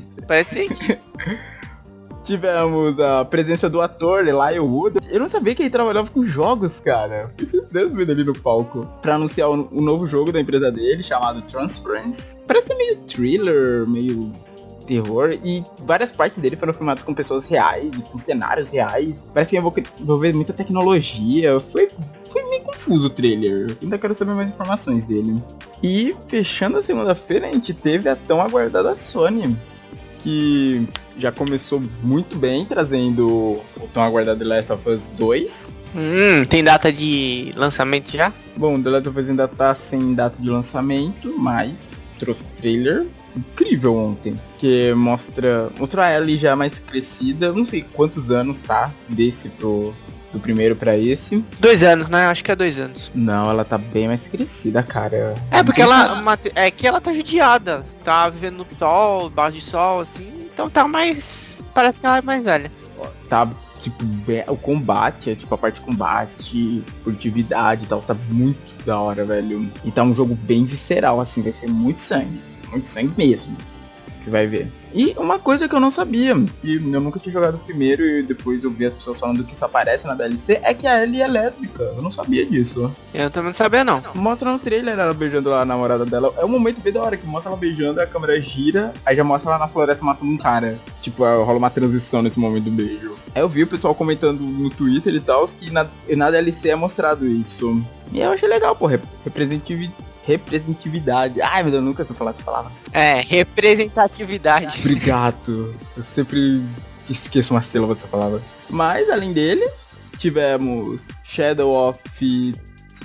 cientista. 0.46 1.00
Tivemos 2.30 3.00
a 3.00 3.26
presença 3.26 3.68
do 3.68 3.82
ator 3.82 4.28
Elijah 4.28 4.62
Wood. 4.62 5.00
Eu 5.10 5.20
não 5.20 5.28
sabia 5.28 5.56
que 5.56 5.64
ele 5.64 5.70
trabalhava 5.72 6.12
com 6.12 6.24
jogos, 6.24 6.80
cara. 6.80 7.30
Fiquei 7.30 7.48
surpreso 7.48 7.96
vendo 7.96 8.12
ele 8.12 8.24
no 8.24 8.40
palco. 8.40 8.88
Pra 9.02 9.16
anunciar 9.16 9.50
o, 9.50 9.68
o 9.72 9.82
novo 9.82 10.06
jogo 10.06 10.32
da 10.32 10.40
empresa 10.40 10.72
dele, 10.72 11.02
chamado 11.02 11.42
Transference. 11.42 12.38
Parece 12.46 12.76
meio 12.76 12.98
thriller, 12.98 13.88
meio 13.88 14.32
terror. 14.86 15.40
E 15.44 15.64
várias 15.80 16.12
partes 16.12 16.38
dele 16.38 16.56
foram 16.56 16.72
filmadas 16.72 17.04
com 17.04 17.16
pessoas 17.16 17.48
reais, 17.48 17.90
com 18.12 18.18
cenários 18.20 18.70
reais. 18.70 19.28
Parece 19.34 19.60
que 19.60 19.82
envolver 20.00 20.32
muita 20.32 20.54
tecnologia. 20.54 21.60
Foi, 21.60 21.90
foi 22.28 22.48
meio 22.48 22.62
confuso 22.62 23.08
o 23.08 23.10
trailer. 23.10 23.76
Ainda 23.82 23.98
quero 23.98 24.14
saber 24.14 24.36
mais 24.36 24.52
informações 24.52 25.08
dele. 25.08 25.36
E 25.82 26.16
fechando 26.28 26.78
a 26.78 26.82
segunda-feira, 26.84 27.48
a 27.48 27.52
gente 27.52 27.74
teve 27.74 28.08
a 28.08 28.16
tão 28.16 28.40
aguardada 28.40 28.96
Sony. 28.96 29.58
Que 30.20 30.88
já 31.18 31.32
começou 31.32 31.82
muito 32.04 32.38
bem, 32.38 32.66
trazendo 32.66 33.62
o 33.78 33.88
tão 33.94 34.04
aguardado 34.04 34.40
The 34.40 34.46
Last 34.46 34.72
of 34.74 34.90
Us 34.90 35.08
2. 35.18 35.72
hum, 35.96 36.44
tem 36.48 36.64
data 36.64 36.92
de 36.92 37.52
lançamento 37.56 38.12
já? 38.12 38.32
Bom, 38.56 38.82
The 38.82 38.90
Last 38.90 39.10
of 39.10 39.20
Us 39.20 39.30
ainda 39.30 39.48
tá 39.48 39.74
sem 39.74 40.14
data 40.14 40.42
de 40.42 40.50
lançamento, 40.50 41.34
mas 41.38 41.90
trouxe 42.20 42.46
trailer 42.58 43.06
incrível 43.36 43.96
ontem. 43.96 44.40
Que 44.58 44.94
mostra. 44.94 45.70
Mostrou 45.78 46.04
a 46.04 46.16
Ellie 46.16 46.38
já 46.38 46.56
mais 46.56 46.80
crescida. 46.80 47.52
Não 47.52 47.66
sei 47.66 47.86
quantos 47.94 48.32
anos 48.32 48.62
tá 48.62 48.92
desse 49.08 49.50
pro. 49.50 49.94
Do 50.32 50.40
primeiro 50.40 50.76
pra 50.76 50.96
esse. 50.96 51.44
Dois 51.60 51.82
anos, 51.82 52.08
né? 52.08 52.28
Acho 52.28 52.44
que 52.44 52.52
é 52.52 52.56
dois 52.56 52.80
anos. 52.80 53.12
Não, 53.16 53.50
ela 53.50 53.66
tá 53.66 53.78
bem 53.78 54.08
mais 54.08 54.28
crescida, 54.28 54.84
cara. 54.84 55.34
É, 55.50 55.64
porque 55.64 55.82
ela. 55.82 56.22
É 56.54 56.70
que 56.70 56.86
ela 56.86 57.02
tá 57.02 57.12
judiada. 57.12 57.84
Tá 58.04 58.30
vivendo 58.30 58.58
no 58.58 58.78
sol, 58.78 59.30
baixo 59.30 59.58
de 59.58 59.64
sol, 59.64 60.02
assim. 60.02 60.48
Então 60.54 60.70
tá 60.70 60.88
mais. 60.88 61.58
Parece 61.74 62.00
que 62.00 62.06
ela 62.06 62.18
é 62.18 62.22
mais 62.22 62.44
velha. 62.44 62.72
tá, 63.28 63.50
tipo, 63.80 64.04
o 64.48 64.58
combate, 64.58 65.32
é, 65.32 65.36
tipo, 65.36 65.54
a 65.56 65.58
parte 65.58 65.76
de 65.76 65.82
combate, 65.82 66.84
furtividade 67.04 67.86
e 67.86 67.88
tal, 67.88 68.00
tá 68.00 68.16
muito 68.30 68.86
da 68.86 69.00
hora, 69.00 69.26
velho. 69.26 69.68
E 69.84 69.92
tá 69.92 70.04
um 70.04 70.14
jogo 70.14 70.36
bem 70.36 70.66
visceral, 70.66 71.20
assim, 71.20 71.42
vai 71.42 71.54
ser 71.54 71.68
muito 71.68 72.02
sangue. 72.02 72.42
Muito 72.70 72.88
sangue 72.88 73.14
mesmo. 73.18 73.58
Que 74.24 74.30
vai 74.30 74.46
ver. 74.46 74.72
E 74.94 75.14
uma 75.18 75.38
coisa 75.38 75.68
que 75.68 75.76
eu 75.76 75.80
não 75.80 75.92
sabia, 75.92 76.36
que 76.62 76.76
eu 76.76 77.00
nunca 77.02 77.20
tinha 77.20 77.32
jogado 77.34 77.58
primeiro 77.60 78.04
e 78.04 78.24
depois 78.24 78.64
eu 78.64 78.72
vi 78.72 78.86
as 78.86 78.94
pessoas 78.94 79.20
falando 79.20 79.44
que 79.44 79.54
isso 79.54 79.64
aparece 79.64 80.08
na 80.08 80.16
DLC, 80.16 80.60
é 80.64 80.74
que 80.74 80.88
a 80.88 81.04
Ellie 81.04 81.22
é 81.22 81.28
lésbica. 81.28 81.84
Eu 81.84 82.02
não 82.02 82.12
sabia 82.12 82.46
disso. 82.46 82.92
Eu 83.14 83.30
também 83.30 83.50
não 83.50 83.54
sabia, 83.54 83.84
não. 83.84 84.02
Mostra 84.16 84.52
no 84.52 84.58
trailer 84.60 84.98
ela 84.98 85.14
beijando 85.14 85.54
a 85.54 85.64
namorada 85.64 86.06
dela. 86.06 86.34
É 86.38 86.46
um 86.46 86.50
momento 86.50 86.82
bem 86.82 86.92
da 86.94 87.02
hora 87.04 87.18
que 87.18 87.26
mostra 87.28 87.52
ela 87.52 87.60
beijando, 87.60 88.02
a 88.02 88.08
câmera 88.08 88.40
gira, 88.42 88.94
aí 89.06 89.16
já 89.16 89.24
mostra 89.24 89.50
ela 89.52 89.60
na 89.60 89.68
floresta 89.68 90.04
matando 90.04 90.32
um 90.32 90.38
cara. 90.38 90.78
Tipo, 91.02 91.26
é, 91.26 91.36
rola 91.44 91.58
uma 91.58 91.70
transição 91.70 92.22
nesse 92.22 92.40
momento 92.40 92.64
do 92.66 92.72
beijo. 92.72 93.16
Aí 93.36 93.42
eu 93.42 93.50
vi 93.50 93.64
o 93.64 93.68
pessoal 93.68 93.94
comentando 93.94 94.40
no 94.42 94.70
Twitter 94.72 95.14
e 95.14 95.20
tal, 95.20 95.46
que 95.48 95.70
na, 95.72 95.88
na 96.16 96.32
DLC 96.32 96.70
é 96.70 96.76
mostrado 96.76 97.28
isso. 97.28 97.80
E 98.12 98.20
eu 98.22 98.32
achei 98.32 98.50
legal, 98.50 98.76
pô, 98.76 98.88
rep- 98.88 99.04
representativi- 99.24 99.92
representatividade. 100.26 101.42
Ai, 101.42 101.64
meu 101.64 101.72
Deus, 101.72 101.84
eu 101.84 101.88
nunca 101.88 102.06
sei 102.06 102.16
falar 102.16 102.32
essa 102.32 102.44
palavra. 102.44 102.72
É, 102.94 103.22
representatividade. 103.22 104.80
Obrigado. 104.82 105.76
Eu 105.96 106.04
sempre 106.04 106.62
esqueço 107.10 107.54
uma 107.54 107.62
sílaba 107.62 107.94
dessa 107.94 108.08
palavra. 108.08 108.42
Mas, 108.70 109.10
além 109.10 109.34
dele, 109.34 109.68
tivemos 110.18 111.08
Shadow 111.24 111.90
of... 111.90 112.00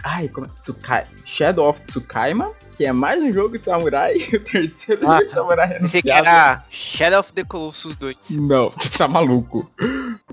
Ai, 0.02 0.28
como 0.28 0.46
é? 0.46 0.50
Tsukai... 0.60 1.06
Shadow 1.24 1.68
of 1.68 1.80
Tsukaima, 1.86 2.52
que 2.76 2.84
é 2.84 2.92
mais 2.92 3.22
um 3.22 3.32
jogo 3.32 3.58
de 3.58 3.64
samurai. 3.64 4.14
O 4.34 4.40
terceiro 4.40 5.08
Ah, 5.08 5.18
jogo 5.18 5.28
de 5.28 5.34
samurai 5.34 5.78
Pensei 5.80 6.02
que 6.02 6.10
era 6.10 6.64
Shadow 6.70 7.20
of 7.20 7.32
the 7.32 7.44
Colossus 7.44 7.96
2. 7.96 8.16
Não, 8.30 8.70
você 8.76 8.98
tá 8.98 9.08
maluco. 9.08 9.70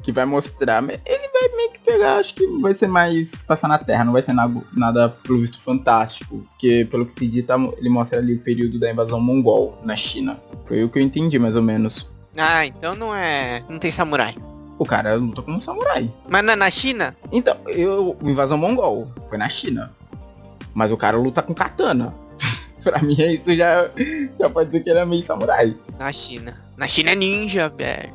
Que 0.02 0.12
vai 0.12 0.26
mostrar. 0.26 0.84
Ele 0.84 1.00
vai 1.06 1.56
meio 1.56 1.72
que 1.72 1.80
pegar, 1.80 2.18
acho 2.18 2.34
que 2.36 2.46
vai 2.60 2.74
ser 2.74 2.88
mais 2.88 3.44
passar 3.44 3.68
na 3.68 3.78
Terra, 3.78 4.04
não 4.04 4.14
vai 4.14 4.22
ter 4.22 4.34
nada, 4.34 4.62
nada 4.74 5.10
pelo 5.10 5.40
visto 5.40 5.60
fantástico. 5.60 6.46
Porque 6.50 6.88
pelo 6.90 7.06
que 7.06 7.12
entendi, 7.26 7.44
tá, 7.44 7.56
ele 7.78 7.90
mostra 7.90 8.20
ali 8.20 8.34
o 8.34 8.40
período 8.40 8.80
da 8.80 8.92
invasão 8.92 9.20
mongol 9.20 9.78
na 9.84 9.96
China. 9.96 10.40
Foi 10.66 10.84
o 10.84 10.90
que 10.90 11.00
eu 11.00 11.04
entendi, 11.04 11.38
mais 11.40 11.56
ou 11.56 11.62
menos. 11.62 12.10
Ah, 12.36 12.66
então 12.66 12.96
não 12.96 13.16
é. 13.16 13.64
Não 13.70 13.78
tem 13.80 13.92
samurai. 13.92 14.36
O 14.82 14.86
cara 14.86 15.14
luta 15.14 15.44
como 15.44 15.58
um 15.58 15.60
samurai. 15.60 16.12
Mas 16.28 16.44
não 16.44 16.54
é 16.54 16.56
na 16.56 16.72
China? 16.72 17.16
Então, 17.32 17.56
eu. 17.68 18.18
Invasão 18.24 18.58
mongol. 18.58 19.12
Foi 19.30 19.38
na 19.38 19.48
China. 19.48 19.92
Mas 20.74 20.92
o 20.92 20.98
cara 20.98 21.18
luta 21.18 21.44
com 21.44 21.54
katana. 21.54 22.16
pra 22.82 23.00
mim, 23.00 23.14
isso 23.14 23.56
já, 23.56 23.92
já 24.40 24.50
pode 24.50 24.72
dizer 24.72 24.84
que 24.84 24.90
ele 24.90 24.98
é 24.98 25.06
meio 25.06 25.22
samurai. 25.22 25.78
Na 26.00 26.12
China. 26.12 26.58
Na 26.76 26.88
China 26.88 27.12
é 27.12 27.16
ninja, 27.16 27.70
velho. 27.70 28.12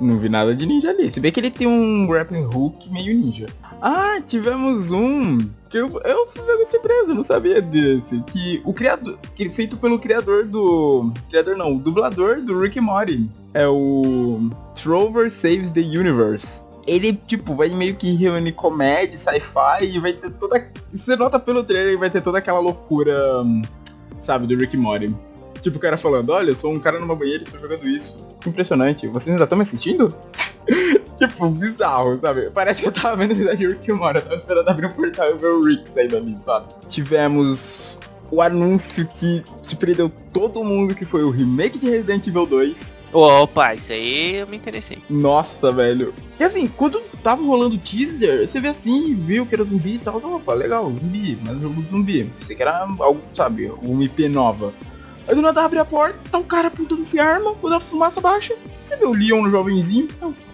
Não 0.00 0.18
vi 0.18 0.30
nada 0.30 0.54
de 0.54 0.64
ninja 0.64 0.88
ali. 0.88 1.10
Se 1.10 1.20
bem 1.20 1.30
que 1.30 1.38
ele 1.38 1.50
tem 1.50 1.66
um 1.66 2.06
grappling 2.06 2.46
hook 2.46 2.90
meio 2.90 3.14
ninja. 3.14 3.44
Ah, 3.82 4.18
tivemos 4.26 4.90
um. 4.90 5.38
Que 5.68 5.76
eu, 5.76 6.00
eu 6.02 6.26
fui 6.28 6.42
pego 6.46 6.66
surpresa, 6.66 7.14
não 7.14 7.24
sabia 7.24 7.60
desse. 7.60 8.22
Que 8.28 8.62
o 8.64 8.72
criador. 8.72 9.18
Que 9.34 9.50
feito 9.50 9.76
pelo 9.76 9.98
criador 9.98 10.46
do. 10.46 11.12
Criador 11.28 11.58
não, 11.58 11.76
o 11.76 11.78
dublador 11.78 12.40
do 12.40 12.58
Rick 12.58 12.80
Morty. 12.80 13.28
É 13.56 13.66
o. 13.66 14.50
Trover 14.74 15.30
Saves 15.30 15.70
the 15.70 15.80
Universe. 15.80 16.62
Ele, 16.86 17.14
tipo, 17.26 17.54
vai 17.54 17.70
meio 17.70 17.96
que 17.96 18.14
reunir 18.14 18.52
comédia, 18.52 19.18
sci-fi 19.18 19.82
e 19.82 19.98
vai 19.98 20.12
ter 20.12 20.30
toda. 20.32 20.70
Você 20.92 21.16
nota 21.16 21.40
pelo 21.40 21.64
trailer 21.64 21.94
que 21.94 21.98
vai 21.98 22.10
ter 22.10 22.20
toda 22.20 22.36
aquela 22.36 22.60
loucura. 22.60 23.16
Sabe, 24.20 24.46
do 24.46 24.54
Rick 24.60 24.76
Morty. 24.76 25.16
Tipo, 25.62 25.78
o 25.78 25.80
cara 25.80 25.96
falando, 25.96 26.30
olha, 26.30 26.50
eu 26.50 26.54
sou 26.54 26.70
um 26.70 26.78
cara 26.78 27.00
numa 27.00 27.16
banheira 27.16 27.44
e 27.44 27.44
estou 27.44 27.58
jogando 27.58 27.88
isso. 27.88 28.22
Impressionante. 28.46 29.08
Vocês 29.08 29.32
ainda 29.32 29.44
estão 29.44 29.56
me 29.56 29.62
assistindo? 29.62 30.14
tipo, 31.16 31.48
bizarro, 31.48 32.20
sabe? 32.20 32.50
Parece 32.50 32.82
que 32.82 32.88
eu 32.88 32.92
tava 32.92 33.16
vendo 33.16 33.32
a 33.32 33.36
cidade 33.36 33.56
de 33.56 33.68
Rick. 33.68 33.88
Eu 33.88 33.98
tava 33.98 34.34
esperando 34.34 34.68
abrir 34.68 34.86
o 34.86 34.92
portal 34.92 35.30
e 35.30 35.38
ver 35.38 35.48
o 35.48 35.64
Rick 35.64 35.88
saindo 35.88 36.18
ali, 36.18 36.34
sabe? 36.34 36.66
Tivemos 36.90 37.98
o 38.30 38.42
anúncio 38.42 39.06
que 39.06 39.42
surpreendeu 39.62 40.10
todo 40.32 40.62
mundo, 40.62 40.94
que 40.94 41.06
foi 41.06 41.24
o 41.24 41.30
remake 41.30 41.78
de 41.78 41.88
Resident 41.88 42.26
Evil 42.26 42.46
2. 42.46 42.94
Opa, 43.16 43.74
isso 43.74 43.92
aí 43.92 44.36
eu 44.36 44.46
me 44.46 44.58
interessei. 44.58 44.98
Nossa, 45.08 45.72
velho. 45.72 46.12
E 46.38 46.44
assim, 46.44 46.68
quando 46.68 47.00
tava 47.22 47.42
rolando 47.42 47.76
o 47.76 47.78
teaser, 47.78 48.46
você 48.46 48.60
vê 48.60 48.68
assim, 48.68 49.14
viu 49.14 49.46
que 49.46 49.54
era 49.54 49.64
zumbi 49.64 49.94
e 49.94 49.98
tal. 49.98 50.16
Opa, 50.18 50.52
legal, 50.52 50.84
zumbi, 50.84 51.38
mas 51.42 51.58
jogo 51.58 51.82
zumbi. 51.90 52.24
Pensei 52.38 52.54
que 52.54 52.60
era 52.60 52.80
algo, 52.80 53.22
sabe, 53.32 53.72
uma 53.80 54.04
IP 54.04 54.28
nova. 54.28 54.74
Aí 55.26 55.34
do 55.34 55.40
nada 55.40 55.64
abre 55.64 55.78
a 55.78 55.84
porta, 55.84 56.18
tá 56.30 56.36
um 56.36 56.42
cara 56.42 56.68
apontando 56.68 57.06
sem 57.06 57.18
arma, 57.18 57.54
quando 57.54 57.72
a 57.72 57.80
fumaça 57.80 58.20
baixa. 58.20 58.54
Você 58.84 58.98
vê 58.98 59.06
o 59.06 59.12
Leon 59.12 59.44
no 59.44 59.50
jovenzinho. 59.50 60.08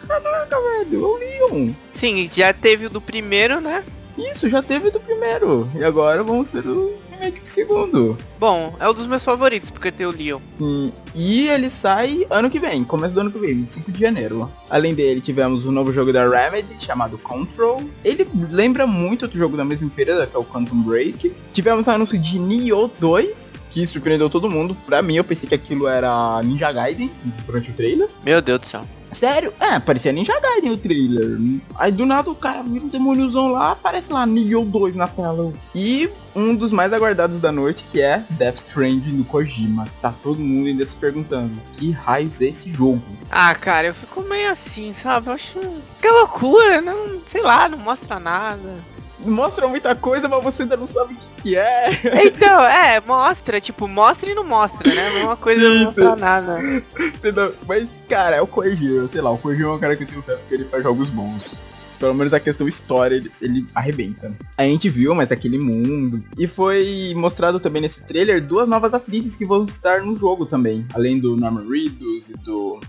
Caraca, 0.06 0.56
velho, 0.56 1.04
é 1.04 1.04
o 1.04 1.16
Leon. 1.16 1.72
Sim, 1.92 2.28
já 2.28 2.52
teve 2.52 2.86
o 2.86 2.90
do 2.90 3.00
primeiro, 3.00 3.60
né? 3.60 3.84
Isso, 4.16 4.48
já 4.48 4.62
teve 4.62 4.88
do 4.88 5.00
primeiro. 5.00 5.68
E 5.74 5.82
agora 5.82 6.22
vamos 6.22 6.50
ter 6.50 6.64
o 6.64 6.96
segundo. 7.44 8.16
Bom, 8.38 8.74
é 8.80 8.88
um 8.88 8.94
dos 8.94 9.06
meus 9.06 9.24
favoritos, 9.24 9.70
porque 9.70 9.92
tem 9.92 10.06
o 10.06 10.10
Leon. 10.10 10.40
Sim. 10.58 10.92
E 11.14 11.48
ele 11.48 11.70
sai 11.70 12.26
ano 12.30 12.50
que 12.50 12.58
vem, 12.58 12.84
começo 12.84 13.14
do 13.14 13.20
ano 13.20 13.30
que 13.30 13.38
vem, 13.38 13.54
25 13.56 13.92
de 13.92 14.00
janeiro. 14.00 14.50
Além 14.68 14.94
dele, 14.94 15.20
tivemos 15.20 15.66
um 15.66 15.72
novo 15.72 15.92
jogo 15.92 16.12
da 16.12 16.28
Remedy 16.28 16.82
chamado 16.82 17.18
Control. 17.18 17.82
Ele 18.04 18.26
lembra 18.50 18.86
muito 18.86 19.22
outro 19.22 19.38
jogo 19.38 19.56
da 19.56 19.64
mesma 19.64 19.86
empresa, 19.86 20.26
que 20.26 20.36
é 20.36 20.38
o 20.38 20.44
Quantum 20.44 20.82
Break. 20.82 21.32
Tivemos 21.52 21.86
um 21.86 21.90
anúncio 21.92 22.18
de 22.18 22.38
Nioh 22.38 22.90
2. 22.98 23.52
Que 23.70 23.86
surpreendeu 23.86 24.28
todo 24.28 24.50
mundo. 24.50 24.76
Pra 24.84 25.00
mim, 25.00 25.16
eu 25.16 25.24
pensei 25.24 25.48
que 25.48 25.54
aquilo 25.54 25.88
era 25.88 26.42
Ninja 26.42 26.70
Gaiden 26.70 27.10
durante 27.46 27.70
o 27.70 27.72
trailer. 27.72 28.06
Meu 28.22 28.42
Deus 28.42 28.60
do 28.60 28.66
céu. 28.66 28.86
Sério? 29.12 29.52
É, 29.60 29.78
parecia 29.78 30.12
Ninja 30.12 30.38
Gaiden 30.40 30.72
o 30.72 30.76
trailer. 30.76 31.38
Aí 31.76 31.92
do 31.92 32.06
nada 32.06 32.30
o 32.30 32.34
cara 32.34 32.62
vira 32.62 32.84
um 32.84 32.88
demôniozão 32.88 33.52
lá, 33.52 33.72
aparece 33.72 34.12
lá 34.12 34.26
Nioh 34.26 34.64
2 34.64 34.96
na 34.96 35.06
tela. 35.06 35.52
E 35.74 36.08
um 36.34 36.54
dos 36.54 36.72
mais 36.72 36.92
aguardados 36.92 37.40
da 37.40 37.52
noite, 37.52 37.84
que 37.90 38.00
é 38.00 38.24
Death 38.30 38.56
Stranding 38.56 39.16
do 39.16 39.24
Kojima. 39.24 39.86
Tá 40.00 40.12
todo 40.22 40.40
mundo 40.40 40.66
ainda 40.66 40.84
se 40.86 40.96
perguntando, 40.96 41.52
que 41.74 41.90
raios 41.90 42.40
é 42.40 42.46
esse 42.46 42.70
jogo? 42.70 43.02
Ah, 43.30 43.54
cara, 43.54 43.88
eu 43.88 43.94
fico 43.94 44.22
meio 44.22 44.50
assim, 44.50 44.94
sabe? 44.94 45.28
Eu 45.28 45.34
acho. 45.34 45.58
Que 46.00 46.08
loucura, 46.08 46.80
não. 46.80 47.20
Sei 47.26 47.42
lá, 47.42 47.68
não 47.68 47.78
mostra 47.78 48.18
nada. 48.18 48.82
Mostra 49.24 49.68
muita 49.68 49.94
coisa, 49.94 50.28
mas 50.28 50.42
você 50.42 50.62
ainda 50.62 50.76
não 50.76 50.86
sabe 50.86 51.14
o 51.14 51.16
que, 51.16 51.42
que 51.42 51.56
é. 51.56 51.90
Então, 52.24 52.64
é, 52.64 53.00
mostra, 53.00 53.60
tipo, 53.60 53.86
mostra 53.88 54.30
e 54.30 54.34
não 54.34 54.44
mostra, 54.44 54.92
né? 54.94 55.20
É 55.20 55.24
uma 55.24 55.36
coisa 55.36 55.68
não 55.68 55.84
mostra 55.84 56.16
nada. 56.16 56.58
Entendeu? 56.98 57.54
Mas, 57.66 57.88
cara, 58.08 58.36
é 58.36 58.42
o 58.42 58.46
Kojima, 58.46 59.08
sei 59.08 59.20
lá, 59.20 59.30
o 59.30 59.38
Kojima 59.38 59.70
é 59.70 59.74
um 59.74 59.78
cara 59.78 59.96
que 59.96 60.04
eu 60.04 60.08
tenho 60.08 60.22
fé 60.22 60.36
porque 60.36 60.54
ele 60.54 60.64
faz 60.64 60.82
jogos 60.82 61.10
bons. 61.10 61.58
pelo 62.02 62.14
menos 62.14 62.32
a 62.32 62.40
questão 62.40 62.66
história, 62.66 63.14
ele, 63.14 63.30
ele 63.40 63.66
arrebenta. 63.72 64.34
A 64.58 64.64
gente 64.64 64.88
viu 64.88 65.14
mais 65.14 65.30
aquele 65.30 65.56
mundo. 65.56 66.18
E 66.36 66.48
foi 66.48 67.12
mostrado 67.16 67.60
também 67.60 67.80
nesse 67.80 68.04
trailer 68.04 68.44
duas 68.44 68.68
novas 68.68 68.92
atrizes 68.92 69.36
que 69.36 69.46
vão 69.46 69.64
estar 69.64 70.02
no 70.02 70.16
jogo 70.16 70.44
também. 70.44 70.84
Além 70.94 71.20
do 71.20 71.36
Norman 71.36 71.64
Reedus 71.68 72.30
e 72.30 72.36
do 72.38 72.80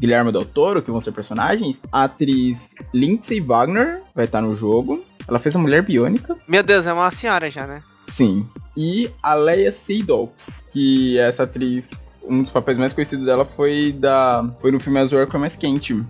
Guilherme 0.00 0.32
Del 0.32 0.46
Toro, 0.46 0.80
que 0.80 0.90
vão 0.90 1.00
ser 1.00 1.12
personagens, 1.12 1.82
a 1.92 2.04
atriz 2.04 2.74
Lindsay 2.92 3.38
Wagner 3.38 4.00
vai 4.14 4.24
estar 4.24 4.40
no 4.40 4.54
jogo. 4.54 5.04
Ela 5.26 5.38
fez 5.38 5.54
a 5.56 5.58
Mulher 5.58 5.82
Biônica. 5.82 6.36
Meu 6.46 6.62
Deus, 6.62 6.86
é 6.86 6.92
uma 6.92 7.10
senhora 7.10 7.50
já, 7.50 7.66
né? 7.66 7.82
Sim. 8.06 8.46
E 8.76 9.10
a 9.22 9.34
Leia 9.34 9.72
Seydoux, 9.72 10.64
que 10.70 11.18
é 11.18 11.28
essa 11.28 11.44
atriz, 11.44 11.90
um 12.26 12.42
dos 12.42 12.50
papéis 12.50 12.78
mais 12.78 12.92
conhecidos 12.92 13.24
dela 13.24 13.44
foi 13.44 13.92
da 13.92 14.44
foi 14.60 14.70
no 14.70 14.80
filme 14.80 14.98
Azul 14.98 15.20
Arco 15.20 15.38
Mais 15.38 15.56
Quente, 15.56 16.04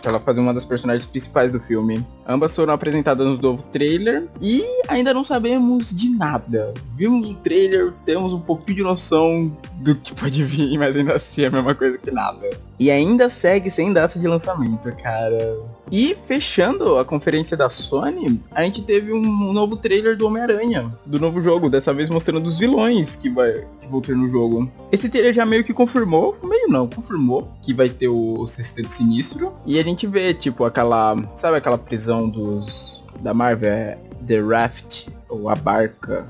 que 0.00 0.08
ela 0.08 0.18
fazia 0.20 0.42
uma 0.42 0.54
das 0.54 0.64
personagens 0.64 1.06
principais 1.06 1.52
do 1.52 1.60
filme. 1.60 2.04
Ambas 2.26 2.54
foram 2.54 2.72
apresentadas 2.72 3.26
no 3.26 3.36
novo 3.36 3.62
trailer 3.64 4.26
e 4.40 4.64
ainda 4.88 5.12
não 5.12 5.24
sabemos 5.24 5.94
de 5.94 6.08
nada. 6.10 6.72
Vimos 6.96 7.30
o 7.30 7.34
trailer, 7.34 7.92
temos 8.04 8.32
um 8.32 8.40
pouquinho 8.40 8.78
de 8.78 8.82
noção 8.82 9.56
do 9.76 9.94
que 9.94 10.14
pode 10.14 10.42
vir, 10.44 10.76
mas 10.78 10.96
ainda 10.96 11.14
assim 11.14 11.42
é 11.42 11.46
a 11.46 11.50
mesma 11.50 11.74
coisa 11.74 11.98
que 11.98 12.10
nada. 12.10 12.48
E 12.78 12.90
ainda 12.90 13.30
segue 13.30 13.70
sem 13.70 13.92
data 13.92 14.18
de 14.18 14.28
lançamento, 14.28 14.92
cara. 15.02 15.58
E 15.90 16.14
fechando 16.14 16.98
a 16.98 17.04
conferência 17.04 17.56
da 17.56 17.70
Sony, 17.70 18.40
a 18.50 18.62
gente 18.62 18.82
teve 18.82 19.12
um 19.12 19.52
novo 19.52 19.76
trailer 19.76 20.16
do 20.16 20.26
Homem-Aranha, 20.26 20.92
do 21.06 21.18
novo 21.18 21.40
jogo, 21.40 21.70
dessa 21.70 21.94
vez 21.94 22.10
mostrando 22.10 22.46
os 22.46 22.58
vilões 22.58 23.16
que, 23.16 23.30
vai, 23.30 23.64
que 23.80 23.86
vão 23.88 24.00
ter 24.00 24.14
no 24.14 24.28
jogo. 24.28 24.70
Esse 24.92 25.08
trailer 25.08 25.32
já 25.32 25.46
meio 25.46 25.64
que 25.64 25.72
confirmou, 25.72 26.36
meio 26.42 26.68
não, 26.68 26.86
confirmou 26.86 27.48
que 27.62 27.72
vai 27.72 27.88
ter 27.88 28.08
o, 28.08 28.46
Sexteto 28.46 28.92
Sinistro. 28.92 29.52
E 29.64 29.78
a 29.78 29.82
gente 29.82 30.06
vê, 30.06 30.34
tipo, 30.34 30.64
aquela, 30.64 31.16
sabe 31.34 31.56
aquela 31.56 31.78
prisão 31.78 32.28
dos 32.28 33.04
da 33.22 33.32
Marvel, 33.32 33.72
é 33.72 33.98
The 34.26 34.40
Raft, 34.40 35.08
ou 35.28 35.48
a 35.48 35.54
Barca, 35.54 36.26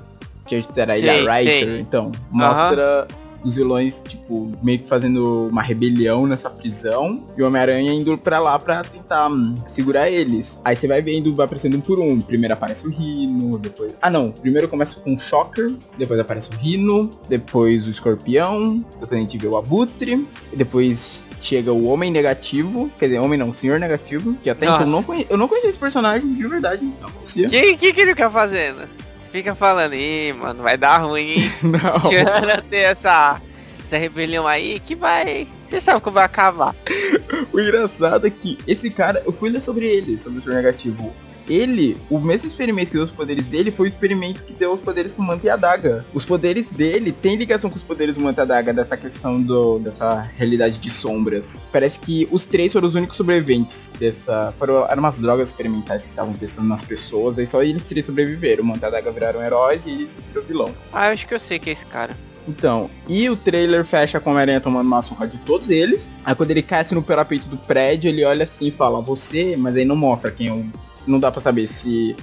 que 0.47 0.55
a 0.55 0.61
gente 0.61 0.79
era 0.79 0.93
a 0.93 0.99
Ilha 0.99 1.15
Riker, 1.33 1.81
então, 1.81 2.13
mostra... 2.31 3.09
Uhum 3.11 3.26
os 3.47 3.57
vilões, 3.57 4.03
tipo, 4.07 4.53
meio 4.63 4.81
que 4.81 4.89
fazendo 4.89 5.49
uma 5.49 5.63
rebelião 5.63 6.27
nessa 6.27 6.51
prisão. 6.51 7.25
E 7.37 7.43
o 7.43 7.47
Homem-Aranha 7.47 7.93
indo 7.93 8.19
pra 8.19 8.39
lá 8.39 8.59
pra 8.59 8.83
tentar 8.83 9.31
hum, 9.31 9.55
segurar 9.69 10.11
eles. 10.11 10.61
Aí 10.65 10.75
você 10.75 10.89
vai 10.89 11.01
vendo, 11.01 11.35
vai 11.35 11.47
aparecendo 11.47 11.77
um 11.77 11.81
por 11.81 12.01
um. 12.01 12.21
Primeiro 12.21 12.55
aparece 12.55 12.87
o 12.87 12.91
Rino, 12.91 13.59
depois. 13.59 13.93
Ah 14.03 14.11
não, 14.11 14.31
primeiro 14.31 14.69
começa 14.69 14.99
com 15.01 15.15
o 15.15 15.19
Shocker, 15.19 15.75
depois 15.97 16.19
aparece 16.19 16.51
o 16.51 16.55
Rino, 16.55 17.11
depois 17.29 17.87
o 17.87 17.91
Escorpião, 17.91 18.79
depois 19.01 19.13
a 19.13 19.17
gente 19.17 19.39
vê 19.39 19.47
o 19.47 19.57
Abutre, 19.57 20.27
depois 20.55 21.25
chega 21.41 21.73
o 21.73 21.85
Homem 21.85 22.11
Negativo, 22.11 22.91
quer 22.99 23.07
dizer, 23.07 23.19
Homem 23.19 23.39
não, 23.39 23.53
Senhor 23.53 23.79
Negativo, 23.79 24.35
que 24.43 24.51
até 24.51 24.67
Nossa. 24.67 24.83
então 24.83 24.93
não 24.93 25.03
conhe... 25.03 25.27
eu 25.29 25.37
não 25.37 25.47
conhecia 25.47 25.71
esse 25.71 25.79
personagem 25.79 26.35
de 26.35 26.47
verdade, 26.47 26.85
não 27.01 27.11
conhecia. 27.11 27.47
O 27.47 27.51
que, 27.51 27.77
que, 27.77 27.93
que 27.93 28.01
ele 28.01 28.11
fica 28.11 28.31
fazendo? 28.31 28.89
Fica 29.27 29.55
falando, 29.55 29.95
ih, 29.95 30.33
mano, 30.33 30.63
vai 30.63 30.77
dar 30.77 30.99
ruim, 30.99 31.33
hein? 31.33 31.53
Não. 31.63 32.09
Tirando 32.09 32.63
ter 32.63 32.79
essa, 32.79 33.41
essa 33.85 33.97
rebelião 33.97 34.47
aí, 34.47 34.81
que 34.81 34.95
vai. 34.95 35.47
Você 35.67 35.81
sabe 35.81 36.01
como 36.01 36.15
vai 36.15 36.25
acabar. 36.25 36.75
o 37.53 37.61
engraçado 37.61 38.27
é 38.27 38.31
que 38.31 38.59
esse 38.67 38.91
cara, 38.91 39.23
eu 39.27 39.33
fui 39.33 39.51
ler 39.51 39.61
sobre 39.61 39.87
ele, 39.87 40.19
sobre 40.19 40.39
o 40.39 40.43
Senhor 40.43 40.57
Negativo 40.57 41.13
ele, 41.49 41.97
o 42.11 42.19
mesmo 42.19 42.49
experimento 42.49 42.91
que 42.91 42.97
deu 42.97 43.05
os 43.05 43.13
poderes 43.13 43.45
dele 43.47 43.71
foi 43.71 43.87
o 43.87 43.89
experimento 43.89 44.43
que 44.43 44.53
deu 44.53 44.73
os 44.73 44.81
poderes 44.81 45.13
pro 45.13 45.23
Manta 45.23 45.47
e 45.47 45.51
a 45.51 45.57
Daga. 45.57 46.05
Os 46.13 46.25
poderes 46.25 46.71
dele 46.71 47.13
têm 47.13 47.37
ligação 47.37 47.71
com 47.71 47.77
os 47.77 47.83
poderes 47.83 48.15
do 48.15 48.21
Manta 48.21 48.41
e 48.41 48.45
a 48.45 48.45
Daga, 48.45 48.73
dessa 48.73 48.97
questão 48.97 49.41
do, 49.41 49.79
dessa 49.79 50.23
realidade 50.37 50.79
de 50.79 50.91
sombras. 50.91 51.65
Parece 51.73 51.99
que 52.01 52.29
os 52.31 52.47
três 52.47 52.73
foram 52.73 52.89
os 52.89 52.95
únicos 52.95 53.17
sobreviventes 53.17 53.93
dessa. 53.99 54.53
Foram, 54.59 54.87
eram 54.87 54.99
umas 54.99 55.19
drogas 55.19 55.49
experimentais 55.51 56.03
que 56.03 56.11
estavam 56.11 56.35
testando 56.35 56.69
nas 56.69 56.83
pessoas, 56.83 57.39
aí 57.39 57.47
só 57.47 57.63
eles 57.63 57.85
três 57.85 58.07
sobreviveram. 58.07 58.63
O 58.63 58.67
Manta 58.67 58.87
e 58.87 58.89
a 58.89 58.91
Daga 58.91 59.11
viraram 59.11 59.43
heróis 59.43 59.87
e 59.87 59.91
ele 59.91 60.11
virou 60.29 60.45
vilão. 60.45 60.75
Ah, 60.93 61.09
eu 61.09 61.13
acho 61.13 61.27
que 61.27 61.35
eu 61.35 61.41
sei 61.41 61.59
que 61.59 61.71
é 61.71 61.73
esse 61.73 61.87
cara. 61.87 62.17
Então, 62.49 62.89
e 63.09 63.29
o 63.29 63.37
trailer 63.37 63.85
fecha 63.85 64.21
com 64.21 64.31
a 64.31 64.33
Homem-Aranha 64.33 64.61
tomando 64.61 64.87
uma 64.87 65.03
surra 65.03 65.27
de 65.27 65.37
todos 65.39 65.69
eles. 65.69 66.09
Aí 66.25 66.35
quando 66.35 66.51
ele 66.53 66.63
cai 66.63 66.81
assim 66.81 66.95
no 66.95 67.03
parapeito 67.03 67.49
do 67.49 67.57
prédio, 67.57 68.09
ele 68.09 68.25
olha 68.25 68.45
assim 68.45 68.69
e 68.69 68.71
fala, 68.71 69.01
você, 69.01 69.57
mas 69.57 69.75
aí 69.77 69.85
não 69.85 69.97
mostra 69.97 70.31
quem 70.31 70.49
é 70.49 70.53
o 70.53 70.65
não 71.07 71.19
dá 71.21 71.31
para 71.31 71.41
saber 71.41 71.67
se 71.67 72.17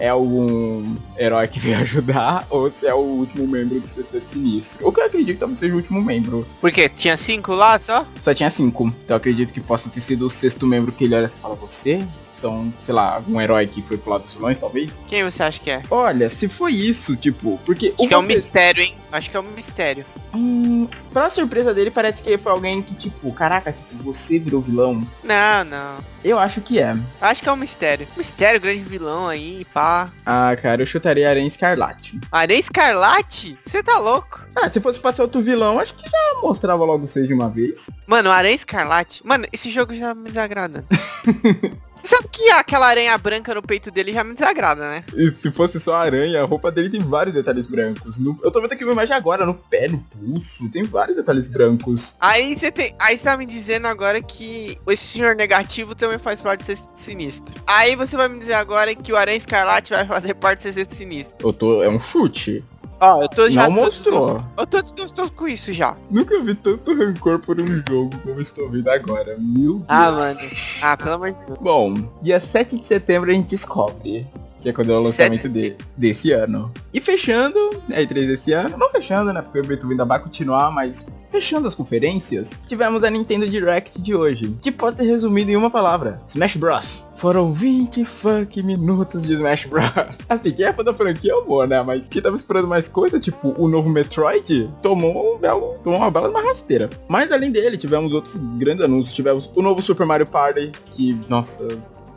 é 0.00 0.08
algum 0.08 0.96
herói 1.18 1.46
que 1.46 1.60
veio 1.60 1.76
ajudar 1.80 2.46
ou 2.48 2.70
se 2.70 2.86
é 2.86 2.94
o 2.94 2.98
último 2.98 3.46
membro 3.46 3.78
do 3.78 3.86
Sexteto 3.86 4.28
Sinistro. 4.28 4.86
O 4.86 4.92
que 4.92 5.00
eu 5.00 5.04
acredito 5.04 5.34
que 5.34 5.40
talvez 5.40 5.58
seja 5.58 5.74
o 5.74 5.76
último 5.76 6.02
membro. 6.02 6.46
Por 6.60 6.72
quê? 6.72 6.88
Tinha 6.88 7.16
cinco 7.16 7.52
lá 7.52 7.78
só? 7.78 8.06
Só 8.20 8.32
tinha 8.32 8.50
cinco. 8.50 8.86
Então 9.04 9.14
eu 9.14 9.16
acredito 9.16 9.52
que 9.52 9.60
possa 9.60 9.90
ter 9.90 10.00
sido 10.00 10.26
o 10.26 10.30
sexto 10.30 10.66
membro 10.66 10.90
que 10.90 11.04
ele 11.04 11.14
olha 11.14 11.26
e 11.26 11.28
fala, 11.28 11.54
você? 11.54 12.02
Então, 12.40 12.72
sei 12.80 12.94
lá, 12.94 13.16
algum 13.16 13.38
herói 13.38 13.66
que 13.66 13.82
foi 13.82 13.98
pro 13.98 14.12
lado 14.12 14.22
dos 14.22 14.32
vilões, 14.32 14.58
talvez? 14.58 14.98
Quem 15.06 15.22
você 15.22 15.42
acha 15.42 15.60
que 15.60 15.70
é? 15.70 15.82
Olha, 15.90 16.30
se 16.30 16.48
foi 16.48 16.72
isso, 16.72 17.14
tipo, 17.14 17.60
porque. 17.66 17.88
Acho 17.88 17.96
que 17.96 18.08
você... 18.08 18.14
é 18.14 18.18
um 18.18 18.22
mistério, 18.22 18.82
hein? 18.82 18.94
Acho 19.12 19.30
que 19.30 19.36
é 19.36 19.40
um 19.40 19.50
mistério. 19.50 20.06
Hum, 20.32 20.88
pra 21.12 21.28
surpresa 21.28 21.74
dele, 21.74 21.90
parece 21.90 22.22
que 22.22 22.38
foi 22.38 22.52
alguém 22.52 22.80
que, 22.80 22.94
tipo, 22.94 23.30
caraca, 23.34 23.72
tipo, 23.72 24.02
você 24.02 24.38
virou 24.38 24.62
vilão. 24.62 25.06
Não, 25.22 25.64
não. 25.64 25.98
Eu 26.24 26.38
acho 26.38 26.62
que 26.62 26.78
é. 26.78 26.96
Acho 27.20 27.42
que 27.42 27.48
é 27.48 27.52
um 27.52 27.56
mistério. 27.56 28.08
Mistério, 28.16 28.60
grande 28.60 28.84
vilão 28.84 29.28
aí, 29.28 29.66
pá. 29.74 30.10
Ah, 30.24 30.56
cara, 30.62 30.80
eu 30.80 30.86
chutaria 30.86 31.28
Aranha 31.28 31.48
Escarlate. 31.48 32.20
Aranha 32.32 32.60
Escarlate? 32.60 33.58
Você 33.66 33.82
tá 33.82 33.98
louco? 33.98 34.46
Ah, 34.56 34.70
se 34.70 34.80
fosse 34.80 34.98
pra 34.98 35.12
ser 35.12 35.22
outro 35.22 35.42
vilão, 35.42 35.78
acho 35.78 35.94
que 35.94 36.08
já 36.08 36.40
mostrava 36.40 36.84
logo 36.84 37.06
vocês 37.06 37.26
de 37.28 37.34
uma 37.34 37.50
vez. 37.50 37.90
Mano, 38.06 38.30
Aranha 38.30 38.54
Escarlate. 38.54 39.20
Mano, 39.26 39.46
esse 39.52 39.68
jogo 39.68 39.94
já 39.94 40.14
me 40.14 40.28
desagrada. 40.28 40.86
Você 42.00 42.16
sabe 42.16 42.28
que 42.32 42.50
aquela 42.50 42.86
aranha 42.86 43.16
branca 43.18 43.54
no 43.54 43.62
peito 43.62 43.90
dele 43.90 44.12
já 44.12 44.24
me 44.24 44.32
desagrada, 44.32 44.80
né? 44.80 45.04
E 45.14 45.30
se 45.32 45.50
fosse 45.50 45.78
só 45.78 45.94
aranha, 45.94 46.42
a 46.42 46.46
roupa 46.46 46.72
dele 46.72 46.88
tem 46.88 47.00
vários 47.00 47.34
detalhes 47.34 47.66
brancos. 47.66 48.18
No... 48.18 48.38
eu 48.42 48.50
tô 48.50 48.60
vendo 48.60 48.72
aqui 48.72 48.84
uma 48.84 48.94
imagem 48.94 49.14
agora, 49.14 49.44
no 49.44 49.54
pé, 49.54 49.86
no 49.86 49.98
pulso, 49.98 50.68
tem 50.70 50.82
vários 50.82 51.16
detalhes 51.16 51.46
brancos. 51.46 52.16
Aí 52.18 52.56
você 52.56 52.70
tem. 52.70 52.94
Aí 52.98 53.18
você 53.18 53.24
tá 53.24 53.36
me 53.36 53.44
dizendo 53.44 53.86
agora 53.86 54.22
que 54.22 54.78
esse 54.88 55.04
senhor 55.04 55.36
negativo 55.36 55.94
também 55.94 56.18
faz 56.18 56.40
parte 56.40 56.60
de 56.60 56.66
ser 56.66 56.78
sinistro. 56.94 57.54
Aí 57.66 57.94
você 57.94 58.16
vai 58.16 58.28
me 58.28 58.38
dizer 58.38 58.54
agora 58.54 58.94
que 58.94 59.12
o 59.12 59.16
Aranha 59.16 59.36
Escarlate 59.36 59.90
vai 59.90 60.06
fazer 60.06 60.34
parte 60.34 60.62
de 60.62 60.72
ser 60.72 60.86
sinistro. 60.86 61.46
Eu 61.46 61.52
tô. 61.52 61.82
É 61.82 61.88
um 61.88 61.98
chute. 61.98 62.64
Ó, 63.00 63.22
eu 63.22 63.28
tô 63.28 63.48
já. 63.48 63.64
Não 63.64 63.70
mostrou. 63.70 64.44
Eu 64.58 64.66
tô 64.66 64.82
desgostoso 64.82 65.32
com 65.32 65.48
isso 65.48 65.72
já. 65.72 65.96
Nunca 66.10 66.38
vi 66.42 66.54
tanto 66.54 66.94
rancor 66.94 67.38
por 67.38 67.58
um 67.58 67.82
jogo 67.88 68.10
como 68.22 68.40
estou 68.40 68.68
vendo 68.70 68.88
agora. 68.88 69.36
Meu 69.38 69.82
ah, 69.88 70.10
Deus. 70.10 70.22
Ah, 70.22 70.34
mano. 70.34 70.50
Ah, 70.82 70.96
pelo 70.96 71.14
amor 71.14 71.32
de 71.32 71.46
Deus. 71.46 71.58
Bom, 71.60 71.94
dia 72.20 72.38
7 72.38 72.78
de 72.78 72.86
setembro 72.86 73.30
a 73.30 73.34
gente 73.34 73.48
descobre. 73.48 74.26
Que 74.60 74.68
é 74.68 74.72
quando 74.72 74.92
é 74.92 74.96
o 74.96 75.00
lançamento 75.00 75.48
de, 75.48 75.74
desse 75.96 76.32
ano. 76.32 76.72
E 76.92 77.00
fechando, 77.00 77.58
né, 77.88 78.02
E3 78.02 78.26
desse 78.26 78.52
ano, 78.52 78.76
não 78.76 78.90
fechando, 78.90 79.32
né, 79.32 79.40
porque 79.42 79.58
o 79.58 79.64
evento 79.64 79.88
ainda 79.88 80.04
vai 80.04 80.18
continuar, 80.18 80.70
mas 80.70 81.06
fechando 81.30 81.68
as 81.68 81.74
conferências, 81.74 82.62
tivemos 82.66 83.04
a 83.04 83.10
Nintendo 83.10 83.48
Direct 83.48 84.00
de 84.00 84.14
hoje, 84.14 84.56
que 84.60 84.72
pode 84.72 84.98
ser 84.98 85.04
resumido 85.04 85.50
em 85.50 85.56
uma 85.56 85.70
palavra, 85.70 86.20
Smash 86.26 86.56
Bros. 86.56 87.04
Foram 87.16 87.52
20 87.52 88.04
funk 88.04 88.62
minutos 88.62 89.22
de 89.22 89.34
Smash 89.34 89.66
Bros. 89.66 89.84
Assim, 90.28 90.52
quem 90.52 90.64
é 90.64 90.72
fã 90.72 90.82
da 90.82 90.92
franquia 90.92 91.34
amor, 91.34 91.68
né? 91.68 91.82
Mas 91.82 92.08
quem 92.08 92.20
tava 92.22 92.34
esperando 92.34 92.66
mais 92.66 92.88
coisa, 92.88 93.20
tipo 93.20 93.54
o 93.58 93.68
novo 93.68 93.88
Metroid, 93.88 94.70
tomou, 94.80 95.36
um 95.36 95.38
belo, 95.38 95.78
tomou 95.84 95.98
uma 95.98 96.10
bela 96.10 96.30
uma 96.30 96.42
rasteira. 96.42 96.88
Mas 97.08 97.30
além 97.30 97.52
dele, 97.52 97.76
tivemos 97.76 98.12
outros 98.12 98.38
grandes 98.56 98.84
anúncios. 98.84 99.14
Tivemos 99.14 99.50
o 99.54 99.60
novo 99.60 99.82
Super 99.82 100.06
Mario 100.06 100.26
Party, 100.26 100.72
que, 100.94 101.18
nossa, 101.28 101.68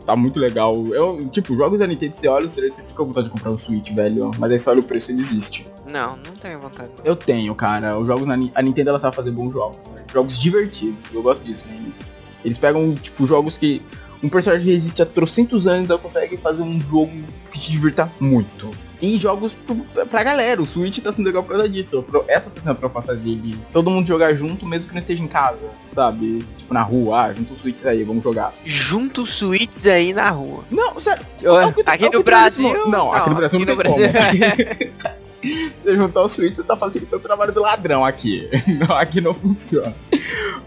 tá 0.05 0.15
muito 0.15 0.39
legal. 0.39 0.75
Eu, 0.87 1.27
tipo, 1.29 1.55
jogos 1.55 1.79
da 1.79 1.87
Nintendo, 1.87 2.15
você 2.15 2.27
olha, 2.27 2.47
você 2.47 2.69
fica 2.69 2.93
com 2.93 3.05
vontade 3.05 3.27
de 3.27 3.31
comprar 3.31 3.51
um 3.51 3.57
Switch, 3.57 3.91
velho. 3.91 4.31
Mas 4.37 4.51
aí 4.51 4.59
você 4.59 4.69
olha 4.69 4.79
o 4.79 4.83
preço 4.83 5.11
e 5.11 5.15
desiste. 5.15 5.65
Não, 5.89 6.17
não 6.17 6.35
tenho 6.39 6.59
vontade. 6.59 6.91
Eu 7.03 7.15
tenho, 7.15 7.53
cara. 7.55 7.97
Os 7.97 8.07
jogos 8.07 8.27
na 8.27 8.35
a 8.55 8.61
Nintendo 8.61 8.89
ela 8.89 8.99
sabe 8.99 9.15
fazer 9.15 9.31
bons 9.31 9.53
jogos. 9.53 9.77
Né? 9.95 10.03
Jogos 10.11 10.37
divertidos. 10.37 10.97
Eu 11.13 11.21
gosto 11.21 11.43
disso, 11.43 11.65
né? 11.67 11.75
Eles, 11.79 11.99
eles 12.43 12.57
pegam, 12.57 12.93
tipo, 12.95 13.25
jogos 13.25 13.57
que 13.57 13.81
um 14.23 14.29
personagem 14.29 14.73
existe 14.73 15.01
há 15.01 15.05
trocentos 15.05 15.67
anos 15.67 15.89
e 15.89 15.97
consegue 15.97 16.37
fazer 16.37 16.61
um 16.61 16.79
jogo 16.79 17.11
que 17.51 17.59
te 17.59 17.71
divirta 17.71 18.11
muito. 18.19 18.71
E 19.03 19.17
jogos 19.17 19.53
pro, 19.53 19.75
pra 20.05 20.23
galera, 20.23 20.61
o 20.61 20.65
Switch 20.65 20.99
tá 20.99 21.11
sendo 21.11 21.25
legal 21.25 21.43
por 21.43 21.49
causa 21.49 21.67
disso. 21.67 22.05
Essa 22.25 22.49
tá 22.49 22.61
sendo 22.61 22.71
a 22.71 22.75
proposta 22.75 23.13
dele. 23.13 23.59
Todo 23.73 23.91
mundo 23.91 24.07
jogar 24.07 24.33
junto, 24.33 24.65
mesmo 24.65 24.87
que 24.87 24.93
não 24.93 24.99
esteja 24.99 25.21
em 25.21 25.27
casa, 25.27 25.71
sabe? 25.91 26.39
Tipo, 26.57 26.73
na 26.73 26.83
rua, 26.83 27.23
ah, 27.23 27.33
junta 27.33 27.51
os 27.51 27.59
Switches 27.59 27.85
aí, 27.85 28.01
vamos 28.05 28.23
jogar. 28.23 28.53
Junta 28.63 29.19
os 29.19 29.33
Switches 29.33 29.85
aí 29.87 30.13
na 30.13 30.29
rua. 30.29 30.63
Não, 30.71 30.97
sério. 31.01 31.25
É 31.41 31.91
aqui, 31.91 32.09
no 32.09 32.23
Brasil, 32.23 32.73
não, 32.73 32.89
não, 32.89 33.13
aqui 33.13 33.29
no 33.29 33.35
Brasil. 33.35 33.59
Aqui 33.59 33.65
não, 33.65 33.75
no 33.75 33.83
Brasil. 33.83 35.13
Você 35.83 35.95
juntar 35.95 36.21
o 36.21 36.29
Switch, 36.29 36.57
tá 36.57 36.77
facilitando 36.77 37.17
o 37.17 37.19
trabalho 37.19 37.51
do 37.51 37.61
ladrão 37.61 38.05
aqui. 38.05 38.49
Não, 38.79 38.95
aqui 38.97 39.19
não 39.19 39.33
funciona. 39.33 39.93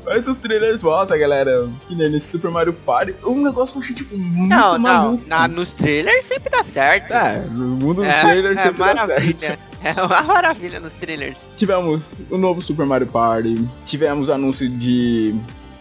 Mas 0.05 0.27
os 0.27 0.39
trailers 0.39 0.83
voltam, 0.83 1.19
galera. 1.19 1.69
Que 1.89 1.95
nem 1.95 2.11
nesse 2.11 2.29
Super 2.29 2.51
Mario 2.51 2.73
Party. 2.73 3.15
Um 3.25 3.43
negócio 3.43 3.73
que 3.73 3.79
eu 3.79 3.83
achei, 3.83 3.95
tipo, 3.95 4.17
muito 4.17 4.55
não, 4.55 4.79
maluco. 4.79 5.23
Não, 5.27 5.39
na, 5.39 5.49
nos 5.49 5.73
trailers 5.73 6.25
sempre 6.25 6.51
dá 6.51 6.63
certo. 6.63 7.13
É, 7.13 7.45
no 7.51 7.69
mundo 7.69 7.97
dos 7.97 8.07
é, 8.07 8.21
trailers 8.21 8.59
é 8.59 8.63
sempre 8.63 8.81
maravilha. 8.81 9.35
dá 9.35 9.47
certo. 9.47 9.77
É 9.85 10.03
uma 10.03 10.23
maravilha 10.23 10.81
nos 10.81 10.95
trailers. 10.95 11.41
Tivemos 11.57 12.03
o 12.31 12.37
novo 12.37 12.61
Super 12.61 12.87
Mario 12.87 13.07
Party. 13.07 13.65
Tivemos 13.85 14.29
anúncio 14.29 14.69
de 14.69 15.35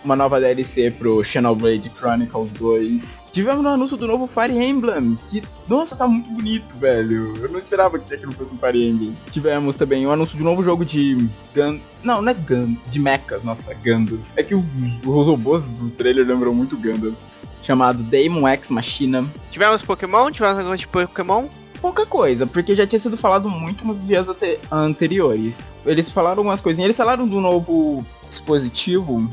uma 0.06 0.16
nova 0.16 0.40
DLC 0.40 0.92
pro 0.92 1.24
Xenoblade 1.24 1.92
Chronicles 1.98 2.54
2. 2.54 3.26
Tivemos 3.34 3.64
no 3.64 3.70
anúncio 3.70 3.98
do 3.98 4.08
novo 4.08 4.28
Fire 4.28 4.56
Emblem, 4.56 5.18
que, 5.30 5.44
nossa, 5.68 5.96
tá 5.96 6.08
muito 6.08 6.30
bonito, 6.30 6.76
velho. 6.78 7.36
Eu 7.38 7.50
não 7.50 7.60
esperava 7.60 7.98
que 7.98 8.14
aquilo 8.14 8.32
fosse 8.32 8.54
um 8.54 8.58
Fire 8.58 8.88
Emblem. 8.88 9.16
Tivemos 9.32 9.76
também 9.76 10.06
o 10.06 10.12
anúncio 10.12 10.38
de 10.38 10.44
um 10.44 10.46
novo 10.46 10.64
jogo 10.64 10.86
de 10.86 11.28
Gun... 11.56 11.80
Não, 12.04 12.22
não 12.22 12.32
é 12.32 12.36
Gun, 12.36 12.78
de 12.88 13.00
mechas, 13.00 13.44
nossa, 13.44 13.74
Gundams. 13.74 14.34
É 14.38 14.44
que 14.44 14.54
os, 14.54 14.64
os 15.04 15.26
robôs 15.26 15.68
do 15.70 15.90
trailer 15.90 16.26
lembram 16.26 16.54
muito 16.54 16.78
Gundam. 16.78 17.16
Chamado 17.64 18.04
Daemon 18.04 18.48
X 18.48 18.70
Machina. 18.70 19.26
Tivemos 19.50 19.82
Pokémon? 19.82 20.30
Tivemos 20.30 20.60
algum 20.60 20.76
de 20.76 20.88
Pokémon? 20.88 21.48
pouca 21.82 22.06
coisa, 22.06 22.48
porque 22.48 22.76
já 22.76 22.88
tinha 22.88 23.00
sido 23.00 23.16
falado 23.16 23.48
muito 23.48 23.86
nos 23.86 24.08
dias 24.08 24.26
anteriores. 24.72 25.72
Eles 25.86 26.10
falaram 26.10 26.40
algumas 26.40 26.60
coisinhas, 26.60 26.88
eles 26.88 26.98
falaram 26.98 27.28
do 27.28 27.40
novo 27.40 28.04
dispositivo 28.28 29.30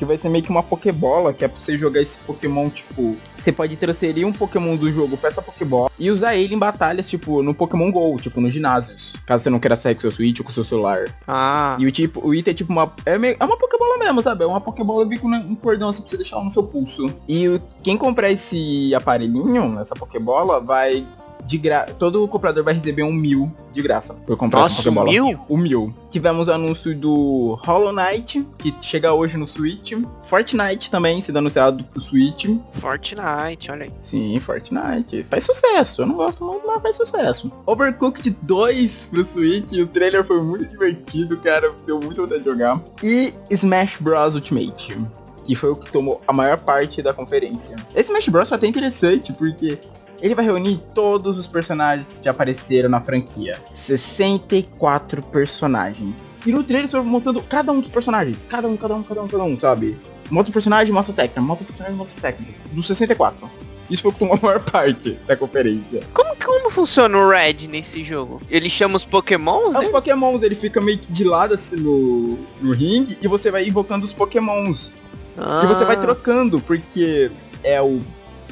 que 0.00 0.04
vai 0.06 0.16
ser 0.16 0.30
meio 0.30 0.42
que 0.42 0.48
uma 0.48 0.62
Pokébola, 0.62 1.34
que 1.34 1.44
é 1.44 1.48
pra 1.48 1.60
você 1.60 1.76
jogar 1.76 2.00
esse 2.00 2.18
Pokémon, 2.20 2.70
tipo, 2.70 3.18
você 3.36 3.52
pode 3.52 3.76
transferir 3.76 4.26
um 4.26 4.32
Pokémon 4.32 4.74
do 4.74 4.90
jogo 4.90 5.14
pra 5.18 5.28
essa 5.28 5.42
Pokébola 5.42 5.90
e 5.98 6.10
usar 6.10 6.34
ele 6.34 6.54
em 6.54 6.58
batalhas, 6.58 7.06
tipo, 7.06 7.42
no 7.42 7.52
Pokémon 7.52 7.92
GO, 7.92 8.16
tipo, 8.18 8.40
nos 8.40 8.54
ginásios. 8.54 9.14
Caso 9.26 9.44
você 9.44 9.50
não 9.50 9.60
queira 9.60 9.76
sair 9.76 9.94
com 9.94 10.00
seu 10.00 10.10
Switch 10.10 10.38
ou 10.38 10.46
com 10.46 10.50
seu 10.50 10.64
celular. 10.64 11.14
Ah. 11.28 11.76
E 11.78 11.84
o 11.84 11.92
tipo, 11.92 12.26
o 12.26 12.34
item 12.34 12.52
é 12.52 12.54
tipo 12.54 12.72
uma. 12.72 12.90
É, 13.04 13.18
meio, 13.18 13.36
é 13.38 13.44
uma 13.44 13.58
Pokébola 13.58 13.98
mesmo, 13.98 14.22
sabe? 14.22 14.42
É 14.42 14.46
uma 14.46 14.58
Pokébola 14.58 15.06
com 15.18 15.28
um 15.28 15.54
cordão 15.54 15.90
assim 15.90 16.00
pra 16.00 16.08
você 16.08 16.16
deixar 16.16 16.42
no 16.42 16.50
seu 16.50 16.62
pulso. 16.62 17.14
E 17.28 17.46
o, 17.46 17.60
quem 17.82 17.98
comprar 17.98 18.30
esse 18.30 18.94
aparelhinho, 18.94 19.78
essa 19.78 19.94
Pokébola, 19.94 20.60
vai 20.60 21.06
de 21.50 21.58
graça. 21.58 21.92
Todo 21.94 22.26
comprador 22.28 22.62
vai 22.62 22.74
receber 22.74 23.02
um 23.02 23.12
mil 23.12 23.52
de 23.72 23.82
graça 23.82 24.14
por 24.14 24.36
comprar 24.36 24.60
Nossa, 24.60 24.76
Pokébola. 24.76 25.08
Um 25.08 25.12
mil? 25.12 25.40
Um 25.50 25.56
mil. 25.56 25.94
Tivemos 26.08 26.46
o 26.46 26.52
anúncio 26.52 26.96
do 26.96 27.58
Hollow 27.64 27.92
Knight, 27.92 28.46
que 28.56 28.72
chega 28.80 29.12
hoje 29.12 29.36
no 29.36 29.46
Switch. 29.46 29.92
Fortnite 30.22 30.90
também 30.90 31.20
sendo 31.20 31.38
anunciado 31.38 31.82
pro 31.84 32.00
Switch. 32.00 32.46
Fortnite, 32.74 33.70
olha 33.70 33.84
aí. 33.84 33.92
Sim, 33.98 34.38
Fortnite. 34.40 35.24
Faz 35.28 35.44
sucesso. 35.44 36.02
Eu 36.02 36.06
não 36.06 36.14
gosto 36.14 36.44
muito, 36.44 36.64
mas 36.66 36.80
faz 36.82 36.96
sucesso. 36.96 37.50
Overcooked 37.66 38.36
2 38.42 39.08
pro 39.10 39.24
Switch. 39.24 39.72
O 39.72 39.86
trailer 39.88 40.24
foi 40.24 40.40
muito 40.40 40.66
divertido, 40.66 41.36
cara. 41.38 41.72
Deu 41.84 41.98
muito 41.98 42.22
vontade 42.22 42.42
de 42.42 42.48
jogar. 42.48 42.80
E 43.02 43.34
Smash 43.50 43.96
Bros. 44.00 44.36
Ultimate 44.36 44.96
que 45.42 45.54
foi 45.54 45.70
o 45.70 45.76
que 45.76 45.90
tomou 45.90 46.20
a 46.28 46.32
maior 46.32 46.58
parte 46.58 47.02
da 47.02 47.12
conferência. 47.12 47.74
Esse 47.94 48.10
Smash 48.10 48.28
Bros 48.28 48.48
foi 48.48 48.56
até 48.56 48.66
interessante, 48.68 49.32
porque 49.32 49.78
ele 50.22 50.34
vai 50.34 50.44
reunir 50.44 50.80
todos 50.94 51.38
os 51.38 51.46
personagens 51.46 52.18
que 52.18 52.24
já 52.24 52.30
apareceram 52.30 52.88
na 52.88 53.00
franquia. 53.00 53.58
64 53.72 55.22
personagens. 55.22 56.34
E 56.46 56.52
no 56.52 56.62
trailer 56.62 56.88
você 56.88 56.96
vai 56.96 57.06
montando 57.06 57.42
cada 57.42 57.72
um 57.72 57.80
dos 57.80 57.90
personagens. 57.90 58.46
Cada 58.48 58.68
um, 58.68 58.76
cada 58.76 58.94
um, 58.94 59.02
cada 59.02 59.22
um, 59.22 59.28
cada 59.28 59.44
um, 59.44 59.58
sabe? 59.58 59.98
Mostra 60.30 60.50
o 60.50 60.52
personagem, 60.52 60.92
mostra 60.92 61.12
a 61.12 61.16
técnica. 61.16 61.40
Mostra 61.40 61.64
o 61.64 61.66
personagem, 61.66 61.96
mostra 61.96 62.18
a 62.18 62.22
técnica. 62.32 62.60
Dos 62.72 62.86
64. 62.86 63.50
Isso 63.90 64.02
foi 64.02 64.12
com 64.12 64.32
a 64.32 64.38
maior 64.40 64.60
parte 64.60 65.18
da 65.26 65.36
conferência. 65.36 66.02
Como, 66.14 66.36
como 66.36 66.70
funciona 66.70 67.16
o 67.18 67.28
Red 67.28 67.66
nesse 67.68 68.04
jogo? 68.04 68.40
Ele 68.48 68.70
chama 68.70 68.96
os 68.96 69.04
Pokémons? 69.04 69.74
Os 69.76 69.88
Pokémons, 69.88 70.42
ele 70.42 70.54
fica 70.54 70.80
meio 70.80 70.98
que 70.98 71.10
de 71.10 71.24
lado 71.24 71.54
assim 71.54 71.76
no, 71.76 72.38
no 72.60 72.72
ringue 72.72 73.18
e 73.20 73.26
você 73.26 73.50
vai 73.50 73.66
invocando 73.66 74.04
os 74.04 74.12
Pokémons. 74.12 74.92
Ah. 75.36 75.62
E 75.64 75.66
você 75.66 75.84
vai 75.84 76.00
trocando, 76.00 76.60
porque 76.60 77.32
é 77.64 77.80
o 77.82 78.00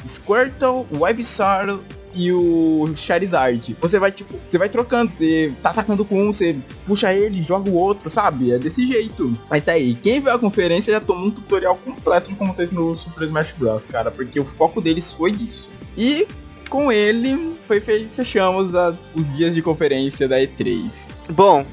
Squirtle, 0.05 0.85
Ivysaur 1.09 1.79
e 2.13 2.31
o 2.31 2.91
Charizard. 2.95 3.75
Você 3.79 3.99
vai, 3.99 4.11
tipo, 4.11 4.35
você 4.45 4.57
vai 4.57 4.69
trocando, 4.69 5.11
você 5.11 5.53
tá 5.61 5.69
atacando 5.69 6.03
com 6.03 6.21
um, 6.21 6.33
você 6.33 6.57
puxa 6.85 7.13
ele, 7.13 7.41
joga 7.41 7.69
o 7.69 7.75
outro, 7.75 8.09
sabe? 8.09 8.51
É 8.51 8.57
desse 8.57 8.85
jeito. 8.87 9.37
Mas 9.49 9.63
tá 9.63 9.73
aí, 9.73 9.95
quem 9.95 10.19
viu 10.19 10.31
a 10.31 10.39
conferência 10.39 10.93
já 10.93 10.99
tomou 10.99 11.27
um 11.27 11.31
tutorial 11.31 11.75
completo 11.77 12.29
de 12.29 12.35
como 12.35 12.53
tá 12.53 12.63
isso 12.63 12.75
no 12.75 12.95
Super 12.95 13.25
Smash 13.25 13.53
Bros, 13.57 13.85
cara, 13.85 14.11
porque 14.11 14.39
o 14.39 14.45
foco 14.45 14.81
deles 14.81 15.11
foi 15.11 15.31
isso. 15.31 15.69
E 15.97 16.27
com 16.69 16.91
ele, 16.91 17.57
foi 17.65 17.81
fe 17.81 18.07
fechamos 18.11 18.75
a, 18.75 18.93
os 19.15 19.33
dias 19.35 19.55
de 19.55 19.61
conferência 19.61 20.27
da 20.27 20.37
E3. 20.37 20.89
Bom, 21.31 21.65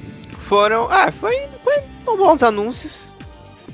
foram. 0.44 0.88
Ah, 0.90 1.12
foi, 1.12 1.48
foi 1.62 1.82
bons 2.04 2.42
anúncios. 2.42 3.06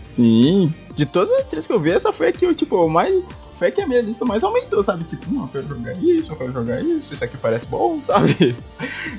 Sim, 0.03 0.75
de 0.97 1.07
todas 1.07 1.33
as 1.39 1.47
três 1.47 1.67
que 1.67 1.73
eu 1.73 1.81
vi, 1.81 1.91
essa 1.91 2.13
foi 2.13 2.29
a 2.29 2.33
que 2.33 2.45
eu, 2.45 2.55
tipo, 2.55 2.89
mais 2.89 3.23
foi 3.63 3.71
que 3.71 3.81
a 3.81 3.87
minha 3.87 4.03
lista 4.03 4.25
mais 4.25 4.43
aumentou, 4.43 4.83
sabe? 4.83 5.05
Tipo, 5.05 5.33
não, 5.33 5.43
eu 5.43 5.49
quero 5.49 5.69
jogar 5.69 5.93
isso, 6.03 6.33
eu 6.33 6.37
quero 6.37 6.53
jogar 6.53 6.81
isso, 6.83 7.13
isso 7.13 7.23
aqui 7.23 7.37
parece 7.37 7.65
bom, 7.69 8.03
sabe? 8.03 8.57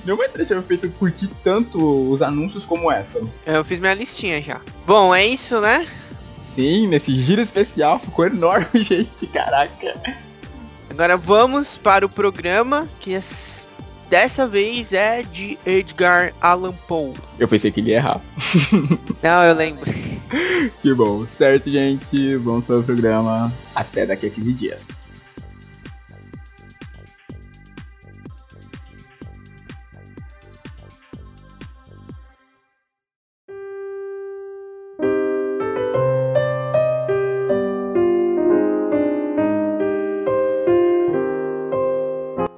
Nenhuma 0.03 0.27
E3 0.27 0.45
tinha 0.45 0.61
feito 0.61 0.89
curtir 0.91 1.29
tanto 1.41 2.11
os 2.11 2.21
anúncios 2.21 2.65
como 2.65 2.91
essa. 2.91 3.21
Eu 3.45 3.63
fiz 3.63 3.79
minha 3.79 3.93
listinha 3.93 4.41
já. 4.41 4.59
Bom, 4.85 5.15
é 5.15 5.25
isso, 5.25 5.61
né? 5.61 5.87
Sim, 6.53 6.87
nesse 6.87 7.17
giro 7.17 7.41
especial 7.41 7.99
ficou 7.99 8.25
enorme, 8.25 8.67
gente, 8.83 9.27
caraca. 9.27 9.95
Agora 10.89 11.15
vamos 11.15 11.77
para 11.77 12.05
o 12.05 12.09
programa 12.09 12.85
que 12.99 13.13
dessa 14.09 14.47
vez 14.47 14.93
é 14.93 15.23
de 15.23 15.57
Edgar 15.65 16.33
Allan 16.41 16.73
Poe. 16.87 17.13
Eu 17.39 17.47
pensei 17.47 17.71
que 17.71 17.79
ele 17.79 17.91
ia 17.91 17.97
errar. 17.97 18.21
Não, 19.21 19.43
eu 19.43 19.55
lembro. 19.55 19.91
que 20.81 20.93
bom. 20.93 21.25
Certo, 21.25 21.69
gente. 21.69 22.35
Vamos 22.37 22.65
para 22.65 22.79
o 22.79 22.83
programa. 22.83 23.51
Até 23.75 24.05
daqui 24.05 24.27
a 24.27 24.29
15 24.29 24.53
dias. 24.53 24.85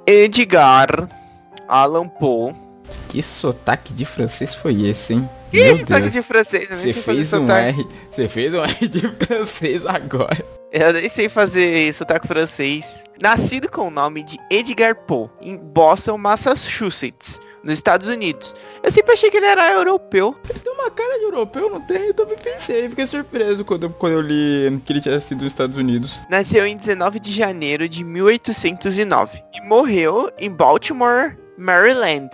Edgar 0.07 1.24
Allan 1.67 2.07
Poe. 2.07 2.53
Que 3.09 3.21
sotaque 3.21 3.93
de 3.93 4.05
francês 4.05 4.53
foi 4.53 4.83
esse, 4.87 5.13
hein? 5.13 5.29
Que 5.51 5.63
Meu 5.63 5.77
sotaque 5.77 6.01
Deus. 6.01 6.13
de 6.13 6.21
francês? 6.21 6.69
Você 6.69 6.93
fez 6.93 7.33
um 7.33 7.41
sotaque. 7.41 7.79
R. 7.79 7.87
Você 8.11 8.27
fez 8.27 8.53
um 8.53 8.59
R 8.63 8.87
de 8.87 8.99
francês 9.09 9.85
agora. 9.85 10.45
Eu 10.71 10.93
nem 10.93 11.07
sei 11.07 11.29
fazer 11.29 11.93
sotaque 11.93 12.27
francês. 12.27 13.05
Nascido 13.21 13.69
com 13.69 13.87
o 13.87 13.91
nome 13.91 14.23
de 14.23 14.37
Edgar 14.51 14.93
Poe, 14.93 15.29
em 15.41 15.55
Boston, 15.55 16.17
Massachusetts, 16.17 17.39
nos 17.63 17.75
Estados 17.75 18.09
Unidos. 18.09 18.53
Eu 18.83 18.91
sempre 18.91 19.13
achei 19.13 19.31
que 19.31 19.37
ele 19.37 19.45
era 19.45 19.71
europeu. 19.71 20.35
Ele 20.49 20.59
tem 20.59 20.73
uma 20.73 20.91
cara 20.91 21.17
de 21.17 21.23
europeu, 21.23 21.69
não 21.69 21.79
tem? 21.79 22.07
Eu 22.07 22.13
também 22.13 22.35
pensei, 22.35 22.89
fiquei 22.89 23.07
surpreso 23.07 23.63
quando, 23.63 23.89
quando 23.91 24.13
eu 24.13 24.21
li 24.21 24.81
que 24.83 24.91
ele 24.91 24.99
tinha 24.99 25.17
sido 25.21 25.43
nos 25.43 25.53
Estados 25.53 25.77
Unidos. 25.77 26.19
Nasceu 26.29 26.67
em 26.67 26.75
19 26.75 27.21
de 27.21 27.31
janeiro 27.31 27.87
de 27.87 28.03
1809 28.03 29.41
e 29.53 29.61
morreu 29.61 30.29
em 30.37 30.51
Baltimore, 30.51 31.37
Maryland, 31.57 32.29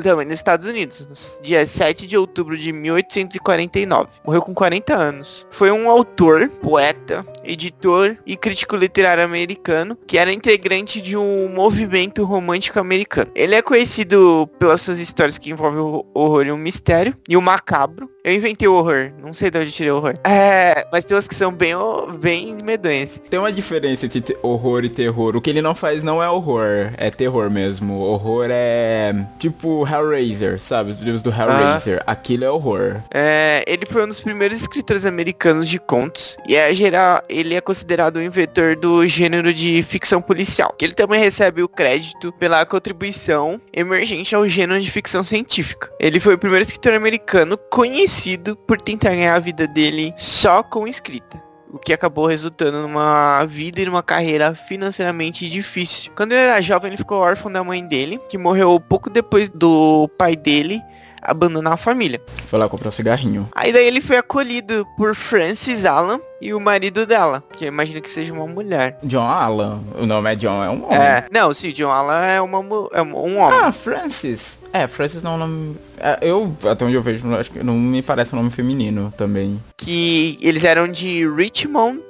também 0.00 0.26
nos 0.26 0.34
Estados 0.34 0.66
Unidos, 0.66 1.06
no 1.06 1.42
dia 1.42 1.66
7 1.66 2.06
de 2.06 2.16
outubro 2.16 2.56
de 2.56 2.72
1849. 2.72 4.08
Morreu 4.24 4.40
com 4.40 4.54
40 4.54 4.94
anos. 4.94 5.46
Foi 5.50 5.70
um 5.70 5.90
autor, 5.90 6.48
poeta, 6.48 7.26
editor 7.44 8.16
e 8.24 8.36
crítico 8.36 8.76
literário 8.76 9.24
americano, 9.24 9.96
que 10.06 10.16
era 10.16 10.32
integrante 10.32 11.02
de 11.02 11.16
um 11.16 11.48
movimento 11.48 12.24
romântico 12.24 12.78
americano. 12.78 13.30
Ele 13.34 13.54
é 13.54 13.60
conhecido 13.60 14.48
pelas 14.58 14.80
suas 14.80 14.98
histórias 14.98 15.36
que 15.36 15.50
envolvem 15.50 15.80
o 15.80 16.06
horror 16.14 16.46
e 16.46 16.52
o 16.52 16.56
mistério, 16.56 17.14
e 17.28 17.36
o 17.36 17.42
macabro. 17.42 18.08
Eu 18.24 18.32
inventei 18.32 18.68
o 18.68 18.74
horror, 18.74 19.10
não 19.18 19.34
sei 19.34 19.50
de 19.50 19.58
onde 19.58 19.72
tirei 19.72 19.90
o 19.90 19.96
horror. 19.96 20.14
É, 20.22 20.86
mas 20.92 21.04
tem 21.04 21.16
umas 21.16 21.26
que 21.26 21.34
são 21.34 21.52
bem, 21.52 21.74
bem 22.20 22.56
medonhas. 22.62 23.20
Tem 23.28 23.40
uma 23.40 23.50
diferença 23.50 24.06
entre 24.06 24.38
horror 24.40 24.84
e 24.84 24.90
terror. 24.90 25.36
O 25.36 25.40
que 25.40 25.50
ele 25.50 25.60
não 25.60 25.74
faz 25.74 26.04
não 26.04 26.22
é 26.22 26.30
horror, 26.30 26.92
é 26.96 27.10
terror 27.10 27.50
mesmo. 27.50 27.98
Horror 27.98 28.46
é 28.48 29.12
tipo 29.40 29.84
Hellraiser, 29.84 30.60
sabe? 30.60 30.92
Os 30.92 31.00
livros 31.00 31.20
do 31.20 31.30
Hellraiser. 31.30 32.00
Ah. 32.06 32.12
Aquilo 32.12 32.44
é 32.44 32.50
horror. 32.50 33.02
É, 33.12 33.64
ele 33.66 33.84
foi 33.86 34.04
um 34.04 34.08
dos 34.08 34.20
primeiros 34.20 34.60
escritores 34.60 35.04
americanos 35.04 35.68
de 35.68 35.80
contos 35.80 36.36
e 36.46 36.54
é 36.54 36.72
geral, 36.72 37.24
ele 37.28 37.56
é 37.56 37.60
considerado 37.60 38.16
o 38.16 38.22
inventor 38.22 38.76
do 38.76 39.04
gênero 39.04 39.52
de 39.52 39.82
ficção 39.82 40.22
policial. 40.22 40.72
Que 40.78 40.84
ele 40.84 40.94
também 40.94 41.18
recebe 41.18 41.60
o 41.60 41.68
crédito 41.68 42.32
pela 42.34 42.64
contribuição 42.64 43.60
emergente 43.72 44.32
ao 44.32 44.46
gênero 44.46 44.80
de 44.80 44.90
ficção 44.92 45.24
científica. 45.24 45.90
Ele 45.98 46.20
foi 46.20 46.34
o 46.34 46.38
primeiro 46.38 46.64
escritor 46.64 46.94
americano 46.94 47.58
conhecido 47.68 48.11
conhecido 48.12 48.54
por 48.54 48.80
tentar 48.80 49.10
ganhar 49.10 49.34
a 49.34 49.38
vida 49.38 49.66
dele 49.66 50.12
só 50.18 50.62
com 50.62 50.86
escrita 50.86 51.42
o 51.72 51.78
que 51.78 51.94
acabou 51.94 52.26
resultando 52.26 52.82
numa 52.82 53.46
vida 53.46 53.80
e 53.80 53.86
numa 53.86 54.02
carreira 54.02 54.54
financeiramente 54.54 55.48
difícil. 55.48 56.12
Quando 56.14 56.32
ele 56.32 56.42
era 56.42 56.60
jovem, 56.60 56.90
ele 56.90 56.98
ficou 56.98 57.18
órfão 57.18 57.50
da 57.50 57.64
mãe 57.64 57.88
dele, 57.88 58.20
que 58.28 58.36
morreu 58.36 58.78
pouco 58.78 59.08
depois 59.08 59.48
do 59.48 60.06
pai 60.18 60.36
dele 60.36 60.82
abandonar 61.22 61.74
a 61.74 61.76
família. 61.76 62.20
Foi 62.46 62.58
lá 62.58 62.68
comprar 62.68 62.88
um 62.88 62.92
cigarrinho. 62.92 63.48
Aí 63.54 63.72
daí 63.72 63.86
ele 63.86 64.00
foi 64.00 64.16
acolhido 64.16 64.86
por 64.96 65.14
Francis 65.14 65.84
Allen 65.84 66.20
e 66.40 66.52
o 66.52 66.60
marido 66.60 67.06
dela, 67.06 67.42
que 67.52 67.64
eu 67.64 67.68
imagino 67.68 68.00
que 68.00 68.10
seja 68.10 68.32
uma 68.32 68.46
mulher. 68.46 68.98
John 69.04 69.26
Alan. 69.26 69.80
O 69.98 70.04
nome 70.06 70.32
é 70.32 70.36
John, 70.36 70.62
é 70.62 70.68
um 70.68 70.84
homem. 70.84 70.98
É, 70.98 71.26
não, 71.30 71.54
sim, 71.54 71.72
John 71.72 71.90
Alan 71.90 72.24
é, 72.24 72.40
uma, 72.40 72.58
é 72.92 73.02
um 73.02 73.38
homem. 73.38 73.58
Ah, 73.62 73.72
Francis. 73.72 74.60
É, 74.72 74.88
Francis 74.88 75.22
não 75.22 75.32
é 75.32 75.34
um 75.34 75.38
nome. 75.38 75.76
é, 75.98 76.18
eu, 76.22 76.56
até 76.68 76.84
onde 76.84 76.94
eu 76.94 77.02
vejo, 77.02 77.32
acho 77.34 77.50
que 77.50 77.62
não 77.62 77.74
me 77.74 78.02
parece 78.02 78.34
um 78.34 78.38
nome 78.38 78.50
feminino 78.50 79.12
também. 79.16 79.62
Que 79.76 80.38
eles 80.40 80.64
eram 80.64 80.88
de 80.88 81.28
Richmond, 81.28 82.02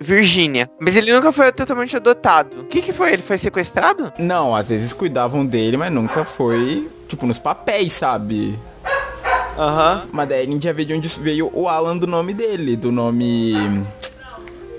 Virgínia. 0.00 0.68
Mas 0.80 0.96
ele 0.96 1.12
nunca 1.12 1.30
foi 1.32 1.52
totalmente 1.52 1.94
adotado. 1.94 2.60
O 2.60 2.64
que 2.64 2.82
que 2.82 2.92
foi? 2.92 3.12
Ele 3.12 3.22
foi 3.22 3.38
sequestrado? 3.38 4.12
Não, 4.18 4.54
às 4.54 4.68
vezes 4.68 4.92
cuidavam 4.92 5.44
dele, 5.44 5.76
mas 5.76 5.92
nunca 5.92 6.24
foi, 6.24 6.88
tipo, 7.08 7.26
nos 7.26 7.38
papéis, 7.38 7.94
sabe? 7.94 8.58
Aham. 9.58 10.06
Mas 10.12 10.28
daí 10.28 10.42
a 10.42 10.46
gente 10.46 10.62
já 10.62 10.72
vê 10.72 10.84
de 10.84 10.94
onde 10.94 11.08
veio 11.20 11.50
o 11.52 11.68
Alan 11.68 11.96
do 11.96 12.06
nome 12.06 12.32
dele, 12.32 12.76
do 12.76 12.92
nome. 12.92 13.54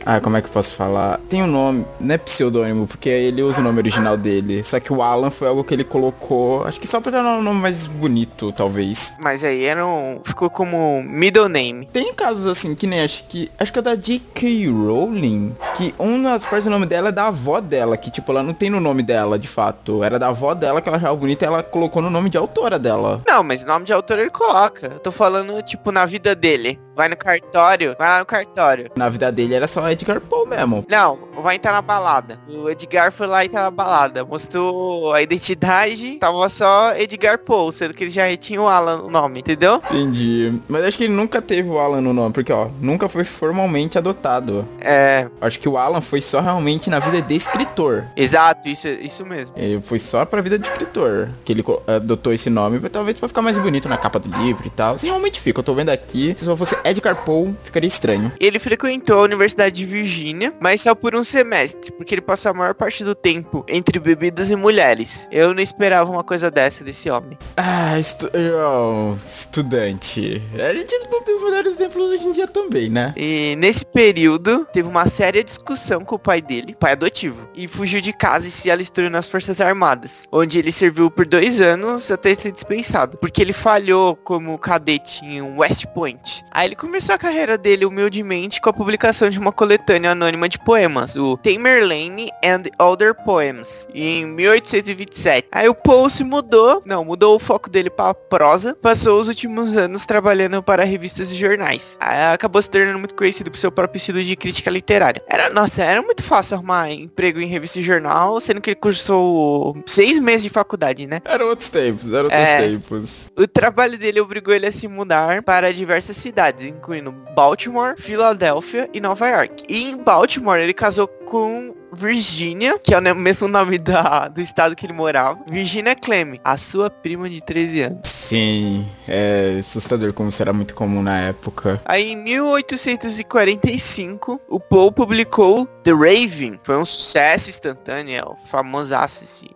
Ah, 0.06 0.20
como 0.20 0.38
é 0.38 0.42
que 0.42 0.48
eu 0.48 0.52
posso 0.52 0.76
falar? 0.76 1.20
Tem 1.30 1.44
um 1.44 1.48
nome, 1.48 1.86
não 2.00 2.16
é 2.16 2.18
pseudônimo, 2.18 2.88
porque 2.88 3.10
ele 3.10 3.42
usa 3.42 3.60
o 3.60 3.64
nome 3.64 3.80
original 3.80 4.18
dele. 4.18 4.64
Só 4.64 4.80
que 4.80 4.92
o 4.92 5.02
Alan 5.02 5.30
foi 5.30 5.48
algo 5.48 5.64
que 5.64 5.74
ele 5.74 5.84
colocou, 5.84 6.66
acho 6.66 6.80
que 6.80 6.88
só 6.88 7.00
pra 7.00 7.12
dar 7.12 7.24
um 7.24 7.42
nome 7.42 7.62
mais 7.62 7.86
bonito, 7.86 8.52
talvez. 8.52 9.14
Mas 9.20 9.44
aí 9.44 9.66
era 9.66 9.86
um, 9.86 10.22
ficou 10.24 10.50
como 10.50 11.04
middle 11.04 11.50
name. 11.50 11.88
Tem 11.92 12.14
casos 12.14 12.46
assim, 12.48 12.76
que 12.76 12.88
nem 12.88 13.02
acho 13.02 13.24
que. 13.26 13.52
Acho 13.60 13.72
que 13.72 13.80
é 13.80 13.82
da 13.82 13.96
J.K. 13.96 14.68
Rowling. 14.70 15.56
Que 15.76 15.94
uma 15.98 16.32
das 16.32 16.46
partes 16.46 16.66
do 16.66 16.70
nome 16.70 16.86
dela 16.86 17.10
é 17.10 17.12
da 17.12 17.28
avó 17.28 17.60
dela. 17.60 17.98
Que 17.98 18.12
tipo, 18.12 18.32
ela 18.32 18.44
não 18.44 18.54
tem 18.54 18.70
no 18.70 18.80
nome 18.80 19.04
dela, 19.04 19.38
de 19.38 19.48
fato. 19.48 20.04
Era 20.04 20.18
da 20.18 20.30
avó 20.30 20.54
dela 20.54 20.82
que 20.82 20.90
ela 20.90 20.98
achava 20.98 21.16
bonita 21.16 21.46
e 21.46 21.48
ela 21.48 21.64
colocou 21.64 22.02
no 22.02 22.10
nome 22.10 22.30
de 22.30 22.38
autora 22.38 22.80
dela. 22.80 23.22
Não, 23.28 23.44
mas 23.44 23.64
nome 23.66 23.86
de 23.86 23.94
autor 23.94 24.20
ele 24.20 24.30
coloca. 24.30 24.88
Eu 24.94 25.00
tô 25.00 25.12
falando, 25.12 25.62
tipo, 25.62 25.92
na 25.92 26.06
vida 26.06 26.36
dele. 26.36 26.80
Vai 26.96 27.08
no 27.08 27.16
cartório, 27.16 27.96
vai 27.98 28.10
lá 28.10 28.20
no 28.20 28.26
cartório. 28.26 28.92
Na 28.96 29.08
vida 29.08 29.32
dele 29.32 29.54
era 29.54 29.68
só 29.68 29.89
Edgar 29.92 30.20
Poe 30.22 30.48
mesmo. 30.48 30.86
Não, 30.88 31.18
vai 31.42 31.56
entrar 31.56 31.72
na 31.74 31.82
balada. 31.82 32.40
O 32.48 32.70
Edgar 32.70 33.12
foi 33.12 33.28
lá 33.28 33.46
entrar 33.46 33.64
na 33.64 33.72
balada. 33.72 34.24
Mostrou 34.26 35.14
a 35.14 35.22
identidade, 35.22 36.18
tava 36.20 36.50
só 36.50 36.96
Edgar 36.96 37.40
Poe, 37.40 37.72
sendo 37.74 37.94
que 37.94 38.04
ele 38.04 38.12
já 38.12 38.36
tinha 38.38 38.62
o 38.62 38.68
Alan 38.68 39.04
o 39.04 39.10
nome, 39.10 39.40
entendeu? 39.40 39.82
Entendi. 39.90 40.54
Mas 40.68 40.86
acho 40.86 40.98
que 40.98 41.04
ele 41.06 41.14
nunca 41.14 41.42
teve 41.42 41.70
o 41.70 41.80
Alan 41.80 42.02
no 42.02 42.14
nome, 42.14 42.34
porque 42.34 42.52
ó, 42.52 42.68
nunca 42.80 43.08
foi 43.10 43.24
formalmente 43.24 43.98
adotado. 43.98 44.68
É, 44.82 45.28
Acho 45.42 45.60
que 45.60 45.70
o 45.70 45.78
Alan 45.78 46.02
foi 46.02 46.22
só 46.22 46.40
realmente 46.42 46.90
na 46.90 47.00
vida 47.00 47.22
de 47.22 47.36
escritor. 47.36 48.06
exato, 48.16 48.68
isso, 48.68 48.88
isso 48.88 49.26
mesmo. 49.26 49.56
Ele 49.58 49.82
foi 49.82 50.00
só 50.00 50.26
pra 50.26 50.42
vida 50.42 50.58
de 50.60 50.68
escritor. 50.68 51.30
Que 51.46 51.54
ele 51.54 51.64
adotou 51.88 52.34
esse 52.34 52.50
nome, 52.50 52.80
talvez 52.90 53.18
pra 53.18 53.28
ficar 53.28 53.42
mais 53.42 53.58
bonito 53.58 53.88
na 53.90 53.98
capa 53.98 54.20
do 54.20 54.30
livro 54.38 54.66
e 54.68 54.70
tal. 54.70 54.98
Se 54.98 55.06
realmente 55.06 55.40
fica, 55.40 55.60
eu 55.60 55.64
tô 55.64 55.74
vendo 55.74 55.90
aqui. 55.90 56.36
Se 56.38 56.46
só 56.46 56.56
fosse 56.56 56.78
Edgar 56.84 57.16
Poe, 57.18 57.56
ficaria 57.64 57.88
estranho. 57.88 58.32
Ele 58.40 58.60
frequentou 58.60 59.20
a 59.20 59.24
Universidade 59.24 59.76
de 59.76 59.86
Virgínia, 59.86 60.54
mas 60.60 60.82
só 60.82 60.94
por 60.96 61.16
um 61.16 61.24
semestre, 61.30 61.92
porque 61.92 62.16
ele 62.16 62.22
passou 62.22 62.52
a 62.52 62.54
maior 62.54 62.74
parte 62.74 63.04
do 63.04 63.16
tempo 63.16 63.64
entre 63.68 64.00
bebidas 64.00 64.50
e 64.50 64.56
mulheres. 64.56 65.28
Eu 65.32 65.54
não 65.54 65.62
esperava 65.62 66.10
uma 66.10 66.24
coisa 66.24 66.50
dessa 66.50 66.84
desse 66.84 67.10
homem. 67.10 67.38
Ah, 67.58 68.00
estu 68.00 68.30
oh, 68.34 69.16
estudante. 69.28 70.42
A 70.54 70.74
gente 70.74 70.98
não 71.12 71.24
tem 71.24 71.36
os 71.36 71.44
melhores 71.44 71.74
exemplos 71.74 72.12
hoje 72.12 72.28
em 72.28 72.32
dia 72.32 72.48
também, 72.48 72.90
né? 72.90 73.14
E 73.16 73.56
nesse 73.58 73.86
período, 73.86 74.66
teve 74.72 74.88
uma 74.88 75.08
séria 75.08 75.44
discussão 75.44 76.02
com 76.02 76.16
o 76.16 76.20
pai 76.20 76.42
dele, 76.42 76.76
pai 76.76 76.94
adotivo, 76.94 77.48
e 77.56 77.68
fugiu 77.68 78.02
de 78.02 78.14
casa 78.14 78.48
e 78.48 78.52
se 78.52 78.72
alistou 78.72 79.10
nas 79.10 79.30
Forças 79.30 79.62
Armadas, 79.62 80.26
onde 80.32 80.60
ele 80.60 80.72
serviu 80.72 81.10
por 81.12 81.26
dois 81.26 81.62
anos 81.62 82.12
até 82.12 82.34
ser 82.34 82.52
dispensado, 82.52 83.18
porque 83.18 83.42
ele 83.42 83.54
falhou 83.54 84.16
como 84.16 84.58
cadete 84.58 85.24
em 85.26 85.42
West 85.58 85.86
Point. 85.94 86.44
Aí 86.52 86.68
ele 86.68 86.76
começou 86.76 87.16
a 87.16 87.18
carreira 87.18 87.58
dele 87.58 87.86
humildemente 87.86 88.62
com 88.62 88.70
a 88.70 88.74
publicação 88.74 89.30
de 89.30 89.40
uma 89.40 89.52
coletânea 89.52 90.12
anônima 90.12 90.50
de 90.50 90.60
poemas, 90.60 91.16
o 91.20 91.38
Tamerlane 91.38 92.30
and 92.44 92.64
Other 92.80 93.14
Poems, 93.14 93.88
em 93.94 94.26
1827. 94.26 95.48
Aí 95.52 95.68
o 95.68 95.76
Poe 95.76 96.10
se 96.10 96.24
mudou, 96.24 96.82
não, 96.86 97.04
mudou 97.04 97.36
o 97.36 97.40
foco 97.40 97.70
dele 97.70 97.90
para 97.90 98.14
prosa, 98.14 98.76
passou 98.82 99.20
os 99.20 99.28
últimos 99.28 99.76
anos 99.76 100.06
trabalhando 100.06 100.62
para 100.64 100.84
revistas 100.84 101.32
e 101.32 101.36
jornais. 101.36 101.98
Aí 102.00 102.34
acabou 102.34 102.62
se 102.62 102.70
tornando 102.70 103.00
muito 103.00 103.16
conhecido 103.16 103.52
por 103.52 103.58
seu 103.58 103.72
próprio 103.72 103.98
estilo 103.98 104.24
de 104.24 104.36
crítica 104.36 104.70
literária. 104.70 105.22
Era, 105.28 105.50
nossa, 105.50 105.84
era 105.84 106.02
muito 106.02 106.24
fácil 106.24 106.56
arrumar 106.56 106.92
emprego 106.92 107.40
em 107.40 107.48
revista 107.48 107.80
e 107.80 107.84
jornal, 107.84 108.40
sendo 108.40 108.62
que 108.62 108.72
ele 108.72 108.76
cursou 108.80 109.82
seis 109.86 110.20
meses 110.20 110.44
de 110.44 110.50
faculdade, 110.50 111.08
né? 111.08 111.22
Eram 111.26 111.48
outros 111.48 111.70
tempos, 111.70 112.06
eram 112.12 112.24
outros 112.26 112.40
É. 112.40 112.62
tempos. 112.62 113.26
O 113.38 113.48
trabalho 113.48 113.98
dele 113.98 114.20
obrigou 114.22 114.54
ele 114.54 114.66
a 114.68 114.72
se 114.72 114.88
mudar 114.88 115.42
para 115.44 115.74
diversas 115.74 116.18
cidades, 116.18 116.66
incluindo 116.66 117.12
Baltimore, 117.36 117.96
Filadélfia 117.98 118.90
e 118.94 119.00
Nova 119.00 119.28
York. 119.28 119.64
E 119.68 119.90
em 119.90 119.98
Baltimore 119.98 120.60
ele 120.60 120.74
casou 120.74 120.99
com 121.08 121.76
Virginia, 121.94 122.78
que 122.80 122.94
é 122.94 123.00
o 123.00 123.16
mesmo 123.16 123.48
nome 123.48 123.78
da, 123.78 124.28
do 124.28 124.42
estado 124.42 124.76
que 124.76 124.86
ele 124.86 124.92
morava. 124.94 125.40
Virginia 125.48 125.96
Clem, 125.96 126.40
a 126.44 126.58
sua 126.58 126.90
prima 126.90 127.30
de 127.30 127.40
13 127.42 127.82
anos. 127.82 128.10
Sim, 128.10 128.86
é 129.08 129.58
assustador 129.60 130.12
como 130.14 130.30
isso 130.30 130.42
era 130.42 130.54
muito 130.54 130.74
comum 130.76 131.02
na 131.02 131.20
época. 131.20 131.82
Aí 131.86 132.12
em 132.12 132.16
1845, 132.16 134.40
o 134.48 134.60
Poe 134.60 134.92
publicou 134.92 135.66
The 135.84 135.92
Raven. 135.92 136.60
Foi 136.64 136.78
um 136.78 136.86
sucesso 136.86 137.50
instantâneo, 137.50 138.16
é 138.16 138.24
o 138.24 138.36
famoso 138.50 138.94
assim. 138.94 139.50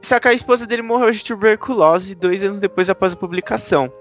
Só 0.00 0.20
que 0.20 0.28
a 0.28 0.32
esposa 0.32 0.66
dele 0.66 0.82
morreu 0.82 1.12
de 1.12 1.24
tuberculose 1.24 2.14
dois 2.14 2.42
anos 2.42 2.60
depois 2.60 2.90
após 2.90 3.12
a 3.12 3.16
publicação. 3.16 3.92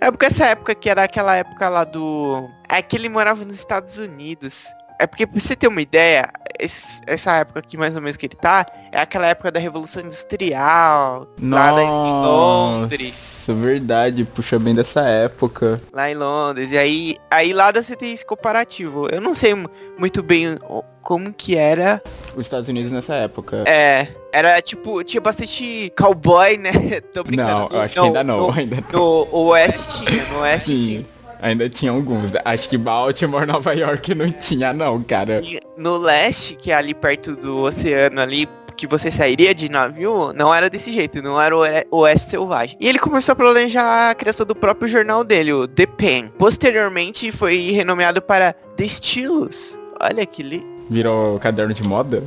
É 0.00 0.10
porque 0.10 0.26
essa 0.26 0.46
época 0.46 0.74
que 0.74 0.90
era 0.90 1.04
aquela 1.04 1.36
época 1.36 1.68
lá 1.68 1.84
do... 1.84 2.48
É 2.68 2.82
que 2.82 2.96
ele 2.96 3.08
morava 3.08 3.44
nos 3.44 3.54
Estados 3.56 3.98
Unidos. 3.98 4.66
É 4.98 5.06
porque, 5.06 5.26
pra 5.26 5.40
você 5.40 5.56
ter 5.56 5.66
uma 5.66 5.82
ideia, 5.82 6.28
esse- 6.58 7.00
essa 7.06 7.32
época 7.36 7.58
aqui 7.58 7.76
mais 7.76 7.96
ou 7.96 8.00
menos 8.02 8.16
que 8.16 8.26
ele 8.26 8.36
tá, 8.36 8.64
é 8.92 9.00
aquela 9.00 9.26
época 9.26 9.50
da 9.50 9.58
Revolução 9.58 10.00
Industrial, 10.02 11.26
lá 11.42 11.72
da- 11.72 11.82
em 11.82 11.86
Londres. 11.88 13.00
Nossa, 13.48 13.54
verdade, 13.54 14.24
puxa 14.24 14.58
bem 14.58 14.74
dessa 14.74 15.02
época. 15.02 15.80
lá 15.92 16.10
em 16.10 16.14
Londres. 16.14 16.70
E 16.70 16.78
aí, 16.78 17.16
aí 17.30 17.52
lá 17.52 17.72
você 17.72 17.96
tem 17.96 18.12
esse 18.12 18.24
comparativo. 18.24 19.08
Eu 19.10 19.20
não 19.20 19.34
sei 19.34 19.54
mu- 19.54 19.68
muito 19.98 20.22
bem 20.22 20.56
como 21.02 21.32
que 21.32 21.56
era. 21.56 22.00
Os 22.36 22.42
Estados 22.46 22.68
Unidos 22.68 22.92
nessa 22.92 23.14
época. 23.14 23.64
É, 23.66 24.08
era 24.32 24.60
tipo, 24.62 25.02
tinha 25.04 25.20
bastante 25.20 25.92
cowboy, 25.98 26.56
né? 26.56 26.70
Tô 27.12 27.22
brincando. 27.24 27.50
não, 27.50 27.68
eu 27.70 27.80
acho 27.80 27.94
que 27.94 28.00
ainda 28.00 28.24
não, 28.24 28.38
No, 28.46 28.52
ainda 28.52 28.76
não. 28.92 29.00
no 29.26 29.38
Oeste 29.48 30.04
tinha, 30.06 30.24
no 30.32 30.38
Oeste 30.40 30.72
Sim, 30.72 30.86
sim. 30.98 31.06
Ainda 31.44 31.68
tinha 31.68 31.92
alguns. 31.92 32.32
Acho 32.44 32.68
que 32.68 32.76
Baltimore, 32.78 33.46
Nova 33.46 33.72
York 33.74 34.14
não 34.14 34.30
tinha 34.30 34.72
não, 34.72 35.02
cara. 35.02 35.40
E 35.44 35.60
no 35.76 35.96
Leste, 35.98 36.54
que 36.56 36.72
é 36.72 36.74
ali 36.74 36.94
perto 36.94 37.36
do 37.36 37.58
oceano 37.58 38.20
ali, 38.20 38.48
que 38.76 38.86
você 38.88 39.10
sairia 39.10 39.54
de 39.54 39.70
navio, 39.70 40.32
não 40.32 40.52
era 40.52 40.68
desse 40.68 40.90
jeito, 40.90 41.22
não 41.22 41.40
era 41.40 41.56
o 41.56 41.60
Oe- 41.60 41.86
Oeste 41.92 42.30
Selvagem. 42.30 42.76
E 42.80 42.88
ele 42.88 42.98
começou 42.98 43.34
a 43.34 43.36
planejar 43.36 44.10
a 44.10 44.14
criação 44.14 44.44
do 44.44 44.54
próprio 44.54 44.88
jornal 44.88 45.22
dele, 45.22 45.52
o 45.52 45.68
The 45.68 45.86
Pen. 45.86 46.32
Posteriormente 46.36 47.30
foi 47.30 47.70
renomeado 47.70 48.20
para 48.20 48.52
The 48.76 48.84
Estilos. 48.84 49.78
Olha 50.00 50.26
que 50.26 50.42
li 50.42 50.66
Virou 50.90 51.38
caderno 51.38 51.72
de 51.72 51.82
moda? 51.88 52.22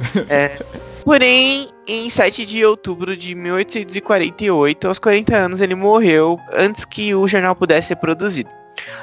Porém, 1.03 1.68
em 1.88 2.09
7 2.09 2.45
de 2.45 2.65
outubro 2.65 3.15
de 3.15 3.36
1848, 3.36 4.88
aos 4.88 4.99
40 4.99 5.36
anos, 5.36 5.61
ele 5.61 5.76
morreu 5.76 6.39
antes 6.53 6.84
que 6.84 7.13
o 7.13 7.28
jornal 7.28 7.55
pudesse 7.55 7.89
ser 7.89 7.95
produzido. 7.97 8.49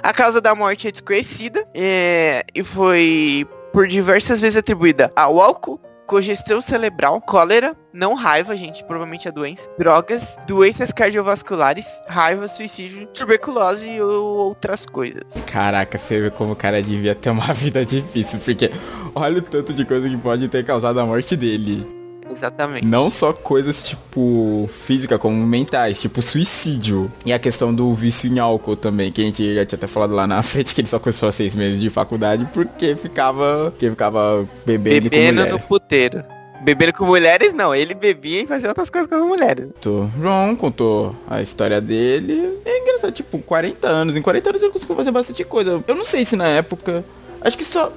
A 0.03 0.13
causa 0.13 0.41
da 0.41 0.55
morte 0.55 0.89
é 0.89 0.93
desconhecida 0.93 1.67
é, 1.75 2.45
e 2.55 2.63
foi 2.63 3.47
por 3.73 3.89
diversas 3.89 4.41
vezes 4.41 4.57
atribuída 4.57 5.13
ao 5.17 5.41
álcool, 5.41 5.81
congestão 6.07 6.61
cerebral, 6.61 7.21
cólera, 7.21 7.75
não 7.93 8.15
raiva, 8.15 8.57
gente, 8.57 8.85
provavelmente 8.85 9.27
a 9.29 9.31
doença, 9.31 9.69
drogas, 9.79 10.37
doenças 10.47 10.93
cardiovasculares, 10.93 12.01
raiva, 12.07 12.47
suicídio, 12.47 13.07
tuberculose 13.09 14.01
ou 14.01 14.37
outras 14.49 14.87
coisas. 14.87 15.45
Caraca, 15.51 15.99
você 15.99 16.21
vê 16.21 16.31
como 16.31 16.53
o 16.53 16.57
cara 16.57 16.83
devia 16.83 17.15
ter 17.15 17.31
uma 17.31 17.51
vida 17.55 17.85
difícil, 17.85 18.39
porque 18.39 18.71
olha 19.15 19.39
o 19.39 19.43
tanto 19.43 19.73
de 19.73 19.85
coisa 19.85 20.09
que 20.09 20.17
pode 20.17 20.49
ter 20.49 20.65
causado 20.65 21.01
a 21.01 21.07
morte 21.07 21.37
dele. 21.37 22.04
Exatamente. 22.31 22.85
Não 22.87 23.11
só 23.11 23.33
coisas 23.33 23.85
tipo 23.85 24.69
física, 24.73 25.19
como 25.19 25.37
mentais, 25.47 26.01
tipo 26.01 26.21
suicídio. 26.23 27.11
E 27.25 27.33
a 27.33 27.39
questão 27.39 27.75
do 27.75 27.93
vício 27.95 28.31
em 28.33 28.39
álcool 28.39 28.77
também, 28.77 29.11
que 29.13 29.21
a 29.21 29.25
gente 29.25 29.55
já 29.55 29.65
tinha 29.65 29.77
até 29.77 29.87
falado 29.87 30.15
lá 30.15 30.27
na 30.27 30.41
frente, 30.43 30.75
que 30.75 30.81
ele 30.81 30.89
só 30.89 30.99
cursou 30.99 31.31
seis 31.33 31.55
meses 31.55 31.81
de 31.81 31.91
faculdade 31.91 32.49
porque 32.53 32.97
ficava. 32.97 33.71
Porque 33.71 33.91
ficava 33.91 34.47
bebendo, 34.67 35.11
com 35.11 35.17
Bebendo 35.17 35.47
no 35.49 35.61
puteiro. 35.61 36.25
Bebendo 36.63 36.95
com 36.95 37.05
mulheres, 37.05 37.53
não. 37.53 37.75
Ele 37.75 37.95
bebia 37.95 38.41
e 38.43 38.47
fazia 38.47 38.69
outras 38.71 38.89
coisas 38.89 39.07
com 39.07 39.17
as 39.17 39.23
mulheres. 39.23 39.69
Tô- 39.83 40.07
João 40.19 40.57
contou 40.57 41.15
a 41.29 41.43
história 41.43 41.79
dele. 41.79 42.59
É 42.65 42.81
engraçado, 42.81 43.13
tipo, 43.13 43.39
40 43.39 43.87
anos. 43.87 44.17
Em 44.17 44.23
40 44.23 44.49
anos 44.49 44.63
ele 44.63 44.73
conseguiu 44.73 44.97
fazer 44.97 45.11
bastante 45.11 45.45
coisa. 45.45 45.85
Eu 45.87 45.95
não 45.95 46.07
sei 46.07 46.25
se 46.25 46.37
na 46.37 46.49
época. 46.49 47.05
Acho 47.43 47.59
que 47.59 47.65
só. 47.67 47.93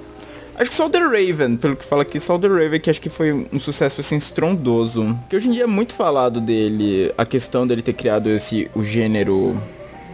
Acho 0.57 0.71
que 0.71 0.75
só 0.75 0.87
o 0.87 0.89
The 0.89 0.99
Raven, 0.99 1.55
pelo 1.57 1.75
que 1.75 1.85
fala 1.85 2.01
aqui, 2.01 2.19
só 2.19 2.35
o 2.35 2.39
The 2.39 2.47
Raven 2.47 2.79
que 2.79 2.89
acho 2.89 2.99
que 2.99 3.09
foi 3.09 3.31
um 3.31 3.59
sucesso 3.59 4.01
assim 4.01 4.17
estrondoso. 4.17 5.17
Que 5.29 5.35
hoje 5.35 5.47
em 5.47 5.51
dia 5.51 5.63
é 5.63 5.67
muito 5.67 5.93
falado 5.93 6.41
dele, 6.41 7.13
a 7.17 7.25
questão 7.25 7.67
dele 7.67 7.83
ter 7.83 7.93
criado 7.93 8.27
esse 8.29 8.69
o 8.73 8.83
gênero 8.83 9.55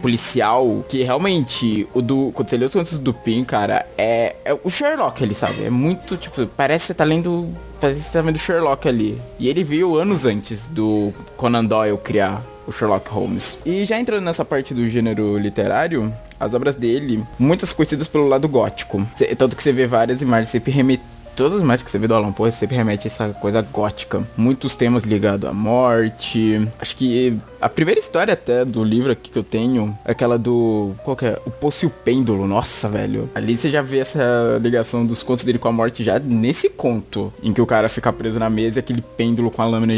policial, 0.02 0.84
que 0.86 1.02
realmente, 1.02 1.88
o 1.94 2.02
do. 2.02 2.30
Quando 2.34 2.50
você 2.50 2.58
lê 2.58 2.66
os 2.66 2.72
contos 2.74 2.98
do 2.98 3.14
Pin, 3.14 3.42
cara, 3.42 3.86
é, 3.96 4.36
é 4.44 4.52
o 4.62 4.68
Sherlock 4.68 5.24
ali, 5.24 5.34
sabe? 5.34 5.64
É 5.64 5.70
muito, 5.70 6.18
tipo, 6.18 6.46
parece 6.46 6.82
que 6.82 6.86
você 6.88 6.94
tá 6.94 7.04
lendo. 7.04 7.48
Parece 7.80 8.00
que 8.00 8.06
você 8.06 8.12
tá 8.12 8.20
vendo 8.20 8.36
Sherlock 8.36 8.86
ali. 8.86 9.18
E 9.38 9.48
ele 9.48 9.64
veio 9.64 9.96
anos 9.96 10.26
antes 10.26 10.66
do 10.66 11.10
Conan 11.38 11.64
Doyle 11.64 11.96
criar 11.96 12.42
o 12.66 12.72
Sherlock 12.72 13.08
Holmes. 13.08 13.56
E 13.64 13.86
já 13.86 13.98
entrando 13.98 14.24
nessa 14.24 14.44
parte 14.44 14.74
do 14.74 14.86
gênero 14.86 15.38
literário, 15.38 16.12
as 16.44 16.54
obras 16.54 16.76
dele, 16.76 17.24
muitas 17.38 17.72
conhecidas 17.72 18.08
pelo 18.08 18.28
lado 18.28 18.48
gótico. 18.48 19.06
Tanto 19.36 19.56
que 19.56 19.62
você 19.62 19.72
vê 19.72 19.86
várias 19.86 20.20
imagens 20.22 20.48
sempre 20.48 20.72
remetendo 20.72 21.14
todas 21.34 21.58
as 21.58 21.62
imagens 21.62 21.82
que 21.82 21.90
você 21.90 21.98
vê 21.98 22.06
do 22.06 22.14
Alan 22.14 22.32
Poe 22.32 22.50
sempre 22.52 22.76
remete 22.76 23.06
a 23.06 23.10
essa 23.10 23.28
coisa 23.30 23.60
gótica. 23.60 24.26
Muitos 24.36 24.76
temas 24.76 25.04
ligados 25.04 25.48
à 25.48 25.52
morte. 25.52 26.68
Acho 26.78 26.96
que 26.96 27.36
a 27.60 27.68
primeira 27.68 28.00
história 28.00 28.34
até 28.34 28.64
do 28.64 28.82
livro 28.84 29.12
aqui 29.12 29.30
que 29.30 29.38
eu 29.38 29.44
tenho 29.44 29.96
é 30.04 30.12
aquela 30.12 30.38
do. 30.38 30.92
Qual 31.02 31.16
que 31.16 31.26
é? 31.26 31.38
O 31.44 31.50
Poço 31.50 31.84
e 31.84 31.88
o 31.88 31.90
Pêndulo. 31.90 32.46
Nossa, 32.46 32.88
velho. 32.88 33.28
Ali 33.34 33.56
você 33.56 33.70
já 33.70 33.82
vê 33.82 33.98
essa 33.98 34.58
ligação 34.60 35.04
dos 35.04 35.22
contos 35.22 35.44
dele 35.44 35.58
com 35.58 35.68
a 35.68 35.72
morte 35.72 36.02
já 36.02 36.18
nesse 36.18 36.68
conto. 36.68 37.32
Em 37.42 37.52
que 37.52 37.60
o 37.60 37.66
cara 37.66 37.88
fica 37.88 38.12
preso 38.12 38.38
na 38.38 38.48
mesa 38.48 38.78
e 38.78 38.80
aquele 38.80 39.02
pêndulo 39.02 39.50
com 39.50 39.62
a 39.62 39.66
lâmina 39.66 39.94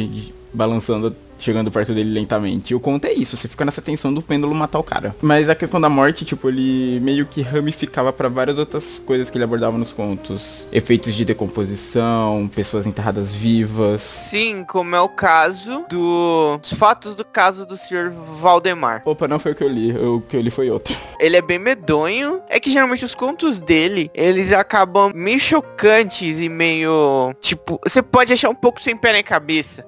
balançando 0.52 1.14
chegando 1.38 1.70
perto 1.70 1.92
dele 1.94 2.12
lentamente. 2.12 2.72
E 2.72 2.74
o 2.74 2.80
conto 2.80 3.06
é 3.06 3.12
isso, 3.12 3.36
você 3.36 3.48
fica 3.48 3.64
nessa 3.64 3.82
tensão 3.82 4.12
do 4.12 4.22
pêndulo 4.22 4.54
matar 4.54 4.78
o 4.78 4.82
cara. 4.82 5.14
Mas 5.20 5.48
a 5.48 5.54
questão 5.54 5.80
da 5.80 5.88
morte, 5.88 6.24
tipo, 6.24 6.48
ele 6.48 7.00
meio 7.00 7.26
que 7.26 7.42
ramificava 7.42 8.12
para 8.12 8.28
várias 8.28 8.58
outras 8.58 8.98
coisas 8.98 9.30
que 9.30 9.36
ele 9.36 9.44
abordava 9.44 9.76
nos 9.78 9.92
contos. 9.92 10.66
Efeitos 10.72 11.14
de 11.14 11.24
decomposição, 11.24 12.50
pessoas 12.54 12.86
enterradas 12.86 13.32
vivas. 13.32 14.00
Sim, 14.00 14.64
como 14.64 14.94
é 14.94 15.00
o 15.00 15.08
caso 15.08 15.84
dos 15.88 16.72
fatos 16.74 17.14
do 17.14 17.24
caso 17.24 17.66
do 17.66 17.76
Sr. 17.76 18.12
Valdemar. 18.40 19.02
Opa, 19.04 19.28
não 19.28 19.38
foi 19.38 19.52
o 19.52 19.54
que 19.54 19.64
eu 19.64 19.68
li, 19.68 19.96
o 19.96 20.20
que 20.20 20.36
eu 20.36 20.40
li 20.40 20.50
foi 20.50 20.70
outro. 20.70 20.96
Ele 21.18 21.36
é 21.36 21.42
bem 21.42 21.58
medonho. 21.58 22.42
É 22.48 22.60
que 22.60 22.70
geralmente 22.70 23.04
os 23.04 23.14
contos 23.14 23.60
dele, 23.60 24.10
eles 24.14 24.52
acabam 24.52 25.12
meio 25.14 25.40
chocantes 25.40 26.38
e 26.38 26.48
meio, 26.48 27.32
tipo, 27.40 27.80
você 27.82 28.02
pode 28.02 28.32
achar 28.32 28.48
um 28.48 28.54
pouco 28.54 28.80
sem 28.80 28.96
pé 28.96 29.12
na 29.12 29.22
cabeça 29.22 29.84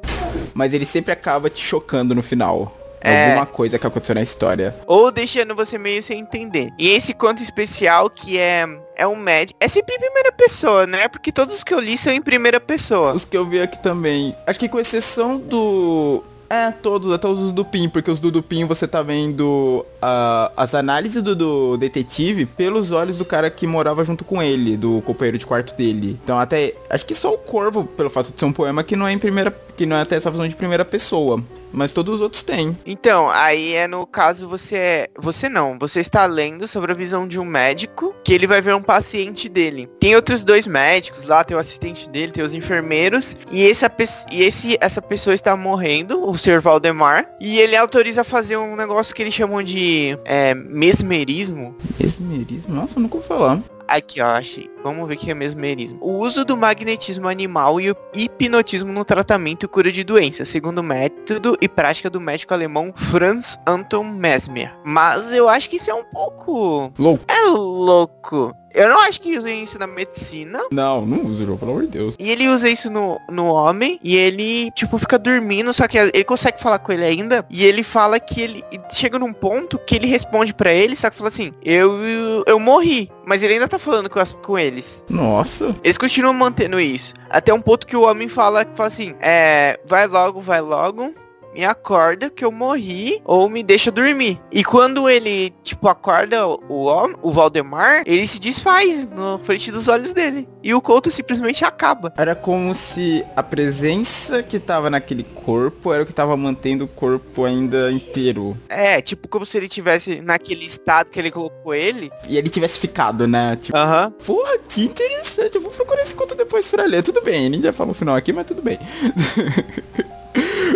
mas 0.55 0.75
ele 0.75 0.85
sempre 0.85 1.13
acaba 1.13 1.49
te 1.49 1.65
chocando 1.65 2.15
no 2.15 2.23
final. 2.23 2.75
É. 3.01 3.29
Alguma 3.29 3.47
coisa 3.47 3.79
que 3.79 3.87
aconteceu 3.87 4.15
na 4.15 4.23
história. 4.23 4.75
Ou 4.87 5.11
deixando 5.11 5.55
você 5.55 5.79
meio 5.79 6.03
sem 6.03 6.19
entender. 6.19 6.71
E 6.79 6.89
esse 6.89 7.15
conto 7.15 7.43
especial 7.43 8.11
que 8.11 8.39
é 8.39 8.67
é 8.97 9.07
um 9.07 9.17
médico. 9.17 9.57
É 9.61 9.69
sempre 9.69 9.95
em 9.95 9.99
primeira 10.01 10.33
pessoa, 10.33 10.87
né? 10.87 11.07
Porque 11.07 11.31
todos 11.31 11.55
os 11.55 11.65
que 11.65 11.73
eu 11.73 11.79
li 11.79 11.97
são 11.97 12.13
em 12.13 12.21
primeira 12.21 12.59
pessoa. 12.59 13.13
Os 13.13 13.25
que 13.25 13.37
eu 13.37 13.47
vi 13.47 13.61
aqui 13.61 13.81
também. 13.81 14.35
Acho 14.47 14.59
que 14.59 14.69
com 14.69 14.81
exceção 14.81 15.39
do. 15.39 16.25
É, 16.51 16.71
todos, 16.71 17.13
até 17.13 17.29
os 17.29 17.39
do 17.39 17.53
Dupin, 17.53 17.91
porque 17.91 18.11
os 18.11 18.21
do 18.21 18.31
Dupin 18.31 18.65
você 18.65 18.89
tá 18.89 19.03
vendo 19.03 19.85
uh, 20.03 20.51
as 20.57 20.75
análises 20.75 21.23
do, 21.23 21.37
do, 21.37 21.77
detetive 21.77 22.47
pelos 22.47 22.91
olhos 22.91 23.19
do 23.19 23.25
cara 23.25 23.51
que 23.51 23.67
morava 23.67 24.03
junto 24.03 24.25
com 24.25 24.43
ele, 24.43 24.75
do 24.75 25.03
companheiro 25.03 25.37
de 25.37 25.45
quarto 25.45 25.77
dele. 25.77 26.19
Então 26.25 26.39
até, 26.39 26.75
acho 26.89 27.05
que 27.05 27.15
só 27.15 27.35
o 27.35 27.39
Corvo, 27.39 27.85
pelo 27.85 28.09
fato 28.09 28.33
de 28.33 28.41
ser 28.41 28.47
um 28.47 28.53
poema 28.53 28.83
que 28.83 28.97
não 28.97 29.07
é 29.07 29.13
em 29.13 29.19
primeira, 29.19 29.55
que 29.77 29.85
não 29.85 29.97
é 29.97 30.01
até 30.01 30.17
essa 30.17 30.31
visão 30.31 30.49
de 30.49 30.57
primeira 30.57 30.87
pessoa. 30.87 31.43
Mas 31.73 31.93
todos 31.93 32.17
os 32.17 32.21
outros 32.21 32.43
têm. 32.43 32.77
Então, 32.87 33.31
aí 33.31 33.75
é 33.75 33.87
no 33.87 34.07
caso 34.07 34.49
você 34.49 34.77
é. 34.77 35.09
Você 35.19 35.49
não. 35.49 35.79
Você 35.79 36.01
está 36.01 36.27
lendo 36.27 36.67
sobre 36.67 36.93
a 36.93 36.95
visão 36.95 37.27
de 37.27 37.39
um 37.39 37.45
médico 37.45 38.15
que 38.25 38.33
ele 38.33 38.47
vai 38.47 38.61
ver 38.61 38.75
um 38.75 38.83
paciente 38.83 39.49
dele. 39.49 39.89
Tem 40.01 40.15
outros 40.15 40.45
dois 40.45 40.67
médicos 40.67 41.27
lá, 41.27 41.45
tem 41.45 41.57
o 41.57 41.61
assistente 41.61 42.09
dele, 42.09 42.33
tem 42.33 42.45
os 42.45 42.53
enfermeiros. 42.53 43.37
E, 43.51 43.69
essa, 43.69 43.91
e 44.31 44.43
esse, 44.43 44.77
essa 44.81 45.03
pessoa 45.03 45.35
está 45.35 45.57
morrendo, 45.57 46.29
o 46.29 46.37
Sr. 46.37 46.61
Valdemar. 46.61 47.29
E 47.41 47.59
ele 47.59 47.77
autoriza 47.77 48.23
a 48.23 48.25
fazer 48.25 48.57
um 48.57 48.77
negócio 48.77 49.15
que 49.15 49.23
eles 49.23 49.35
chamam 49.35 49.63
de 49.63 50.19
é, 50.25 50.55
mesmerismo. 50.55 51.77
Mesmerismo? 52.01 52.75
Nossa, 52.75 52.99
nunca 52.99 53.19
vou 53.19 53.27
falar. 53.27 53.61
Aqui, 53.89 54.21
ó, 54.21 54.27
achei. 54.27 54.71
Vamos 54.85 55.09
ver 55.09 55.15
o 55.15 55.17
que 55.17 55.31
é 55.31 55.35
mesmerismo. 55.35 55.99
O 56.01 56.19
uso 56.19 56.45
do 56.45 56.57
magnetismo 56.57 57.27
animal 57.27 57.81
e 57.81 57.91
o 57.91 57.97
hipnotismo 58.15 58.93
no 58.93 59.05
tratamento 59.05 59.65
e 59.65 59.69
cura 59.69 59.91
de 59.91 60.05
doenças, 60.05 60.49
segundo 60.49 60.79
o 60.79 60.83
método 60.83 61.57
e 61.61 61.69
prática 61.69 62.11
do 62.11 62.21
médico 62.21 62.55
alemão 62.55 62.93
Franz 63.11 63.59
Anton 63.67 64.05
Mesmer. 64.05 64.73
Mas 64.85 65.33
eu 65.33 65.49
acho 65.49 65.69
que 65.71 65.77
isso 65.77 65.91
é 65.91 65.95
um 65.95 66.05
pouco... 66.05 66.93
Louco. 66.99 67.25
É 67.29 67.47
louco. 67.47 68.55
Eu 68.75 68.89
não 68.89 69.01
acho 69.01 69.21
que 69.21 69.37
usem 69.37 69.65
isso 69.65 69.79
na 69.79 69.87
medicina. 69.87 70.61
Não, 70.71 71.05
não 71.05 71.25
usa, 71.25 71.45
pelo 71.45 71.59
amor 71.63 71.83
de 71.83 71.89
Deus. 71.89 72.15
E 72.19 72.31
ele 72.31 72.49
usa 72.49 72.69
isso 72.69 72.91
no, 72.91 73.19
no 73.29 73.47
homem. 73.47 73.99
E 74.05 74.17
ele, 74.17 74.71
tipo, 74.73 74.99
fica 74.99 75.19
dormindo. 75.19 75.73
Só 75.73 75.89
que 75.89 75.99
ele 75.99 76.25
consegue 76.25 76.61
falar 76.61 76.79
com 76.79 76.93
ele 76.93 77.05
ainda. 77.05 77.45
E 77.51 77.65
ele 77.65 77.83
fala 77.83 78.21
que 78.21 78.41
ele 78.41 78.63
chega 78.93 79.19
num 79.19 79.33
ponto 79.33 79.79
que 79.79 79.97
ele 79.97 80.07
responde 80.07 80.55
para 80.55 80.73
ele. 80.73 80.95
Só 80.95 81.11
que 81.11 81.17
fala 81.17 81.29
assim: 81.29 81.53
Eu, 81.65 81.99
eu 82.47 82.61
morri. 82.61 83.11
Mas 83.29 83.43
ele 83.43 83.53
ainda 83.53 83.69
tá 83.69 83.79
falando 83.79 84.09
com, 84.09 84.19
as, 84.19 84.33
com 84.33 84.59
eles. 84.59 85.05
Nossa. 85.07 85.77
Eles 85.85 85.99
continuam 85.99 86.33
mantendo 86.33 86.81
isso. 86.81 87.13
Até 87.29 87.53
um 87.53 87.61
ponto 87.61 87.87
que 87.87 87.95
o 87.95 88.01
homem 88.01 88.27
fala, 88.27 88.67
fala 88.75 88.87
assim: 88.87 89.15
É, 89.21 89.79
vai 89.85 90.07
logo, 90.07 90.41
vai 90.41 90.63
logo 90.63 91.13
me 91.55 91.65
acorda 91.65 92.31
que 92.31 92.45
eu 92.45 92.53
morri 92.53 93.21
ou 93.25 93.49
me 93.49 93.63
deixa 93.63 93.91
dormir. 93.91 94.41
E 94.53 94.65
quando 94.65 95.09
ele, 95.09 95.51
tipo, 95.63 95.89
acorda 95.89 96.47
o 96.47 96.89
o 97.23 97.31
Valdemar, 97.31 98.03
ele 98.07 98.27
se 98.27 98.39
desfaz 98.39 99.09
na 99.11 99.39
frente 99.39 99.71
dos 99.71 99.89
olhos 99.89 100.13
dele. 100.13 100.49
E 100.63 100.75
o 100.75 100.81
Couto 100.81 101.11
simplesmente 101.11 101.65
acaba. 101.65 102.13
Era 102.17 102.35
como 102.35 102.75
se 102.75 103.25
a 103.37 103.43
presença 103.43 104.43
que 104.43 104.59
tava 104.59 104.91
naquele 104.91 105.23
corpo 105.23 105.93
era 105.93 106.03
o 106.03 106.07
que 106.07 106.13
tava 106.13 106.37
mantendo 106.37 106.85
o 106.85 106.89
corpo 106.89 107.45
ainda 107.45 107.91
inteiro. 107.91 108.57
É, 108.69 109.01
tipo, 109.01 109.29
como 109.29 109.45
se 109.45 109.57
ele 109.57 109.69
tivesse 109.69 110.21
naquele 110.21 110.65
estado 110.65 111.11
que 111.11 111.19
ele 111.19 111.31
colocou 111.31 111.75
ele. 111.75 112.11
E 112.29 112.37
ele 112.37 112.49
tivesse 112.49 112.79
ficado, 112.79 113.27
né? 113.27 113.57
Tipo. 113.61 113.77
Uh 113.77 113.81
-huh. 113.81 114.11
Porra, 114.25 114.59
que 114.69 114.85
interessante. 114.85 115.57
Eu 115.57 115.63
vou 115.63 115.71
procurar 115.71 116.03
esse 116.03 116.15
conto 116.15 116.35
depois 116.35 116.71
pra 116.71 116.85
ler. 116.85 117.03
Tudo 117.03 117.23
bem, 117.23 117.47
ele 117.47 117.63
já 117.63 117.73
falou 117.73 117.93
o 117.93 117.95
final 117.95 118.17
aqui, 118.17 118.33
mas 118.33 118.47
tudo 118.47 118.63
bem. 118.63 118.79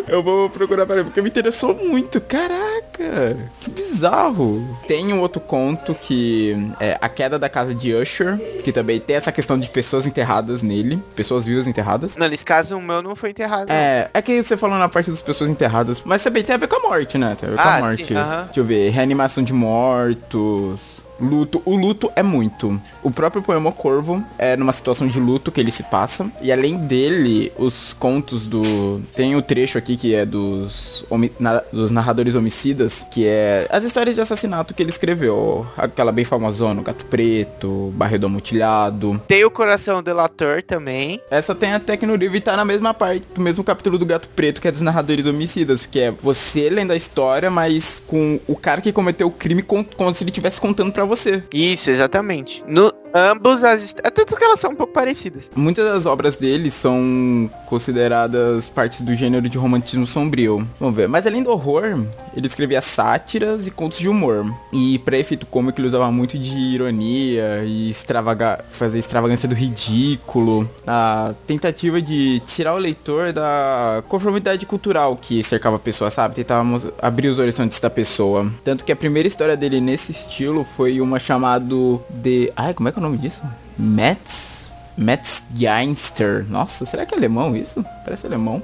Eu 0.09 0.23
vou 0.23 0.51
procurar 0.51 0.85
para 0.87 1.05
porque 1.05 1.23
me 1.23 1.29
interessou 1.29 1.75
muito. 1.75 2.21
Caraca, 2.21 3.37
que 3.61 3.71
bizarro. 3.71 4.63
Tem 4.87 5.13
um 5.13 5.21
outro 5.21 5.41
conto 5.41 5.95
que 5.95 6.55
é 6.81 6.99
A 7.01 7.09
Queda 7.09 7.39
da 7.39 7.49
Casa 7.49 7.75
de 7.75 7.95
Usher, 7.95 8.37
que 8.63 8.73
também 8.73 9.01
tem 9.01 9.17
essa 9.17 9.33
questão 9.33 9.59
de 9.59 9.71
pessoas 9.71 10.07
enterradas 10.07 10.63
nele, 10.63 11.03
pessoas 11.15 11.45
vivas 11.45 11.67
enterradas. 11.67 12.17
Não, 12.17 12.29
nesse 12.29 12.45
caso 12.45 12.77
o 12.77 12.83
meu 12.83 13.03
não 13.03 13.17
foi 13.17 13.31
enterrado. 13.31 13.71
É, 13.71 14.11
é 14.13 14.23
que 14.23 14.43
você 14.43 14.57
falou 14.57 14.79
na 14.79 14.89
parte 14.89 15.11
das 15.11 15.23
pessoas 15.23 15.49
enterradas, 15.49 16.03
mas 16.05 16.23
também 16.23 16.43
tem 16.43 16.55
a 16.55 16.59
ver 16.59 16.69
com 16.69 16.77
a 16.77 16.89
morte, 16.91 17.17
né? 17.17 17.37
Tem 17.39 17.49
a 17.49 17.53
ver 17.53 17.59
com 17.59 17.69
ah, 17.69 17.77
a 17.77 17.81
morte. 17.81 18.05
Sim, 18.05 18.15
uh 18.15 18.19
-huh. 18.19 18.45
Deixa 18.45 18.61
eu 18.61 18.65
ver, 18.65 18.91
reanimação 18.91 19.43
de 19.43 19.53
mortos. 19.53 20.92
Luto. 21.21 21.63
O 21.65 21.77
luto 21.77 22.11
é 22.17 22.23
muito. 22.23 22.81
O 23.03 23.11
próprio 23.11 23.43
poema 23.43 23.71
Corvo 23.71 24.25
é 24.39 24.57
numa 24.57 24.73
situação 24.73 25.07
de 25.07 25.21
luto 25.21 25.53
que 25.53 25.61
ele 25.61 25.71
se 25.71 25.83
passa. 25.85 26.31
E 26.41 26.51
além 26.51 26.77
dele, 26.77 27.53
os 27.57 27.93
contos 27.93 28.47
do. 28.47 29.01
Tem 29.15 29.37
o 29.37 29.43
trecho 29.43 29.79
aqui 29.79 29.97
que 29.97 30.15
é 30.15 30.25
dos, 30.27 31.05
homi... 31.09 31.33
Na... 31.39 31.63
dos 31.73 31.91
narradores 31.91 32.35
homicidas, 32.35 33.07
que 33.11 33.27
é 33.27 33.67
as 33.71 33.85
histórias 33.85 34.15
de 34.15 34.21
assassinato 34.21 34.75
que 34.75 34.83
ele 34.83 34.91
escreveu. 34.91 35.67
Aquela 35.77 36.13
bem 36.13 36.25
famosona, 36.25 36.83
Gato 36.83 37.05
Preto, 37.07 37.93
Barredo 37.95 38.27
Amutilhado. 38.27 39.21
Tem 39.29 39.45
o 39.45 39.51
Coração 39.51 40.03
Delator 40.03 40.63
também. 40.63 41.21
Essa 41.31 41.55
tem 41.55 41.73
até 41.73 41.97
que 41.97 42.07
no 42.07 42.17
livro 42.17 42.37
e 42.37 42.41
tá 42.41 42.57
na 42.57 42.65
mesma 42.65 42.93
parte, 42.93 43.27
do 43.35 43.41
mesmo 43.41 43.63
capítulo 43.63 43.99
do 43.99 44.07
Gato 44.07 44.29
Preto, 44.29 44.61
que 44.61 44.69
é 44.69 44.73
dos 44.73 44.81
narradores 44.81 45.27
homicidas. 45.27 45.87
Que 45.87 46.01
é 46.01 46.11
você 46.11 46.69
lendo 46.69 46.93
a 46.93 46.97
história, 46.97 47.51
mas 47.51 48.03
com 48.07 48.41
o 48.47 48.57
cara 48.57 48.81
que 48.81 48.93
cometeu 48.93 49.29
o 49.29 49.31
crime 49.31 49.63
como 49.63 50.15
se 50.15 50.25
ele 50.25 50.31
estivesse 50.31 50.61
contando 50.61 50.93
pra 50.93 51.02
você 51.07 51.43
você. 51.43 51.43
Isso, 51.53 51.91
exatamente. 51.91 52.63
No, 52.67 52.93
ambos 53.15 53.65
as 53.65 53.95
até 54.03 54.25
que 54.25 54.45
elas 54.45 54.61
são 54.61 54.71
um 54.71 54.75
pouco 54.75 54.93
parecidas. 54.93 55.51
Muitas 55.55 55.85
das 55.85 56.07
obras 56.07 56.37
dele 56.37 56.71
são 56.71 57.51
consideradas 57.67 58.69
partes 58.69 59.01
do 59.01 59.15
gênero 59.15 59.49
de 59.49 59.59
romantismo 59.59 60.07
sombrio. 60.07 60.67
Vamos 60.79 60.97
ver. 60.97 61.09
Mas 61.09 61.27
além 61.27 61.43
do 61.43 61.51
horror, 61.51 62.05
ele 62.37 62.47
escrevia 62.47 62.81
sátiras 62.81 63.67
e 63.67 63.71
contos 63.71 63.99
de 63.99 64.09
humor. 64.09 64.45
E 64.73 64.99
para 65.01 65.19
efeito 65.19 65.47
cômico 65.47 65.81
ele 65.81 65.89
usava 65.89 66.11
muito 66.11 66.39
de 66.39 66.59
ironia 66.59 67.63
e 67.65 67.91
extravaga 67.91 68.65
fazer 68.71 68.99
extravagância 68.99 69.49
do 69.49 69.55
ridículo, 69.55 70.69
a 70.87 71.35
tentativa 71.47 72.01
de 72.01 72.41
tirar 72.47 72.75
o 72.75 72.79
leitor 72.79 73.33
da 73.33 74.03
conformidade 74.09 74.67
cultural 74.67 75.17
que 75.17 75.43
cercava 75.45 75.77
a 75.77 75.79
pessoa, 75.79 76.11
sabe? 76.11 76.35
Tentávamos 76.35 76.87
abrir 77.01 77.29
os 77.29 77.39
horizontes 77.39 77.79
da 77.81 77.91
pessoa. 77.91 78.51
Tanto 78.65 78.85
que 78.85 78.93
a 78.93 78.97
primeira 78.97 79.27
história 79.27 79.57
dele 79.57 79.81
nesse 79.81 80.13
estilo 80.13 80.65
foi 80.65 81.01
uma 81.01 81.19
chamado 81.19 82.01
de, 82.11 82.53
ai, 82.57 82.75
como 82.75 82.89
é 82.89 82.93
que 82.93 82.99
é 82.99 83.02
o 83.03 83.11
nome 83.11 83.19
disso? 83.19 83.43
Metz 83.79 84.53
Metzgeister. 84.97 86.47
Nossa, 86.49 86.85
será 86.85 87.07
que 87.07 87.15
é 87.15 87.19
alemão 87.19 87.57
isso? 87.57 87.85
Parece 88.05 88.27
alemão. 88.27 88.63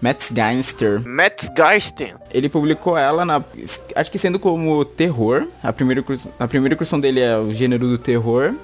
Metzgeister. 0.00 1.00
Metzgeister. 1.00 2.14
Ele 2.30 2.48
publicou 2.48 2.96
ela 2.96 3.24
na. 3.24 3.42
Acho 3.94 4.10
que 4.10 4.18
sendo 4.18 4.38
como 4.38 4.84
terror. 4.84 5.46
A 5.62 5.72
primeira, 5.72 6.04
a 6.38 6.46
primeira 6.46 6.74
incursão 6.74 7.00
dele 7.00 7.20
é 7.20 7.36
o 7.36 7.52
gênero 7.52 7.88
do 7.88 7.98
terror. 7.98 8.54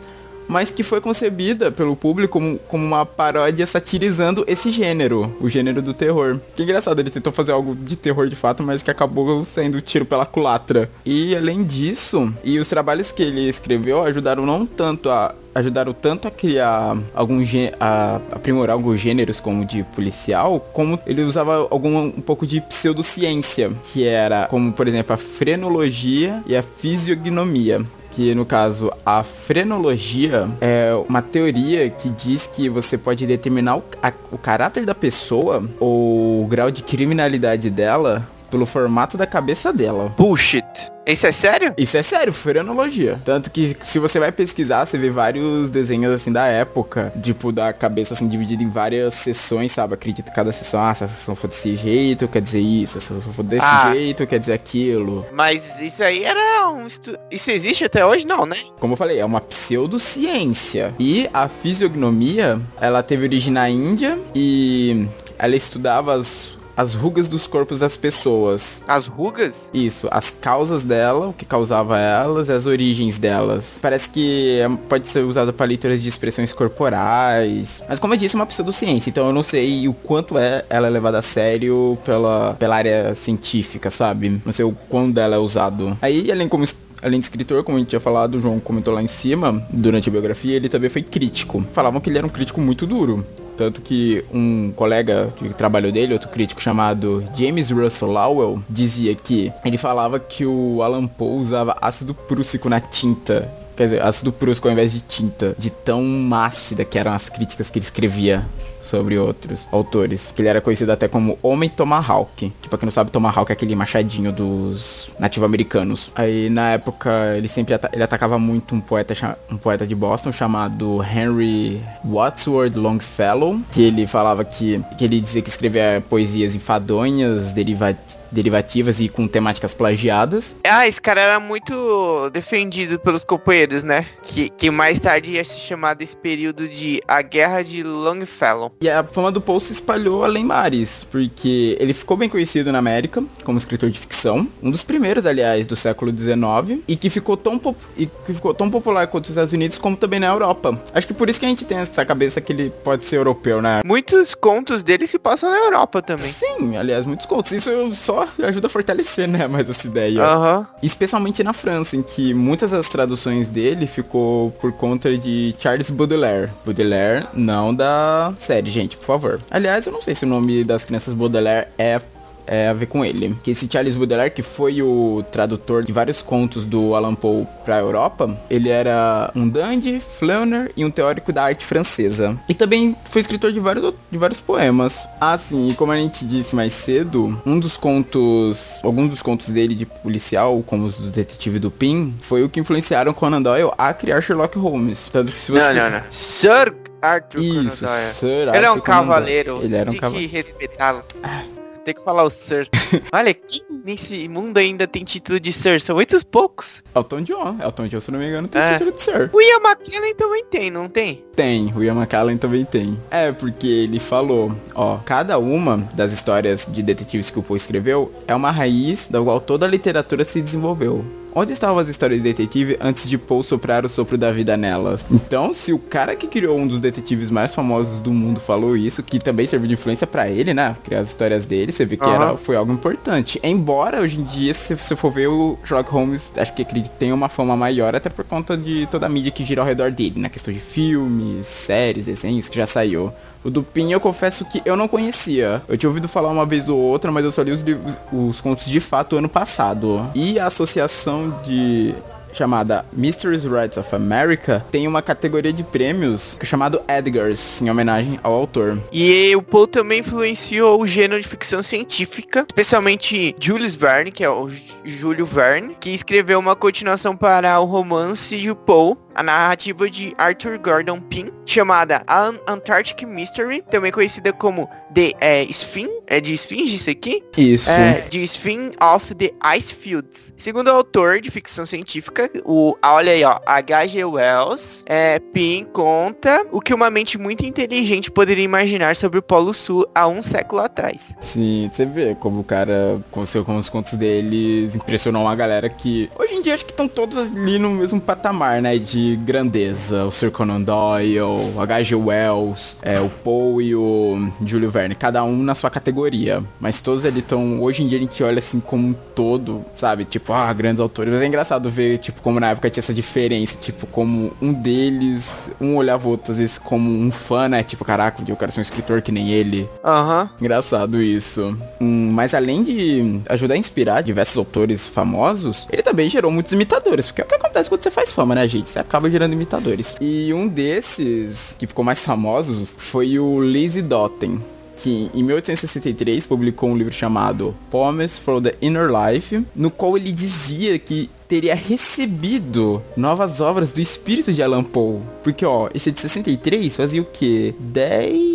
Mas 0.49 0.71
que 0.71 0.83
foi 0.83 1.01
concebida 1.01 1.71
pelo 1.71 1.97
público 1.97 2.35
como, 2.35 2.59
como 2.59 2.85
uma 2.85 3.07
paródia 3.07 3.67
satirizando 3.67 4.45
esse 4.47 4.71
gênero, 4.71 5.35
o 5.41 5.49
gênero 5.49 5.81
do 5.81 5.95
terror. 5.95 6.41
Que 6.57 6.63
engraçado, 6.63 6.99
ele 6.99 7.11
tentou 7.11 7.33
fazer 7.33 7.53
algo 7.53 7.75
de 7.75 7.97
terror 7.97 8.29
de 8.29 8.37
fato, 8.37 8.63
mas 8.63 8.83
que 8.83 8.91
acabou 8.91 9.45
sendo 9.45 9.81
tiro 9.81 10.05
pela 10.05 10.27
culatra. 10.27 10.91
E 11.05 11.35
além 11.37 11.63
disso, 11.65 12.33
e 12.43 12.59
os 12.59 12.69
trabalhos 12.69 13.13
que 13.13 13.23
ele 13.23 13.49
escreveu 13.49 14.03
ajudaram 14.03 14.45
não 14.45 14.67
tanto 14.67 15.11
a 15.11 15.35
ajudaram 15.55 15.93
tanto 15.93 16.27
a 16.27 16.31
criar 16.33 16.97
algum 17.15 17.41
a 17.79 18.21
aprimorar 18.33 18.75
alguns 18.75 18.99
gêneros 19.01 19.39
como 19.39 19.65
de 19.65 19.85
policial, 19.95 20.59
como 20.73 20.99
ele 21.07 21.23
usava 21.23 21.69
algum 21.71 21.97
um 22.07 22.11
pouco 22.11 22.45
de 22.47 22.61
pseudociência, 22.61 23.71
que 23.93 24.05
era 24.05 24.47
como 24.47 24.73
por 24.73 24.89
exemplo 24.89 25.15
a 25.15 25.17
frenologia 25.17 26.43
e 26.47 26.57
a 26.57 26.63
fisiognomia 26.63 27.83
que 28.15 28.35
no 28.35 28.47
caso 28.47 28.93
a 29.05 29.23
frenologia 29.23 30.49
é 30.61 30.93
uma 31.09 31.21
teoria 31.21 31.91
que 31.91 32.09
diz 32.09 32.47
que 32.47 32.69
você 32.69 32.97
pode 32.97 33.27
determinar 33.27 33.77
o, 33.77 33.83
a, 34.03 34.13
o 34.31 34.39
caráter 34.39 34.85
da 34.85 34.95
pessoa 34.95 35.69
ou 35.81 36.45
o 36.45 36.47
grau 36.47 36.71
de 36.71 36.83
criminalidade 36.83 37.69
dela 37.71 38.27
pelo 38.55 38.67
formato 38.67 39.17
da 39.17 39.27
cabeça 39.27 39.73
dela. 39.73 40.15
Bullshit. 40.17 40.65
Isso 41.05 41.27
é 41.27 41.33
sério? 41.33 41.75
Isso 41.77 41.97
é 41.97 42.03
sério, 42.05 42.33
frenologia. 42.33 43.21
Tanto 43.25 43.51
que 43.51 43.77
se 43.83 43.99
você 43.99 44.21
vai 44.21 44.31
pesquisar, 44.31 44.87
você 44.87 44.97
vê 44.97 45.11
vários 45.11 45.69
desenhos 45.69 46.15
assim 46.15 46.31
da 46.31 46.47
época, 46.47 47.13
tipo 47.21 47.51
da 47.51 47.73
cabeça 47.73 48.15
assim 48.15 48.29
dividida 48.29 48.63
em 48.63 48.71
várias 48.71 49.13
sessões, 49.15 49.73
sabe? 49.73 49.95
Acredito 49.95 50.27
que 50.27 50.35
cada 50.35 50.53
sessão, 50.53 50.81
ah, 50.81 50.95
se 50.95 51.03
a 51.03 51.09
sessão 51.09 51.35
for 51.35 51.49
desse 51.49 51.77
jeito, 51.77 52.29
quer 52.29 52.41
dizer 52.41 52.61
isso, 52.61 52.93
se 53.01 53.13
a 53.13 53.17
sessão 53.17 53.33
for 53.33 53.43
desse 53.43 53.67
ah, 53.67 53.93
jeito, 53.93 54.25
quer 54.25 54.39
dizer 54.39 54.53
aquilo. 54.53 55.27
Mas 55.33 55.81
isso 55.81 56.03
aí 56.05 56.23
era 56.23 56.71
um 56.71 56.87
estu... 56.87 57.19
Isso 57.33 57.51
existe 57.51 57.85
até 57.85 58.07
hoje 58.07 58.25
não, 58.25 58.47
né? 58.47 58.57
Como 58.79 58.93
eu 58.93 58.97
falei, 58.97 59.19
é 59.19 59.25
uma 59.25 59.41
pseudociência. 59.41 60.95
E 60.99 61.29
a 61.35 61.49
fisiognomia, 61.49 62.61
ela 62.81 63.03
teve 63.03 63.25
origem 63.25 63.53
na 63.53 63.69
Índia 63.69 64.17
e 64.33 65.07
ela 65.37 65.57
estudava 65.57 66.15
as 66.15 66.54
as 66.77 66.95
rugas 66.95 67.29
dos 67.29 67.47
corpos 67.47 67.81
das 67.81 67.97
pessoas. 67.97 68.83
As 68.87 69.07
rugas? 69.07 69.71
Isso, 69.73 70.09
as 70.11 70.31
causas 70.31 70.85
dela, 70.85 71.29
o 71.29 71.33
que 71.33 71.45
causava 71.45 71.99
elas, 71.99 72.51
as 72.51 72.67
origens 72.67 73.19
delas. 73.19 73.79
Parece 73.81 74.09
que 74.09 74.61
é, 74.61 74.69
pode 74.89 75.07
ser 75.07 75.21
usado 75.21 75.53
para 75.53 75.67
leituras 75.67 76.03
de 76.03 76.09
expressões 76.09 76.53
corporais. 76.53 77.83
Mas 77.89 77.99
como 77.99 78.15
eu 78.15 78.19
disse, 78.19 78.35
é 78.35 78.39
uma 78.39 78.47
pseudociência, 78.47 79.11
então 79.11 79.27
eu 79.27 79.33
não 79.33 79.43
sei 79.43 79.89
o 79.89 79.95
quanto 79.95 80.39
é 80.39 80.65
ela 80.69 80.87
é 80.87 80.91
levada 80.91 81.19
a 81.19 81.23
sério 81.23 81.99
pela, 82.05 82.55
pela 82.59 82.77
área 82.77 83.15
científica, 83.15 83.91
sabe? 83.91 84.41
Não 84.45 84.53
sei 84.53 84.65
o 84.65 84.73
quando 84.89 85.19
ela 85.19 85.37
é 85.37 85.39
usado. 85.39 85.97
Aí, 86.01 86.31
além 86.31 86.49
como 86.49 86.65
além 87.03 87.21
de 87.21 87.27
escritor, 87.27 87.63
como 87.63 87.77
a 87.77 87.81
gente 87.81 87.91
tinha 87.91 88.01
falado, 88.01 88.37
o 88.37 88.41
João 88.41 88.59
comentou 88.59 88.95
lá 88.95 89.03
em 89.03 89.07
cima, 89.07 89.63
durante 89.71 90.09
a 90.09 90.13
biografia, 90.13 90.57
ele 90.57 90.71
também 90.71 90.89
foi 90.89 91.03
crítico. 91.03 91.63
Falavam 91.73 92.01
que 92.01 92.09
ele 92.09 92.17
era 92.17 92.27
um 92.27 92.31
crítico 92.31 92.61
muito 92.61 92.87
duro. 92.87 93.27
Tanto 93.57 93.81
que 93.81 94.25
um 94.33 94.73
colega 94.75 95.33
de 95.41 95.51
trabalho 95.55 95.93
dele, 95.93 96.13
outro 96.13 96.29
crítico 96.29 96.61
chamado 96.61 97.25
James 97.37 97.71
Russell 97.71 98.09
Lowell, 98.09 98.63
dizia 98.69 99.15
que 99.15 99.53
ele 99.65 99.79
falava 99.79 100.19
que 100.19 100.45
o 100.45 100.83
Alan 100.83 101.07
Poe 101.07 101.39
usava 101.41 101.77
ácido 101.81 102.15
prússico 102.15 102.69
na 102.69 102.81
tinta. 102.81 103.51
Quer 103.77 103.85
dizer, 103.85 104.03
ácido 104.03 104.33
prússico 104.33 104.69
ao 104.69 104.73
invés 104.73 104.93
de 104.93 105.01
tinta, 105.01 105.55
de 105.59 105.71
tão 105.71 106.05
ácida 106.33 106.85
que 106.85 106.99
eram 106.99 107.13
as 107.13 107.29
críticas 107.29 107.71
que 107.71 107.79
ele 107.79 107.85
escrevia 107.85 108.45
sobre 108.85 109.19
outros 109.19 109.69
autores. 109.73 110.33
Que 110.35 110.43
ele 110.43 110.49
era 110.49 110.61
conhecido 110.61 110.93
até 110.93 111.09
como 111.09 111.39
Homem 111.43 111.69
Tomahawk. 111.69 112.53
Que 112.61 112.69
pra 112.69 112.79
quem 112.79 112.87
não 112.87 112.93
sabe, 112.93 113.11
Tomahawk 113.11 113.51
é 113.51 113.55
aquele 113.55 113.75
machadinho 113.75 114.31
dos 114.31 115.11
nativo-americanos. 115.19 116.11
Aí 116.15 116.51
na 116.51 116.71
época 116.73 117.35
ele 117.37 117.49
sempre 117.49 117.75
ele 117.93 118.03
atacava 118.03 118.39
muito 118.39 118.75
um 118.75 118.81
poeta, 118.81 119.39
um 119.51 119.57
poeta 119.57 119.87
de 119.87 119.95
Boston 119.95 120.33
chamado 120.33 121.03
Henry 121.03 121.81
Wadsworth 122.05 122.77
Longfellow. 122.77 123.61
Que 123.73 123.83
ele 123.83 124.07
falava 124.07 124.45
que, 124.45 124.83
que 124.99 125.05
ele 125.05 125.21
dizia 125.21 125.43
que 125.43 125.49
escrevia 125.49 126.03
poesias 126.09 126.55
enfadonhas, 126.55 127.53
derivativas 127.53 128.24
derivativas 128.35 129.01
e 129.01 129.09
com 129.09 129.27
temáticas 129.27 129.73
plagiadas. 129.73 130.57
Ah, 130.65 130.87
esse 130.87 131.01
cara 131.01 131.21
era 131.21 131.41
muito 131.41 132.29
defendido 132.31 132.99
pelos 132.99 133.25
companheiros, 133.25 133.83
né? 133.83 134.07
Que, 134.23 134.51
que 134.51 134.71
mais 134.71 134.99
tarde 134.99 135.33
ia 135.33 135.45
se 135.45 135.59
chamar 135.61 135.95
desse 135.95 136.17
período 136.17 136.69
de 136.69 137.01
A 137.07 137.23
Guerra 137.23 137.63
de 137.63 137.83
Longfellow. 137.83 138.73
E 138.81 138.91
a 138.91 139.05
fama 139.05 139.31
do 139.31 139.41
Poe 139.41 139.61
se 139.61 139.73
espalhou 139.73 140.25
além 140.25 140.45
mares, 140.45 141.05
porque 141.05 141.77
ele 141.81 141.93
ficou 141.93 142.17
bem 142.17 142.29
conhecido 142.29 142.73
na 142.73 142.79
América 142.79 143.23
como 143.45 143.57
escritor 143.57 143.89
de 143.89 143.99
ficção, 143.99 144.47
um 144.63 144.71
dos 144.71 144.83
primeiros, 144.83 145.25
aliás, 145.25 145.67
do 145.67 145.77
século 145.77 146.11
XIX, 146.17 146.81
e 146.89 146.97
que 146.97 147.09
ficou 147.09 147.37
tão, 147.37 147.61
e 147.97 148.07
que 148.07 148.35
ficou 148.35 148.53
tão 148.53 148.71
popular 148.71 149.07
quanto 149.07 149.25
os 149.25 149.31
Estados 149.31 149.53
Unidos 149.53 149.79
como 149.79 149.97
também 149.97 150.19
na 150.19 150.27
Europa. 150.27 150.79
Acho 150.93 151.07
que 151.07 151.15
por 151.15 151.29
isso 151.29 151.39
que 151.39 151.47
a 151.47 151.49
gente 151.49 151.65
tem 151.65 151.79
essa 151.79 152.05
cabeça 152.05 152.41
que 152.41 152.53
ele 152.53 152.71
pode 152.83 153.05
ser 153.05 153.17
europeu, 153.17 153.63
né? 153.63 153.83
Muitos 153.85 154.35
contos 154.35 154.83
dele 154.83 155.07
se 155.07 155.19
passam 155.19 155.51
na 155.51 155.59
Europa 155.59 156.03
também. 156.03 156.27
Sim, 156.27 156.77
aliás, 156.77 157.07
muitos 157.07 157.27
contos. 157.27 157.53
Isso 157.53 157.71
só 157.95 158.24
ajuda 158.43 158.67
a 158.67 158.71
fortalecer, 158.71 159.29
né, 159.29 159.47
mais 159.47 159.69
essa 159.69 159.87
ideia. 159.87 160.23
Uhum. 160.23 160.67
Especialmente 160.83 161.43
na 161.43 161.53
França, 161.53 161.97
em 161.97 162.03
que 162.03 162.35
muitas 162.35 162.71
das 162.71 162.89
traduções 162.89 163.47
dele 163.47 163.87
ficou 163.87 164.51
por 164.53 164.73
conta 164.73 165.17
de 165.17 165.55
Charles 165.59 165.91
Baudelaire. 165.91 166.51
Baudelaire, 166.65 167.27
não 167.35 167.75
da 167.75 168.33
série 168.39 168.71
gente, 168.71 168.97
por 168.97 169.07
favor. 169.07 169.41
Aliás, 169.51 169.87
eu 169.87 169.93
não 169.93 170.03
sei 170.03 170.15
se 170.15 170.25
o 170.25 170.29
nome 170.29 170.65
das 170.65 170.85
crianças 170.85 171.15
Baudelaire 171.15 171.69
é 171.79 172.01
é, 172.47 172.69
a 172.69 172.73
ver 172.73 172.87
com 172.87 173.05
ele. 173.05 173.37
Que 173.43 173.51
esse 173.51 173.69
Charles 173.71 173.97
Baudelaire, 173.97 174.33
que 174.33 174.43
foi 174.43 174.83
o 174.83 175.25
tradutor 175.31 175.83
de 175.83 175.93
vários 175.93 176.23
contos 176.23 176.67
do 176.67 176.95
Allan 176.95 177.15
Poe 177.15 177.47
para 177.65 177.77
a 177.77 177.81
Europa, 177.81 178.37
ele 178.51 178.69
era 178.69 179.31
um 179.35 179.49
dandy, 179.49 180.01
flaneur 180.01 180.71
e 180.77 180.85
um 180.85 180.91
teórico 180.91 181.33
da 181.33 181.45
arte 181.45 181.65
francesa. 181.65 182.39
E 182.49 182.55
também 182.55 182.97
foi 183.05 183.21
escritor 183.21 183.53
de 183.53 183.61
vários, 183.61 183.95
de 184.11 184.19
vários 184.19 184.41
poemas. 184.41 185.09
Ah, 185.21 185.37
sim, 185.39 185.71
e 185.71 185.75
como 185.75 185.93
a 185.93 185.97
gente 185.97 186.25
disse 186.25 186.55
mais 186.55 186.73
cedo, 186.73 187.41
um 187.47 187.59
dos 187.59 187.77
contos, 187.77 188.79
alguns 188.83 189.11
dos 189.11 189.23
contos 189.23 189.49
dele 189.49 189.75
de 189.75 189.87
policial, 189.87 190.63
como 190.67 190.87
os 190.87 190.97
do 190.97 191.11
Detetive 191.11 191.59
Dupin, 191.59 192.15
foi 192.23 192.43
o 192.43 192.49
que 192.49 192.61
influenciaram 192.61 193.13
Conan 193.13 193.43
Doyle 193.43 193.71
a 193.77 193.93
criar 193.93 194.21
Sherlock 194.21 194.59
Holmes. 194.59 195.09
Tanto 195.09 195.33
que 195.33 195.39
se 195.39 195.53
você... 195.53 195.73
Não, 195.73 195.91
não, 195.91 195.99
não. 195.99 196.05
Sir 196.11 196.75
Arthur 197.01 197.41
Isso, 197.41 197.87
Sir 197.87 198.49
Arthur 198.49 198.55
Ele 198.55 198.67
é 198.67 198.71
um 198.71 198.81
cavaleiro, 198.81 199.61
ele 199.63 199.77
era 199.77 199.91
um 199.91 199.97
cavaleiro. 199.97 200.29
Que 200.29 200.37
respeitá-lo. 200.37 201.05
Ah. 201.23 201.45
Tem 201.85 201.93
que 201.93 202.03
falar 202.03 202.25
o 202.25 202.31
Sir. 202.31 202.67
Olha, 203.13 203.35
quem 203.35 203.63
nesse 203.85 204.27
mundo 204.27 204.57
ainda 204.57 204.87
tem 204.87 205.05
título 205.05 205.39
de 205.39 205.53
Sir? 205.53 205.81
São 205.81 205.97
muitos 205.97 206.25
poucos. 206.25 206.83
Elton 206.95 207.21
John. 207.21 207.57
Elton 207.63 207.89
John, 207.89 208.01
se 208.01 208.11
não 208.11 208.19
me 208.19 208.27
engano, 208.27 208.49
tem 208.49 208.61
é. 208.63 208.73
título 208.73 208.93
de 208.93 209.03
Sir. 209.03 209.31
O 209.33 209.41
Ian 209.41 209.61
McKellen 209.61 210.15
também 210.15 210.45
tem, 210.47 210.71
não 210.71 210.89
tem? 210.89 211.23
Tem, 211.37 211.73
o 211.77 211.83
Ian 211.83 211.95
McKellen 211.95 212.39
também 212.39 212.65
tem. 212.65 212.99
É, 213.11 213.33
porque 213.33 213.67
ele 213.67 214.01
falou, 214.01 214.53
ó, 214.75 214.97
cada 215.05 215.39
uma 215.39 215.77
das 215.95 216.15
histórias 216.15 216.67
de 216.71 216.83
detetives 216.83 217.31
que 217.31 217.39
o 217.39 217.43
Poe 217.43 217.59
escreveu 217.59 218.11
é 218.27 218.35
uma 218.35 218.51
raiz 218.51 219.09
da 219.09 219.21
qual 219.23 219.39
toda 219.39 219.67
a 219.67 219.69
literatura 219.69 220.25
se 220.25 220.41
desenvolveu. 220.41 221.05
Onde 221.37 221.53
estavam 221.53 221.79
as 221.79 221.89
histórias 221.89 222.23
de 222.23 222.29
detetive 222.29 222.79
antes 222.81 223.09
de 223.09 223.19
Paul 223.19 223.43
soprar 223.43 223.85
o 223.85 223.89
sopro 223.89 224.17
da 224.17 224.31
vida 224.31 224.57
nelas? 224.57 225.05
Então, 225.11 225.53
se 225.53 225.73
o 225.73 225.79
cara 225.81 226.15
que 226.15 226.29
criou 226.29 226.57
um 226.57 226.65
dos 226.65 226.79
detetives 226.79 227.29
mais 227.29 227.53
famosos 227.53 227.99
do 227.99 228.13
mundo 228.13 228.39
falou 228.39 228.77
isso, 228.77 229.03
que 229.03 229.19
também 229.19 229.45
serviu 229.45 229.67
de 229.67 229.75
influência 229.75 230.07
para 230.07 230.31
ele, 230.31 230.55
né? 230.55 230.77
Criar 230.85 231.01
as 231.01 231.09
histórias 231.09 231.45
dele, 231.45 231.73
você 231.73 231.85
vê 231.85 231.97
que 231.97 232.05
uhum. 232.05 232.15
era, 232.15 232.37
foi 232.37 232.55
algo 232.55 232.73
importante. 232.73 233.41
Embora 233.43 234.01
hoje 234.01 234.21
em 234.21 234.23
dia, 234.23 234.55
se 234.55 234.77
você 234.77 234.95
for 234.95 235.11
ver 235.11 235.27
o 235.27 235.59
Sherlock 235.65 235.91
Holmes, 235.91 236.31
acho 236.37 236.55
que 236.55 236.63
acredito 236.63 236.93
tem 236.93 237.13
uma 237.13 237.29
fama 237.29 237.57
maior, 237.57 237.97
até 237.97 238.09
por 238.09 238.25
conta 238.25 238.57
de 238.57 238.87
toda 238.89 239.07
a 239.07 239.09
mídia 239.09 239.33
que 239.33 239.45
gira 239.45 239.61
ao 239.61 239.67
redor 239.67 239.91
dele, 239.91 240.21
na 240.21 240.29
questão 240.29 240.55
de 240.55 240.61
filmes, 240.61 241.49
séries, 241.49 242.07
desenhos 242.07 242.49
que 242.49 242.57
já 242.57 242.67
saiu. 242.67 243.13
O 243.45 243.51
Dupin 243.51 243.93
eu 243.93 244.01
confesso 244.01 244.45
que 244.45 244.63
eu 244.65 244.77
não 244.77 244.89
conhecia. 244.89 245.63
Eu 245.69 245.77
tinha 245.77 245.89
ouvido 245.91 246.09
falar 246.09 246.31
uma 246.31 246.47
vez 246.47 246.69
ou 246.69 246.79
outra, 246.79 247.13
mas 247.13 247.25
eu 247.25 247.31
só 247.31 247.43
li 247.43 247.53
os, 247.53 247.65
os 248.11 248.41
contos 248.41 248.67
de 248.67 248.81
fato 248.81 249.17
ano 249.17 249.29
passado. 249.29 250.11
E 250.15 250.39
a 250.39 250.47
associação 250.47 251.39
de 251.45 251.95
chamada 252.35 252.85
Mysteries 252.93 253.45
Rights 253.45 253.79
of 253.79 253.95
America, 253.95 254.65
tem 254.71 254.87
uma 254.89 255.01
categoria 255.01 255.53
de 255.53 255.63
prêmios 255.63 256.37
chamado 256.43 256.83
Edgars, 256.89 257.63
em 257.63 257.71
homenagem 257.71 258.19
ao 258.23 258.35
autor. 258.35 258.79
E 258.93 259.35
o 259.37 259.43
Poe 259.43 259.69
também 259.69 260.01
influenciou 260.01 260.81
o 260.81 260.87
gênero 260.87 261.23
de 261.23 261.29
ficção 261.29 261.63
científica, 261.63 262.45
especialmente 262.49 263.35
Julius 263.39 263.77
Verne, 263.77 264.11
que 264.11 264.25
é 264.25 264.29
o 264.29 264.49
Júlio 264.85 265.25
Verne, 265.25 265.77
que 265.79 265.91
escreveu 265.91 266.39
uma 266.39 266.57
continuação 266.57 267.17
para 267.17 267.59
o 267.61 267.65
romance 267.65 268.37
de 268.37 268.55
Poe, 268.55 268.97
a 269.15 269.23
narrativa 269.23 269.89
de 269.91 270.15
Arthur 270.19 270.59
Gordon 270.59 271.01
Pym, 271.01 271.31
chamada 271.47 272.05
An 272.09 272.35
Antarctic 272.47 273.07
Mystery, 273.07 273.63
também 273.71 273.93
conhecida 273.93 274.33
como 274.33 274.69
The 274.95 275.13
é, 275.21 275.43
Sphinx, 275.45 275.91
é 276.07 276.21
de 276.21 276.35
Sphinx 276.35 276.73
isso 276.73 276.91
aqui? 276.91 277.23
Isso. 277.37 277.69
É, 277.69 278.01
de 278.09 278.23
Sphinx 278.23 278.77
of 278.81 279.15
the 279.15 279.33
Ice 279.57 279.75
Fields. 279.75 280.33
Segundo 280.37 280.69
o 280.69 280.71
autor 280.71 281.21
de 281.21 281.31
ficção 281.31 281.67
científica, 281.67 282.31
o, 282.45 282.77
olha 282.85 283.13
aí, 283.13 283.25
ó, 283.25 283.41
H.G. 283.45 284.05
Wells, 284.05 284.85
é, 284.87 285.19
Pym 285.19 285.65
conta 285.73 286.47
o 286.53 286.61
que 286.61 286.73
uma 286.73 286.91
mente 286.91 287.19
muito 287.19 287.45
inteligente 287.45 288.11
poderia 288.11 288.45
imaginar 288.45 288.95
sobre 288.95 289.19
o 289.19 289.23
Polo 289.23 289.53
Sul 289.53 289.87
há 289.95 290.07
um 290.07 290.23
século 290.23 290.63
atrás. 290.63 291.15
Sim, 291.21 291.71
você 291.73 291.85
vê 291.85 292.15
como 292.15 292.41
o 292.41 292.45
cara, 292.45 293.01
com, 293.11 293.27
seu, 293.27 293.45
com 293.45 293.57
os 293.57 293.69
contos 293.69 293.95
deles, 293.95 294.75
impressionou 294.75 295.23
uma 295.23 295.35
galera 295.35 295.69
que, 295.69 296.09
hoje 296.17 296.35
em 296.35 296.43
dia, 296.43 296.55
acho 296.55 296.65
que 296.65 296.71
estão 296.71 296.87
todos 296.87 297.19
ali 297.19 297.59
no 297.59 297.71
mesmo 297.71 298.01
patamar, 298.01 298.63
né, 298.63 298.79
de 298.79 299.04
de 299.05 299.17
grandeza. 299.17 300.05
O 300.05 300.11
Sir 300.11 300.31
Conan 300.31 300.63
Doyle, 300.63 301.21
o 301.21 301.61
H.G. 301.61 301.95
Wells, 301.95 302.79
é, 302.83 302.99
o 302.99 303.09
Poe 303.09 303.65
e 303.65 303.75
o 303.75 304.29
Júlio 304.45 304.71
Verne. 304.71 304.95
Cada 304.95 305.23
um 305.25 305.43
na 305.43 305.55
sua 305.55 305.71
categoria. 305.71 306.43
Mas 306.59 306.81
todos 306.81 307.05
eles 307.05 307.19
estão... 307.19 307.63
Hoje 307.63 307.83
em 307.83 307.89
dia 307.89 307.99
a 307.99 308.01
gente 308.01 308.23
olha 308.23 308.39
assim 308.39 308.61
como 308.61 308.89
um 308.89 308.95
todo, 309.15 309.65
sabe? 309.75 310.05
Tipo, 310.05 310.33
ah, 310.33 310.53
grandes 310.53 310.81
autores. 310.81 311.13
Mas 311.13 311.23
é 311.23 311.27
engraçado 311.27 311.71
ver, 311.71 311.99
tipo, 311.99 312.21
como 312.23 312.41
na 312.41 312.51
época 312.51 312.71
tinha 312.71 312.81
essa 312.81 312.95
diferença. 312.95 313.57
Tipo, 313.61 313.87
como 313.87 314.33
um 314.41 314.53
deles... 314.53 315.51
Um 315.61 315.77
olhava 315.77 316.07
o 316.07 316.11
outro, 316.11 316.33
às 316.33 316.39
vezes, 316.39 316.59
como 316.59 316.91
um 316.91 317.11
fã, 317.11 317.49
né? 317.49 317.63
Tipo, 317.63 317.85
caraca, 317.85 318.23
eu 318.27 318.37
quero 318.37 318.53
ser 318.53 318.61
um 318.61 318.63
escritor 318.63 319.03
que 319.03 319.13
nem 319.13 319.31
ele. 319.31 319.69
Aham. 319.85 320.23
Uhum. 320.23 320.29
Engraçado 320.41 321.03
isso. 321.03 321.57
Hum, 321.81 322.11
mas 322.13 322.35
além 322.35 322.63
de 322.63 323.21
ajudar 323.29 323.55
a 323.55 323.59
inspirar 323.59 324.03
diversos 324.03 324.37
autores 324.37 324.89
famosos, 324.89 325.67
ele 325.71 325.83
também 325.83 326.09
gerou 326.09 326.31
muitos 326.31 326.53
imitadores. 326.53 327.07
Porque 327.07 327.21
é 327.21 327.25
o 327.25 327.29
que 327.29 327.35
acontece 327.35 327.69
quando 327.69 327.83
você 327.83 327.91
faz 327.91 328.13
fama, 328.13 328.35
né, 328.35 328.47
gente? 328.49 328.71
Você 328.71 328.79
acaba 328.95 329.11
gerando 329.11 329.33
imitadores. 329.33 329.97
E 330.01 330.33
um 330.33 330.47
desses, 330.47 331.57
que 331.59 331.67
ficou 331.67 331.85
mais 331.85 332.05
famoso, 332.05 332.65
foi 332.79 333.19
o 333.19 333.41
Lizzie 333.41 333.83
Dotten 333.83 334.41
que 334.77 335.09
em 335.15 335.23
1863 335.23 336.27
publicou 336.27 336.69
um 336.69 336.77
livro 336.77 336.93
chamado 336.93 337.55
Poems 337.71 338.19
for 338.19 338.43
the 338.43 338.55
Inner 338.61 338.89
Life, 338.91 339.45
no 339.55 339.71
qual 339.71 339.97
ele 339.97 340.11
dizia 340.11 340.79
que 340.81 341.09
teria 341.29 341.55
recebido 341.55 342.83
novas 342.97 343.41
obras 343.41 343.73
do 343.73 343.81
espírito 343.81 344.33
de 344.33 344.43
Alan 344.43 344.65
Poe. 344.65 345.01
Porque, 345.23 345.47
ó, 345.47 345.69
esse 345.73 345.91
de 345.91 346.01
63 346.01 346.77
fazia 346.77 347.01
o 347.01 347.05
quê? 347.05 347.55
10... 347.59 348.34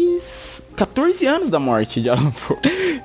14 0.79 1.25
anos 1.25 1.49
da 1.49 1.59
morte 1.59 1.99
de 1.99 2.09
Alan 2.09 2.31
Poe. 2.31 2.57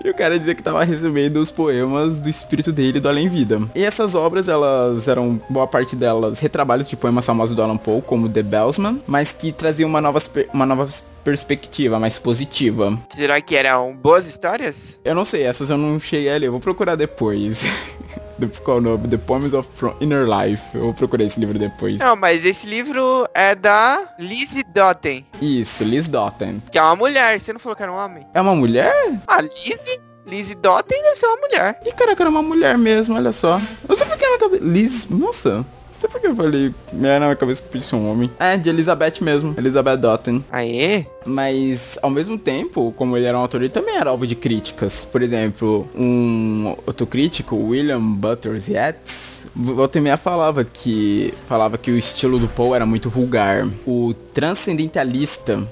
E 0.05 0.09
o 0.09 0.15
cara 0.15 0.39
dizia 0.39 0.55
que 0.55 0.63
tava 0.63 0.85
recebendo 0.85 1.39
os 1.39 1.51
poemas 1.51 2.21
do 2.21 2.29
espírito 2.29 2.71
dele 2.71 3.01
do 3.01 3.09
Além 3.09 3.29
Vida. 3.29 3.61
E 3.75 3.83
essas 3.83 4.15
obras, 4.15 4.47
elas 4.47 5.09
eram, 5.09 5.41
boa 5.51 5.67
parte 5.67 5.97
delas, 5.97 6.39
retrabalhos 6.39 6.89
de 6.89 6.95
poemas 6.97 7.27
famosos 7.27 7.57
do 7.57 7.61
Alan 7.61 7.77
Poe, 7.77 8.01
como 8.01 8.29
The 8.29 8.45
Bellsman, 8.45 9.03
mas 9.09 9.33
que 9.33 9.51
traziam 9.51 9.89
uma 9.89 10.01
nova, 10.01 10.23
uma 10.53 10.65
nova 10.65 10.89
perspectiva 11.25 11.99
mais 11.99 12.17
positiva. 12.17 12.97
Será 13.13 13.41
que 13.41 13.57
eram 13.57 13.93
boas 13.93 14.29
histórias? 14.29 14.97
Eu 15.05 15.17
não 15.17 15.25
sei, 15.25 15.43
essas 15.43 15.69
eu 15.69 15.77
não 15.77 15.99
cheguei 15.99 16.33
a 16.33 16.39
ler, 16.39 16.47
eu 16.47 16.53
vou 16.53 16.61
procurar 16.61 16.95
depois. 16.95 17.65
qual 18.65 18.79
o 18.79 18.81
nome? 18.81 19.09
The 19.09 19.19
Poems 19.19 19.53
of 19.53 19.69
From 19.75 19.95
Inner 20.01 20.27
Life. 20.27 20.75
Eu 20.75 20.83
vou 20.83 20.95
procurar 20.95 21.25
esse 21.25 21.39
livro 21.39 21.59
depois. 21.59 21.99
Não, 21.99 22.17
mas 22.17 22.45
esse 22.45 22.67
livro 22.67 23.27
é 23.35 23.55
da 23.55 24.15
Lizzie 24.19 24.65
Dotten. 24.65 25.27
Isso, 25.41 25.85
Liz 25.85 26.09
Dotten. 26.09 26.63
Que 26.71 26.79
é 26.79 26.83
uma 26.83 26.97
mulher, 26.97 27.41
você 27.41 27.53
não 27.53 27.61
falou 27.61 27.77
que 27.77 27.83
era 27.83 27.93
um 27.93 27.97
homem? 27.97 28.27
É 28.35 28.41
uma 28.41 28.55
mulher? 28.55 28.93
Ah, 29.27 29.41
Lizzie? 29.41 30.01
Lizzie 30.27 30.55
Dotten 30.55 31.03
deve 31.03 31.17
ser 31.17 31.27
uma 31.27 31.37
mulher. 31.37 31.81
Ih, 31.85 31.93
caraca, 31.93 32.23
era 32.23 32.31
uma 32.31 32.43
mulher 32.43 32.79
mesmo, 32.79 33.15
olha 33.15 33.33
só. 33.33 33.61
Eu 33.89 33.97
sei 33.97 34.07
porque 34.07 34.25
ela 34.25 34.39
cabeça. 34.39 34.65
Liz, 34.65 35.09
nossa 35.11 35.65
sei 36.05 36.09
porque 36.11 36.27
eu 36.27 36.37
falei, 36.37 36.75
minha 36.93 37.19
na 37.19 37.27
minha 37.27 37.37
cabeça 37.37 37.63
que 37.63 37.69
podia 37.69 37.87
ser 37.87 37.97
um 37.97 38.11
homem. 38.11 38.31
É, 38.39 38.57
de 38.57 38.69
Elizabeth 38.69 39.15
mesmo, 39.21 39.55
Elizabeth 39.57 39.97
Dotten. 39.97 40.45
Aê? 40.51 41.07
Mas, 41.25 41.99
ao 42.03 42.11
mesmo 42.11 42.39
tempo, 42.39 42.93
como 42.97 43.17
ele 43.17 43.27
era 43.27 43.37
um 43.37 43.41
autor, 43.41 43.63
ele 43.63 43.71
também 43.71 43.97
era 43.97 44.11
alvo 44.11 44.27
de 44.27 44.35
críticas. 44.35 45.05
Por 45.05 45.23
exemplo, 45.23 45.89
um 45.95 46.77
outro 46.87 47.07
crítico, 47.07 47.57
William 47.57 48.01
Butters 48.01 48.69
Yates, 48.69 49.47
volta 49.55 49.99
e 49.99 50.01
meia 50.01 50.17
falava 50.17 50.65
que, 50.65 51.33
falava 51.49 51.79
que 51.79 51.91
o 51.91 51.97
estilo 51.97 52.39
do 52.39 52.49
Poe 52.49 52.75
era 52.75 52.85
muito 52.85 53.09
vulgar. 53.09 53.67
O 53.87 54.15
transcendentalista 54.35 55.67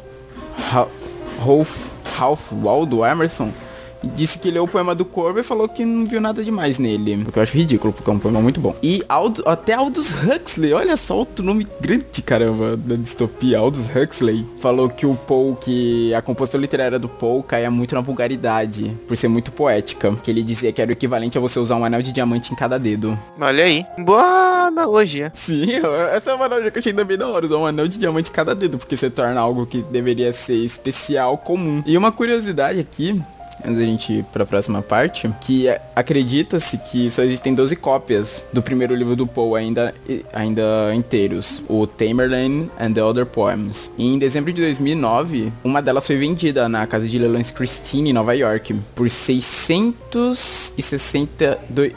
Ralph, 1.40 1.88
Ralph 2.16 2.52
Waldo 2.52 3.04
Emerson 3.04 3.52
disse 4.02 4.38
que 4.38 4.50
leu 4.50 4.64
o 4.64 4.68
poema 4.68 4.94
do 4.94 5.04
Corvo 5.04 5.40
e 5.40 5.42
falou 5.42 5.68
que 5.68 5.84
não 5.84 6.04
viu 6.04 6.20
nada 6.20 6.42
demais 6.42 6.78
nele. 6.78 7.24
O 7.26 7.32
que 7.32 7.38
eu 7.38 7.42
acho 7.42 7.56
ridículo, 7.56 7.92
porque 7.92 8.10
é 8.10 8.12
um 8.12 8.18
poema 8.18 8.40
muito 8.40 8.60
bom. 8.60 8.74
E 8.82 9.02
Aldo, 9.08 9.42
até 9.46 9.74
Aldous 9.74 10.12
Huxley, 10.12 10.72
olha 10.72 10.96
só 10.96 11.16
outro 11.18 11.44
nome 11.44 11.66
grande, 11.80 12.22
caramba, 12.24 12.76
da 12.76 12.96
distopia. 12.96 13.58
Aldous 13.58 13.88
Huxley 13.94 14.46
falou 14.58 14.88
que 14.88 15.06
o 15.06 15.14
Poe, 15.14 15.54
que 15.60 16.14
a 16.14 16.22
composição 16.22 16.60
literária 16.60 16.98
do 16.98 17.08
Poe 17.08 17.42
caía 17.42 17.70
muito 17.70 17.94
na 17.94 18.00
vulgaridade, 18.00 18.96
por 19.06 19.16
ser 19.16 19.28
muito 19.28 19.52
poética. 19.52 20.14
Que 20.22 20.30
ele 20.30 20.42
dizia 20.42 20.72
que 20.72 20.80
era 20.80 20.90
o 20.90 20.92
equivalente 20.92 21.38
a 21.38 21.40
você 21.40 21.58
usar 21.58 21.76
um 21.76 21.84
anel 21.84 22.02
de 22.02 22.12
diamante 22.12 22.52
em 22.52 22.56
cada 22.56 22.78
dedo. 22.78 23.18
Olha 23.40 23.64
aí. 23.64 23.84
Boa 23.98 24.66
analogia. 24.66 25.30
Sim, 25.34 25.66
essa 26.12 26.30
é 26.30 26.34
uma 26.34 26.46
analogia 26.46 26.70
que 26.70 26.78
eu 26.78 26.80
achei 26.80 26.92
também 26.92 27.16
da 27.16 27.28
hora, 27.28 27.46
usar 27.46 27.56
um 27.56 27.66
anel 27.66 27.88
de 27.88 27.98
diamante 27.98 28.30
em 28.30 28.32
cada 28.32 28.54
dedo, 28.54 28.78
porque 28.78 28.96
você 28.96 29.10
torna 29.10 29.40
algo 29.40 29.66
que 29.66 29.82
deveria 29.82 30.32
ser 30.32 30.64
especial 30.64 31.36
comum. 31.38 31.82
E 31.86 31.96
uma 31.96 32.12
curiosidade 32.12 32.80
aqui, 32.80 33.20
antes 33.64 33.78
da 33.78 33.84
gente 33.84 34.12
ir 34.12 34.24
pra 34.24 34.44
próxima 34.46 34.82
parte, 34.82 35.30
que 35.40 35.68
acredita-se 35.94 36.78
que 36.78 37.10
só 37.10 37.22
existem 37.22 37.54
12 37.54 37.76
cópias 37.76 38.44
do 38.52 38.62
primeiro 38.62 38.94
livro 38.94 39.16
do 39.16 39.26
Poe 39.26 39.60
ainda, 39.60 39.94
ainda 40.32 40.94
inteiros, 40.94 41.62
o 41.68 41.86
Tamerlane 41.86 42.70
and 42.78 42.92
the 42.92 43.02
Other 43.02 43.26
Poems. 43.26 43.90
E 43.96 44.12
em 44.12 44.18
dezembro 44.18 44.52
de 44.52 44.60
2009, 44.62 45.52
uma 45.64 45.82
delas 45.82 46.06
foi 46.06 46.16
vendida 46.16 46.68
na 46.68 46.86
casa 46.86 47.08
de 47.08 47.18
leilões 47.18 47.50
Christine, 47.50 48.10
em 48.10 48.12
Nova 48.12 48.34
York, 48.34 48.74
por 48.94 49.08
662, 49.08 50.72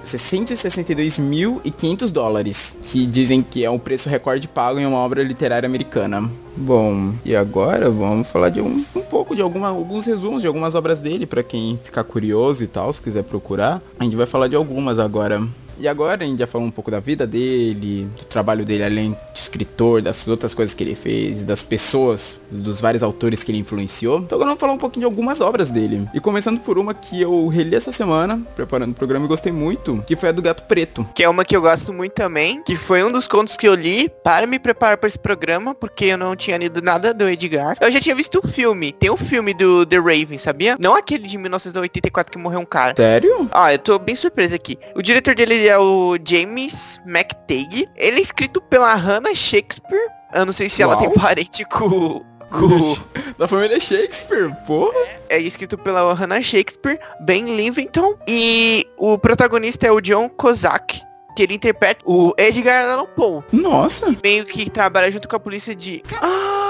662.500 0.05 2.11
dólares, 2.11 2.77
que 2.83 3.05
dizem 3.05 3.41
que 3.41 3.63
é 3.63 3.69
um 3.69 3.79
preço 3.79 4.09
recorde 4.09 4.47
pago 4.47 4.79
em 4.79 4.85
uma 4.85 4.97
obra 4.97 5.23
literária 5.23 5.67
americana. 5.67 6.29
Bom, 6.57 7.13
e 7.25 7.35
agora 7.35 7.89
vamos 7.89 8.27
falar 8.27 8.47
de 8.47 8.61
um, 8.61 8.85
um 8.95 9.01
pouco 9.01 9.35
de 9.35 9.41
alguma, 9.41 9.67
alguns 9.67 10.05
resumos 10.05 10.41
de 10.41 10.47
algumas 10.47 10.73
obras 10.73 10.99
dele, 10.99 11.25
para 11.25 11.43
quem 11.43 11.77
ficar 11.83 12.05
curioso 12.05 12.63
e 12.63 12.67
tal, 12.67 12.93
se 12.93 13.01
quiser 13.01 13.23
procurar. 13.23 13.81
A 13.99 14.03
gente 14.05 14.15
vai 14.15 14.25
falar 14.25 14.47
de 14.47 14.55
algumas 14.55 14.97
agora. 14.97 15.45
E 15.79 15.87
agora 15.87 16.23
a 16.23 16.27
gente 16.27 16.39
já 16.39 16.47
falou 16.47 16.67
um 16.67 16.71
pouco 16.71 16.89
da 16.89 16.99
vida 16.99 17.27
dele, 17.27 18.07
do 18.17 18.25
trabalho 18.25 18.65
dele 18.65 18.83
além 18.83 19.11
de 19.33 19.39
escritor, 19.39 20.01
das 20.01 20.27
outras 20.27 20.53
coisas 20.53 20.73
que 20.73 20.83
ele 20.83 20.95
fez, 20.95 21.43
das 21.43 21.61
pessoas, 21.61 22.37
dos 22.49 22.79
vários 22.79 23.03
autores 23.03 23.43
que 23.43 23.51
ele 23.51 23.59
influenciou. 23.59 24.19
Então 24.19 24.37
agora 24.37 24.49
vamos 24.49 24.59
falar 24.59 24.73
um 24.73 24.77
pouquinho 24.77 25.01
de 25.01 25.05
algumas 25.05 25.41
obras 25.41 25.69
dele. 25.69 26.07
E 26.13 26.19
começando 26.19 26.59
por 26.59 26.77
uma 26.77 26.93
que 26.93 27.21
eu 27.21 27.47
reli 27.47 27.75
essa 27.75 27.91
semana, 27.91 28.41
preparando 28.55 28.91
o 28.91 28.95
programa 28.95 29.25
e 29.25 29.27
gostei 29.27 29.51
muito, 29.51 30.03
que 30.07 30.15
foi 30.15 30.29
a 30.29 30.31
do 30.31 30.41
Gato 30.41 30.63
Preto. 30.63 31.07
Que 31.13 31.23
é 31.23 31.29
uma 31.29 31.43
que 31.43 31.55
eu 31.55 31.61
gosto 31.61 31.91
muito 31.91 32.13
também, 32.13 32.61
que 32.63 32.75
foi 32.75 33.03
um 33.03 33.11
dos 33.11 33.27
contos 33.27 33.57
que 33.57 33.67
eu 33.67 33.75
li 33.75 34.09
para 34.23 34.47
me 34.47 34.59
preparar 34.59 34.97
para 34.97 35.07
esse 35.07 35.19
programa, 35.19 35.75
porque 35.75 36.05
eu 36.05 36.17
não 36.17 36.35
tinha 36.35 36.57
lido 36.57 36.81
nada 36.81 37.13
do 37.13 37.27
Edgar. 37.27 37.77
Eu 37.81 37.91
já 37.91 37.99
tinha 37.99 38.15
visto 38.15 38.39
o 38.39 38.47
filme. 38.47 38.91
Tem 38.93 39.09
o 39.09 39.17
filme 39.17 39.53
do 39.53 39.85
The 39.85 39.97
Raven, 39.97 40.37
sabia? 40.37 40.77
Não 40.79 40.95
aquele 40.95 41.27
de 41.27 41.37
1984 41.37 42.31
que 42.31 42.37
morreu 42.37 42.59
um 42.59 42.65
cara. 42.65 42.93
Sério? 42.95 43.47
Ah, 43.51 43.73
eu 43.73 43.79
tô 43.79 43.99
bem 43.99 44.15
surpreso 44.15 44.55
aqui. 44.55 44.77
O 44.95 45.01
diretor 45.01 45.35
dele 45.35 45.64
é 45.67 45.77
o 45.77 46.17
James 46.23 46.99
McTagg. 47.05 47.89
Ele 47.95 48.17
é 48.17 48.21
escrito 48.21 48.61
pela 48.61 48.93
Hannah 48.93 49.35
Shakespeare. 49.35 50.07
Eu 50.33 50.45
não 50.45 50.53
sei 50.53 50.69
se 50.69 50.83
Uau. 50.83 50.91
ela 50.91 51.01
tem 51.01 51.11
parente 51.11 51.65
com 51.65 52.23
com... 52.49 52.95
da 53.37 53.47
família 53.47 53.79
Shakespeare, 53.79 54.51
porra. 54.65 54.97
É, 55.29 55.37
é, 55.37 55.41
escrito 55.41 55.77
pela 55.77 56.13
Hannah 56.13 56.41
Shakespeare, 56.41 56.99
Ben 57.21 57.55
Livington, 57.55 58.15
e 58.27 58.87
o 58.97 59.17
protagonista 59.17 59.87
é 59.87 59.91
o 59.91 60.01
John 60.01 60.29
Kozak, 60.29 61.01
que 61.35 61.43
ele 61.43 61.55
interpreta 61.55 62.03
o 62.05 62.33
Edgar 62.37 62.89
Allan 62.89 63.05
Poe. 63.07 63.43
Nossa. 63.51 64.15
Meio 64.23 64.45
que 64.45 64.69
trabalha 64.69 65.11
junto 65.11 65.27
com 65.27 65.35
a 65.35 65.39
polícia 65.39 65.75
de... 65.75 66.01
Ah, 66.21 66.64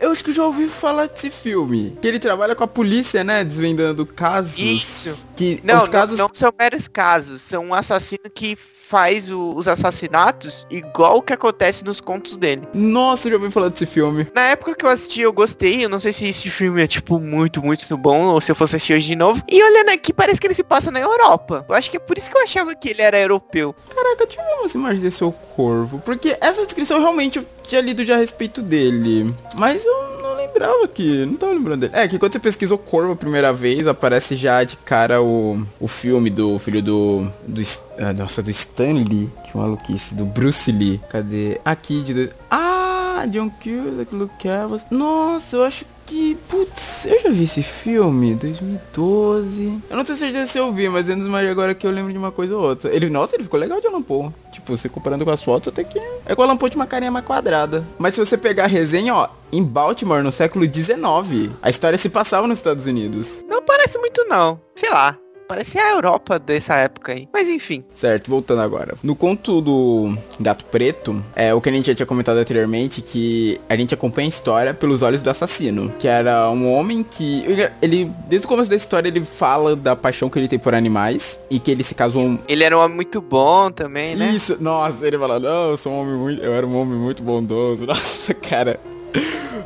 eu 0.00 0.10
acho 0.10 0.24
que 0.24 0.32
já 0.32 0.44
ouvi 0.44 0.66
falar 0.66 1.06
desse 1.06 1.30
filme. 1.30 1.96
Que 2.00 2.08
ele 2.08 2.18
trabalha 2.18 2.56
com 2.56 2.64
a 2.64 2.66
polícia, 2.66 3.22
né? 3.22 3.44
Desvendando 3.44 4.06
casos. 4.06 4.58
Isso. 4.58 5.28
Que 5.36 5.60
não, 5.62 5.82
os 5.82 5.88
casos... 5.88 6.18
não, 6.18 6.28
não 6.28 6.34
são 6.34 6.52
meros 6.58 6.88
casos. 6.88 7.42
São 7.42 7.66
um 7.66 7.74
assassino 7.74 8.30
que 8.34 8.56
faz 8.90 9.30
o, 9.30 9.54
os 9.54 9.68
assassinatos 9.68 10.66
igual 10.68 11.18
o 11.18 11.22
que 11.22 11.32
acontece 11.32 11.84
nos 11.84 12.00
contos 12.00 12.36
dele. 12.36 12.66
Nossa, 12.74 13.28
eu 13.28 13.32
já 13.32 13.38
ouvi 13.38 13.50
falar 13.52 13.68
desse 13.68 13.86
filme. 13.86 14.26
Na 14.34 14.42
época 14.42 14.74
que 14.74 14.84
eu 14.84 14.90
assisti, 14.90 15.20
eu 15.20 15.32
gostei. 15.32 15.84
Eu 15.84 15.88
não 15.88 16.00
sei 16.00 16.12
se 16.12 16.26
esse 16.26 16.50
filme 16.50 16.82
é, 16.82 16.88
tipo, 16.88 17.20
muito, 17.20 17.62
muito 17.62 17.96
bom, 17.96 18.24
ou 18.24 18.40
se 18.40 18.50
eu 18.50 18.56
fosse 18.56 18.74
assistir 18.74 18.94
hoje 18.94 19.06
de 19.06 19.14
novo. 19.14 19.40
E 19.48 19.62
olhando 19.62 19.90
aqui, 19.90 20.12
parece 20.12 20.40
que 20.40 20.46
ele 20.48 20.54
se 20.54 20.64
passa 20.64 20.90
na 20.90 20.98
Europa. 20.98 21.64
Eu 21.68 21.74
acho 21.76 21.88
que 21.88 21.98
é 21.98 22.00
por 22.00 22.18
isso 22.18 22.28
que 22.28 22.36
eu 22.36 22.42
achava 22.42 22.74
que 22.74 22.88
ele 22.88 23.00
era 23.00 23.16
europeu. 23.16 23.72
Caraca, 23.94 24.26
deixa 24.26 24.40
eu 24.40 24.44
ver 24.44 24.60
umas 24.60 24.74
imagens 24.74 25.02
desse 25.02 25.18
seu 25.18 25.30
corvo. 25.30 26.00
Porque 26.04 26.36
essa 26.40 26.64
descrição 26.64 26.98
realmente 26.98 27.38
eu 27.38 27.46
tinha 27.62 27.80
lido 27.80 28.04
já 28.04 28.16
a 28.16 28.18
respeito 28.18 28.60
dele. 28.60 29.32
Mas 29.54 29.84
eu 29.84 30.19
lembrava 30.34 30.88
que. 30.88 31.24
Não 31.26 31.36
tava 31.36 31.52
lembrando 31.52 31.80
dele. 31.80 31.92
É, 31.94 32.08
que 32.08 32.18
quando 32.18 32.32
você 32.32 32.38
pesquisou 32.38 32.78
Corvo 32.78 33.12
a 33.12 33.16
primeira 33.16 33.52
vez, 33.52 33.86
aparece 33.86 34.36
já 34.36 34.62
de 34.64 34.76
cara 34.78 35.22
o, 35.22 35.64
o 35.78 35.88
filme 35.88 36.30
do 36.30 36.58
filho 36.58 36.82
do. 36.82 37.26
do 37.46 37.62
ah, 37.98 38.12
nossa, 38.12 38.42
do 38.42 38.50
Stanley. 38.50 39.30
Que 39.44 39.56
maluquice. 39.56 40.14
Do 40.14 40.24
Bruce 40.24 40.70
Lee. 40.70 41.00
Cadê? 41.08 41.60
Aqui 41.64 42.02
de. 42.02 42.30
Ah, 42.50 42.79
John 43.26 43.50
Cusack, 43.50 44.14
Luke 44.14 44.48
Evans. 44.48 44.84
Nossa, 44.90 45.56
eu 45.56 45.64
acho 45.64 45.84
que, 46.06 46.36
putz, 46.48 47.06
eu 47.06 47.20
já 47.22 47.30
vi 47.30 47.44
esse 47.44 47.62
filme, 47.62 48.34
2012. 48.34 49.80
Eu 49.88 49.96
não 49.96 50.04
tenho 50.04 50.18
certeza 50.18 50.46
se 50.50 50.58
eu 50.58 50.72
vi, 50.72 50.88
mas 50.88 51.08
antes 51.08 51.26
mais 51.26 51.48
agora 51.48 51.74
que 51.74 51.86
eu 51.86 51.90
lembro 51.90 52.12
de 52.12 52.18
uma 52.18 52.32
coisa 52.32 52.56
ou 52.56 52.62
outra. 52.62 52.92
Ele, 52.92 53.08
nossa, 53.08 53.36
ele 53.36 53.44
ficou 53.44 53.60
legal 53.60 53.80
de 53.80 53.86
Alan 53.86 54.02
Poe. 54.02 54.30
Tipo, 54.50 54.76
você 54.76 54.88
comparando 54.88 55.24
com 55.24 55.30
as 55.30 55.42
fotos, 55.42 55.68
até 55.68 55.84
que 55.84 56.00
é 56.26 56.34
com 56.34 56.42
o 56.42 56.44
Alan 56.44 56.56
Poe 56.56 56.68
de 56.68 56.76
uma 56.76 56.86
carinha 56.86 57.12
mais 57.12 57.24
quadrada. 57.24 57.84
Mas 57.98 58.14
se 58.14 58.20
você 58.20 58.36
pegar 58.36 58.64
a 58.64 58.66
resenha, 58.66 59.14
ó, 59.14 59.28
em 59.52 59.62
Baltimore, 59.62 60.22
no 60.22 60.32
século 60.32 60.64
XIX, 60.64 61.52
a 61.62 61.70
história 61.70 61.96
se 61.96 62.08
passava 62.08 62.46
nos 62.46 62.58
Estados 62.58 62.86
Unidos. 62.86 63.44
Não 63.48 63.62
parece 63.62 63.96
muito 63.98 64.24
não, 64.24 64.60
sei 64.74 64.90
lá. 64.90 65.16
Parece 65.50 65.80
a 65.80 65.90
Europa 65.90 66.38
dessa 66.38 66.76
época 66.76 67.10
aí. 67.10 67.28
Mas 67.32 67.48
enfim. 67.48 67.82
Certo, 67.96 68.30
voltando 68.30 68.62
agora. 68.62 68.94
No 69.02 69.16
conto 69.16 69.60
do 69.60 70.16
Gato 70.38 70.64
Preto, 70.66 71.20
é 71.34 71.52
o 71.52 71.60
que 71.60 71.68
a 71.68 71.72
gente 71.72 71.86
já 71.86 71.94
tinha 71.96 72.06
comentado 72.06 72.36
anteriormente, 72.36 73.02
que 73.02 73.60
a 73.68 73.74
gente 73.74 73.92
acompanha 73.92 74.28
a 74.28 74.28
história 74.28 74.72
pelos 74.72 75.02
olhos 75.02 75.22
do 75.22 75.28
assassino. 75.28 75.92
Que 75.98 76.06
era 76.06 76.48
um 76.50 76.72
homem 76.72 77.02
que. 77.02 77.44
Ele, 77.82 78.08
desde 78.28 78.46
o 78.46 78.48
começo 78.48 78.70
da 78.70 78.76
história, 78.76 79.08
ele 79.08 79.24
fala 79.24 79.74
da 79.74 79.96
paixão 79.96 80.30
que 80.30 80.38
ele 80.38 80.46
tem 80.46 80.56
por 80.56 80.72
animais. 80.72 81.40
E 81.50 81.58
que 81.58 81.72
ele 81.72 81.82
se 81.82 81.96
casou. 81.96 82.38
Ele 82.46 82.62
era 82.62 82.78
um 82.78 82.80
homem 82.80 82.94
muito 82.94 83.20
bom 83.20 83.72
também, 83.72 84.14
né? 84.14 84.30
Isso, 84.30 84.56
nossa, 84.62 85.04
ele 85.04 85.18
fala, 85.18 85.40
não, 85.40 85.70
eu 85.70 85.76
sou 85.76 85.92
um 85.92 86.00
homem 86.02 86.14
muito. 86.14 86.44
Eu 86.44 86.54
era 86.54 86.64
um 86.64 86.80
homem 86.80 86.96
muito 86.96 87.24
bondoso. 87.24 87.86
Nossa, 87.90 88.32
cara. 88.34 88.78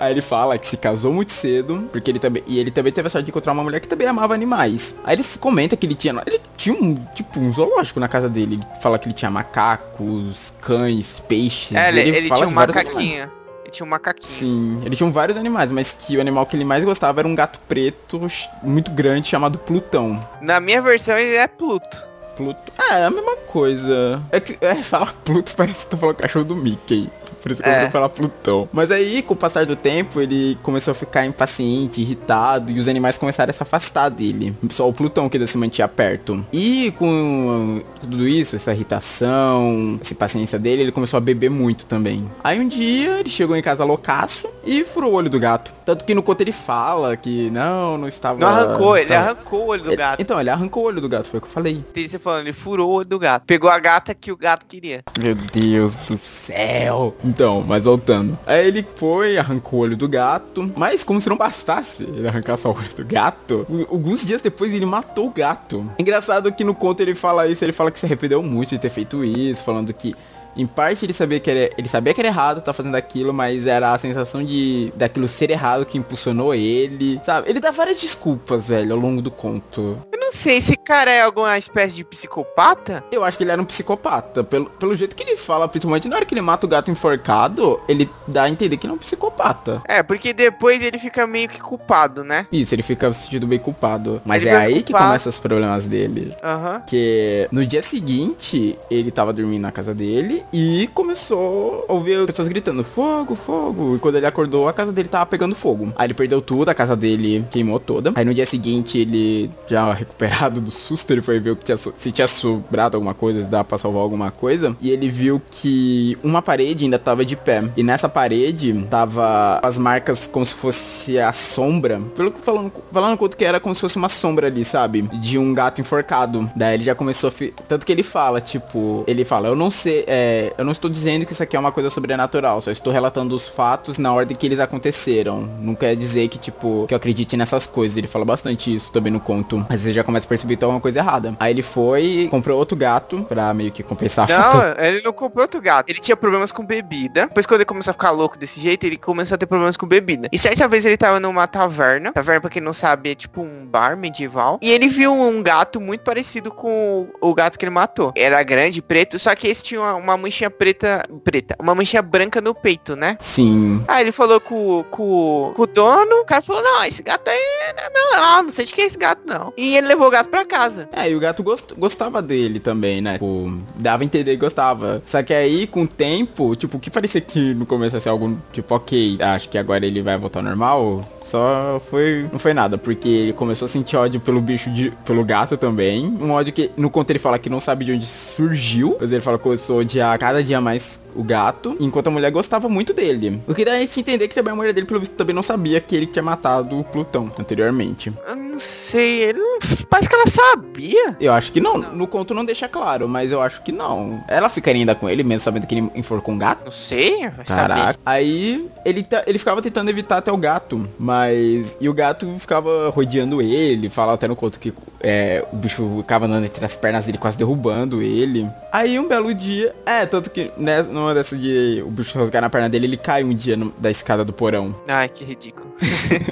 Aí 0.01 0.13
ele 0.13 0.21
fala 0.21 0.59
que 0.59 0.67
se 0.67 0.77
casou 0.77 1.13
muito 1.13 1.33
cedo, 1.33 1.89
porque 1.93 2.11
ele 2.11 2.19
também. 2.19 2.43
E 2.47 2.59
ele 2.59 2.71
também 2.71 2.93
teve 2.93 3.07
a 3.07 3.11
sorte 3.11 3.25
de 3.25 3.31
encontrar 3.31 3.53
uma 3.53 3.63
mulher 3.63 3.81
que 3.81 3.89
também 3.89 4.07
amava 4.07 4.35
animais. 4.35 4.95
Aí 5.05 5.17
ele 5.17 5.25
comenta 5.41 5.77
que 5.77 5.87
ele 5.87 5.95
tinha. 5.95 6.23
Ele 6.27 6.41
tinha 6.57 6.75
um, 6.75 6.95
tipo, 7.15 7.41
um 7.41 7.53
zoológico 7.53 8.01
na 8.01 8.09
casa 8.09 8.29
dele. 8.29 8.55
Ele 8.55 8.67
fala 8.81 8.99
que 8.99 9.07
ele 9.07 9.15
tinha 9.15 9.31
macacos, 9.31 10.53
cães, 10.61 11.21
peixes. 11.21 11.77
É, 11.77 11.89
ele, 11.89 12.01
ele, 12.01 12.17
ele 12.17 12.31
tinha 12.31 12.49
um 12.49 12.51
macaquinho. 12.51 13.31
Ele 13.63 13.71
tinha 13.71 13.87
um 13.87 13.89
macaquinho. 13.89 14.33
Sim, 14.33 14.83
ele 14.85 14.97
tinha 14.97 15.11
vários 15.11 15.37
animais, 15.39 15.73
mas 15.73 15.93
que 15.93 16.17
o 16.17 16.21
animal 16.21 16.45
que 16.47 16.57
ele 16.57 16.65
mais 16.65 16.85
gostava 16.85 17.21
era 17.21 17.29
um 17.29 17.35
gato 17.35 17.59
preto 17.69 18.21
muito 18.63 18.91
grande 18.91 19.29
chamado 19.29 19.59
Plutão. 19.59 20.21
Na 20.41 20.61
minha 20.61 20.81
versão 20.83 21.17
ele 21.17 21.37
é 21.37 21.47
Pluto. 21.47 22.03
Pluto. 22.37 22.73
É, 22.91 23.01
é 23.01 23.05
a 23.05 23.11
mesma 23.11 23.37
coisa. 23.37 24.23
É 24.31 24.41
que 24.41 24.57
é, 24.61 24.75
fala 24.77 25.07
Pluto, 25.25 25.53
parece 25.57 25.85
que 25.85 25.91
tu 25.91 25.97
falou 25.97 26.15
cachorro 26.15 26.45
do 26.45 26.57
Mickey. 26.57 27.11
Por 27.45 27.53
isso 27.53 27.63
que 27.63 27.69
é. 27.69 27.77
eu 27.77 27.81
vou 27.83 27.91
falar 27.91 28.09
Plutão. 28.09 28.67
Mas 28.73 28.91
aí, 28.91 29.21
com 29.21 29.35
o 29.35 29.37
passar 29.37 29.67
do 29.67 29.77
tempo, 29.77 30.19
ele 30.19 30.57
começou 30.63 30.93
a 30.93 30.95
ficar 30.95 31.27
impaciente, 31.27 32.01
irritado, 32.01 32.73
e 32.73 32.79
os 32.79 32.89
animais 32.89 33.19
começaram 33.19 33.51
a 33.51 33.53
se 33.53 33.63
afastar 33.63 34.09
dele. 34.09 34.57
Só 34.71 34.89
o 34.89 34.95
Plutão 34.95 35.29
que 35.29 35.37
ainda 35.37 35.47
se 35.47 35.59
mantinha 35.59 35.87
perto. 35.87 36.43
E 36.51 36.91
com 36.93 37.83
tudo 38.01 38.27
isso, 38.27 38.57
essa 38.57 38.73
irritação, 38.73 39.99
essa 40.01 40.15
impaciência 40.15 40.59
dele, 40.59 40.85
ele 40.85 40.93
começou 40.93 41.19
a 41.19 41.21
beber 41.21 41.51
muito 41.51 41.85
também. 41.85 42.25
Aí 42.43 42.59
um 42.59 42.67
dia, 42.67 43.21
ele 43.21 43.29
chegou 43.29 43.55
em 43.55 43.61
casa 43.61 43.85
loucaço 43.85 44.49
e 44.67 44.85
furou 44.85 45.13
o 45.13 45.15
olho 45.15 45.31
do 45.31 45.39
gato. 45.39 45.73
Tanto 45.85 46.05
que 46.05 46.15
no 46.15 46.23
conto 46.23 46.41
ele 46.41 46.53
fala 46.53 47.17
que 47.17 47.51
não, 47.51 47.99
não 47.99 48.09
estava... 48.09 48.39
Não 48.39 48.49
arrancou, 48.49 48.87
não 48.87 48.97
ele 48.97 49.15
arrancou 49.15 49.61
o 49.61 49.67
olho 49.67 49.83
do 49.83 49.91
ele, 49.91 49.97
gato. 49.97 50.21
Então, 50.21 50.41
ele 50.41 50.51
arrancou 50.51 50.85
o 50.85 50.87
olho 50.87 51.01
do 51.01 51.09
gato, 51.09 51.29
foi 51.29 51.39
o 51.39 51.41
que 51.41 51.49
eu 51.49 51.53
falei. 51.53 51.85
Tem 51.93 52.09
você 52.09 52.19
falando, 52.19 52.43
ele 52.43 52.53
furou 52.53 52.89
o 52.91 52.93
olho 52.95 53.09
do 53.09 53.19
gato. 53.19 53.45
Pegou 53.47 53.71
a 53.71 53.79
gata 53.79 54.15
que 54.15 54.33
o 54.33 54.37
gato 54.37 54.67
queria. 54.67 55.03
Meu 55.21 55.35
Deus 55.35 55.97
do 55.97 56.17
céu. 56.17 57.15
Então, 57.25 57.65
mas 57.67 57.85
voltando. 57.85 58.39
Aí 58.47 58.67
ele 58.67 58.87
foi, 58.97 59.37
arrancou 59.37 59.81
o 59.81 59.83
olho 59.83 59.97
do 59.97 60.09
gato. 60.09 60.73
Mas 60.77 61.05
como 61.05 61.21
se 61.21 61.29
não 61.29 61.37
bastasse 61.37 62.03
ele 62.05 62.27
arrancar 62.27 62.57
só 62.57 62.71
o 62.71 62.77
olho 62.77 62.95
do 62.97 63.05
gato, 63.05 63.67
alguns 63.91 64.25
dias 64.25 64.41
depois 64.41 64.73
ele 64.73 64.87
matou 64.87 65.27
o 65.27 65.31
gato. 65.31 65.89
Engraçado 65.99 66.53
que 66.53 66.65
no 66.65 66.75
conto 66.75 67.01
ele 67.01 67.15
fala 67.15 67.47
isso, 67.47 67.65
ele 67.65 67.73
fala 67.73 67.91
que 67.91 67.99
se 67.99 68.07
arrependeu 68.07 68.43
muito 68.43 68.71
de 68.71 68.79
ter 68.79 68.91
feito 68.91 69.25
isso, 69.25 69.65
falando 69.65 69.93
que 69.93 70.15
em 70.57 70.67
parte 70.67 71.05
ele 71.05 71.13
sabia 71.13 71.41
que 71.41 71.51
era, 71.51 71.71
ele 71.77 71.89
sabia 71.89 72.15
que 72.15 72.21
era 72.21 72.29
errado 72.29 72.61
tá 72.61 72.73
fazendo 72.73 72.95
aquilo, 72.95 73.33
mas 73.33 73.67
era 73.67 73.93
a 73.93 73.99
sensação 73.99 74.45
de 74.45 74.93
daquilo 74.97 75.29
ser 75.29 75.51
errado 75.51 75.85
que 75.85 75.99
impulsionou 75.99 76.55
ele, 76.55 77.21
sabe? 77.25 77.51
Ele 77.51 77.61
dá 77.61 77.71
várias 77.71 78.01
desculpas, 78.01 78.69
velho, 78.69 78.95
ao 78.95 78.99
longo 78.99 79.21
do 79.21 79.31
conto. 79.31 79.99
Eu 80.13 80.21
não 80.21 80.33
sei, 80.33 80.59
esse 80.59 80.77
cara 80.77 81.11
é 81.11 81.23
alguma 81.23 81.57
espécie 81.59 81.97
de 81.97 82.05
psicopata? 82.05 83.05
Eu 83.11 83.25
acho 83.25 83.37
que 83.37 83.45
ele 83.45 83.51
era 83.51 83.61
um 83.61 83.65
psicopata, 83.65 84.45
pelo, 84.45 84.67
pelo 84.71 84.95
jeito 84.95 85.15
que 85.15 85.23
ele 85.23 85.37
fala, 85.37 85.69
principalmente 85.69 86.09
na 86.09 86.17
hora 86.17 86.25
que 86.25 86.35
ele 86.35 86.41
mata 86.41 86.67
o 86.67 86.69
gato 86.69 86.91
enforcado, 86.91 87.81
ele 87.89 88.11
dá 88.27 88.45
a 88.45 88.51
entender 88.51 88.77
que 88.77 88.87
ele 88.87 88.93
é 88.93 88.97
um 88.97 88.99
psicopata. 88.99 89.83
É, 89.87 90.03
porque 90.03 90.33
depois 90.33 90.83
ele 90.83 90.99
fica 90.99 91.27
meio 91.27 91.49
que 91.49 91.61
culpado, 91.61 92.25
né? 92.25 92.47
Isso, 92.53 92.75
ele 92.75 92.83
fica 92.83 93.13
se 93.13 93.25
sentindo 93.25 93.47
bem 93.47 93.59
culpado. 93.59 94.21
Mas 94.25 94.43
ele 94.43 94.51
é 94.51 94.57
aí 94.57 94.75
culpado. 94.75 94.87
que 94.87 94.93
começam 94.93 95.31
os 95.31 95.39
problemas 95.39 95.87
dele. 95.87 96.35
Aham. 96.43 96.75
Uhum. 96.75 96.81
Que 96.87 97.49
no 97.51 97.65
dia 97.67 97.83
seguinte, 97.83 98.79
ele 98.91 99.11
tava 99.11 99.33
dormindo 99.33 99.63
na 99.63 99.73
casa 99.73 99.95
dele 99.95 100.44
e 100.53 100.89
começou 100.95 101.85
a 101.89 101.93
ouvir 101.93 102.27
pessoas 102.27 102.49
gritando, 102.49 102.85
fogo, 102.85 103.35
fogo. 103.35 103.97
E 103.97 103.99
quando 103.99 104.17
ele 104.17 104.27
acordou, 104.27 104.69
a 104.69 104.73
casa 104.73 104.93
dele 104.93 105.09
tava 105.09 105.27
pegando 105.27 105.55
fogo. 105.55 105.93
Aí 105.97 106.07
ele 106.07 106.15
perdeu 106.15 106.41
tudo, 106.41 106.69
a 106.69 106.75
casa 106.75 106.97
dele 106.97 107.45
queimou 107.51 107.79
toda. 107.79 108.13
Aí 108.15 108.25
no 108.25 108.35
dia 108.35 108.47
seguinte, 108.47 108.99
ele, 108.99 109.51
já 109.67 109.93
recuperado 109.93 110.61
do 110.61 110.71
susto, 110.71 111.11
ele 111.13 111.23
foi 111.23 111.39
ver 111.41 111.51
o 111.51 111.57
que 111.57 111.65
tinha, 111.65 111.77
se 111.77 112.13
tinha 112.13 112.27
sobrado 112.27 112.97
alguma 112.97 113.15
coisa, 113.15 113.45
se 113.45 113.51
dava 113.51 113.65
pra 113.65 113.79
salvar 113.79 114.03
alguma 114.03 114.31
coisa. 114.31 114.77
E 114.81 114.91
ele 114.91 115.09
viu 115.09 115.41
que 115.51 116.17
uma 116.23 116.43
parede 116.43 116.85
ainda 116.85 116.99
tava 116.99 117.25
de 117.25 117.37
pé. 117.37 117.63
E 117.77 117.83
nessa 117.83 118.09
parede 118.09 118.87
tava 118.91 119.61
as 119.63 119.79
marcas 119.79 120.27
como 120.27 120.45
se 120.45 120.55
fosse 120.55 121.19
a 121.19 121.33
sombra. 121.33 122.01
Pelo 122.15 122.31
que 122.31 122.41
falando, 122.41 122.73
falando 122.93 123.17
quanto 123.17 123.37
que 123.37 123.45
era 123.45 123.61
como 123.61 123.75
se 123.75 123.81
fosse 123.81 123.97
uma 123.97 124.09
sombra 124.09 124.47
ali, 124.47 124.65
sabe? 124.65 125.03
De 125.03 125.39
um 125.39 125.55
gato 125.55 125.81
enforcado. 125.81 126.51
Daí 126.55 126.75
ele 126.75 126.85
já 126.85 126.95
começou 126.95 127.31
a... 127.31 127.63
Tanto 127.69 127.87
que 127.87 127.93
ele 127.93 128.03
fala, 128.03 128.41
tipo... 128.41 129.05
Ele 129.07 129.25
fala, 129.25 129.49
eu 129.49 129.57
não 129.57 129.71
sei... 129.71 130.05
É, 130.07 130.34
eu 130.59 130.65
não 130.65 130.73
estou 130.73 130.91
dizendo 130.91 131.25
que 131.27 131.33
isso 131.33 131.43
aqui 131.43 131.57
é 131.57 131.59
uma 131.59 131.73
coisa 131.73 131.91
sobrenatural, 131.91 132.61
só 132.61 132.71
estou 132.71 132.93
relatando 132.93 133.35
os 133.35 133.49
fatos 133.49 133.99
na 133.99 134.13
ordem 134.13 134.37
que 134.37 134.47
eles 134.47 134.59
aconteceram. 134.61 135.49
Não 135.61 135.75
quer 135.75 135.97
dizer 135.97 136.29
que, 136.29 136.39
tipo, 136.39 136.87
que 136.87 136.95
eu 136.95 136.97
acredite 136.97 137.37
nessas 137.37 137.67
coisas. 137.67 137.97
Ele 137.97 138.07
fala 138.07 138.25
bastante 138.25 138.75
isso 138.75 138.93
também 138.93 139.13
no 139.13 139.21
conto. 139.21 139.65
Às 139.69 139.77
vezes 139.81 139.95
já 139.95 140.05
começa 140.05 140.27
a 140.27 140.29
perceber 140.29 140.55
que 140.55 140.61
tem 140.61 140.67
alguma 140.67 140.81
coisa 140.81 140.99
errada. 140.99 141.35
Aí 141.41 141.53
ele 141.53 141.63
foi, 141.63 142.29
comprou 142.31 142.59
outro 142.59 142.77
gato 142.77 143.25
pra 143.29 143.53
meio 143.55 143.71
que 143.71 143.83
compensar 143.83 144.31
a 144.31 144.37
Não, 144.37 144.53
falta. 144.53 144.87
ele 144.87 145.03
não 145.03 145.13
comprou 145.13 145.43
outro 145.43 145.61
gato. 145.61 145.89
Ele 145.91 146.01
tinha 146.01 146.17
problemas 146.17 146.53
com 146.53 146.65
bebida. 146.65 147.27
Depois 147.27 147.47
quando 147.47 147.61
ele 147.61 147.67
começou 147.67 147.91
a 147.91 147.95
ficar 147.95 148.11
louco 148.11 148.39
desse 148.39 148.61
jeito, 148.61 148.85
ele 148.85 148.97
começou 148.97 149.35
a 149.35 149.39
ter 149.39 149.47
problemas 149.47 149.77
com 149.77 149.87
bebida. 149.87 150.29
E 150.33 150.39
certa 150.39 150.67
vez 150.69 150.85
ele 150.85 150.97
tava 150.97 151.19
numa 151.21 151.47
taverna. 151.47 152.13
Taverna, 152.13 152.41
pra 152.41 152.51
quem 152.51 152.63
não 152.63 152.73
sabe, 152.73 153.11
é 153.11 153.15
tipo 153.15 153.43
um 153.43 153.67
bar 153.67 153.97
medieval. 153.97 154.59
E 154.63 154.71
ele 154.71 154.89
viu 154.89 155.13
um 155.13 155.43
gato 155.43 155.81
muito 155.81 156.03
parecido 156.03 156.51
com 156.51 157.09
o 157.21 157.35
gato 157.35 157.59
que 157.59 157.65
ele 157.65 157.71
matou. 157.71 158.13
Era 158.17 158.43
grande, 158.43 158.81
preto, 158.83 159.19
só 159.19 159.35
que 159.35 159.49
esse 159.49 159.65
tinha 159.65 159.81
uma, 159.81 159.95
uma 159.95 160.17
manchinha 160.25 160.51
preta, 160.51 161.05
preta, 161.23 161.57
uma 161.61 161.75
manchinha 161.75 162.03
branca 162.03 162.41
no 162.41 162.55
peito, 162.55 162.97
né? 162.97 163.17
Sim. 163.21 163.83
Aí 163.87 164.03
ele 164.03 164.13
falou 164.13 164.41
com, 164.41 164.85
com, 164.91 165.53
com 165.55 165.63
o 165.63 165.67
dono, 165.67 166.21
o 166.21 166.25
cara 166.25 166.43
falou, 166.43 166.63
não, 166.63 166.85
esse 166.85 167.03
gato 167.03 167.29
aí 167.29 167.73
não 167.77 167.83
é 167.83 167.91
meu 167.91 168.21
não, 168.21 168.43
não 168.45 168.51
sei 168.51 168.65
de 168.65 168.73
que 168.73 168.83
é 168.83 168.87
esse 168.87 168.99
gato 168.99 169.23
não. 169.27 169.53
E 169.57 169.77
ele 169.77 169.89
levou 169.89 170.09
o 170.09 170.11
gato 170.11 170.29
pra 170.29 170.45
casa. 170.45 170.89
É, 170.93 171.11
e 171.11 171.15
o 171.15 171.21
gato 171.21 171.43
gost, 171.43 171.75
gostava 171.75 172.23
dele 172.23 172.59
também, 172.59 173.01
né? 173.01 173.15
Tipo, 173.15 173.53
dava 173.77 174.03
a 174.03 174.07
entender 174.07 174.33
que 174.33 174.39
gostava. 174.39 175.03
Só 175.07 175.23
que 175.23 175.35
aí, 175.35 175.67
com 175.67 175.83
o 175.83 175.87
tempo, 175.89 176.57
tipo, 176.57 176.79
que 176.79 176.91
parecia 176.91 177.21
que 177.21 177.55
no 177.55 177.67
começo 177.67 177.97
ia 177.97 178.01
ser 178.01 178.09
algo, 178.09 178.39
tipo, 178.53 178.75
ok, 178.75 179.19
acho 179.21 179.49
que 179.49 179.59
agora 179.59 179.85
ele 179.85 180.03
vai 180.03 180.17
voltar 180.17 180.41
ao 180.41 180.45
normal, 180.45 181.05
só 181.25 181.81
foi. 181.89 182.29
Não 182.31 182.39
foi 182.39 182.53
nada, 182.53 182.77
porque 182.77 183.09
ele 183.09 183.33
começou 183.33 183.65
a 183.65 183.69
sentir 183.69 183.97
ódio 183.97 184.21
pelo 184.21 184.41
bicho, 184.41 184.71
de, 184.71 184.93
pelo 185.05 185.25
gato 185.25 185.57
também. 185.57 186.07
Um 186.07 186.31
ódio 186.31 186.53
que 186.53 186.71
no 186.77 186.91
conto 186.91 187.11
ele 187.11 187.19
fala 187.19 187.39
que 187.39 187.49
não 187.49 187.59
sabe 187.59 187.85
de 187.85 187.93
onde 187.93 188.07
surgiu. 188.07 188.97
Mas 189.01 189.11
ele 189.11 189.23
fala 189.23 189.39
que 189.39 189.43
começou 189.45 189.79
a 189.79 189.81
odiar 189.81 190.19
cada 190.19 190.43
dia 190.43 190.61
mais 190.61 191.01
o 191.15 191.23
gato, 191.23 191.77
enquanto 191.81 192.09
a 192.09 192.11
mulher 192.11 192.31
gostava 192.31 192.69
muito 192.69 192.93
dele. 192.93 193.41
O 193.47 193.55
que 193.55 193.65
dá 193.65 193.73
a 193.73 193.79
gente 193.79 194.01
entender 194.01 194.29
que 194.29 194.35
também 194.35 194.53
a 194.53 194.57
mulher 194.57 194.73
dele, 194.73 194.87
pelo 194.87 195.01
visto, 195.01 195.15
também 195.15 195.35
não 195.35 195.43
sabia 195.43 195.81
que 195.81 195.95
ele 195.95 196.07
tinha 196.07 196.23
matado 196.23 196.79
o 196.79 196.85
Plutão 196.85 197.31
anteriormente. 197.39 198.13
Eu 198.27 198.37
não 198.37 198.61
sei, 198.61 199.23
ele 199.23 199.39
não... 199.39 199.59
parece 199.89 200.09
que 200.09 200.15
ela 200.15 200.27
sabia. 200.27 201.17
Eu 201.21 201.33
acho 201.33 201.53
que 201.53 201.61
não. 201.61 201.79
No 201.79 202.07
conto 202.07 202.35
não 202.35 202.45
deixa 202.45 202.69
claro, 202.69 203.09
mas 203.09 203.33
eu 203.33 203.41
acho 203.41 203.63
que 203.63 203.73
não. 203.73 204.23
Ela 204.29 204.49
ficaria 204.49 204.81
ainda 204.81 204.95
com 204.95 205.09
ele, 205.09 205.23
mesmo 205.23 205.41
sabendo 205.41 205.67
que 205.67 205.75
ele 205.75 205.91
enforcou 205.95 206.35
um 206.35 206.39
gato? 206.39 206.65
Não 206.65 206.73
sei, 206.73 207.21
Caraca. 207.47 207.81
Saber. 207.81 207.99
Aí 208.05 208.69
ele, 208.85 209.07
ele 209.27 209.39
ficava 209.39 209.63
tentando 209.63 209.91
evitar 209.91 210.19
até 210.19 210.33
o 210.33 210.37
gato, 210.37 210.89
mas... 210.99 211.77
E 211.81 211.89
o 211.89 211.95
gato 211.95 212.35
ficava 212.39 212.91
rodeando 212.91 213.41
ele, 213.41 213.89
fala 213.89 214.15
até 214.15 214.29
no 214.29 214.37
conto 214.37 214.59
que 214.59 214.73
é, 215.05 215.45
o 215.53 215.57
bicho 215.57 215.99
ficava 215.99 216.25
andando 216.25 216.47
entre 216.47 216.65
as 216.65 216.75
pernas 216.75 217.05
dele, 217.05 217.19
quase 217.19 217.37
derrubando 217.37 218.01
ele. 218.01 218.49
Aí 218.73 218.99
um 218.99 219.07
belo 219.07 219.35
dia... 219.35 219.75
É, 219.85 220.07
tanto 220.07 220.31
que 220.31 220.51
né, 220.57 220.83
numa 220.83 221.13
dessa 221.13 221.37
de 221.37 221.85
o 221.87 221.91
bicho 221.91 222.19
rasgar 222.19 222.41
na 222.41 222.49
perna 222.49 222.71
dele, 222.71 222.87
ele 222.87 222.97
cai 222.97 223.23
um 223.23 223.35
dia 223.35 223.55
no, 223.55 223.71
da 223.79 223.91
escada 223.91 224.25
do 224.25 224.33
porão. 224.33 224.75
Ai, 224.89 225.09
que 225.11 225.23
ridículo. 225.23 225.75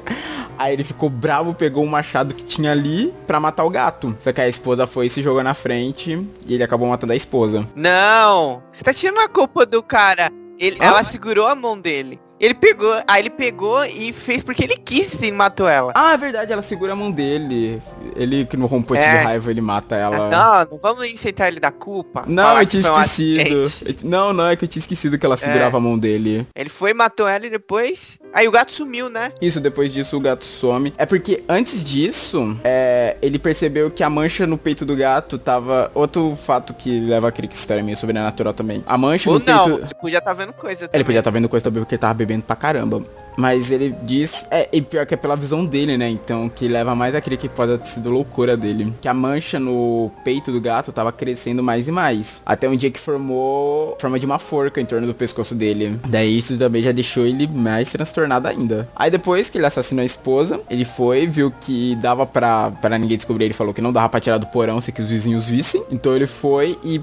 Aí 0.58 0.72
ele 0.72 0.84
ficou 0.84 1.10
bravo, 1.10 1.52
pegou 1.52 1.82
o 1.82 1.86
um 1.86 1.90
machado 1.90 2.34
que 2.34 2.44
tinha 2.44 2.72
ali 2.72 3.12
pra 3.26 3.38
matar 3.38 3.64
o 3.64 3.70
gato. 3.70 4.16
Só 4.20 4.32
que 4.32 4.40
a 4.40 4.48
esposa 4.48 4.86
foi 4.86 5.06
e 5.06 5.10
se 5.10 5.20
jogou 5.20 5.42
na 5.42 5.52
frente 5.52 6.26
e 6.46 6.54
ele 6.54 6.62
acabou 6.62 6.88
matando 6.88 7.12
a 7.12 7.16
esposa. 7.16 7.68
Não! 7.76 8.62
Você 8.72 8.82
tá 8.82 8.94
tirando 8.94 9.18
a 9.18 9.28
culpa 9.28 9.66
do 9.66 9.82
cara. 9.82 10.30
Ele, 10.58 10.78
ah? 10.80 10.86
Ela 10.86 11.04
segurou 11.04 11.46
a 11.46 11.54
mão 11.54 11.78
dele. 11.78 12.20
Ele 12.42 12.54
pegou, 12.54 12.92
aí 13.06 13.22
ele 13.22 13.30
pegou 13.30 13.84
e 13.84 14.12
fez 14.12 14.42
porque 14.42 14.64
ele 14.64 14.76
quis 14.76 15.22
e 15.22 15.30
matou 15.30 15.68
ela. 15.68 15.92
Ah, 15.94 16.14
é 16.14 16.16
verdade, 16.16 16.52
ela 16.52 16.60
segura 16.60 16.92
a 16.92 16.96
mão 16.96 17.08
dele. 17.08 17.80
Ele 18.16 18.44
que 18.44 18.56
no 18.56 18.66
rompote 18.66 19.00
é. 19.00 19.18
de 19.18 19.24
raiva, 19.24 19.48
ele 19.48 19.60
mata 19.60 19.94
ela. 19.94 20.28
Não, 20.28 20.72
não 20.72 20.78
vamos 20.78 21.06
isentar 21.06 21.46
ele 21.46 21.60
da 21.60 21.70
culpa. 21.70 22.24
Não, 22.26 22.58
eu 22.58 22.66
tinha 22.66 22.80
esquecido. 22.80 24.00
não, 24.02 24.32
não, 24.32 24.48
é 24.48 24.56
que 24.56 24.64
eu 24.64 24.68
tinha 24.68 24.80
esquecido 24.80 25.16
que 25.16 25.24
ela 25.24 25.36
segurava 25.36 25.76
é. 25.76 25.78
a 25.78 25.80
mão 25.80 25.96
dele. 25.96 26.44
Ele 26.52 26.68
foi, 26.68 26.92
matou 26.92 27.28
ela 27.28 27.46
e 27.46 27.50
depois. 27.50 28.18
Aí 28.32 28.48
o 28.48 28.50
gato 28.50 28.72
sumiu, 28.72 29.10
né? 29.10 29.32
Isso, 29.40 29.60
depois 29.60 29.92
disso 29.92 30.16
o 30.16 30.20
gato 30.20 30.44
some. 30.44 30.92
É 30.96 31.04
porque 31.04 31.44
antes 31.48 31.84
disso, 31.84 32.56
é, 32.64 33.16
ele 33.20 33.38
percebeu 33.38 33.90
que 33.90 34.02
a 34.02 34.10
mancha 34.10 34.46
no 34.46 34.56
peito 34.56 34.84
do 34.84 34.96
gato 34.96 35.38
tava. 35.38 35.90
Outro 35.94 36.34
fato 36.34 36.72
que 36.72 37.00
leva 37.00 37.28
a 37.28 37.32
crer 37.32 37.48
que 37.48 37.56
história 37.56 37.82
meio 37.82 37.96
sobrenatural 37.96 38.52
também. 38.52 38.82
A 38.86 38.96
mancha 38.96 39.30
Ou 39.30 39.38
no 39.38 39.44
não, 39.44 39.64
peito. 39.64 39.84
Ele 39.84 39.94
podia 39.94 40.18
estar 40.18 40.34
tá 40.34 40.44
vendo 40.44 40.52
coisa 40.52 40.80
também. 40.80 40.90
Ele 40.94 41.04
podia 41.04 41.18
estar 41.18 41.30
tá 41.30 41.34
vendo 41.34 41.48
coisa 41.48 41.64
também 41.64 41.82
porque 41.82 41.94
ele 41.94 42.00
tava 42.00 42.14
bebendo 42.14 42.42
pra 42.42 42.56
caramba. 42.56 43.02
Mas 43.36 43.70
ele 43.70 43.94
diz, 44.02 44.44
é, 44.50 44.68
e 44.72 44.82
pior 44.82 45.06
que 45.06 45.14
é 45.14 45.16
pela 45.16 45.36
visão 45.36 45.64
dele, 45.64 45.96
né? 45.96 46.08
Então, 46.08 46.48
que 46.48 46.68
leva 46.68 46.94
mais 46.94 47.14
aquele 47.14 47.36
que 47.36 47.48
pode 47.48 47.78
ter 47.78 47.86
sido 47.86 48.10
loucura 48.10 48.56
dele. 48.56 48.92
Que 49.00 49.08
a 49.08 49.14
mancha 49.14 49.58
no 49.58 50.10
peito 50.24 50.52
do 50.52 50.60
gato 50.60 50.92
tava 50.92 51.12
crescendo 51.12 51.62
mais 51.62 51.88
e 51.88 51.90
mais. 51.90 52.42
Até 52.44 52.68
um 52.68 52.76
dia 52.76 52.90
que 52.90 53.00
formou 53.00 53.96
forma 53.98 54.18
de 54.18 54.26
uma 54.26 54.38
forca 54.38 54.80
em 54.80 54.84
torno 54.84 55.06
do 55.06 55.14
pescoço 55.14 55.54
dele. 55.54 55.98
Daí 56.06 56.38
isso 56.38 56.56
também 56.58 56.82
já 56.82 56.92
deixou 56.92 57.24
ele 57.24 57.46
mais 57.46 57.88
transtornado 58.22 58.48
ainda. 58.48 58.88
Aí 58.94 59.10
depois 59.10 59.48
que 59.48 59.58
ele 59.58 59.66
assassinou 59.66 60.02
a 60.02 60.06
esposa, 60.06 60.60
ele 60.70 60.84
foi, 60.84 61.26
viu 61.26 61.52
que 61.60 61.96
dava 61.96 62.26
pra, 62.26 62.72
ninguém 62.98 63.16
descobrir. 63.16 63.46
Ele 63.46 63.54
falou 63.54 63.74
que 63.74 63.80
não 63.80 63.92
dava 63.92 64.08
pra 64.08 64.20
tirar 64.20 64.38
do 64.38 64.46
porão 64.46 64.80
se 64.80 64.92
que 64.92 65.02
os 65.02 65.08
vizinhos 65.08 65.46
vissem. 65.46 65.82
Então 65.90 66.14
ele 66.14 66.26
foi 66.26 66.78
e 66.84 67.00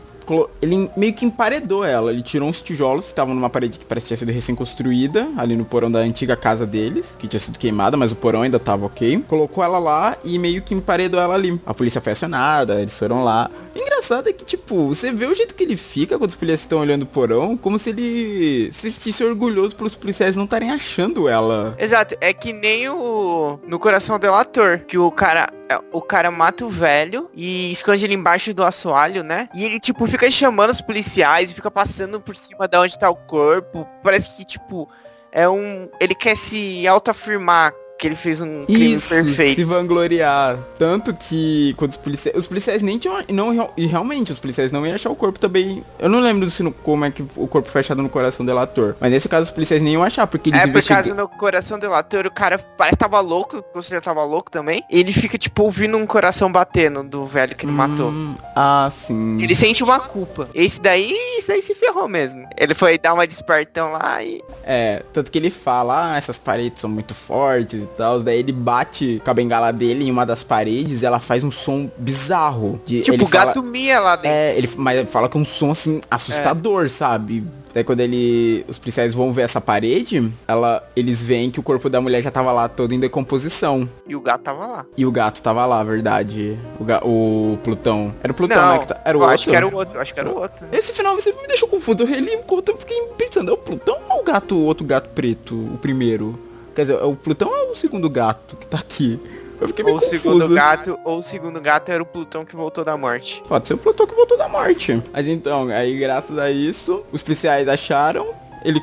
ele 0.62 0.90
meio 0.96 1.14
que 1.14 1.26
emparedou 1.26 1.84
ela. 1.84 2.12
Ele 2.12 2.22
tirou 2.22 2.50
uns 2.50 2.62
tijolos 2.62 3.06
que 3.06 3.12
estavam 3.12 3.34
numa 3.34 3.50
parede 3.50 3.80
que 3.80 3.86
parecia 3.86 4.10
ter 4.10 4.18
sido 4.18 4.32
recém-construída, 4.32 5.30
ali 5.38 5.56
no 5.56 5.66
porão 5.66 5.92
da 5.92 6.00
antiga 6.00 6.36
casa 6.36 6.66
deles, 6.66 7.16
que 7.18 7.28
tinha 7.28 7.40
sido 7.40 7.60
queimada, 7.60 7.96
mas 7.96 8.12
o 8.12 8.16
porão 8.16 8.42
ainda 8.42 8.60
tava 8.60 8.86
ok. 8.86 9.24
Colocou 9.28 9.64
ela 9.64 9.80
lá 9.80 10.18
e 10.24 10.38
meio 10.40 10.62
que 10.62 10.74
emparedou 10.74 11.20
ela 11.20 11.36
ali. 11.36 11.60
A 11.66 11.74
polícia 11.74 12.02
foi 12.02 12.14
acionada, 12.14 12.82
eles 12.82 12.98
foram 12.98 13.24
lá. 13.24 13.50
O 13.76 13.80
engraçado 13.80 14.28
é 14.28 14.34
que, 14.34 14.44
tipo, 14.44 14.88
você 14.88 15.12
vê 15.12 15.26
o 15.26 15.34
jeito 15.34 15.54
que 15.54 15.64
ele 15.64 15.78
fica 15.78 16.18
quando 16.18 16.30
os 16.30 16.36
policiais 16.36 16.62
estão 16.62 16.80
olhando 16.80 17.04
o 17.04 17.06
porão, 17.06 17.56
como 17.56 17.78
se 17.78 17.92
ele 17.92 18.70
se 18.74 18.92
sentisse 18.92 19.24
orgulhoso 19.24 19.76
pelos 19.76 19.96
policiais 19.96 20.36
não 20.36 20.46
estarem 20.46 20.72
achando 20.72 21.30
ela. 21.30 21.76
Exato, 21.78 22.16
é 22.20 22.34
que 22.34 22.52
nem 22.52 22.90
o 22.90 23.60
no 23.68 23.80
Coração 23.80 24.20
Delator, 24.20 24.80
que 24.88 24.98
o 24.98 25.12
cara 25.12 25.48
é, 25.70 25.80
o 25.92 26.02
cara 26.02 26.32
mata 26.32 26.66
o 26.66 26.70
velho 26.70 27.30
e 27.36 27.72
esconde 27.72 28.04
ele 28.04 28.16
embaixo 28.16 28.54
do 28.56 28.64
assoalho, 28.64 29.24
né? 29.24 29.48
E 29.54 29.64
ele, 29.64 29.80
tipo, 29.80 30.08
fica 30.08 30.19
chamando 30.30 30.72
os 30.72 30.82
policiais, 30.82 31.52
fica 31.52 31.72
passando 31.72 32.20
por 32.20 32.36
cima 32.36 32.68
de 32.68 32.78
onde 32.78 33.00
tá 33.00 33.10
o 33.10 33.16
corpo. 33.16 33.88
Parece 34.04 34.36
que, 34.36 34.46
tipo, 34.46 34.90
é 35.32 35.48
um. 35.48 35.90
Ele 36.00 36.14
quer 36.14 36.36
se 36.36 36.86
autoafirmar 36.88 37.74
que 38.00 38.08
ele 38.08 38.16
fez 38.16 38.40
um 38.40 38.66
crime 38.66 38.94
Isso, 38.94 39.10
perfeito. 39.10 39.56
se 39.56 39.64
vangloriar. 39.66 40.58
Tanto 40.78 41.14
que 41.14 41.74
quando 41.78 41.92
os 41.92 41.98
policiais... 41.98 42.38
Os 42.38 42.48
policiais 42.48 42.82
nem 42.82 42.98
tinham... 42.98 43.22
Não, 43.28 43.72
e 43.76 43.86
realmente, 43.86 44.32
os 44.32 44.40
policiais 44.40 44.72
não 44.72 44.86
iam 44.88 44.96
achar 44.96 45.10
o 45.10 45.16
corpo 45.16 45.38
também... 45.38 45.84
Eu 46.00 46.08
não 46.08 46.22
lembro 46.22 46.50
se 46.50 46.64
no, 46.64 46.72
como 46.72 47.04
é 47.04 47.12
que 47.12 47.22
o 47.36 47.46
corpo 47.46 47.70
foi 47.70 47.82
achado 47.82 48.02
no 48.02 48.10
coração 48.10 48.46
do 48.46 48.50
delator. 48.50 48.96
Mas 49.02 49.12
nesse 49.12 49.28
caso, 49.28 49.44
os 49.44 49.50
policiais 49.50 49.84
nem 49.84 49.94
iam 49.94 50.04
achar, 50.04 50.26
porque 50.28 50.50
eles 50.50 50.62
É, 50.62 50.68
por 50.68 50.82
causa 50.82 51.14
no 51.14 51.28
coração 51.28 51.78
do 51.78 51.82
delator, 51.82 52.26
o 52.26 52.32
cara 52.32 52.58
parece 52.58 52.96
que 52.96 53.00
tava 53.00 53.20
louco, 53.20 53.62
você 53.76 53.94
já 53.96 54.02
tava 54.02 54.24
louco 54.24 54.50
também. 54.50 54.82
Ele 54.90 55.12
fica, 55.12 55.38
tipo, 55.38 55.64
ouvindo 55.64 55.98
um 55.98 56.08
coração 56.08 56.50
batendo 56.50 57.04
do 57.04 57.26
velho 57.26 57.54
que 57.54 57.66
ele 57.66 57.74
hum, 57.74 57.76
matou. 57.76 58.14
Ah, 58.56 58.88
sim. 58.90 59.38
Ele 59.42 59.54
sente 59.54 59.84
uma 59.84 60.00
culpa. 60.00 60.48
Esse 60.54 60.80
daí, 60.80 61.14
esse 61.38 61.50
daí 61.50 61.62
se 61.62 61.76
ferrou 61.76 62.08
mesmo. 62.08 62.48
Ele 62.58 62.74
foi 62.74 62.98
dar 62.98 63.14
uma 63.14 63.28
despertão 63.28 63.92
lá 63.92 64.24
e... 64.24 64.42
É, 64.64 65.04
tanto 65.12 65.30
que 65.30 65.38
ele 65.38 65.50
fala, 65.50 66.14
ah, 66.14 66.18
essas 66.18 66.38
paredes 66.38 66.80
são 66.80 66.90
muito 66.90 67.14
fortes 67.14 67.89
tal. 67.98 68.22
Daí 68.22 68.40
ele 68.40 68.52
bate 68.52 69.22
com 69.24 69.32
a 69.32 69.34
bengala 69.34 69.72
dele 69.72 70.06
em 70.06 70.12
uma 70.12 70.26
das 70.26 70.44
paredes 70.44 71.02
e 71.02 71.06
ela 71.06 71.20
faz 71.20 71.44
um 71.44 71.52
som 71.52 71.90
bizarro. 71.98 72.82
De, 72.86 73.02
tipo, 73.02 73.16
ele 73.16 73.26
gato 73.26 73.56
fala, 73.56 73.66
mia 73.66 74.00
lá 74.00 74.16
dentro. 74.16 74.32
É, 74.32 74.58
ele, 74.58 74.70
mas 74.78 74.98
ele 74.98 75.08
fala 75.08 75.30
que 75.30 75.38
é 75.38 75.40
um 75.40 75.46
som 75.46 75.72
assim, 75.72 76.02
assustador, 76.10 76.86
é. 76.86 76.90
sabe? 76.90 77.44
Daí 77.74 77.84
quando 77.84 78.00
ele. 78.00 78.66
Os 78.68 78.78
policiais 78.78 79.14
vão 79.14 79.32
ver 79.32 79.44
essa 79.44 79.62
parede, 79.62 80.32
ela, 80.48 80.84
eles 80.96 81.22
veem 81.22 81.52
que 81.52 81.60
o 81.60 81.64
corpo 81.64 81.90
da 81.90 82.02
mulher 82.02 82.22
já 82.22 82.32
tava 82.32 82.52
lá 82.52 82.68
todo 82.68 82.94
em 82.94 83.00
decomposição. 83.00 83.88
E 84.08 84.16
o 84.16 84.22
gato 84.22 84.42
tava 84.42 84.66
lá. 84.66 84.86
E 84.98 85.06
o 85.06 85.12
gato 85.12 85.42
tava 85.42 85.66
lá, 85.66 85.84
verdade. 85.84 86.58
O, 86.80 86.84
ga, 86.84 87.02
o 87.04 87.58
Plutão. 87.64 88.14
Era 88.24 88.32
o 88.32 88.36
Plutão, 88.36 88.62
Não, 88.62 88.74
né? 88.74 88.86
Tá, 88.86 89.02
era 89.06 89.18
o 89.18 89.22
outro. 89.22 89.34
Acho 89.36 89.50
que 89.50 89.56
era 89.56 89.68
o 89.68 89.76
outro. 89.76 90.00
Acho 90.00 90.14
que 90.14 90.20
era 90.20 90.30
o 90.30 90.40
outro. 90.40 90.66
Né? 90.66 90.70
Esse 90.74 90.94
final 90.94 91.16
você 91.16 91.32
me 91.32 91.48
deixou 91.48 91.70
confuso. 91.70 92.00
Eu 92.00 92.08
reli 92.08 92.34
enquanto 92.34 92.70
eu 92.70 92.78
fiquei 92.78 93.08
pensando, 93.18 93.52
é 93.52 93.54
o 93.54 93.58
Plutão 93.58 93.98
ou 94.10 94.22
o 94.22 94.24
gato, 94.24 94.56
o 94.56 94.66
outro 94.66 94.86
gato 94.86 95.10
preto, 95.10 95.56
o 95.56 95.78
primeiro? 95.78 96.38
Quer 96.76 96.82
dizer, 96.82 97.04
o 97.04 97.16
Plutão 97.16 97.54
é 97.56 97.64
o 97.64 97.76
segundo 97.76 98.10
gato 98.10 98.56
que 98.56 98.66
tá 98.66 98.80
aqui. 98.80 99.20
Eu 99.60 99.68
fiquei 99.68 99.84
meio 99.84 99.98
ou 99.98 100.02
confuso. 100.02 100.22
segundo 100.22 100.48
gato, 100.54 101.00
ou 101.04 101.18
o 101.18 101.24
segundo 101.24 101.60
gato 101.60 101.90
era 101.90 102.02
o 102.02 102.06
Plutão 102.06 102.46
que 102.46 102.56
voltou 102.56 102.86
da 102.86 102.96
morte. 102.96 103.44
Pode 103.48 103.68
ser 103.68 103.74
o 103.74 103.78
Plutão 103.78 104.08
que 104.08 104.16
voltou 104.16 104.38
da 104.38 104.48
morte. 104.48 105.02
Mas 105.12 105.28
então, 105.28 105.68
aí 105.68 105.98
graças 106.00 106.38
a 106.38 106.50
isso, 106.50 107.04
os 107.12 107.22
policiais 107.22 107.68
acharam, 107.68 108.28
ele, 108.64 108.82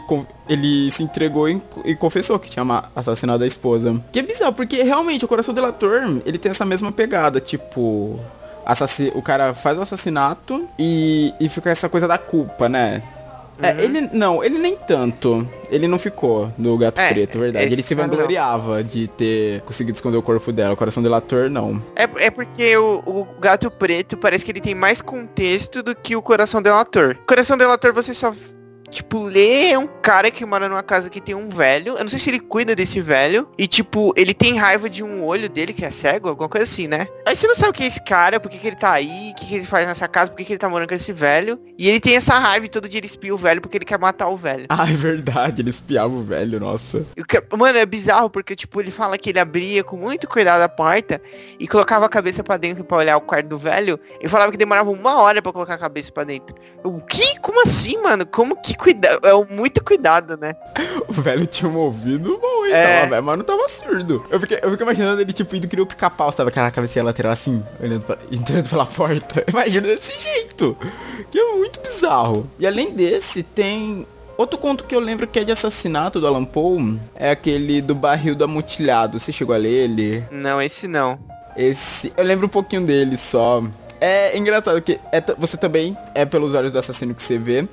ele 0.48 0.90
se 0.90 1.02
entregou 1.02 1.48
e, 1.48 1.96
confessou 1.96 2.38
que 2.38 2.50
tinha 2.50 2.64
assassinado 2.94 3.42
a 3.42 3.46
esposa. 3.46 4.00
Que 4.12 4.18
é 4.18 4.22
bizarro, 4.22 4.52
porque 4.52 4.82
realmente 4.82 5.24
o 5.24 5.28
coração 5.28 5.54
delator, 5.54 6.20
ele 6.26 6.38
tem 6.38 6.50
essa 6.50 6.64
mesma 6.64 6.92
pegada, 6.92 7.40
tipo... 7.40 8.18
Assass 8.66 8.98
o 9.14 9.22
cara 9.22 9.54
faz 9.54 9.78
o 9.78 9.82
assassinato 9.82 10.68
e, 10.76 11.32
e 11.38 11.48
fica 11.48 11.70
essa 11.70 11.88
coisa 11.88 12.08
da 12.08 12.18
culpa, 12.18 12.68
né? 12.68 13.00
É, 13.62 13.72
uhum. 13.72 13.80
ele 13.80 14.00
não, 14.12 14.44
ele 14.44 14.58
nem 14.58 14.76
tanto. 14.76 15.48
Ele 15.70 15.88
não 15.88 15.98
ficou 15.98 16.52
no 16.56 16.76
gato 16.78 17.00
é, 17.00 17.12
preto, 17.12 17.38
verdade. 17.38 17.72
Ele 17.72 17.82
se 17.82 17.94
vangloriava 17.94 18.84
de 18.84 19.08
ter 19.08 19.60
conseguido 19.62 19.96
esconder 19.96 20.16
o 20.16 20.22
corpo 20.22 20.52
dela. 20.52 20.74
O 20.74 20.76
coração 20.76 21.02
delator, 21.02 21.50
não. 21.50 21.82
É, 21.96 22.26
é 22.26 22.30
porque 22.30 22.76
o, 22.76 23.02
o, 23.04 23.26
gato 23.40 23.70
preto 23.70 24.16
parece 24.16 24.44
que 24.44 24.52
ele 24.52 24.60
tem 24.60 24.74
mais 24.74 25.00
contexto 25.00 25.82
do 25.82 25.94
que 25.94 26.14
o 26.14 26.22
coração 26.22 26.62
delator. 26.62 27.16
Coração 27.26 27.56
delator 27.56 27.92
você 27.92 28.14
só 28.14 28.32
Tipo, 28.90 29.24
Lê 29.24 29.70
é 29.70 29.78
um 29.78 29.86
cara 29.86 30.30
que 30.30 30.44
mora 30.44 30.68
numa 30.68 30.82
casa 30.82 31.10
que 31.10 31.20
tem 31.20 31.34
um 31.34 31.48
velho. 31.48 31.94
Eu 31.96 32.04
não 32.04 32.10
sei 32.10 32.18
se 32.18 32.30
ele 32.30 32.40
cuida 32.40 32.74
desse 32.74 33.00
velho. 33.00 33.48
E, 33.58 33.66
tipo, 33.66 34.12
ele 34.16 34.32
tem 34.32 34.56
raiva 34.56 34.88
de 34.88 35.02
um 35.02 35.24
olho 35.24 35.48
dele 35.48 35.72
que 35.72 35.84
é 35.84 35.90
cego, 35.90 36.28
alguma 36.28 36.48
coisa 36.48 36.64
assim, 36.64 36.86
né? 36.86 37.06
Aí 37.26 37.34
você 37.34 37.46
não 37.46 37.54
sabe 37.54 37.70
o 37.70 37.72
que 37.72 37.82
é 37.82 37.86
esse 37.86 38.02
cara, 38.02 38.38
por 38.38 38.50
que, 38.50 38.58
que 38.58 38.66
ele 38.66 38.76
tá 38.76 38.92
aí, 38.92 39.32
o 39.32 39.34
que, 39.34 39.46
que 39.46 39.54
ele 39.54 39.64
faz 39.64 39.86
nessa 39.86 40.06
casa, 40.06 40.30
por 40.30 40.36
que, 40.36 40.44
que 40.44 40.52
ele 40.52 40.58
tá 40.58 40.68
morando 40.68 40.88
com 40.88 40.94
esse 40.94 41.12
velho. 41.12 41.58
E 41.78 41.88
ele 41.88 42.00
tem 42.00 42.16
essa 42.16 42.38
raiva 42.38 42.66
e 42.66 42.68
todo 42.68 42.88
dia 42.88 43.00
ele 43.00 43.06
espia 43.06 43.34
o 43.34 43.36
velho 43.36 43.60
porque 43.60 43.76
ele 43.76 43.84
quer 43.84 43.98
matar 43.98 44.28
o 44.28 44.36
velho. 44.36 44.66
Ah, 44.68 44.86
é 44.88 44.92
verdade, 44.92 45.62
ele 45.62 45.70
espiava 45.70 46.12
o 46.12 46.22
velho, 46.22 46.60
nossa. 46.60 47.04
Mano, 47.56 47.78
é 47.78 47.86
bizarro 47.86 48.30
porque, 48.30 48.54
tipo, 48.54 48.80
ele 48.80 48.90
fala 48.90 49.18
que 49.18 49.30
ele 49.30 49.38
abria 49.38 49.82
com 49.82 49.96
muito 49.96 50.28
cuidado 50.28 50.62
a 50.62 50.68
porta 50.68 51.20
e 51.58 51.66
colocava 51.66 52.06
a 52.06 52.08
cabeça 52.08 52.42
para 52.42 52.56
dentro 52.56 52.84
para 52.84 52.98
olhar 52.98 53.16
o 53.16 53.20
quarto 53.20 53.48
do 53.48 53.58
velho. 53.58 53.98
E 54.20 54.28
falava 54.28 54.52
que 54.52 54.58
demorava 54.58 54.90
uma 54.90 55.20
hora 55.20 55.42
para 55.42 55.52
colocar 55.52 55.74
a 55.74 55.78
cabeça 55.78 56.12
para 56.12 56.24
dentro. 56.24 56.54
O 56.84 57.00
que? 57.00 57.38
Como 57.40 57.62
assim, 57.62 58.00
mano? 58.02 58.24
Como 58.26 58.56
que 58.56 58.76
cuidado, 58.77 59.27
é 59.27 59.55
muito 59.55 59.82
cuidado, 59.82 60.36
né? 60.36 60.55
o 61.09 61.12
velho 61.12 61.47
tinha 61.47 61.70
um 61.70 61.77
ouvido 61.77 62.39
bom? 62.40 62.66
É. 62.66 63.20
Mas 63.20 63.39
não 63.39 63.44
tava 63.44 63.69
surdo. 63.69 64.24
Eu 64.31 64.40
fiquei, 64.40 64.59
eu 64.62 64.70
fiquei 64.70 64.85
imaginando 64.85 65.20
ele, 65.20 65.32
tipo, 65.32 65.55
indo 65.55 65.69
que 65.69 65.81
o 65.81 65.86
pica-pau, 65.86 66.32
sabe? 66.32 66.51
Aquela 66.51 66.70
cabeça 66.70 67.03
lateral 67.03 67.32
assim, 67.32 67.62
olhando 67.81 68.03
pra, 68.03 68.19
entrando 68.31 68.69
pela 68.69 68.86
porta. 68.86 69.44
Imagina 69.48 69.86
desse 69.86 70.12
jeito. 70.20 70.77
Que 71.31 71.39
é 71.39 71.53
muito 71.55 71.81
bizarro. 71.81 72.48
E 72.59 72.66
além 72.66 72.93
desse, 72.93 73.43
tem 73.43 74.07
Outro 74.36 74.59
conto 74.59 74.85
que 74.85 74.94
eu 74.94 75.01
lembro 75.01 75.27
que 75.27 75.39
é 75.39 75.44
de 75.44 75.53
assassinato 75.53 76.20
do 76.20 76.27
Alan 76.27 76.44
Poe 76.44 77.01
é 77.15 77.31
aquele 77.31 77.81
do 77.81 77.94
barril 77.94 78.35
do 78.35 78.44
amutilhado. 78.44 79.19
Você 79.19 79.32
chegou 79.32 79.55
a 79.55 79.59
ler 79.59 79.85
ele? 79.85 80.24
Não, 80.31 80.61
esse 80.61 80.86
não. 80.86 81.19
Esse. 81.57 82.12
Eu 82.15 82.23
lembro 82.23 82.44
um 82.44 82.51
pouquinho 82.51 82.85
dele 82.85 83.16
só. 83.16 83.65
É 83.98 84.36
engraçado 84.36 84.82
que 84.82 85.01
é 85.11 85.23
você 85.39 85.57
também 85.57 85.97
é 86.15 86.27
pelos 86.27 86.53
olhos 86.53 86.70
do 86.70 86.78
assassino 86.78 87.15
que 87.15 87.23
você 87.23 87.39
vê. 87.39 87.66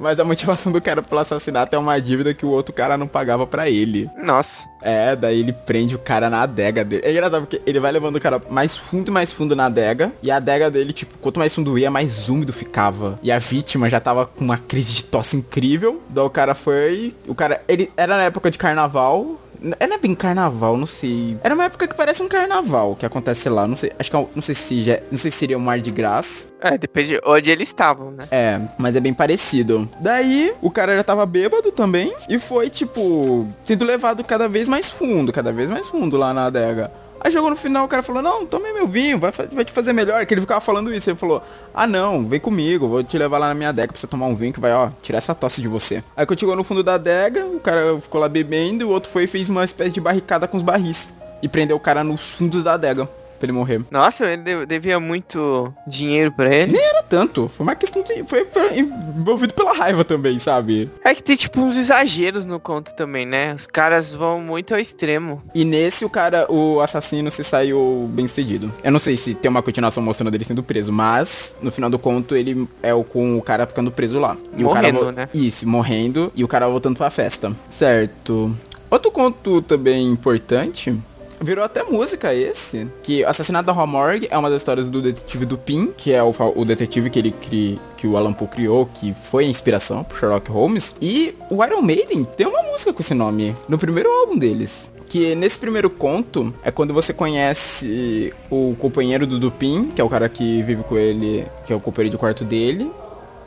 Mas 0.00 0.18
a 0.18 0.24
motivação 0.24 0.72
do 0.72 0.80
cara 0.80 1.02
pelo 1.02 1.20
assassinato 1.20 1.76
é 1.76 1.78
uma 1.78 2.00
dívida 2.00 2.32
que 2.32 2.46
o 2.46 2.48
outro 2.48 2.72
cara 2.72 2.96
não 2.96 3.06
pagava 3.06 3.46
para 3.46 3.68
ele. 3.68 4.08
Nossa. 4.16 4.68
É, 4.82 5.14
daí 5.14 5.40
ele 5.40 5.52
prende 5.52 5.94
o 5.94 5.98
cara 5.98 6.30
na 6.30 6.40
adega 6.40 6.82
dele. 6.82 7.02
É 7.04 7.12
engraçado 7.12 7.42
porque 7.42 7.60
ele 7.66 7.78
vai 7.78 7.92
levando 7.92 8.16
o 8.16 8.20
cara 8.20 8.40
mais 8.48 8.76
fundo 8.76 9.10
e 9.10 9.12
mais 9.12 9.30
fundo 9.30 9.54
na 9.54 9.66
adega. 9.66 10.10
E 10.22 10.30
a 10.30 10.36
adega 10.36 10.70
dele, 10.70 10.94
tipo, 10.94 11.18
quanto 11.18 11.38
mais 11.38 11.54
fundo 11.54 11.78
ia, 11.78 11.90
mais 11.90 12.30
úmido 12.30 12.52
ficava. 12.52 13.18
E 13.22 13.30
a 13.30 13.38
vítima 13.38 13.90
já 13.90 14.00
tava 14.00 14.24
com 14.24 14.42
uma 14.42 14.56
crise 14.56 14.94
de 14.94 15.04
tosse 15.04 15.36
incrível. 15.36 16.00
Daí 16.08 16.24
o 16.24 16.30
cara 16.30 16.54
foi. 16.54 17.14
O 17.28 17.34
cara. 17.34 17.62
Ele 17.68 17.92
era 17.94 18.16
na 18.16 18.22
época 18.24 18.50
de 18.50 18.56
carnaval. 18.56 19.38
É, 19.78 19.86
não 19.86 19.96
é 19.96 19.98
bem 19.98 20.14
carnaval, 20.14 20.76
não 20.76 20.86
sei. 20.86 21.36
Era 21.42 21.54
uma 21.54 21.64
época 21.64 21.86
que 21.86 21.94
parece 21.94 22.22
um 22.22 22.28
carnaval 22.28 22.96
que 22.96 23.04
acontece 23.04 23.48
lá. 23.48 23.66
Não 23.66 23.76
sei, 23.76 23.92
acho 23.98 24.10
que 24.10 24.16
é 24.16 24.26
não 24.34 24.42
sei 24.42 24.54
se 24.54 24.82
já, 24.82 24.98
não 25.10 25.18
sei 25.18 25.30
se 25.30 25.38
seria 25.38 25.58
um 25.58 25.60
mar 25.60 25.78
de 25.80 25.90
graça. 25.90 26.48
É, 26.60 26.76
depende 26.76 27.20
onde 27.24 27.50
eles 27.50 27.68
estavam, 27.68 28.10
né? 28.10 28.24
É, 28.30 28.60
mas 28.78 28.94
é 28.96 29.00
bem 29.00 29.14
parecido. 29.14 29.88
Daí, 30.00 30.52
o 30.60 30.70
cara 30.70 30.96
já 30.96 31.04
tava 31.04 31.24
bêbado 31.26 31.72
também 31.72 32.12
e 32.28 32.38
foi 32.38 32.68
tipo 32.68 33.48
sendo 33.64 33.84
levado 33.84 34.22
cada 34.24 34.48
vez 34.48 34.68
mais 34.68 34.90
fundo, 34.90 35.32
cada 35.32 35.52
vez 35.52 35.68
mais 35.68 35.86
fundo 35.88 36.16
lá 36.16 36.32
na 36.32 36.46
adega. 36.46 36.90
Aí 37.20 37.30
chegou 37.30 37.50
no 37.50 37.56
final, 37.56 37.84
o 37.84 37.88
cara 37.88 38.02
falou, 38.02 38.22
não, 38.22 38.46
tome 38.46 38.72
meu 38.72 38.88
vinho, 38.88 39.18
vai, 39.18 39.30
vai 39.30 39.64
te 39.64 39.72
fazer 39.72 39.92
melhor. 39.92 40.24
Que 40.24 40.34
ele 40.34 40.40
ficava 40.40 40.60
falando 40.60 40.92
isso. 40.92 41.10
Ele 41.10 41.18
falou, 41.18 41.42
ah 41.74 41.86
não, 41.86 42.24
vem 42.26 42.40
comigo, 42.40 42.88
vou 42.88 43.04
te 43.04 43.18
levar 43.18 43.38
lá 43.38 43.48
na 43.48 43.54
minha 43.54 43.68
adega 43.68 43.92
pra 43.92 44.00
você 44.00 44.06
tomar 44.06 44.26
um 44.26 44.34
vinho 44.34 44.52
que 44.52 44.60
vai, 44.60 44.72
ó, 44.72 44.90
tirar 45.02 45.18
essa 45.18 45.34
tosse 45.34 45.60
de 45.60 45.68
você. 45.68 46.02
Aí 46.16 46.24
quando 46.24 46.40
chegou 46.40 46.56
no 46.56 46.64
fundo 46.64 46.82
da 46.82 46.94
adega, 46.94 47.44
o 47.44 47.60
cara 47.60 48.00
ficou 48.00 48.20
lá 48.20 48.28
bebendo, 48.28 48.88
o 48.88 48.90
outro 48.90 49.10
foi 49.10 49.24
e 49.24 49.26
fez 49.26 49.48
uma 49.48 49.64
espécie 49.64 49.92
de 49.92 50.00
barricada 50.00 50.48
com 50.48 50.56
os 50.56 50.62
barris. 50.62 51.10
E 51.42 51.48
prendeu 51.48 51.76
o 51.76 51.80
cara 51.80 52.02
nos 52.02 52.32
fundos 52.32 52.64
da 52.64 52.74
adega 52.74 53.08
pra 53.40 53.46
ele 53.46 53.52
morrer. 53.52 53.80
Nossa, 53.90 54.26
ele 54.26 54.66
devia 54.66 55.00
muito 55.00 55.72
dinheiro 55.86 56.30
pra 56.30 56.54
ele. 56.54 56.72
Nem 56.72 56.82
era 56.82 57.02
tanto. 57.02 57.48
Foi 57.48 57.64
uma 57.64 57.74
questão 57.74 58.02
de. 58.02 58.22
Foi, 58.24 58.46
envolvido 58.76 59.54
pela 59.54 59.74
raiva 59.74 60.04
também, 60.04 60.38
sabe? 60.38 60.90
É 61.02 61.14
que 61.14 61.22
tem 61.22 61.34
tipo 61.34 61.60
uns 61.60 61.76
exageros 61.76 62.44
no 62.44 62.60
conto 62.60 62.94
também, 62.94 63.24
né? 63.24 63.54
Os 63.54 63.66
caras 63.66 64.14
vão 64.14 64.40
muito 64.40 64.74
ao 64.74 64.80
extremo. 64.80 65.42
E 65.54 65.64
nesse 65.64 66.04
o 66.04 66.10
cara, 66.10 66.50
o 66.50 66.80
assassino 66.80 67.30
se 67.30 67.42
saiu 67.42 68.08
bem 68.12 68.28
cedido. 68.28 68.72
Eu 68.84 68.92
não 68.92 68.98
sei 68.98 69.16
se 69.16 69.34
tem 69.34 69.48
uma 69.48 69.62
continuação 69.62 70.02
mostrando 70.02 70.34
ele 70.34 70.44
sendo 70.44 70.62
preso, 70.62 70.92
mas 70.92 71.56
no 71.62 71.72
final 71.72 71.88
do 71.88 71.98
conto 71.98 72.36
ele 72.36 72.68
é 72.82 72.92
o 72.92 73.02
com 73.02 73.38
o 73.38 73.42
cara 73.42 73.66
ficando 73.66 73.90
preso 73.90 74.18
lá. 74.18 74.36
E 74.56 74.62
morrendo, 74.62 74.98
o 74.98 75.00
cara 75.00 75.12
né? 75.12 75.28
Isso, 75.32 75.66
morrendo 75.66 76.30
e 76.36 76.44
o 76.44 76.48
cara 76.48 76.68
voltando 76.68 76.96
pra 76.96 77.10
festa. 77.10 77.52
Certo. 77.70 78.54
Outro 78.90 79.10
conto 79.10 79.62
também 79.62 80.06
importante 80.06 80.98
Virou 81.42 81.64
até 81.64 81.82
música 81.82 82.34
esse, 82.34 82.86
que 83.02 83.24
Assassinato 83.24 83.66
da 83.66 83.72
Rua 83.72 83.86
Morgue 83.86 84.28
é 84.30 84.36
uma 84.36 84.50
das 84.50 84.60
histórias 84.60 84.90
do 84.90 85.00
detetive 85.00 85.46
Dupin, 85.46 85.90
que 85.96 86.12
é 86.12 86.22
o, 86.22 86.34
o 86.54 86.64
detetive 86.66 87.08
que 87.08 87.18
ele 87.18 87.30
cri, 87.30 87.80
que 87.96 88.06
o 88.06 88.16
Alan 88.16 88.34
Poe 88.34 88.46
criou, 88.46 88.84
que 88.86 89.14
foi 89.14 89.46
a 89.46 89.48
inspiração 89.48 90.04
pro 90.04 90.18
Sherlock 90.18 90.50
Holmes. 90.50 90.94
E 91.00 91.34
o 91.48 91.64
Iron 91.64 91.80
Maiden 91.80 92.24
tem 92.24 92.46
uma 92.46 92.62
música 92.62 92.92
com 92.92 93.00
esse 93.00 93.14
nome, 93.14 93.56
no 93.66 93.78
primeiro 93.78 94.10
álbum 94.10 94.38
deles 94.38 94.90
que 95.10 95.34
nesse 95.34 95.58
primeiro 95.58 95.90
conto 95.90 96.54
é 96.62 96.70
quando 96.70 96.94
você 96.94 97.12
conhece 97.12 98.32
o 98.48 98.76
companheiro 98.78 99.26
do 99.26 99.40
Dupin, 99.40 99.88
que 99.88 100.00
é 100.00 100.04
o 100.04 100.08
cara 100.08 100.28
que 100.28 100.62
vive 100.62 100.84
com 100.84 100.96
ele, 100.96 101.44
que 101.66 101.72
é 101.72 101.76
o 101.76 101.80
companheiro 101.80 102.12
de 102.12 102.16
quarto 102.16 102.44
dele. 102.44 102.88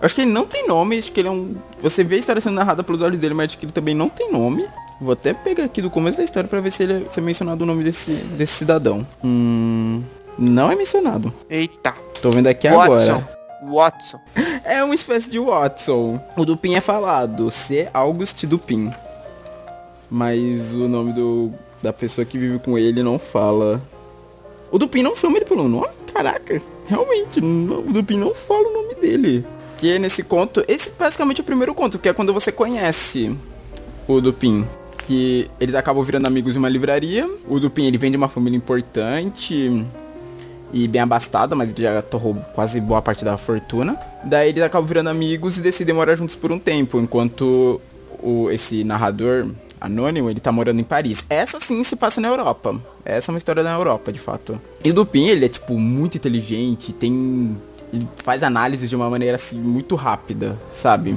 Acho 0.01 0.13
que 0.13 0.21
ele 0.21 0.31
não 0.31 0.45
tem 0.45 0.67
nome, 0.67 0.97
acho 0.97 1.09
que 1.13 1.21
ele 1.21 1.29
é 1.29 1.31
um. 1.31 1.55
Você 1.79 2.03
vê 2.03 2.15
a 2.15 2.19
história 2.19 2.41
sendo 2.41 2.55
narrada 2.55 2.83
pelos 2.83 3.01
olhos 3.01 3.17
dele, 3.17 3.33
mas 3.33 3.45
acho 3.45 3.57
que 3.57 3.63
ele 3.65 3.71
também 3.71 3.95
não 3.95 4.09
tem 4.09 4.29
nome. 4.29 4.65
Vou 4.99 5.13
até 5.13 5.33
pegar 5.33 5.65
aqui 5.65 5.81
do 5.81 5.89
começo 5.89 6.17
da 6.17 6.23
história 6.23 6.47
para 6.47 6.61
ver 6.61 6.71
se 6.71 6.83
ele 6.83 7.05
é, 7.05 7.09
se 7.09 7.19
é 7.19 7.23
mencionado 7.23 7.63
o 7.63 7.67
nome 7.67 7.83
desse, 7.83 8.11
desse 8.11 8.53
cidadão. 8.53 9.05
Hum. 9.23 10.01
Não 10.37 10.71
é 10.71 10.75
mencionado. 10.75 11.33
Eita. 11.49 11.93
Tô 12.21 12.31
vendo 12.31 12.47
aqui 12.47 12.67
Watson. 12.67 12.83
agora. 12.83 13.29
Watson. 13.63 14.19
É 14.65 14.81
uma 14.81 14.95
espécie 14.95 15.29
de 15.29 15.37
Watson. 15.37 16.21
O 16.37 16.45
Dupin 16.45 16.75
é 16.75 16.81
falado, 16.81 17.51
C. 17.51 17.89
August 17.93 18.45
Dupin. 18.45 18.93
Mas 20.09 20.73
o 20.73 20.87
nome 20.87 21.11
do, 21.11 21.51
da 21.81 21.91
pessoa 21.91 22.23
que 22.23 22.37
vive 22.37 22.59
com 22.59 22.77
ele 22.77 23.03
não 23.03 23.19
fala. 23.19 23.81
O 24.71 24.79
Dupin 24.79 25.03
não 25.03 25.17
chama 25.17 25.37
ele 25.37 25.45
pelo 25.45 25.67
nome? 25.67 25.89
Caraca, 26.13 26.61
realmente, 26.87 27.41
não, 27.41 27.79
o 27.79 27.91
Dupin 27.91 28.17
não 28.17 28.33
fala 28.33 28.69
o 28.69 28.73
nome 28.73 28.95
dele. 28.95 29.45
Que 29.77 29.91
é 29.95 29.99
nesse 29.99 30.23
conto, 30.23 30.63
esse 30.65 30.91
basicamente 30.91 31.39
é 31.39 31.41
o 31.41 31.45
primeiro 31.45 31.75
conto, 31.75 31.99
que 31.99 32.07
é 32.07 32.13
quando 32.13 32.33
você 32.33 32.51
conhece 32.51 33.35
o 34.07 34.21
Dupin. 34.21 34.65
Que 35.03 35.49
eles 35.59 35.75
acabam 35.75 36.03
virando 36.03 36.25
amigos 36.25 36.55
em 36.55 36.59
uma 36.59 36.69
livraria. 36.69 37.29
O 37.47 37.59
Dupin, 37.59 37.85
ele 37.85 37.97
vem 37.97 38.09
de 38.09 38.17
uma 38.17 38.29
família 38.29 38.57
importante 38.57 39.85
e 40.73 40.87
bem 40.87 41.01
abastada, 41.01 41.55
mas 41.55 41.69
ele 41.69 41.83
já 41.83 42.01
torrou 42.01 42.35
quase 42.55 42.81
boa 42.81 43.01
parte 43.01 43.23
da 43.23 43.37
fortuna. 43.37 43.95
Daí 44.23 44.49
eles 44.49 44.63
acabam 44.63 44.87
virando 44.87 45.09
amigos 45.09 45.57
e 45.57 45.61
decidem 45.61 45.93
morar 45.93 46.15
juntos 46.15 46.35
por 46.35 46.51
um 46.51 46.57
tempo, 46.57 46.99
enquanto 46.99 47.79
o, 48.19 48.49
esse 48.49 48.83
narrador 48.83 49.47
anônimo, 49.79 50.29
ele 50.29 50.39
tá 50.39 50.51
morando 50.51 50.79
em 50.79 50.83
Paris. 50.83 51.25
Essa 51.29 51.59
sim 51.59 51.83
se 51.83 51.95
passa 51.95 52.19
na 52.21 52.29
Europa. 52.29 52.81
Essa 53.03 53.29
é 53.29 53.33
uma 53.33 53.37
história 53.37 53.61
na 53.61 53.73
Europa, 53.73 54.11
de 54.11 54.19
fato. 54.19 54.59
E 54.83 54.89
o 54.89 54.93
Dupin, 54.93 55.27
ele 55.27 55.45
é, 55.45 55.49
tipo, 55.49 55.77
muito 55.77 56.17
inteligente, 56.17 56.93
tem... 56.93 57.55
Ele 57.91 58.07
faz 58.23 58.41
análises 58.41 58.89
de 58.89 58.95
uma 58.95 59.07
maneira, 59.07 59.35
assim, 59.35 59.59
muito 59.59 59.93
rápida, 59.95 60.57
sabe? 60.73 61.15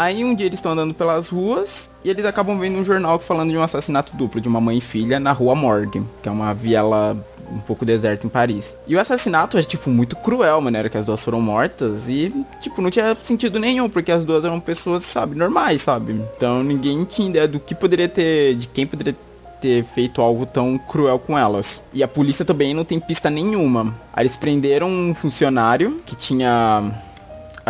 Aí 0.00 0.24
um 0.24 0.34
dia 0.34 0.46
eles 0.46 0.60
estão 0.60 0.72
andando 0.72 0.94
pelas 0.94 1.28
ruas 1.28 1.90
e 2.02 2.08
eles 2.08 2.24
acabam 2.24 2.58
vendo 2.58 2.78
um 2.78 2.82
jornal 2.82 3.18
falando 3.18 3.50
de 3.50 3.58
um 3.58 3.62
assassinato 3.62 4.16
duplo 4.16 4.40
de 4.40 4.48
uma 4.48 4.58
mãe 4.58 4.78
e 4.78 4.80
filha 4.80 5.20
na 5.20 5.30
rua 5.30 5.54
Morgue, 5.54 6.02
que 6.22 6.28
é 6.30 6.32
uma 6.32 6.54
viela 6.54 7.14
um 7.52 7.58
pouco 7.58 7.84
deserta 7.84 8.26
em 8.26 8.30
Paris. 8.30 8.74
E 8.86 8.96
o 8.96 8.98
assassinato 8.98 9.58
é, 9.58 9.62
tipo, 9.62 9.90
muito 9.90 10.16
cruel, 10.16 10.56
a 10.56 10.60
maneira 10.62 10.88
que 10.88 10.96
as 10.96 11.04
duas 11.04 11.22
foram 11.22 11.38
mortas. 11.42 12.08
E, 12.08 12.32
tipo, 12.62 12.80
não 12.80 12.88
tinha 12.88 13.14
sentido 13.14 13.58
nenhum, 13.58 13.90
porque 13.90 14.10
as 14.10 14.24
duas 14.24 14.42
eram 14.42 14.58
pessoas, 14.58 15.04
sabe, 15.04 15.36
normais, 15.36 15.82
sabe? 15.82 16.14
Então 16.34 16.62
ninguém 16.62 17.04
tinha 17.04 17.28
ideia 17.28 17.46
do 17.46 17.60
que 17.60 17.74
poderia 17.74 18.08
ter. 18.08 18.54
de 18.54 18.68
quem 18.68 18.86
poderia 18.86 19.14
ter 19.60 19.84
feito 19.84 20.22
algo 20.22 20.46
tão 20.46 20.78
cruel 20.78 21.18
com 21.18 21.36
elas. 21.36 21.82
E 21.92 22.02
a 22.02 22.08
polícia 22.08 22.42
também 22.42 22.72
não 22.72 22.86
tem 22.86 22.98
pista 22.98 23.28
nenhuma. 23.28 23.94
Aí 24.14 24.22
eles 24.22 24.34
prenderam 24.34 24.88
um 24.88 25.14
funcionário 25.14 26.00
que 26.06 26.16
tinha 26.16 26.90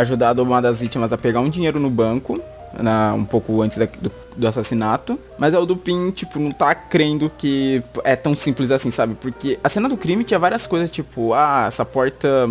ajudado 0.01 0.43
uma 0.43 0.61
das 0.61 0.81
vítimas 0.81 1.13
a 1.13 1.19
pegar 1.19 1.41
um 1.41 1.49
dinheiro 1.49 1.79
no 1.79 1.91
banco, 1.91 2.41
na, 2.79 3.15
um 3.15 3.25
pouco 3.25 3.61
antes 3.63 3.79
da, 3.79 3.87
do, 3.87 4.13
do, 4.37 4.47
assassinato. 4.47 5.19
Mas 5.39 5.55
é 5.55 5.59
o 5.59 5.67
Dupin, 5.67 6.11
tipo, 6.11 6.39
não 6.39 6.53
tá 6.53 6.75
crendo 6.75 7.31
que 7.37 7.83
é 8.05 8.17
tão 8.17 8.35
simples 8.35 8.71
assim, 8.71 8.91
sabe? 8.91 9.15
Porque 9.15 9.59
a 9.63 9.69
cena 9.69 9.89
do 9.89 9.97
crime 9.97 10.25
tinha 10.25 10.39
várias 10.39 10.67
coisas, 10.67 10.91
tipo, 10.91 11.33
ah, 11.35 11.67
essa 11.69 11.85
porta 11.85 12.49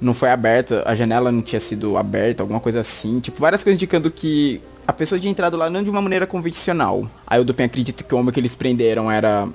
não 0.00 0.12
foi 0.12 0.30
aberta, 0.30 0.82
a 0.86 0.94
janela 0.94 1.32
não 1.32 1.42
tinha 1.42 1.60
sido 1.60 1.96
aberta, 1.96 2.42
alguma 2.42 2.60
coisa 2.60 2.80
assim. 2.80 3.20
Tipo, 3.20 3.40
várias 3.40 3.62
coisas 3.62 3.76
indicando 3.76 4.10
que 4.10 4.60
a 4.86 4.92
pessoa 4.92 5.18
tinha 5.18 5.30
entrado 5.30 5.56
lá 5.56 5.70
não 5.70 5.82
de 5.82 5.90
uma 5.90 6.02
maneira 6.02 6.26
convencional. 6.26 7.08
Aí 7.26 7.40
o 7.40 7.44
Dupin 7.44 7.64
acredita 7.64 8.02
que 8.02 8.14
o 8.14 8.18
homem 8.18 8.32
que 8.32 8.40
eles 8.40 8.54
prenderam 8.54 9.10
era, 9.10 9.48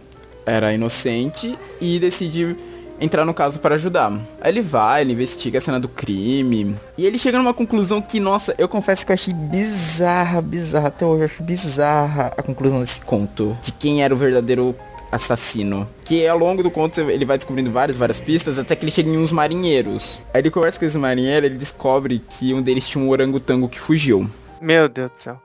era 0.46 0.74
inocente 0.74 1.58
e 1.80 2.00
decide 2.00 2.56
entrar 3.00 3.26
no 3.26 3.34
caso 3.34 3.60
para 3.60 3.76
ajudar. 3.76 4.12
Aí 4.42 4.52
ele 4.52 4.62
vai, 4.62 5.02
ele 5.02 5.14
investiga 5.14 5.58
a 5.58 5.62
cena 5.62 5.80
do 5.80 5.88
crime. 5.88 6.76
E 6.98 7.06
ele 7.06 7.18
chega 7.18 7.38
numa 7.38 7.54
conclusão 7.54 8.02
que, 8.02 8.20
nossa, 8.20 8.54
eu 8.58 8.68
confesso 8.68 9.06
que 9.06 9.12
eu 9.12 9.14
achei 9.14 9.34
bizarra, 9.34 10.42
bizarra. 10.42 10.88
Até 10.88 11.06
hoje 11.06 11.20
eu 11.20 11.26
acho 11.26 11.44
bizarra 11.44 12.32
a 12.38 12.44
conclusão 12.44 12.80
desse 12.80 13.02
conto. 13.02 13.58
De 13.62 13.72
quem 13.72 14.04
era 14.04 14.14
o 14.14 14.18
verdadeiro 14.18 14.76
assassino. 15.12 15.88
Que 16.06 16.28
ao 16.28 16.38
longo 16.38 16.62
do 16.62 16.70
conto 16.70 17.00
ele 17.02 17.26
vai 17.26 17.38
descobrindo 17.38 17.72
várias, 17.72 17.98
várias 17.98 18.20
pistas, 18.20 18.58
até 18.58 18.76
que 18.76 18.84
ele 18.84 18.92
chega 18.92 19.10
em 19.10 19.18
uns 19.18 19.32
marinheiros. 19.32 20.22
Aí 20.34 20.42
ele 20.42 20.52
conversa 20.52 20.80
com 20.80 20.86
esse 20.86 20.98
marinheiro 20.98 21.46
ele 21.46 21.58
descobre 21.58 22.22
que 22.38 22.54
um 22.54 22.62
deles 22.62 22.88
tinha 22.88 23.04
um 23.04 23.10
orangotango 23.10 23.68
que 23.68 23.80
fugiu. 23.80 24.30
Meu 24.62 24.88
Deus 24.88 25.12
do 25.12 25.18
céu. 25.18 25.42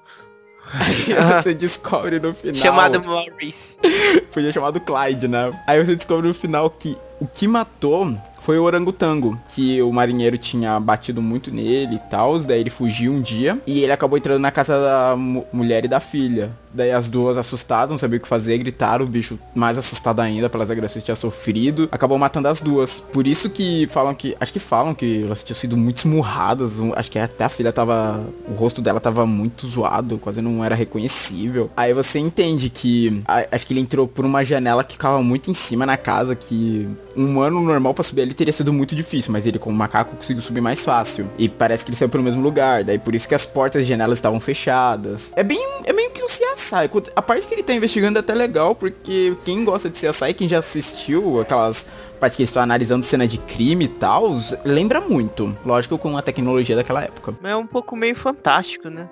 Aí 0.73 1.43
você 1.43 1.55
descobre 1.55 2.19
no 2.19 2.35
final. 2.35 2.55
Chamado 2.55 3.03
Maurice. 3.03 3.77
Podia 4.33 4.51
chamado 4.51 4.81
Clyde, 4.81 5.29
né? 5.29 5.53
Aí 5.67 5.85
você 5.85 5.95
descobre 5.95 6.27
no 6.27 6.35
final 6.35 6.69
que 6.71 6.97
o 7.25 7.27
que 7.27 7.49
matou 7.49 8.17
foi 8.45 8.59
o 8.59 8.63
orangotango, 8.65 9.41
que 9.55 9.81
o 9.81 9.91
marinheiro 9.91 10.37
tinha 10.37 10.79
batido 10.79 11.23
muito 11.23 11.51
nele 11.51 11.95
e 11.95 12.11
tal, 12.11 12.39
daí 12.41 12.61
ele 12.61 12.69
fugiu 12.69 13.11
um 13.11 13.23
dia 13.23 13.59
e 13.67 13.83
ele 13.83 13.91
acabou 13.91 14.19
entrando 14.19 14.39
na 14.39 14.51
casa 14.51 14.75
da 14.75 15.17
mulher 15.17 15.87
e 15.87 15.89
da 15.89 15.99
filha. 15.99 16.53
Daí 16.75 16.91
as 16.91 17.09
duas 17.09 17.39
assustadas, 17.39 17.91
não 17.91 17.99
sabiam 17.99 18.19
o 18.19 18.21
que 18.21 18.29
fazer, 18.29 18.59
gritaram, 18.59 19.05
o 19.05 19.09
bicho 19.09 19.39
mais 19.55 19.79
assustado 19.79 20.21
ainda 20.21 20.51
pelas 20.51 20.71
agressões 20.71 21.03
que 21.03 21.07
tinha 21.07 21.15
sofrido, 21.15 21.89
acabou 21.91 22.19
matando 22.19 22.49
as 22.49 22.61
duas. 22.61 22.99
Por 22.99 23.27
isso 23.29 23.49
que 23.49 23.87
falam 23.89 24.13
que, 24.13 24.37
acho 24.41 24.53
que 24.53 24.59
falam 24.59 24.93
que 24.93 25.23
elas 25.23 25.43
tinham 25.45 25.57
sido 25.57 25.77
muito 25.77 25.99
esmurradas, 25.99 26.73
acho 26.97 27.11
que 27.11 27.19
até 27.19 27.45
a 27.45 27.49
filha 27.49 27.73
tava, 27.73 28.27
o 28.49 28.55
rosto 28.55 28.83
dela 28.83 28.99
tava 28.99 29.25
muito 29.25 29.67
zoado, 29.69 30.19
quase 30.19 30.43
não 30.43 30.65
era 30.65 30.75
reconhecível. 30.75 31.71
Aí 31.77 31.95
você 31.95 32.19
entende 32.19 32.69
que, 32.69 33.23
acho 33.53 33.67
que 33.67 33.73
ele 33.73 33.81
entrou 33.81 34.09
por 34.09 34.25
uma 34.25 34.45
janela 34.45 34.83
que 34.83 34.95
ficava 34.95 35.23
muito 35.23 35.51
em 35.51 35.55
cima 35.55 35.87
na 35.87 35.97
casa, 35.97 36.35
que 36.35 36.89
um 37.17 37.25
humano 37.25 37.63
normal 37.63 37.95
para 37.95 38.03
subir 38.03 38.23
ali 38.23 38.34
teria 38.35 38.53
sido 38.53 38.73
muito 38.73 38.95
difícil, 38.95 39.33
mas 39.33 39.47
ele 39.47 39.59
como 39.59 39.77
macaco 39.77 40.17
conseguiu 40.17 40.43
subir 40.43 40.61
mais 40.61 40.85
fácil. 40.85 41.31
E 41.39 41.49
parece 41.49 41.85
que 41.85 41.91
ele 41.91 41.97
saiu 41.97 42.09
pelo 42.09 42.23
mesmo 42.23 42.43
lugar, 42.43 42.85
daí 42.85 42.99
por 42.99 43.15
isso 43.15 43.29
que 43.29 43.35
as 43.35 43.47
portas 43.47 43.83
e 43.83 43.85
janelas 43.85 44.19
estavam 44.19 44.41
fechadas. 44.41 45.33
É 45.37 45.43
bem, 45.43 45.61
é 45.85 45.93
meio 45.93 46.11
que 46.11 46.23
um 46.23 46.27
CSI. 46.27 46.91
A 47.15 47.23
parte 47.23 47.47
que 47.47 47.55
ele 47.55 47.63
tá 47.63 47.73
investigando 47.73 48.19
é 48.19 48.21
até 48.21 48.35
legal, 48.35 48.75
porque 48.75 49.37
quem 49.45 49.65
gosta 49.65 49.89
de 49.89 49.99
CSI, 49.99 50.35
quem 50.35 50.49
já 50.49 50.59
assistiu 50.59 51.41
aquelas 51.41 51.87
parte 52.25 52.37
que 52.37 52.43
eles 52.43 52.51
estão 52.51 52.63
analisando 52.63 53.05
cena 53.05 53.29
de 53.29 53.37
crime 53.37 53.85
e 53.85 53.89
tal, 53.89 54.35
lembra 54.65 55.01
muito. 55.01 55.55
Lógico, 55.65 55.99
com 55.99 56.17
a 56.17 56.23
tecnologia 56.23 56.75
daquela 56.75 57.03
época. 57.03 57.35
É 57.43 57.55
um 57.55 57.67
pouco 57.67 57.95
meio 57.95 58.17
fantástico, 58.17 58.89
né? 58.89 59.09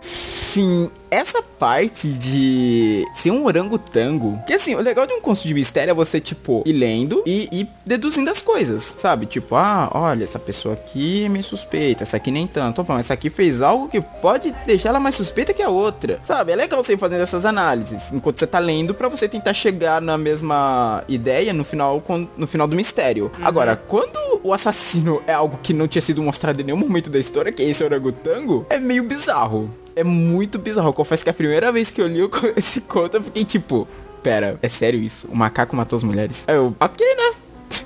Sim, 0.52 0.90
essa 1.10 1.40
parte 1.40 2.06
de 2.06 3.06
ser 3.14 3.30
um 3.30 3.46
orangotango. 3.46 4.38
Que 4.46 4.52
assim, 4.52 4.74
o 4.74 4.82
legal 4.82 5.06
de 5.06 5.14
um 5.14 5.20
conto 5.22 5.40
de 5.40 5.54
mistério 5.54 5.92
é 5.92 5.94
você, 5.94 6.20
tipo, 6.20 6.62
ir 6.66 6.74
lendo 6.74 7.22
e 7.24 7.48
ir 7.50 7.68
deduzindo 7.86 8.30
as 8.30 8.42
coisas, 8.42 8.82
sabe? 8.98 9.24
Tipo, 9.24 9.56
ah, 9.56 9.90
olha, 9.94 10.24
essa 10.24 10.38
pessoa 10.38 10.74
aqui 10.74 11.24
é 11.24 11.28
meio 11.30 11.42
suspeita, 11.42 12.02
essa 12.02 12.18
aqui 12.18 12.30
nem 12.30 12.46
tanto. 12.46 12.82
Opa, 12.82 12.92
mas 12.92 13.06
essa 13.06 13.14
aqui 13.14 13.30
fez 13.30 13.62
algo 13.62 13.88
que 13.88 13.98
pode 14.02 14.54
deixar 14.66 14.90
ela 14.90 15.00
mais 15.00 15.14
suspeita 15.14 15.54
que 15.54 15.62
a 15.62 15.70
outra. 15.70 16.20
Sabe? 16.22 16.52
É 16.52 16.56
legal 16.56 16.84
você 16.84 16.92
ir 16.92 16.98
fazendo 16.98 17.22
essas 17.22 17.46
análises 17.46 18.12
enquanto 18.12 18.38
você 18.38 18.46
tá 18.46 18.58
lendo 18.58 18.92
para 18.92 19.08
você 19.08 19.26
tentar 19.26 19.54
chegar 19.54 20.02
na 20.02 20.18
mesma 20.18 21.02
ideia 21.08 21.54
no 21.54 21.64
final, 21.64 22.04
no 22.36 22.46
final 22.46 22.68
do 22.68 22.76
mistério. 22.76 23.32
Uhum. 23.38 23.46
Agora, 23.46 23.74
quando 23.74 24.18
o 24.42 24.52
assassino 24.52 25.22
é 25.26 25.32
algo 25.32 25.58
que 25.62 25.72
não 25.72 25.88
tinha 25.88 26.02
sido 26.02 26.22
mostrado 26.22 26.60
em 26.60 26.64
nenhum 26.64 26.76
momento 26.76 27.08
da 27.08 27.18
história, 27.18 27.50
que 27.50 27.62
é 27.62 27.70
esse 27.70 27.82
orangotango, 27.82 28.66
é 28.68 28.78
meio 28.78 29.02
bizarro 29.04 29.70
é 29.94 30.04
muito 30.04 30.58
bizarro. 30.58 30.88
Eu 30.88 30.92
confesso 30.92 31.24
que 31.24 31.30
a 31.30 31.34
primeira 31.34 31.70
vez 31.72 31.90
que 31.90 32.00
eu 32.00 32.06
li 32.06 32.20
esse 32.56 32.80
conto, 32.82 33.16
eu 33.16 33.22
fiquei 33.22 33.44
tipo, 33.44 33.86
pera, 34.22 34.58
é 34.62 34.68
sério 34.68 35.00
isso? 35.00 35.26
O 35.28 35.36
macaco 35.36 35.74
matou 35.76 35.96
as 35.96 36.02
mulheres? 36.02 36.44
Eu, 36.46 36.74
ok, 36.78 37.06
né? 37.06 37.32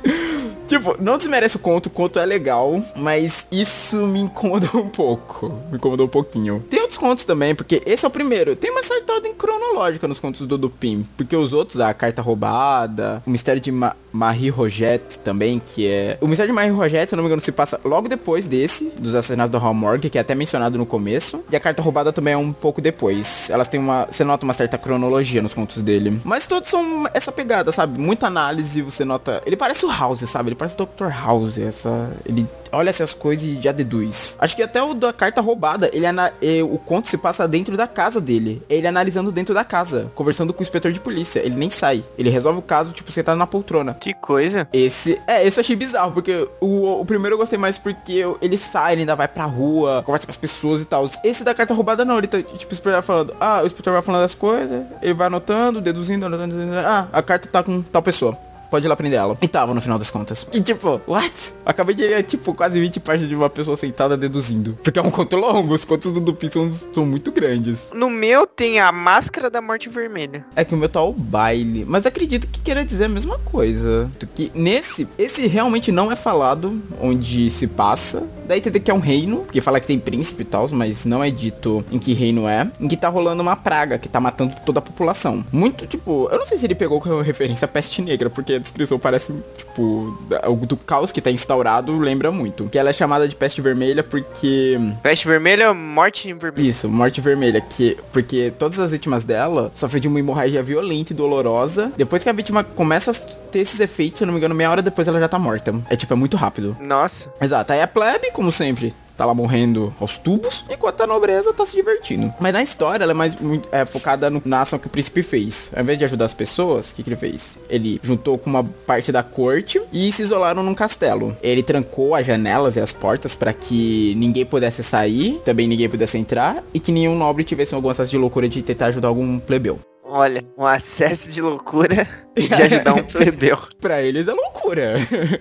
Tipo, 0.67 0.97
não 1.01 1.17
desmerece 1.19 1.57
o 1.57 1.59
conto, 1.59 1.87
o 1.87 1.91
conto 1.91 2.19
é 2.19 2.27
legal, 2.27 2.83
mas 2.97 3.47
isso 3.51 3.97
me 4.07 4.21
incomodou 4.21 4.83
um 4.83 4.89
pouco. 4.89 5.53
Me 5.71 5.77
incomodou 5.77 6.07
um 6.07 6.11
pouquinho. 6.11 6.65
Tem 6.69 6.81
outros 6.81 6.99
contos 6.99 7.25
também, 7.25 7.55
porque 7.55 7.83
esse 7.87 8.05
é 8.05 8.09
o 8.09 8.11
primeiro. 8.11 8.57
Tem 8.57 8.71
uma 8.71 8.83
certa 8.83 9.13
ordem 9.13 9.35
cronológica 9.35 10.09
nos 10.09 10.19
contos 10.19 10.47
do 10.47 10.59
Dupin, 10.59 11.07
porque 11.17 11.37
os 11.37 11.53
outros, 11.53 11.81
a 11.81 11.93
carta 11.95 12.21
roubada, 12.23 13.23
o 13.27 13.31
mistério 13.31 13.61
de 13.61 13.71
Ma 13.71 13.95
Marie 14.17 14.49
Rogette 14.49 15.19
também, 15.19 15.61
que 15.65 15.87
é... 15.87 16.17
O 16.23 16.27
mistério 16.27 16.51
de 16.51 16.55
Marie 16.55 16.71
Rogette, 16.71 17.11
se 17.11 17.17
não 17.17 17.23
me 17.23 17.29
engano, 17.29 17.43
se 17.43 17.53
passa 17.53 17.79
logo 17.85 18.09
depois 18.09 18.47
desse, 18.47 18.91
dos 18.99 19.15
assassinatos 19.15 19.51
do 19.53 19.59
Hallmark, 19.59 20.09
que 20.09 20.17
é 20.17 20.21
até 20.23 20.35
mencionado 20.35 20.79
no 20.79 20.87
começo. 20.87 21.45
E 21.51 21.57
a 21.57 21.61
carta 21.61 21.83
roubada 21.83 22.11
também 22.11 22.33
é 22.33 22.37
um 22.37 22.51
pouco 22.51 22.81
depois. 22.81 23.51
Elas 23.51 23.69
têm 23.69 23.79
uma... 23.79 24.07
Você 24.11 24.25
nota 24.25 24.45
uma 24.45 24.55
certa 24.55 24.79
cronologia 24.79 25.43
nos 25.43 25.53
contos 25.53 25.83
dele. 25.83 26.19
Mas 26.25 26.47
todos 26.47 26.71
são 26.71 27.05
essa 27.13 27.31
pegada, 27.31 27.71
sabe? 27.73 28.01
Muita 28.01 28.27
análise, 28.27 28.81
você 28.81 29.05
nota... 29.05 29.43
Ele 29.45 29.55
parece 29.55 29.85
o 29.85 29.91
House, 29.91 30.21
sabe? 30.21 30.49
Ele 30.49 30.56
parece 30.57 30.77
Dr. 30.77 31.09
House, 31.09 31.59
essa. 31.59 32.11
Ele 32.25 32.47
olha 32.73 32.91
essas 32.91 33.15
coisas 33.15 33.47
e 33.47 33.61
já 33.61 33.73
deduz. 33.73 34.37
Acho 34.39 34.57
que 34.57 34.63
até 34.63 34.83
o 34.83 34.95
da 34.95 35.13
carta 35.13 35.41
roubada, 35.41 35.91
ele 35.93 36.07
ana... 36.07 36.33
o 36.71 36.79
conto 36.79 37.09
se 37.09 37.17
passa 37.17 37.47
dentro 37.47 37.77
da 37.77 37.87
casa 37.87 38.21
dele. 38.21 38.63
Ele 38.69 38.87
analisando 38.87 39.33
dentro 39.33 39.55
da 39.55 39.65
casa, 39.65 40.11
conversando 40.15 40.53
com 40.53 40.61
o 40.61 40.63
inspetor 40.63 40.93
de 40.93 41.01
polícia. 41.01 41.41
Ele 41.41 41.55
nem 41.55 41.71
sai. 41.71 42.05
Ele 42.19 42.31
resolve 42.31 42.59
o 42.59 42.63
caso, 42.63 42.93
tipo, 42.93 43.11
sentado 43.13 43.39
na 43.39 43.47
poltrona. 43.47 43.95
Que 43.95 44.15
coisa. 44.15 44.69
Esse, 44.73 45.21
é, 45.27 45.47
esse 45.47 45.59
eu 45.59 45.63
achei 45.63 45.77
bizarro, 45.77 46.13
porque 46.13 46.49
o, 46.61 47.01
o 47.01 47.05
primeiro 47.05 47.35
eu 47.35 47.39
gostei 47.39 47.59
mais 47.59 47.79
porque 47.79 48.25
ele 48.41 48.59
sai, 48.59 48.95
ele 48.95 49.03
ainda 49.03 49.17
vai 49.17 49.29
pra 49.29 49.45
rua, 49.45 50.03
conversa 50.05 50.27
com 50.27 50.31
as 50.31 50.37
pessoas 50.37 50.81
e 50.81 50.85
tal. 50.85 51.09
Esse 51.25 51.45
da 51.45 51.55
carta 51.55 51.75
roubada 51.75 52.05
não, 52.05 52.19
ele 52.19 52.27
tá, 52.27 52.39
tipo, 52.43 52.71
o 52.71 52.75
inspetor 52.75 53.03
falando, 53.03 53.35
ah, 53.41 53.61
o 53.63 53.67
inspetor 53.67 53.93
vai 53.93 54.03
falando 54.03 54.25
as 54.25 54.35
coisas, 54.35 54.85
ele 55.03 55.15
vai 55.15 55.29
anotando, 55.29 55.81
deduzindo, 55.81 56.27
anotando, 56.27 56.55
ah, 56.75 57.09
a 57.13 57.23
carta 57.23 57.49
tá 57.49 57.63
com 57.63 57.83
tal 57.83 58.03
pessoa 58.03 58.37
pode 58.71 58.87
ir 58.87 58.89
lá 58.89 58.97
prender 58.97 59.19
ela. 59.19 59.37
E 59.41 59.49
tava 59.49 59.75
no 59.75 59.81
final 59.81 59.99
das 59.99 60.11
contas. 60.11 60.47
E 60.53 60.61
tipo, 60.61 61.01
what? 61.07 61.53
Acabei 61.65 61.95
de 61.95 62.07
ler, 62.07 62.23
tipo, 62.23 62.55
quase 62.55 62.79
20 62.81 63.01
páginas 63.01 63.29
de 63.29 63.35
uma 63.35 63.51
pessoa 63.51 63.77
sentada 63.77 64.17
deduzindo. 64.17 64.79
Porque 64.83 64.99
é 64.99 65.03
um 65.03 65.11
conto 65.11 65.37
longo, 65.37 65.75
os 65.75 65.85
contos 65.85 66.13
do 66.13 66.21
Dupin 66.21 66.51
são, 66.51 66.71
são 66.93 67.07
muito 67.07 67.31
grandes. 67.33 67.89
No 67.95 68.11
meu 68.11 68.47
tem 68.47 68.81
a 68.81 68.91
Máscara 68.93 69.51
da 69.51 69.61
Morte 69.61 69.89
Vermelha. 69.89 70.45
É 70.55 70.65
que 70.65 70.75
o 70.75 70.79
meu 70.79 70.89
tá 70.89 71.03
o 71.03 71.13
baile. 71.13 71.85
Mas 71.87 72.07
acredito 72.07 72.47
que 72.47 72.61
queira 72.61 72.85
dizer 72.85 73.05
a 73.05 73.09
mesma 73.09 73.39
coisa. 73.39 74.11
Que 74.35 74.51
nesse, 74.55 75.09
esse 75.19 75.47
realmente 75.47 75.91
não 75.93 76.11
é 76.11 76.17
falado 76.17 76.81
onde 77.01 77.51
se 77.51 77.67
passa. 77.67 78.23
Daí 78.47 78.61
tem 78.61 78.73
que 78.81 78.91
é 78.91 78.95
um 78.95 79.01
reino, 79.01 79.39
porque 79.39 79.61
fala 79.61 79.81
que 79.81 79.87
tem 79.87 79.99
príncipe 79.99 80.43
e 80.43 80.45
tal, 80.45 80.69
mas 80.71 81.05
não 81.05 81.23
é 81.23 81.31
dito 81.31 81.85
em 81.91 81.99
que 81.99 82.13
reino 82.13 82.47
é. 82.47 82.71
Em 82.81 82.87
que 82.87 82.97
tá 82.97 83.09
rolando 83.09 83.43
uma 83.43 83.57
praga 83.57 83.99
que 83.99 84.09
tá 84.09 84.21
matando 84.21 84.55
toda 84.65 84.79
a 84.79 84.83
população. 84.83 85.45
Muito, 85.51 85.87
tipo, 85.87 86.29
eu 86.31 86.39
não 86.39 86.47
sei 86.47 86.59
se 86.59 86.67
ele 86.67 86.75
pegou 86.75 87.01
como 87.01 87.21
referência 87.21 87.65
a 87.65 87.69
peste 87.69 88.01
negra, 88.03 88.31
porque 88.31 88.56
a 88.57 88.59
descrição 88.59 88.99
parece, 88.99 89.33
tipo, 89.57 90.17
o 90.47 90.67
do 90.67 90.77
caos 90.77 91.13
que 91.13 91.21
tá 91.21 91.31
instaurado 91.31 91.97
lembra 91.99 92.31
muito. 92.31 92.69
Que 92.69 92.79
ela 92.79 92.91
é 92.91 92.93
chamada 92.93 93.29
de 93.29 93.37
peste 93.37 93.61
vermelha 93.61 94.03
porque... 94.03 94.79
Peste 95.03 95.27
vermelha, 95.27 95.73
morte 95.73 96.33
vermelha. 96.33 96.69
Isso, 96.69 96.89
morte 96.89 97.21
vermelha, 97.21 97.61
que 97.61 97.97
porque 98.13 98.53
todas 98.59 98.79
as 98.79 98.91
vítimas 98.91 99.25
dela 99.25 99.71
sofrem 99.75 100.01
de 100.01 100.09
uma 100.09 100.19
hemorragia 100.19 100.63
violenta 100.63 101.13
e 101.13 101.17
dolorosa. 101.17 101.93
Depois 101.97 102.23
que 102.23 102.29
a 102.29 102.33
vítima 102.33 102.65
começa 102.65 103.11
a 103.11 103.15
ter 103.15 103.61
esses 103.61 103.81
efeitos, 103.81 104.19
se 104.19 104.25
eu 104.25 104.27
não 104.27 104.33
me 104.33 104.39
engano, 104.39 104.55
meia 104.55 104.71
hora 104.71 104.83
depois 104.83 105.07
ela 105.07 105.21
já 105.21 105.29
tá 105.29 105.39
morta. 105.39 105.75
É 105.89 105.97
tipo, 105.97 106.13
é 106.13 106.17
muito 106.17 106.37
rápido. 106.37 106.77
Nossa. 106.81 107.31
Exato, 107.41 107.73
aí 107.73 107.83
a 107.83 107.89
plebe, 107.89 108.31
como 108.33 108.51
sempre, 108.51 108.95
tá 109.17 109.25
lá 109.25 109.35
morrendo 109.35 109.95
aos 110.01 110.19
tubos, 110.19 110.65
enquanto 110.71 111.01
a 111.01 111.07
nobreza 111.07 111.53
tá 111.53 111.65
se 111.65 111.75
divertindo. 111.75 112.33
Mas 112.41 112.53
na 112.53 112.63
história, 112.63 113.03
ela 113.05 113.13
é 113.13 113.15
mais 113.15 113.37
muito, 113.37 113.69
é, 113.73 113.85
focada 113.85 114.29
no, 114.29 114.43
na 114.45 114.63
ação 114.63 114.79
que 114.79 114.87
o 114.87 114.91
príncipe 114.91 115.23
fez. 115.23 115.71
Ao 115.75 115.83
invés 115.83 115.99
de 115.99 116.05
ajudar 116.05 116.27
as 116.27 116.35
pessoas, 116.35 116.91
o 116.91 116.95
que, 116.95 117.03
que 117.03 117.09
ele 117.09 117.17
fez? 117.17 117.59
Ele 117.69 118.01
juntou 118.03 118.39
com 118.39 118.51
uma 118.51 118.65
parte 118.65 119.11
da 119.11 119.23
corte 119.23 119.81
e 119.93 120.11
se 120.13 120.23
isolaram 120.23 120.63
num 120.63 120.75
castelo. 120.75 121.37
Ele 121.43 121.63
trancou 121.63 122.15
as 122.15 122.27
janelas 122.27 122.77
e 122.77 122.81
as 122.81 122.93
portas 122.93 123.35
para 123.35 123.53
que 123.53 124.15
ninguém 124.17 124.45
pudesse 124.45 124.83
sair, 124.83 125.41
também 125.45 125.67
ninguém 125.67 125.89
pudesse 125.89 126.19
entrar, 126.19 126.63
e 126.75 126.81
que 126.81 126.93
nenhum 126.93 127.17
nobre 127.17 127.45
tivesse 127.45 127.75
alguma 127.75 127.95
sensação 127.95 128.11
de 128.11 128.19
loucura 128.19 128.49
de 128.49 128.63
tentar 128.63 128.87
ajudar 128.87 129.09
algum 129.09 129.39
plebeu. 129.39 129.79
Olha, 130.09 130.45
um 130.57 130.65
acesso 130.65 131.31
de 131.33 131.43
loucura 131.43 132.09
de 132.37 132.55
ajudar 132.55 132.95
um 132.95 133.03
plebeu. 133.05 133.59
pra 133.81 134.01
eles 134.01 134.29
é 134.29 134.33
loucura. 134.33 134.95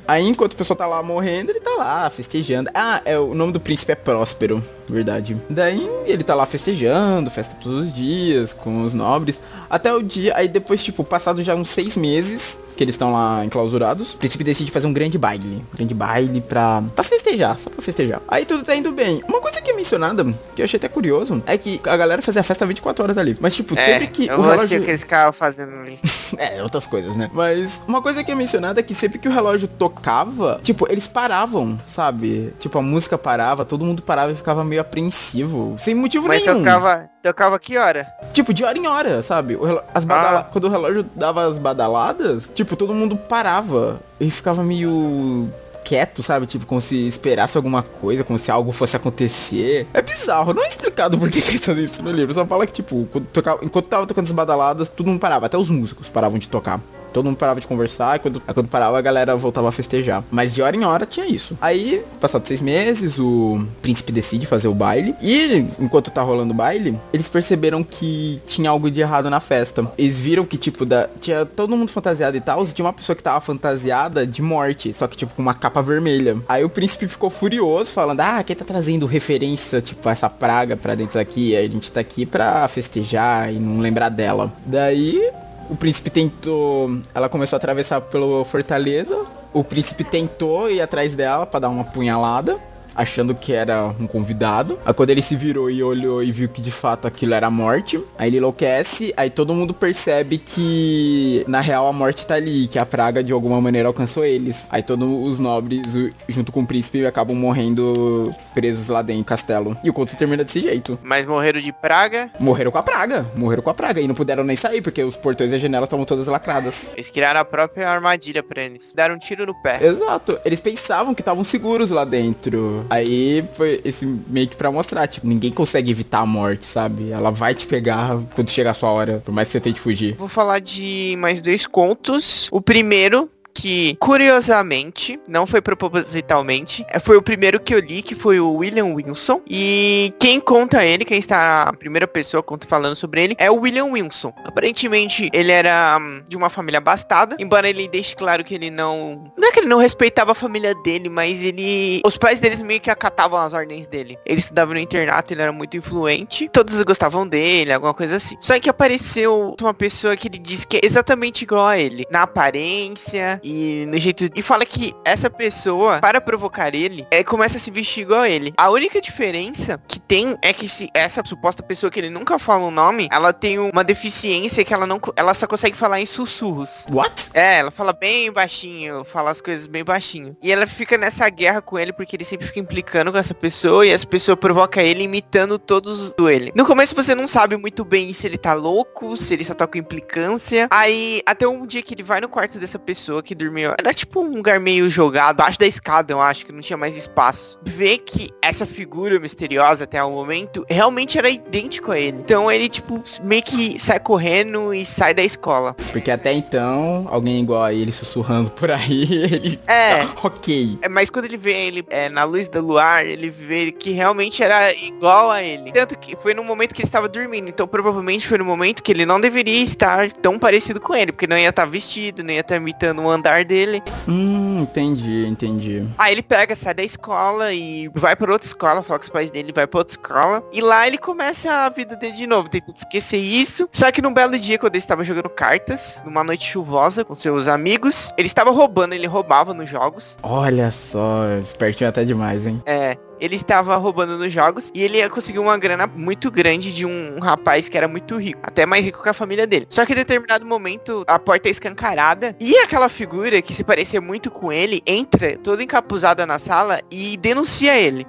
Aí 0.07 0.25
enquanto 0.27 0.53
o 0.53 0.55
pessoal 0.55 0.75
tá 0.75 0.87
lá 0.87 1.03
morrendo, 1.03 1.51
ele 1.51 1.59
tá 1.59 1.69
lá 1.77 2.09
festejando. 2.09 2.69
Ah, 2.73 2.99
é 3.05 3.17
o 3.17 3.35
nome 3.35 3.51
do 3.51 3.59
príncipe 3.59 3.91
é 3.91 3.95
Próspero, 3.95 4.63
verdade. 4.89 5.37
Daí 5.49 5.87
ele 6.05 6.23
tá 6.23 6.33
lá 6.33 6.47
festejando, 6.47 7.29
festa 7.29 7.55
todos 7.61 7.87
os 7.89 7.93
dias, 7.93 8.53
com 8.53 8.81
os 8.81 8.93
nobres. 8.95 9.39
Até 9.69 9.93
o 9.93 10.01
dia, 10.01 10.33
aí 10.35 10.47
depois, 10.47 10.83
tipo, 10.83 11.03
passado 11.03 11.43
já 11.43 11.53
uns 11.53 11.69
seis 11.69 11.95
meses, 11.95 12.57
que 12.75 12.83
eles 12.83 12.95
estão 12.95 13.11
lá 13.11 13.43
enclausurados, 13.45 14.13
o 14.13 14.17
príncipe 14.17 14.43
decide 14.43 14.71
fazer 14.71 14.87
um 14.87 14.93
grande 14.93 15.17
baile. 15.17 15.63
Um 15.73 15.77
grande 15.77 15.93
baile 15.93 16.41
pra, 16.41 16.83
pra 16.93 17.03
festejar, 17.03 17.57
só 17.57 17.69
pra 17.69 17.81
festejar. 17.81 18.21
Aí 18.27 18.45
tudo 18.45 18.63
tá 18.63 18.75
indo 18.75 18.91
bem. 18.91 19.23
Uma 19.27 19.41
coisa 19.41 19.61
que 19.61 19.71
é 19.71 19.73
mencionada, 19.73 20.23
que 20.55 20.61
eu 20.61 20.65
achei 20.65 20.77
até 20.77 20.87
curioso, 20.87 21.41
é 21.45 21.57
que 21.57 21.79
a 21.85 21.97
galera 21.97 22.21
fazia 22.21 22.41
a 22.41 22.43
festa 22.43 22.65
24 22.65 23.03
horas 23.03 23.17
ali. 23.17 23.37
Mas, 23.39 23.55
tipo, 23.55 23.77
é, 23.77 23.85
sempre 23.85 24.07
que 24.07 24.31
o 24.31 24.41
relógio... 24.41 24.81
que 24.81 24.89
eles 24.89 25.01
ficavam 25.01 25.33
fazendo 25.33 25.75
ali. 25.75 25.99
é, 26.37 26.61
outras 26.61 26.85
coisas, 26.87 27.15
né? 27.15 27.29
Mas 27.33 27.81
uma 27.87 28.01
coisa 28.01 28.23
que 28.23 28.31
é 28.31 28.35
mencionada 28.35 28.79
é 28.79 28.83
que 28.83 28.93
sempre 28.93 29.19
que 29.19 29.27
o 29.27 29.31
relógio 29.31 29.67
tocava, 29.67 30.59
tipo, 30.63 30.87
eles 30.91 31.07
paravam, 31.07 31.77
sabe? 31.87 32.53
Tipo, 32.59 32.79
a 32.79 32.81
música 32.81 33.17
parava, 33.17 33.65
todo 33.65 33.85
mundo 33.85 34.01
parava 34.01 34.31
e 34.31 34.35
ficava 34.35 34.63
meio 34.63 34.81
apreensivo. 34.81 35.75
Sem 35.79 35.95
motivo 35.95 36.27
Mas 36.27 36.43
nenhum. 36.43 36.59
Tocava, 36.59 37.09
tocava 37.25 37.57
que 37.57 37.77
hora? 37.77 38.07
Tipo, 38.33 38.53
de 38.53 38.63
hora 38.63 38.77
em 38.77 38.87
hora, 38.87 39.23
sabe? 39.23 39.57
As 39.93 40.05
badala... 40.05 40.39
ah. 40.39 40.43
Quando 40.43 40.65
o 40.65 40.69
relógio 40.69 41.05
dava 41.15 41.47
as 41.47 41.57
badaladas, 41.57 42.51
tipo, 42.53 42.75
todo 42.75 42.93
mundo 42.93 43.15
parava 43.15 43.99
e 44.19 44.29
ficava 44.29 44.63
meio 44.63 45.49
quieto, 45.83 46.21
sabe? 46.21 46.45
Tipo, 46.45 46.65
como 46.65 46.81
se 46.81 47.07
esperasse 47.07 47.57
alguma 47.57 47.81
coisa, 47.81 48.23
como 48.23 48.37
se 48.37 48.51
algo 48.51 48.71
fosse 48.71 48.95
acontecer. 48.95 49.87
É 49.93 50.01
bizarro, 50.01 50.53
não 50.53 50.63
é 50.63 50.67
explicado 50.67 51.17
por 51.17 51.29
que 51.29 51.39
eles 51.39 51.65
fazem 51.65 51.83
isso 51.83 52.03
no 52.03 52.11
livro. 52.11 52.33
Só 52.33 52.45
fala 52.45 52.65
que, 52.65 52.73
tipo, 52.73 53.07
tocava, 53.33 53.63
enquanto 53.63 53.85
tava 53.85 54.05
tocando 54.05 54.25
as 54.25 54.31
badaladas, 54.31 54.89
todo 54.89 55.07
mundo 55.07 55.19
parava, 55.19 55.47
até 55.47 55.57
os 55.57 55.69
músicos 55.69 56.09
paravam 56.09 56.37
de 56.37 56.47
tocar. 56.47 56.79
Todo 57.15 57.27
mundo 57.27 57.37
parava 57.37 57.61
de 57.61 57.67
conversar 57.67 58.17
e 58.17 58.19
quando, 58.19 58.41
quando 58.41 58.67
parava 58.67 58.99
a 58.99 59.01
galera 59.01 59.37
voltava 59.37 59.69
a 59.69 59.71
festejar. 59.71 60.21
Mas 60.29 60.53
de 60.53 60.61
hora 60.61 60.75
em 60.75 60.83
hora 60.83 61.05
tinha 61.05 61.25
isso. 61.25 61.57
Aí, 61.61 62.03
passados 62.19 62.45
seis 62.45 62.59
meses, 62.59 63.17
o 63.17 63.65
príncipe 63.81 64.11
decide 64.11 64.45
fazer 64.45 64.67
o 64.67 64.73
baile. 64.73 65.15
E 65.21 65.65
enquanto 65.79 66.11
tá 66.11 66.21
rolando 66.21 66.51
o 66.51 66.57
baile, 66.57 66.99
eles 67.13 67.29
perceberam 67.29 67.85
que 67.85 68.41
tinha 68.45 68.69
algo 68.69 68.91
de 68.91 68.99
errado 68.99 69.29
na 69.29 69.39
festa. 69.39 69.89
Eles 69.97 70.19
viram 70.19 70.43
que, 70.43 70.57
tipo, 70.57 70.85
da, 70.85 71.07
tinha 71.21 71.45
todo 71.45 71.77
mundo 71.77 71.89
fantasiado 71.89 72.35
e 72.35 72.41
tal. 72.41 72.61
E 72.61 72.67
tinha 72.67 72.85
uma 72.85 72.91
pessoa 72.91 73.15
que 73.15 73.23
tava 73.23 73.39
fantasiada 73.39 74.27
de 74.27 74.41
morte. 74.41 74.93
Só 74.93 75.07
que, 75.07 75.15
tipo, 75.15 75.33
com 75.33 75.41
uma 75.41 75.53
capa 75.53 75.81
vermelha. 75.81 76.37
Aí 76.49 76.65
o 76.65 76.69
príncipe 76.69 77.07
ficou 77.07 77.29
furioso, 77.29 77.93
falando: 77.93 78.19
Ah, 78.19 78.43
quem 78.43 78.57
tá 78.57 78.65
trazendo 78.65 79.05
referência, 79.05 79.79
tipo, 79.79 80.09
essa 80.09 80.29
praga 80.29 80.75
pra 80.75 80.95
dentro 80.95 81.17
daqui? 81.17 81.55
A 81.55 81.61
gente 81.61 81.89
tá 81.89 82.01
aqui 82.01 82.25
pra 82.25 82.67
festejar 82.67 83.53
e 83.53 83.57
não 83.57 83.79
lembrar 83.79 84.09
dela. 84.09 84.51
Daí 84.65 85.31
o 85.69 85.75
príncipe 85.75 86.09
tentou. 86.09 86.99
Ela 87.13 87.29
começou 87.29 87.55
a 87.55 87.57
atravessar 87.57 88.01
pelo 88.01 88.43
fortaleza. 88.45 89.25
O 89.53 89.63
príncipe 89.63 90.03
tentou 90.03 90.69
ir 90.69 90.81
atrás 90.81 91.15
dela 91.15 91.45
para 91.45 91.61
dar 91.61 91.69
uma 91.69 91.83
punhalada 91.83 92.59
achando 92.95 93.35
que 93.35 93.53
era 93.53 93.83
um 93.99 94.07
convidado. 94.07 94.79
Aí 94.85 94.93
quando 94.93 95.09
ele 95.09 95.21
se 95.21 95.35
virou 95.35 95.69
e 95.69 95.83
olhou 95.83 96.23
e 96.23 96.31
viu 96.31 96.47
que 96.49 96.61
de 96.61 96.71
fato 96.71 97.07
aquilo 97.07 97.33
era 97.33 97.47
a 97.47 97.51
morte, 97.51 98.01
aí 98.17 98.29
ele 98.29 98.37
enlouquece, 98.37 99.13
aí 99.17 99.29
todo 99.29 99.53
mundo 99.53 99.73
percebe 99.73 100.37
que 100.37 101.43
na 101.47 101.61
real 101.61 101.87
a 101.87 101.93
morte 101.93 102.25
tá 102.25 102.35
ali, 102.35 102.67
que 102.67 102.79
a 102.79 102.85
praga 102.85 103.23
de 103.23 103.33
alguma 103.33 103.59
maneira 103.61 103.87
alcançou 103.87 104.23
eles. 104.23 104.67
Aí 104.69 104.81
todos 104.81 105.07
os 105.27 105.39
nobres, 105.39 105.81
junto 106.27 106.51
com 106.51 106.61
o 106.61 106.67
príncipe, 106.67 107.05
acabam 107.05 107.35
morrendo 107.35 108.33
presos 108.53 108.87
lá 108.87 109.01
dentro 109.01 109.23
do 109.23 109.25
castelo. 109.25 109.77
E 109.83 109.89
o 109.89 109.93
conto 109.93 110.15
termina 110.15 110.43
desse 110.43 110.59
jeito. 110.59 110.97
Mas 111.03 111.25
morreram 111.25 111.59
de 111.59 111.71
praga? 111.71 112.29
Morreram 112.39 112.71
com 112.71 112.77
a 112.77 112.83
praga. 112.83 113.25
Morreram 113.35 113.61
com 113.61 113.69
a 113.69 113.73
praga. 113.73 114.01
E 114.01 114.07
não 114.07 114.15
puderam 114.15 114.43
nem 114.43 114.55
sair, 114.55 114.81
porque 114.81 115.03
os 115.03 115.15
portões 115.15 115.51
e 115.51 115.55
as 115.55 115.61
janelas 115.61 115.87
estavam 115.87 116.05
todas 116.05 116.27
lacradas. 116.27 116.89
Eles 116.93 117.09
criaram 117.09 117.39
a 117.39 117.45
própria 117.45 117.89
armadilha 117.89 118.41
pra 118.43 118.61
eles. 118.61 118.91
Deram 118.95 119.15
um 119.15 119.19
tiro 119.19 119.45
no 119.45 119.53
pé. 119.61 119.79
Exato. 119.81 120.39
Eles 120.45 120.59
pensavam 120.59 121.13
que 121.13 121.21
estavam 121.21 121.43
seguros 121.43 121.89
lá 121.89 122.05
dentro. 122.05 122.84
Aí 122.89 123.43
foi 123.53 123.81
esse 123.83 124.05
meio 124.05 124.47
que 124.47 124.55
pra 124.55 124.71
mostrar, 124.71 125.07
tipo, 125.07 125.27
ninguém 125.27 125.51
consegue 125.51 125.91
evitar 125.91 126.19
a 126.19 126.25
morte, 126.25 126.65
sabe? 126.65 127.11
Ela 127.11 127.31
vai 127.31 127.53
te 127.53 127.65
pegar 127.65 128.19
quando 128.33 128.49
chegar 128.49 128.71
a 128.71 128.73
sua 128.73 128.89
hora, 128.89 129.21
por 129.23 129.31
mais 129.31 129.47
que 129.47 129.53
você 129.53 129.59
tente 129.59 129.79
fugir. 129.79 130.15
Vou 130.15 130.27
falar 130.27 130.59
de 130.59 131.15
mais 131.17 131.41
dois 131.41 131.65
contos. 131.65 132.47
O 132.51 132.61
primeiro 132.61 133.29
que, 133.55 133.95
curiosamente, 133.99 135.17
não 135.27 135.47
foi 135.47 135.61
propositalmente, 135.61 136.85
é, 136.89 136.99
foi 136.99 137.15
o 137.15 137.21
primeiro 137.21 137.59
que 137.59 137.73
eu 137.73 137.79
li, 137.79 138.01
que 138.01 138.13
foi 138.13 138.39
o 138.39 138.55
William 138.55 138.93
Wilson. 138.93 139.41
E 139.49 140.13
quem 140.19 140.39
conta 140.41 140.83
ele, 140.83 141.05
quem 141.05 141.17
está 141.17 141.63
a 141.63 141.73
primeira 141.73 142.07
pessoa 142.07 142.43
conta 142.43 142.67
falando 142.67 142.95
sobre 142.95 143.23
ele, 143.23 143.35
é 143.39 143.49
o 143.49 143.55
William 143.55 143.85
Wilson. 143.85 144.33
Aparentemente, 144.43 145.29
ele 145.33 145.51
era 145.51 145.97
um, 145.99 146.21
de 146.27 146.35
uma 146.35 146.49
família 146.49 146.79
abastada, 146.79 147.37
embora 147.39 147.69
ele 147.69 147.87
deixe 147.87 148.13
claro 148.15 148.43
que 148.43 148.53
ele 148.53 148.69
não... 148.69 149.31
Não 149.37 149.47
é 149.47 149.51
que 149.51 149.59
ele 149.61 149.69
não 149.69 149.79
respeitava 149.79 150.33
a 150.33 150.35
família 150.35 150.75
dele, 150.83 151.07
mas 151.07 151.41
ele... 151.41 152.01
Os 152.05 152.17
pais 152.17 152.41
deles 152.41 152.61
meio 152.61 152.81
que 152.81 152.91
acatavam 152.91 153.39
as 153.39 153.53
ordens 153.53 153.87
dele. 153.87 154.17
Ele 154.25 154.41
estudava 154.41 154.73
no 154.73 154.79
internato, 154.79 155.33
ele 155.33 155.41
era 155.41 155.53
muito 155.53 155.77
influente, 155.77 156.49
todos 156.49 156.81
gostavam 156.83 157.25
dele, 157.25 157.71
alguma 157.71 157.93
coisa 157.93 158.17
assim. 158.17 158.35
Só 158.41 158.59
que 158.59 158.69
apareceu 158.69 159.55
uma 159.61 159.73
pessoa 159.73 160.17
que 160.17 160.27
ele 160.27 160.39
diz 160.39 160.65
que 160.65 160.77
é 160.77 160.81
exatamente 160.83 161.43
igual 161.43 161.67
a 161.67 161.79
ele, 161.79 162.05
na 162.11 162.23
aparência, 162.23 163.39
e 163.45 163.85
no 163.85 163.97
jeito. 163.97 164.27
E 164.35 164.41
fala 164.41 164.65
que 164.65 164.91
essa 165.05 165.29
pessoa, 165.29 165.99
para 165.99 166.19
provocar 166.19 166.73
ele, 166.73 167.05
é, 167.11 167.23
começa 167.23 167.57
a 167.57 167.59
se 167.59 167.69
vestir 167.69 168.01
igual 168.01 168.21
a 168.21 168.29
ele. 168.29 168.53
A 168.57 168.71
única 168.71 168.99
diferença 168.99 169.79
que 169.87 169.99
tem 169.99 170.35
é 170.41 170.51
que 170.51 170.67
se 170.67 170.89
essa 170.93 171.23
suposta 171.23 171.61
pessoa 171.61 171.91
que 171.91 171.99
ele 171.99 172.09
nunca 172.09 172.39
fala 172.39 172.65
o 172.65 172.71
nome, 172.71 173.07
ela 173.11 173.31
tem 173.31 173.59
uma 173.59 173.83
deficiência 173.83 174.65
que 174.65 174.73
ela 174.73 174.87
não. 174.87 174.99
Ela 175.15 175.33
só 175.35 175.45
consegue 175.45 175.77
falar 175.77 176.01
em 176.01 176.05
sussurros. 176.05 176.85
What? 176.89 177.29
É, 177.33 177.59
ela 177.59 177.69
fala 177.71 177.93
bem 177.93 178.31
baixinho, 178.31 179.03
fala 179.03 179.29
as 179.29 179.41
coisas 179.41 179.67
bem 179.67 179.83
baixinho. 179.83 180.35
E 180.41 180.51
ela 180.51 180.65
fica 180.65 180.97
nessa 180.97 181.29
guerra 181.29 181.61
com 181.61 181.77
ele 181.77 181.93
porque 181.93 182.15
ele 182.15 182.23
sempre 182.23 182.47
fica 182.47 182.59
implicando 182.59 183.11
com 183.11 183.17
essa 183.17 183.33
pessoa 183.33 183.85
e 183.85 183.91
essa 183.91 184.07
pessoa 184.07 184.35
provoca 184.35 184.81
ele 184.81 185.03
imitando 185.03 185.59
todos 185.59 186.15
do 186.15 186.29
ele. 186.29 186.51
No 186.55 186.65
começo 186.65 186.95
você 186.95 187.13
não 187.13 187.27
sabe 187.27 187.55
muito 187.57 187.85
bem 187.85 188.11
se 188.11 188.25
ele 188.25 188.37
tá 188.37 188.53
louco, 188.53 189.15
se 189.15 189.33
ele 189.33 189.43
só 189.43 189.53
tá 189.53 189.67
com 189.67 189.77
implicância. 189.77 190.67
Aí 190.71 191.21
até 191.25 191.47
um 191.47 191.65
dia 191.65 191.83
que 191.83 191.93
ele 191.93 192.03
vai 192.03 192.19
no 192.21 192.29
quarto 192.29 192.57
dessa 192.57 192.79
pessoa 192.79 193.21
que 193.21 193.34
que 193.35 193.43
dormiu. 193.43 193.71
Era 193.77 193.93
tipo 193.93 194.21
um 194.21 194.33
lugar 194.35 194.59
meio 194.59 194.89
jogado, 194.89 195.41
abaixo 195.41 195.59
da 195.59 195.67
escada, 195.67 196.13
eu 196.13 196.21
acho, 196.21 196.45
que 196.45 196.51
não 196.51 196.61
tinha 196.61 196.77
mais 196.77 196.97
espaço. 196.97 197.59
Vê 197.63 197.97
que 197.97 198.29
essa 198.41 198.65
figura 198.65 199.19
misteriosa 199.19 199.83
até 199.83 200.01
o 200.03 200.09
momento 200.09 200.65
realmente 200.69 201.17
era 201.17 201.29
idêntico 201.29 201.91
a 201.91 201.99
ele. 201.99 202.17
Então 202.19 202.51
ele, 202.51 202.69
tipo, 202.69 203.03
meio 203.23 203.43
que 203.43 203.77
sai 203.77 203.99
correndo 203.99 204.73
e 204.73 204.85
sai 204.85 205.13
da 205.13 205.23
escola. 205.23 205.75
Porque 205.91 206.09
até 206.09 206.31
então, 206.31 207.07
alguém 207.09 207.41
igual 207.41 207.63
a 207.63 207.73
ele 207.73 207.91
sussurrando 207.91 208.49
por 208.51 208.71
aí, 208.71 209.03
ele. 209.11 209.59
É. 209.67 210.05
Tá 210.05 210.13
ok. 210.23 210.79
É, 210.81 210.89
mas 210.89 211.09
quando 211.09 211.25
ele 211.25 211.37
vê 211.37 211.53
ele 211.53 211.85
é, 211.89 212.07
na 212.09 212.23
luz 212.23 212.47
do 212.47 212.61
luar, 212.61 213.05
ele 213.05 213.29
vê 213.29 213.71
que 213.71 213.91
realmente 213.91 214.41
era 214.41 214.73
igual 214.73 215.29
a 215.29 215.43
ele. 215.43 215.71
Tanto 215.71 215.97
que 215.97 216.15
foi 216.15 216.33
no 216.33 216.43
momento 216.43 216.73
que 216.73 216.81
ele 216.81 216.87
estava 216.87 217.09
dormindo. 217.09 217.49
Então 217.49 217.67
provavelmente 217.67 218.27
foi 218.27 218.37
no 218.37 218.45
momento 218.45 218.81
que 218.81 218.91
ele 218.91 219.05
não 219.05 219.19
deveria 219.19 219.63
estar 219.63 220.11
tão 220.11 220.39
parecido 220.39 220.79
com 220.79 220.95
ele. 220.95 221.11
Porque 221.11 221.27
não 221.27 221.37
ia 221.37 221.49
estar 221.49 221.65
vestido, 221.65 222.23
nem 222.23 222.37
ia 222.37 222.41
estar 222.41 222.55
imitando 222.55 223.01
o 223.01 223.09
andar 223.09 223.24
dele. 223.45 223.81
Hum, 224.07 224.61
entendi, 224.61 225.25
entendi. 225.25 225.87
Aí 225.97 226.13
ele 226.13 226.21
pega, 226.21 226.55
sai 226.55 226.73
da 226.73 226.83
escola 226.83 227.51
e 227.51 227.89
vai 227.93 228.15
para 228.15 228.31
outra 228.31 228.47
escola, 228.47 228.83
fala 228.83 228.99
com 228.99 229.05
os 229.05 229.09
pais 229.09 229.29
dele, 229.29 229.51
vai 229.53 229.65
para 229.65 229.79
outra 229.79 229.93
escola. 229.93 230.43
E 230.53 230.61
lá 230.61 230.87
ele 230.87 230.97
começa 230.97 231.51
a 231.51 231.69
vida 231.69 231.95
dele 231.95 232.13
de 232.13 232.27
novo, 232.27 232.49
tentando 232.49 232.75
esquecer 232.75 233.17
isso. 233.17 233.67
Só 233.71 233.91
que 233.91 234.01
num 234.01 234.13
belo 234.13 234.37
dia, 234.37 234.57
quando 234.57 234.75
ele 234.75 234.83
estava 234.83 235.03
jogando 235.03 235.29
cartas, 235.29 236.01
numa 236.05 236.23
noite 236.23 236.45
chuvosa 236.45 237.03
com 237.03 237.15
seus 237.15 237.47
amigos, 237.47 238.11
ele 238.17 238.27
estava 238.27 238.51
roubando, 238.51 238.93
ele 238.93 239.07
roubava 239.07 239.53
nos 239.53 239.69
jogos. 239.69 240.17
Olha 240.21 240.71
só, 240.71 241.27
espertinho 241.39 241.89
até 241.89 242.03
demais, 242.03 242.45
hein? 242.45 242.61
É, 242.65 242.97
ele 243.19 243.35
estava 243.35 243.75
roubando 243.77 244.17
nos 244.17 244.31
jogos 244.31 244.71
e 244.73 244.83
ele 244.83 245.07
conseguiu 245.09 245.41
uma 245.41 245.57
grana 245.57 245.87
muito 245.87 246.29
grande 246.31 246.73
de 246.73 246.85
um 246.85 247.19
rapaz 247.19 247.69
que 247.69 247.77
era 247.77 247.87
muito 247.87 248.17
rico, 248.17 248.39
até 248.43 248.65
mais 248.65 248.83
rico 248.85 249.01
que 249.01 249.09
a 249.09 249.13
família 249.13 249.47
dele. 249.47 249.65
Só 249.69 249.85
que 249.85 249.93
em 249.93 249.95
determinado 249.95 250.45
momento 250.45 251.03
a 251.07 251.17
porta 251.19 251.47
é 251.47 251.51
escancarada 251.51 252.35
e 252.39 252.57
aquela 252.57 252.89
figura 252.89 253.41
que 253.41 253.53
se 253.53 253.63
parecia 253.63 254.01
muito 254.01 254.29
com 254.29 254.51
ele 254.51 254.81
entra 254.85 255.37
toda 255.37 255.63
encapuzada 255.63 256.25
na 256.25 256.39
sala 256.39 256.81
e 256.91 257.17
denuncia 257.17 257.77
ele. 257.77 258.05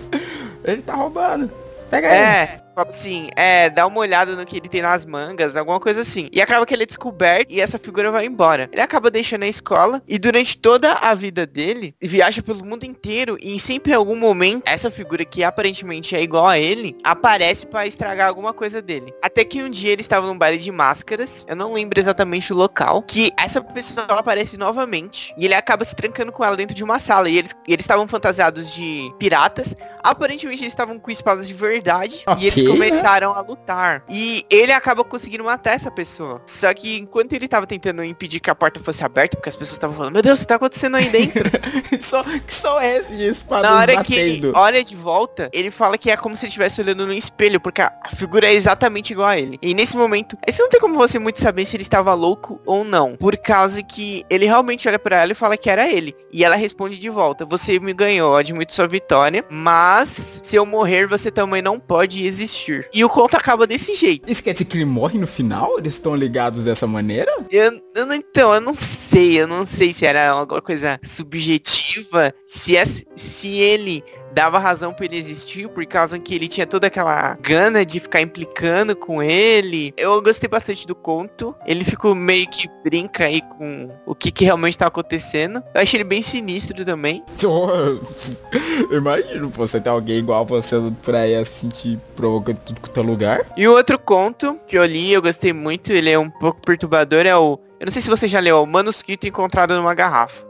ele 0.64 0.82
tá 0.82 0.94
roubando. 0.94 1.50
Pega 1.90 2.08
é, 2.08 2.42
ele. 2.42 2.62
Assim, 2.76 3.28
é, 3.36 3.70
dá 3.70 3.86
uma 3.86 4.00
olhada 4.00 4.34
no 4.34 4.46
que 4.46 4.56
ele 4.56 4.68
tem 4.68 4.82
nas 4.82 5.04
mangas, 5.04 5.56
alguma 5.56 5.80
coisa 5.80 6.00
assim. 6.02 6.28
E 6.32 6.40
acaba 6.40 6.66
que 6.66 6.74
ele 6.74 6.82
é 6.82 6.86
descoberto 6.86 7.50
e 7.50 7.60
essa 7.60 7.78
figura 7.78 8.10
vai 8.10 8.26
embora. 8.26 8.68
Ele 8.72 8.80
acaba 8.80 9.10
deixando 9.10 9.42
a 9.44 9.48
escola 9.48 10.02
e 10.08 10.18
durante 10.18 10.58
toda 10.58 10.92
a 10.94 11.14
vida 11.14 11.46
dele, 11.46 11.94
viaja 12.00 12.42
pelo 12.42 12.64
mundo 12.64 12.84
inteiro 12.84 13.36
e 13.40 13.58
sempre 13.58 13.92
em 13.92 13.94
algum 13.94 14.16
momento, 14.16 14.64
essa 14.66 14.90
figura 14.90 15.24
que 15.24 15.42
aparentemente 15.42 16.14
é 16.14 16.22
igual 16.22 16.46
a 16.46 16.58
ele, 16.58 16.96
aparece 17.04 17.66
para 17.66 17.86
estragar 17.86 18.28
alguma 18.28 18.52
coisa 18.52 18.80
dele. 18.80 19.12
Até 19.22 19.44
que 19.44 19.62
um 19.62 19.70
dia 19.70 19.92
ele 19.92 20.02
estava 20.02 20.26
num 20.26 20.38
baile 20.38 20.58
de 20.58 20.72
máscaras, 20.72 21.44
eu 21.48 21.56
não 21.56 21.72
lembro 21.72 21.98
exatamente 21.98 22.52
o 22.52 22.56
local, 22.56 23.02
que 23.02 23.32
essa 23.36 23.60
pessoa 23.60 24.06
aparece 24.08 24.56
novamente 24.56 25.34
e 25.36 25.44
ele 25.44 25.54
acaba 25.54 25.84
se 25.84 25.94
trancando 25.94 26.32
com 26.32 26.44
ela 26.44 26.56
dentro 26.56 26.74
de 26.74 26.84
uma 26.84 26.98
sala. 26.98 27.28
E 27.28 27.36
eles 27.36 27.54
eles 27.66 27.84
estavam 27.84 28.06
fantasiados 28.06 28.72
de 28.74 29.12
piratas. 29.18 29.74
Aparentemente 30.02 30.62
eles 30.62 30.72
estavam 30.72 30.98
com 30.98 31.10
espadas 31.10 31.46
de 31.46 31.54
verdade. 31.54 32.22
Okay. 32.26 32.44
E 32.44 32.46
eles 32.46 32.59
começaram 32.66 33.32
a 33.32 33.40
lutar. 33.40 34.04
E 34.08 34.44
ele 34.50 34.72
acaba 34.72 35.04
conseguindo 35.04 35.44
matar 35.44 35.72
essa 35.72 35.90
pessoa. 35.90 36.40
Só 36.46 36.72
que 36.74 36.98
enquanto 36.98 37.32
ele 37.32 37.48
tava 37.48 37.66
tentando 37.66 38.02
impedir 38.04 38.40
que 38.40 38.50
a 38.50 38.54
porta 38.54 38.80
fosse 38.80 39.04
aberta, 39.04 39.36
porque 39.36 39.48
as 39.48 39.56
pessoas 39.56 39.76
estavam 39.76 39.96
falando, 39.96 40.14
meu 40.14 40.22
Deus, 40.22 40.38
o 40.38 40.42
que 40.42 40.48
tá 40.48 40.56
acontecendo 40.56 40.96
aí 40.96 41.08
dentro? 41.08 41.50
só, 42.00 42.22
que 42.22 42.52
só 42.52 42.80
é 42.80 42.98
esse 42.98 43.16
de 43.16 43.28
espada 43.28 43.68
Na 43.68 43.76
hora 43.76 43.94
batendo. 43.96 44.04
que 44.04 44.14
ele 44.14 44.52
olha 44.54 44.82
de 44.84 44.96
volta, 44.96 45.50
ele 45.52 45.70
fala 45.70 45.96
que 45.98 46.10
é 46.10 46.16
como 46.16 46.36
se 46.36 46.44
ele 46.44 46.50
estivesse 46.50 46.80
olhando 46.80 47.06
no 47.06 47.12
espelho, 47.12 47.60
porque 47.60 47.80
a 47.80 47.92
figura 48.14 48.46
é 48.46 48.52
exatamente 48.52 49.12
igual 49.12 49.28
a 49.28 49.38
ele. 49.38 49.58
E 49.62 49.74
nesse 49.74 49.96
momento, 49.96 50.36
esse 50.46 50.60
não 50.60 50.68
tem 50.68 50.80
como 50.80 50.96
você 50.96 51.18
muito 51.18 51.40
saber 51.40 51.64
se 51.64 51.76
ele 51.76 51.82
estava 51.82 52.14
louco 52.14 52.60
ou 52.66 52.84
não. 52.84 53.16
Por 53.16 53.36
causa 53.36 53.82
que 53.82 54.22
ele 54.28 54.46
realmente 54.46 54.88
olha 54.88 54.98
para 54.98 55.22
ela 55.22 55.32
e 55.32 55.34
fala 55.34 55.56
que 55.56 55.70
era 55.70 55.88
ele. 55.88 56.14
E 56.32 56.44
ela 56.44 56.56
responde 56.56 56.98
de 56.98 57.08
volta, 57.08 57.44
você 57.44 57.78
me 57.78 57.92
ganhou, 57.92 58.36
admito 58.36 58.72
sua 58.72 58.86
vitória, 58.86 59.44
mas 59.50 60.40
se 60.42 60.56
eu 60.56 60.64
morrer, 60.64 61.06
você 61.06 61.30
também 61.30 61.62
não 61.62 61.78
pode 61.78 62.24
existir. 62.24 62.49
E 62.92 63.04
o 63.04 63.08
conto 63.08 63.36
acaba 63.36 63.66
desse 63.66 63.94
jeito. 63.94 64.30
Isso 64.30 64.42
quer 64.42 64.52
dizer 64.52 64.64
que 64.64 64.76
ele 64.76 64.84
morre 64.84 65.18
no 65.18 65.26
final? 65.26 65.78
Eles 65.78 65.94
estão 65.94 66.14
ligados 66.14 66.64
dessa 66.64 66.86
maneira? 66.86 67.30
Eu, 67.50 67.72
eu 67.94 68.06
não, 68.06 68.14
então, 68.14 68.54
eu 68.54 68.60
não 68.60 68.74
sei. 68.74 69.40
Eu 69.40 69.46
não 69.46 69.66
sei 69.66 69.92
se 69.92 70.04
era 70.04 70.30
alguma 70.30 70.60
coisa 70.60 70.98
subjetiva. 71.02 72.34
Se, 72.48 72.76
é, 72.76 72.84
se 72.84 73.48
ele 73.48 74.02
dava 74.32 74.58
razão 74.58 74.92
para 74.92 75.04
ele 75.04 75.16
existir 75.16 75.68
por 75.68 75.84
causa 75.86 76.18
que 76.18 76.34
ele 76.34 76.48
tinha 76.48 76.66
toda 76.66 76.86
aquela 76.86 77.36
gana 77.40 77.84
de 77.84 78.00
ficar 78.00 78.20
implicando 78.20 78.94
com 78.94 79.22
ele. 79.22 79.92
Eu 79.96 80.20
gostei 80.22 80.48
bastante 80.48 80.86
do 80.86 80.94
conto. 80.94 81.54
Ele 81.66 81.84
ficou 81.84 82.14
meio 82.14 82.48
que 82.48 82.68
brinca 82.84 83.24
aí 83.24 83.40
com 83.40 83.90
o 84.06 84.14
que, 84.14 84.30
que 84.30 84.44
realmente 84.44 84.78
tá 84.78 84.86
acontecendo. 84.86 85.62
Eu 85.74 85.80
achei 85.80 85.98
ele 85.98 86.08
bem 86.08 86.22
sinistro 86.22 86.84
também. 86.84 87.22
Imagino, 88.90 89.48
você 89.48 89.80
tem 89.80 89.92
alguém 89.92 90.18
igual 90.18 90.44
você 90.44 90.76
por 91.02 91.14
aí 91.14 91.34
assim 91.34 91.68
te 91.68 91.98
provoca 92.14 92.54
tudo 92.54 92.80
quanto 92.80 93.00
é 93.00 93.02
lugar. 93.02 93.40
E 93.56 93.66
o 93.66 93.72
outro 93.72 93.98
conto 93.98 94.58
que 94.66 94.76
eu 94.76 94.84
li, 94.84 95.12
eu 95.12 95.22
gostei 95.22 95.52
muito, 95.52 95.92
ele 95.92 96.10
é 96.10 96.18
um 96.18 96.30
pouco 96.30 96.60
perturbador, 96.60 97.26
é 97.26 97.36
o 97.36 97.58
eu 97.80 97.86
não 97.86 97.90
sei 97.90 98.02
se 98.02 98.10
você 98.10 98.28
já 98.28 98.38
leu, 98.40 98.62
o 98.62 98.66
manuscrito 98.66 99.26
encontrado 99.26 99.74
numa 99.74 99.94
garrafa. 99.94 100.44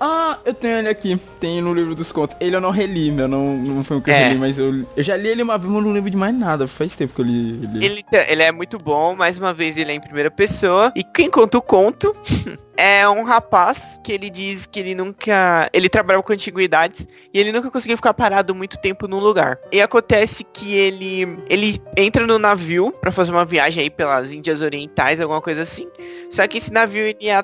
Ah, 0.00 0.36
eu 0.44 0.52
tenho 0.52 0.78
ele 0.78 0.88
aqui. 0.88 1.16
Tem 1.38 1.60
no 1.60 1.72
livro 1.72 1.94
dos 1.94 2.10
contos. 2.10 2.36
Ele 2.40 2.56
eu 2.56 2.60
não 2.60 2.70
reli, 2.70 3.12
meu. 3.12 3.28
Não, 3.28 3.56
não 3.56 3.84
foi 3.84 3.98
o 3.98 4.02
que 4.02 4.10
é. 4.10 4.14
eu 4.14 4.28
reli, 4.28 4.40
mas 4.40 4.58
eu, 4.58 4.84
eu 4.96 5.02
já 5.02 5.16
li 5.16 5.28
ele 5.28 5.44
uma 5.44 5.56
vez, 5.58 5.72
mas 5.72 5.84
não 5.84 5.92
lembro 5.92 6.10
de 6.10 6.16
mais 6.16 6.34
nada. 6.34 6.66
Faz 6.66 6.96
tempo 6.96 7.14
que 7.14 7.20
eu 7.20 7.24
li 7.24 7.60
ele. 7.62 7.84
Ele, 7.84 8.04
ele 8.26 8.42
é 8.42 8.50
muito 8.50 8.80
bom, 8.80 9.14
mais 9.14 9.38
uma 9.38 9.54
vez 9.54 9.76
ele 9.76 9.92
é 9.92 9.94
em 9.94 10.00
primeira 10.00 10.28
pessoa. 10.28 10.92
E 10.96 11.04
quem 11.04 11.30
conta 11.30 11.56
o 11.56 11.62
conto 11.62 12.14
é 12.76 13.08
um 13.08 13.24
rapaz 13.24 13.98
que 14.02 14.12
ele 14.12 14.28
diz 14.28 14.66
que 14.66 14.80
ele 14.80 14.94
nunca. 14.94 15.70
Ele 15.72 15.88
trabalhava 15.88 16.22
com 16.22 16.32
antiguidades 16.32 17.06
e 17.32 17.38
ele 17.38 17.52
nunca 17.52 17.70
conseguiu 17.70 17.96
ficar 17.96 18.12
parado 18.12 18.54
muito 18.54 18.78
tempo 18.78 19.06
num 19.06 19.20
lugar. 19.20 19.58
E 19.72 19.80
acontece 19.80 20.44
que 20.44 20.74
ele. 20.74 21.38
ele 21.48 21.80
entra 21.96 22.26
no 22.26 22.38
navio 22.38 22.92
para 23.00 23.12
fazer 23.12 23.30
uma 23.30 23.44
viagem 23.44 23.84
aí 23.84 23.90
pelas 23.90 24.32
Índias 24.32 24.60
Orientais, 24.60 25.20
alguma 25.20 25.40
coisa 25.40 25.62
assim. 25.62 25.88
Só 26.30 26.46
que 26.46 26.55
esse 26.56 26.72
navio 26.72 27.02
ele 27.02 27.28
é 27.28 27.34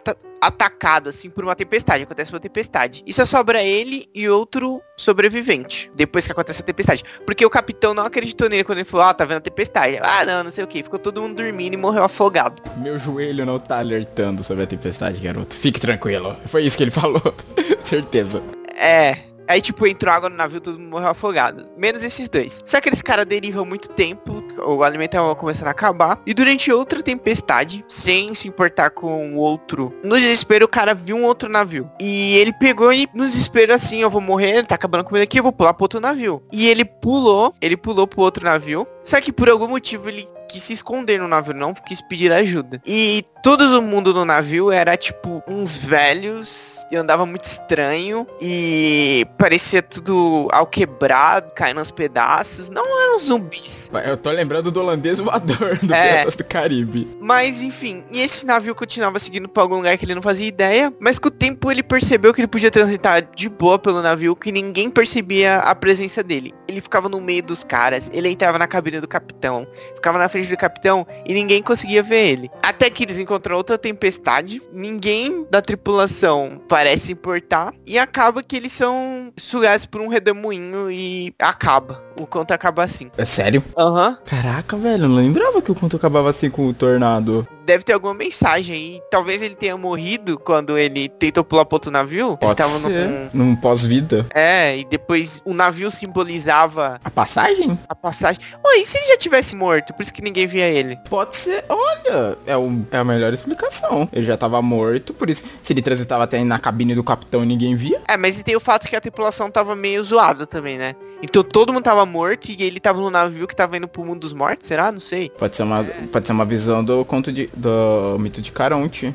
atacado, 0.42 1.08
assim, 1.08 1.30
por 1.30 1.44
uma 1.44 1.54
tempestade. 1.54 2.02
Acontece 2.02 2.32
uma 2.32 2.40
tempestade. 2.40 3.02
E 3.06 3.12
só 3.12 3.24
sobra 3.24 3.62
ele 3.62 4.08
e 4.12 4.28
outro 4.28 4.82
sobrevivente. 4.96 5.90
Depois 5.94 6.26
que 6.26 6.32
acontece 6.32 6.60
a 6.60 6.64
tempestade. 6.64 7.04
Porque 7.24 7.46
o 7.46 7.50
capitão 7.50 7.94
não 7.94 8.04
acreditou 8.04 8.48
nele 8.48 8.64
quando 8.64 8.78
ele 8.78 8.88
falou, 8.88 9.06
ah, 9.06 9.14
tá 9.14 9.24
vendo 9.24 9.38
a 9.38 9.40
tempestade. 9.40 9.98
Ah, 10.02 10.24
não, 10.26 10.44
não 10.44 10.50
sei 10.50 10.64
o 10.64 10.66
que. 10.66 10.82
Ficou 10.82 10.98
todo 10.98 11.22
mundo 11.22 11.36
dormindo 11.36 11.74
e 11.74 11.76
morreu 11.76 12.02
afogado. 12.02 12.60
Meu 12.76 12.98
joelho 12.98 13.46
não 13.46 13.58
tá 13.60 13.78
alertando 13.78 14.42
sobre 14.42 14.64
a 14.64 14.66
tempestade, 14.66 15.20
garoto. 15.20 15.54
Fique 15.54 15.80
tranquilo. 15.80 16.36
Foi 16.46 16.64
isso 16.64 16.76
que 16.76 16.82
ele 16.82 16.90
falou. 16.90 17.22
Certeza. 17.84 18.42
É, 18.74 19.18
Aí, 19.52 19.60
tipo, 19.60 19.86
entrou 19.86 20.10
água 20.10 20.30
no 20.30 20.36
navio, 20.36 20.62
todo 20.62 20.78
mundo 20.78 20.88
morreu 20.88 21.08
afogado. 21.08 21.66
Menos 21.76 22.02
esses 22.02 22.26
dois. 22.26 22.62
Só 22.64 22.80
que 22.80 22.88
eles 22.88 23.02
caras 23.02 23.26
derivam 23.26 23.66
muito 23.66 23.90
tempo, 23.90 24.42
o 24.66 24.82
alimento 24.82 25.10
tava 25.10 25.36
começando 25.36 25.66
a 25.66 25.72
acabar. 25.72 26.18
E 26.24 26.32
durante 26.32 26.72
outra 26.72 27.02
tempestade, 27.02 27.84
sem 27.86 28.34
se 28.34 28.48
importar 28.48 28.88
com 28.88 29.34
o 29.34 29.36
outro, 29.36 29.94
no 30.02 30.18
desespero, 30.18 30.64
o 30.64 30.68
cara 30.68 30.94
viu 30.94 31.16
um 31.16 31.24
outro 31.24 31.50
navio. 31.50 31.90
E 32.00 32.34
ele 32.38 32.54
pegou 32.54 32.94
e, 32.94 33.06
no 33.14 33.26
desespero, 33.26 33.74
assim, 33.74 34.00
eu 34.00 34.08
vou 34.08 34.22
morrer, 34.22 34.66
tá 34.66 34.74
acabando 34.74 35.04
comigo 35.04 35.22
aqui, 35.22 35.38
eu 35.38 35.42
vou 35.42 35.52
pular 35.52 35.74
pro 35.74 35.84
outro 35.84 36.00
navio. 36.00 36.42
E 36.50 36.66
ele 36.66 36.86
pulou, 36.86 37.54
ele 37.60 37.76
pulou 37.76 38.06
pro 38.06 38.22
outro 38.22 38.46
navio. 38.46 38.86
Só 39.04 39.20
que 39.20 39.30
por 39.30 39.50
algum 39.50 39.68
motivo 39.68 40.08
ele 40.08 40.26
quis 40.52 40.62
se 40.62 40.74
esconder 40.74 41.18
no 41.18 41.26
navio, 41.26 41.54
não 41.54 41.72
quis 41.72 42.02
pedir 42.02 42.30
ajuda. 42.30 42.80
E 42.86 43.24
todo 43.42 43.62
o 43.78 43.82
mundo 43.82 44.12
no 44.12 44.24
navio 44.24 44.70
era 44.70 44.96
tipo 44.96 45.42
uns 45.48 45.78
velhos 45.78 46.78
e 46.90 46.96
andava 46.96 47.24
muito 47.24 47.44
estranho 47.44 48.26
e 48.40 49.26
parecia 49.38 49.82
tudo 49.82 50.48
ao 50.52 50.66
quebrado, 50.66 51.50
caindo 51.54 51.78
aos 51.78 51.90
pedaços. 51.90 52.68
Não 52.68 52.84
eram 53.02 53.18
zumbis. 53.18 53.90
Eu 54.04 54.16
tô 54.16 54.30
lembrando 54.30 54.70
do 54.70 54.80
holandês 54.80 55.18
voador 55.18 55.78
do 55.78 55.94
é, 55.94 56.26
do 56.26 56.44
Caribe. 56.44 57.08
Mas 57.20 57.62
enfim, 57.62 58.04
e 58.12 58.20
esse 58.20 58.44
navio 58.44 58.74
continuava 58.74 59.18
seguindo 59.18 59.48
pra 59.48 59.62
algum 59.62 59.76
lugar 59.76 59.96
que 59.96 60.04
ele 60.04 60.14
não 60.14 60.22
fazia 60.22 60.46
ideia, 60.46 60.92
mas 61.00 61.18
com 61.18 61.28
o 61.28 61.30
tempo 61.30 61.70
ele 61.70 61.82
percebeu 61.82 62.34
que 62.34 62.40
ele 62.40 62.48
podia 62.48 62.70
transitar 62.70 63.22
de 63.34 63.48
boa 63.48 63.78
pelo 63.78 64.02
navio, 64.02 64.36
que 64.36 64.52
ninguém 64.52 64.90
percebia 64.90 65.58
a 65.58 65.74
presença 65.74 66.22
dele. 66.22 66.54
Ele 66.68 66.80
ficava 66.80 67.08
no 67.08 67.20
meio 67.20 67.42
dos 67.42 67.64
caras, 67.64 68.10
ele 68.12 68.28
entrava 68.28 68.58
na 68.58 68.66
cabine 68.66 69.00
do 69.00 69.08
capitão, 69.08 69.66
ficava 69.94 70.18
na 70.18 70.28
frente 70.28 70.41
do 70.48 70.56
capitão 70.56 71.06
e 71.26 71.34
ninguém 71.34 71.62
conseguia 71.62 72.02
ver 72.02 72.26
ele. 72.26 72.50
Até 72.62 72.90
que 72.90 73.04
eles 73.04 73.18
encontraram 73.18 73.58
outra 73.58 73.78
tempestade, 73.78 74.60
ninguém 74.72 75.46
da 75.50 75.60
tripulação 75.60 76.60
parece 76.68 77.12
importar 77.12 77.72
e 77.86 77.98
acaba 77.98 78.42
que 78.42 78.56
eles 78.56 78.72
são 78.72 79.32
sugados 79.36 79.86
por 79.86 80.00
um 80.00 80.08
redemoinho 80.08 80.90
e 80.90 81.34
acaba. 81.38 82.02
O 82.20 82.26
conto 82.26 82.52
acaba 82.52 82.84
assim. 82.84 83.10
É 83.16 83.24
sério? 83.24 83.64
Aham. 83.76 84.10
Uhum. 84.10 84.16
Caraca, 84.24 84.76
velho, 84.76 85.04
eu 85.04 85.08
não 85.08 85.16
lembrava 85.16 85.62
que 85.62 85.72
o 85.72 85.74
conto 85.74 85.96
acabava 85.96 86.30
assim 86.30 86.50
com 86.50 86.68
o 86.68 86.74
tornado. 86.74 87.46
Deve 87.64 87.84
ter 87.84 87.92
alguma 87.92 88.14
mensagem 88.14 88.74
aí. 88.74 89.00
Talvez 89.10 89.42
ele 89.42 89.54
tenha 89.54 89.76
morrido 89.76 90.38
quando 90.38 90.76
ele 90.78 91.08
tentou 91.08 91.44
pular 91.44 91.64
pro 91.64 91.76
outro 91.76 91.90
navio. 91.90 92.28
Eles 92.28 92.38
Pode 92.38 92.52
estavam 92.52 92.80
ser. 92.80 93.08
num... 93.08 93.44
Num 93.44 93.56
pós-vida. 93.56 94.26
É, 94.34 94.78
e 94.78 94.84
depois 94.84 95.40
o 95.44 95.54
navio 95.54 95.90
simbolizava 95.90 97.00
A 97.04 97.10
passagem? 97.10 97.78
a 97.88 97.94
passagem. 97.94 98.40
Oi, 98.64 98.80
e 98.80 98.86
se 98.86 98.96
ele 98.98 99.06
já 99.08 99.16
tivesse 99.16 99.54
morto? 99.56 99.92
Por 99.92 100.02
isso 100.02 100.12
que 100.12 100.22
ninguém 100.22 100.46
via 100.46 100.68
ele. 100.68 100.96
Pode 101.08 101.36
ser. 101.36 101.64
Olha, 101.68 102.38
é, 102.46 102.56
o, 102.56 102.84
é 102.90 102.98
a 102.98 103.04
melhor 103.04 103.32
explicação. 103.32 104.08
Ele 104.12 104.24
já 104.24 104.36
tava 104.36 104.60
morto, 104.62 105.12
por 105.14 105.28
isso. 105.28 105.42
Se 105.62 105.72
ele 105.72 105.82
transitava 105.82 106.24
até 106.24 106.42
na 106.44 106.58
cabine 106.58 106.94
do 106.94 107.04
capitão 107.04 107.42
e 107.42 107.46
ninguém 107.46 107.74
via. 107.76 108.00
É, 108.08 108.16
mas 108.16 108.38
e 108.38 108.42
tem 108.42 108.56
o 108.56 108.60
fato 108.60 108.88
que 108.88 108.96
a 108.96 109.00
tripulação 109.00 109.50
tava 109.50 109.74
meio 109.74 110.02
zoada 110.04 110.46
também, 110.46 110.78
né? 110.78 110.94
Então 111.22 111.42
todo 111.42 111.72
mundo 111.72 111.84
tava 111.84 112.04
morto 112.04 112.48
e 112.50 112.62
ele 112.62 112.80
tava 112.80 113.00
no 113.00 113.10
navio 113.10 113.46
que 113.46 113.54
tava 113.54 113.76
indo 113.76 113.86
pro 113.88 114.04
mundo 114.04 114.20
dos 114.20 114.32
mortos, 114.32 114.66
será? 114.66 114.90
Não 114.90 115.00
sei. 115.00 115.30
Pode 115.30 115.54
ser 115.56 115.62
uma, 115.62 115.84
pode 116.12 116.26
ser 116.26 116.32
uma 116.32 116.44
visão 116.44 116.84
do 116.84 117.04
conto 117.04 117.32
de, 117.32 117.48
do 117.54 118.16
mito 118.18 118.40
de 118.40 118.52
Caronte. 118.52 119.14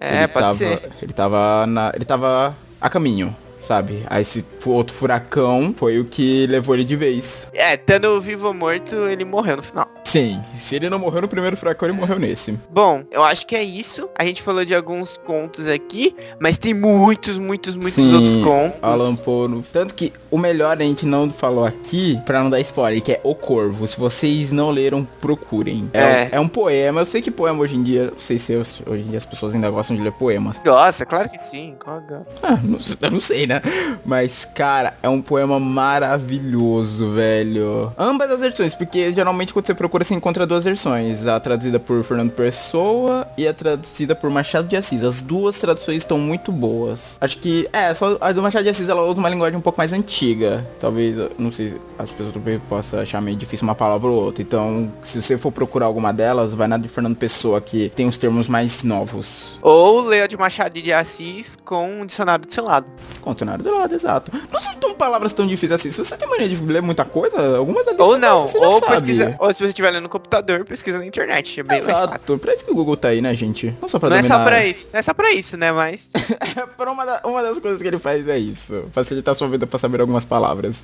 É, 0.00 0.18
ele 0.18 0.28
pode 0.28 0.44
tava, 0.44 0.54
ser. 0.54 0.92
Ele 1.02 1.12
tava 1.12 1.66
na, 1.66 1.92
ele 1.94 2.04
tava 2.04 2.56
a 2.80 2.90
caminho, 2.90 3.34
sabe? 3.60 4.02
Aí 4.08 4.22
esse 4.22 4.44
outro 4.66 4.94
furacão 4.94 5.74
foi 5.76 5.98
o 5.98 6.04
que 6.04 6.46
levou 6.46 6.74
ele 6.74 6.84
de 6.84 6.96
vez. 6.96 7.48
É, 7.52 7.74
estando 7.74 8.20
vivo 8.20 8.48
ou 8.48 8.54
morto, 8.54 8.94
ele 9.08 9.24
morreu 9.24 9.56
no 9.58 9.62
final. 9.62 9.88
Sim, 10.14 10.40
se 10.60 10.76
ele 10.76 10.88
não 10.88 11.00
morreu 11.00 11.22
no 11.22 11.26
primeiro 11.28 11.56
furacão, 11.56 11.88
ele 11.88 11.98
morreu 11.98 12.20
nesse. 12.20 12.56
Bom, 12.70 13.02
eu 13.10 13.24
acho 13.24 13.44
que 13.48 13.56
é 13.56 13.64
isso. 13.64 14.08
A 14.16 14.24
gente 14.24 14.42
falou 14.42 14.64
de 14.64 14.72
alguns 14.72 15.16
contos 15.16 15.66
aqui, 15.66 16.14
mas 16.38 16.56
tem 16.56 16.72
muitos, 16.72 17.36
muitos, 17.36 17.74
muitos 17.74 17.94
Sim, 17.94 18.14
outros 18.14 18.36
contos. 18.44 18.78
Alan 18.80 19.16
Poe. 19.16 19.48
no- 19.48 19.60
Tanto 19.62 19.92
que 19.92 20.12
o 20.30 20.38
melhor 20.38 20.76
a 20.80 20.84
gente 20.84 21.04
não 21.04 21.28
falou 21.32 21.64
aqui, 21.66 22.16
pra 22.24 22.40
não 22.44 22.48
dar 22.48 22.60
spoiler, 22.60 23.02
que 23.02 23.10
é 23.10 23.20
O 23.24 23.34
Corvo. 23.34 23.84
Se 23.88 23.98
vocês 23.98 24.52
não 24.52 24.70
leram, 24.70 25.02
procurem. 25.20 25.90
É, 25.92 25.98
É. 26.00 26.28
um, 26.32 26.36
é 26.36 26.40
um 26.40 26.48
poema. 26.48 27.00
Eu 27.00 27.06
sei 27.06 27.20
que 27.20 27.30
poema 27.32 27.58
hoje 27.60 27.74
em 27.74 27.82
dia, 27.82 28.04
não 28.12 28.20
sei 28.20 28.38
se 28.38 28.52
eu- 28.52 28.60
hoje 28.60 29.02
em 29.02 29.08
dia 29.08 29.18
as 29.18 29.26
pessoas 29.26 29.52
ainda 29.52 29.68
gostam 29.68 29.96
de 29.96 30.02
ler 30.02 30.12
poemas. 30.12 30.62
Nossa, 30.64 31.04
claro 31.04 31.28
que 31.28 31.38
sim. 31.38 31.74
Qual 31.82 32.00
gosta? 32.02 32.32
Ah, 32.40 32.56
não, 32.62 32.78
eu 33.02 33.10
não 33.10 33.20
sei, 33.20 33.48
né? 33.48 33.60
Mas, 34.06 34.44
cara, 34.54 34.94
é 35.02 35.08
um 35.08 35.20
poema 35.20 35.58
maravilhoso, 35.58 37.10
velho. 37.10 37.92
Ambas 37.98 38.30
as 38.30 38.38
versões, 38.38 38.74
porque 38.76 39.12
geralmente 39.12 39.52
quando 39.52 39.66
você 39.66 39.74
procura, 39.74 40.03
você 40.04 40.14
encontra 40.14 40.46
duas 40.46 40.64
versões. 40.64 41.26
A 41.26 41.40
traduzida 41.40 41.80
por 41.80 42.02
Fernando 42.04 42.30
Pessoa 42.30 43.26
e 43.36 43.48
a 43.48 43.54
traduzida 43.54 44.14
por 44.14 44.30
Machado 44.30 44.68
de 44.68 44.76
Assis. 44.76 45.02
As 45.02 45.20
duas 45.20 45.58
traduções 45.58 45.98
estão 45.98 46.18
muito 46.18 46.52
boas. 46.52 47.16
Acho 47.20 47.38
que, 47.38 47.68
é, 47.72 47.92
só 47.94 48.16
a 48.20 48.32
do 48.32 48.42
Machado 48.42 48.64
de 48.64 48.70
Assis, 48.70 48.88
ela 48.88 49.02
usa 49.02 49.18
uma 49.18 49.28
linguagem 49.28 49.58
um 49.58 49.62
pouco 49.62 49.78
mais 49.78 49.92
antiga. 49.92 50.66
Talvez, 50.78 51.16
não 51.38 51.50
sei, 51.50 51.70
se 51.70 51.80
as 51.98 52.12
pessoas 52.12 52.34
também 52.34 52.58
possam 52.58 53.00
achar 53.00 53.20
meio 53.20 53.36
difícil 53.36 53.66
uma 53.66 53.74
palavra 53.74 54.08
ou 54.08 54.24
outra. 54.24 54.42
Então, 54.42 54.92
se 55.02 55.20
você 55.20 55.38
for 55.38 55.50
procurar 55.50 55.86
alguma 55.86 56.12
delas, 56.12 56.54
vai 56.54 56.68
na 56.68 56.76
de 56.76 56.88
Fernando 56.88 57.16
Pessoa, 57.16 57.60
que 57.60 57.88
tem 57.90 58.06
os 58.06 58.18
termos 58.18 58.48
mais 58.48 58.82
novos. 58.82 59.58
Ou 59.62 60.00
leia 60.02 60.28
de 60.28 60.36
Machado 60.36 60.80
de 60.80 60.92
Assis 60.92 61.56
com 61.64 62.00
um 62.00 62.06
dicionário 62.06 62.46
do 62.46 62.52
seu 62.52 62.64
lado. 62.64 62.86
Continuário 63.20 63.64
do 63.64 63.74
lado, 63.76 63.94
exato. 63.94 64.30
Não 64.52 64.60
são 64.60 64.74
palavras 65.04 65.32
tão 65.32 65.46
difíceis 65.46 65.72
assim. 65.72 65.90
Se 65.90 66.02
você 66.02 66.16
tem 66.16 66.28
mania 66.28 66.48
de 66.48 66.56
ler 66.64 66.80
muita 66.80 67.04
coisa, 67.04 67.56
algumas 67.56 67.86
ali 67.86 67.96
Ou 68.00 68.16
não, 68.16 68.42
ou 68.42 68.80
sabe. 68.80 68.92
pesquisa, 68.92 69.36
ou 69.38 69.52
se 69.52 69.58
você 69.60 69.68
estiver 69.68 69.92
lendo 69.94 70.04
no 70.04 70.08
computador, 70.08 70.64
pesquisa 70.64 70.98
na 70.98 71.06
internet. 71.06 71.60
É 71.60 71.62
bem 71.62 71.80
mais 71.82 71.98
fácil. 71.98 72.16
Exato. 72.16 72.38
Pra 72.38 72.52
isso 72.54 72.64
que 72.64 72.70
o 72.70 72.74
Google 72.74 72.96
tá 72.96 73.08
aí, 73.08 73.20
né, 73.22 73.34
gente? 73.34 73.74
Não 73.80 73.88
só 73.88 73.98
pra 73.98 74.10
Não 74.10 74.16
é 74.16 74.22
só 74.22 74.42
pra 74.44 74.66
isso, 74.66 74.88
não 74.92 74.98
é 74.98 75.02
só 75.02 75.14
pra 75.14 75.32
isso, 75.32 75.56
né? 75.56 75.70
Mas 75.72 76.08
Pra 76.76 76.90
uma, 76.90 77.04
da- 77.04 77.20
uma 77.24 77.42
das 77.42 77.58
coisas 77.58 77.80
que 77.80 77.86
ele 77.88 77.98
faz 77.98 78.26
é 78.28 78.36
isso. 78.38 78.84
Facilitar 78.92 79.34
sua 79.34 79.48
vida 79.48 79.66
pra 79.66 79.78
saber 79.78 80.00
algumas 80.00 80.24
palavras. 80.24 80.82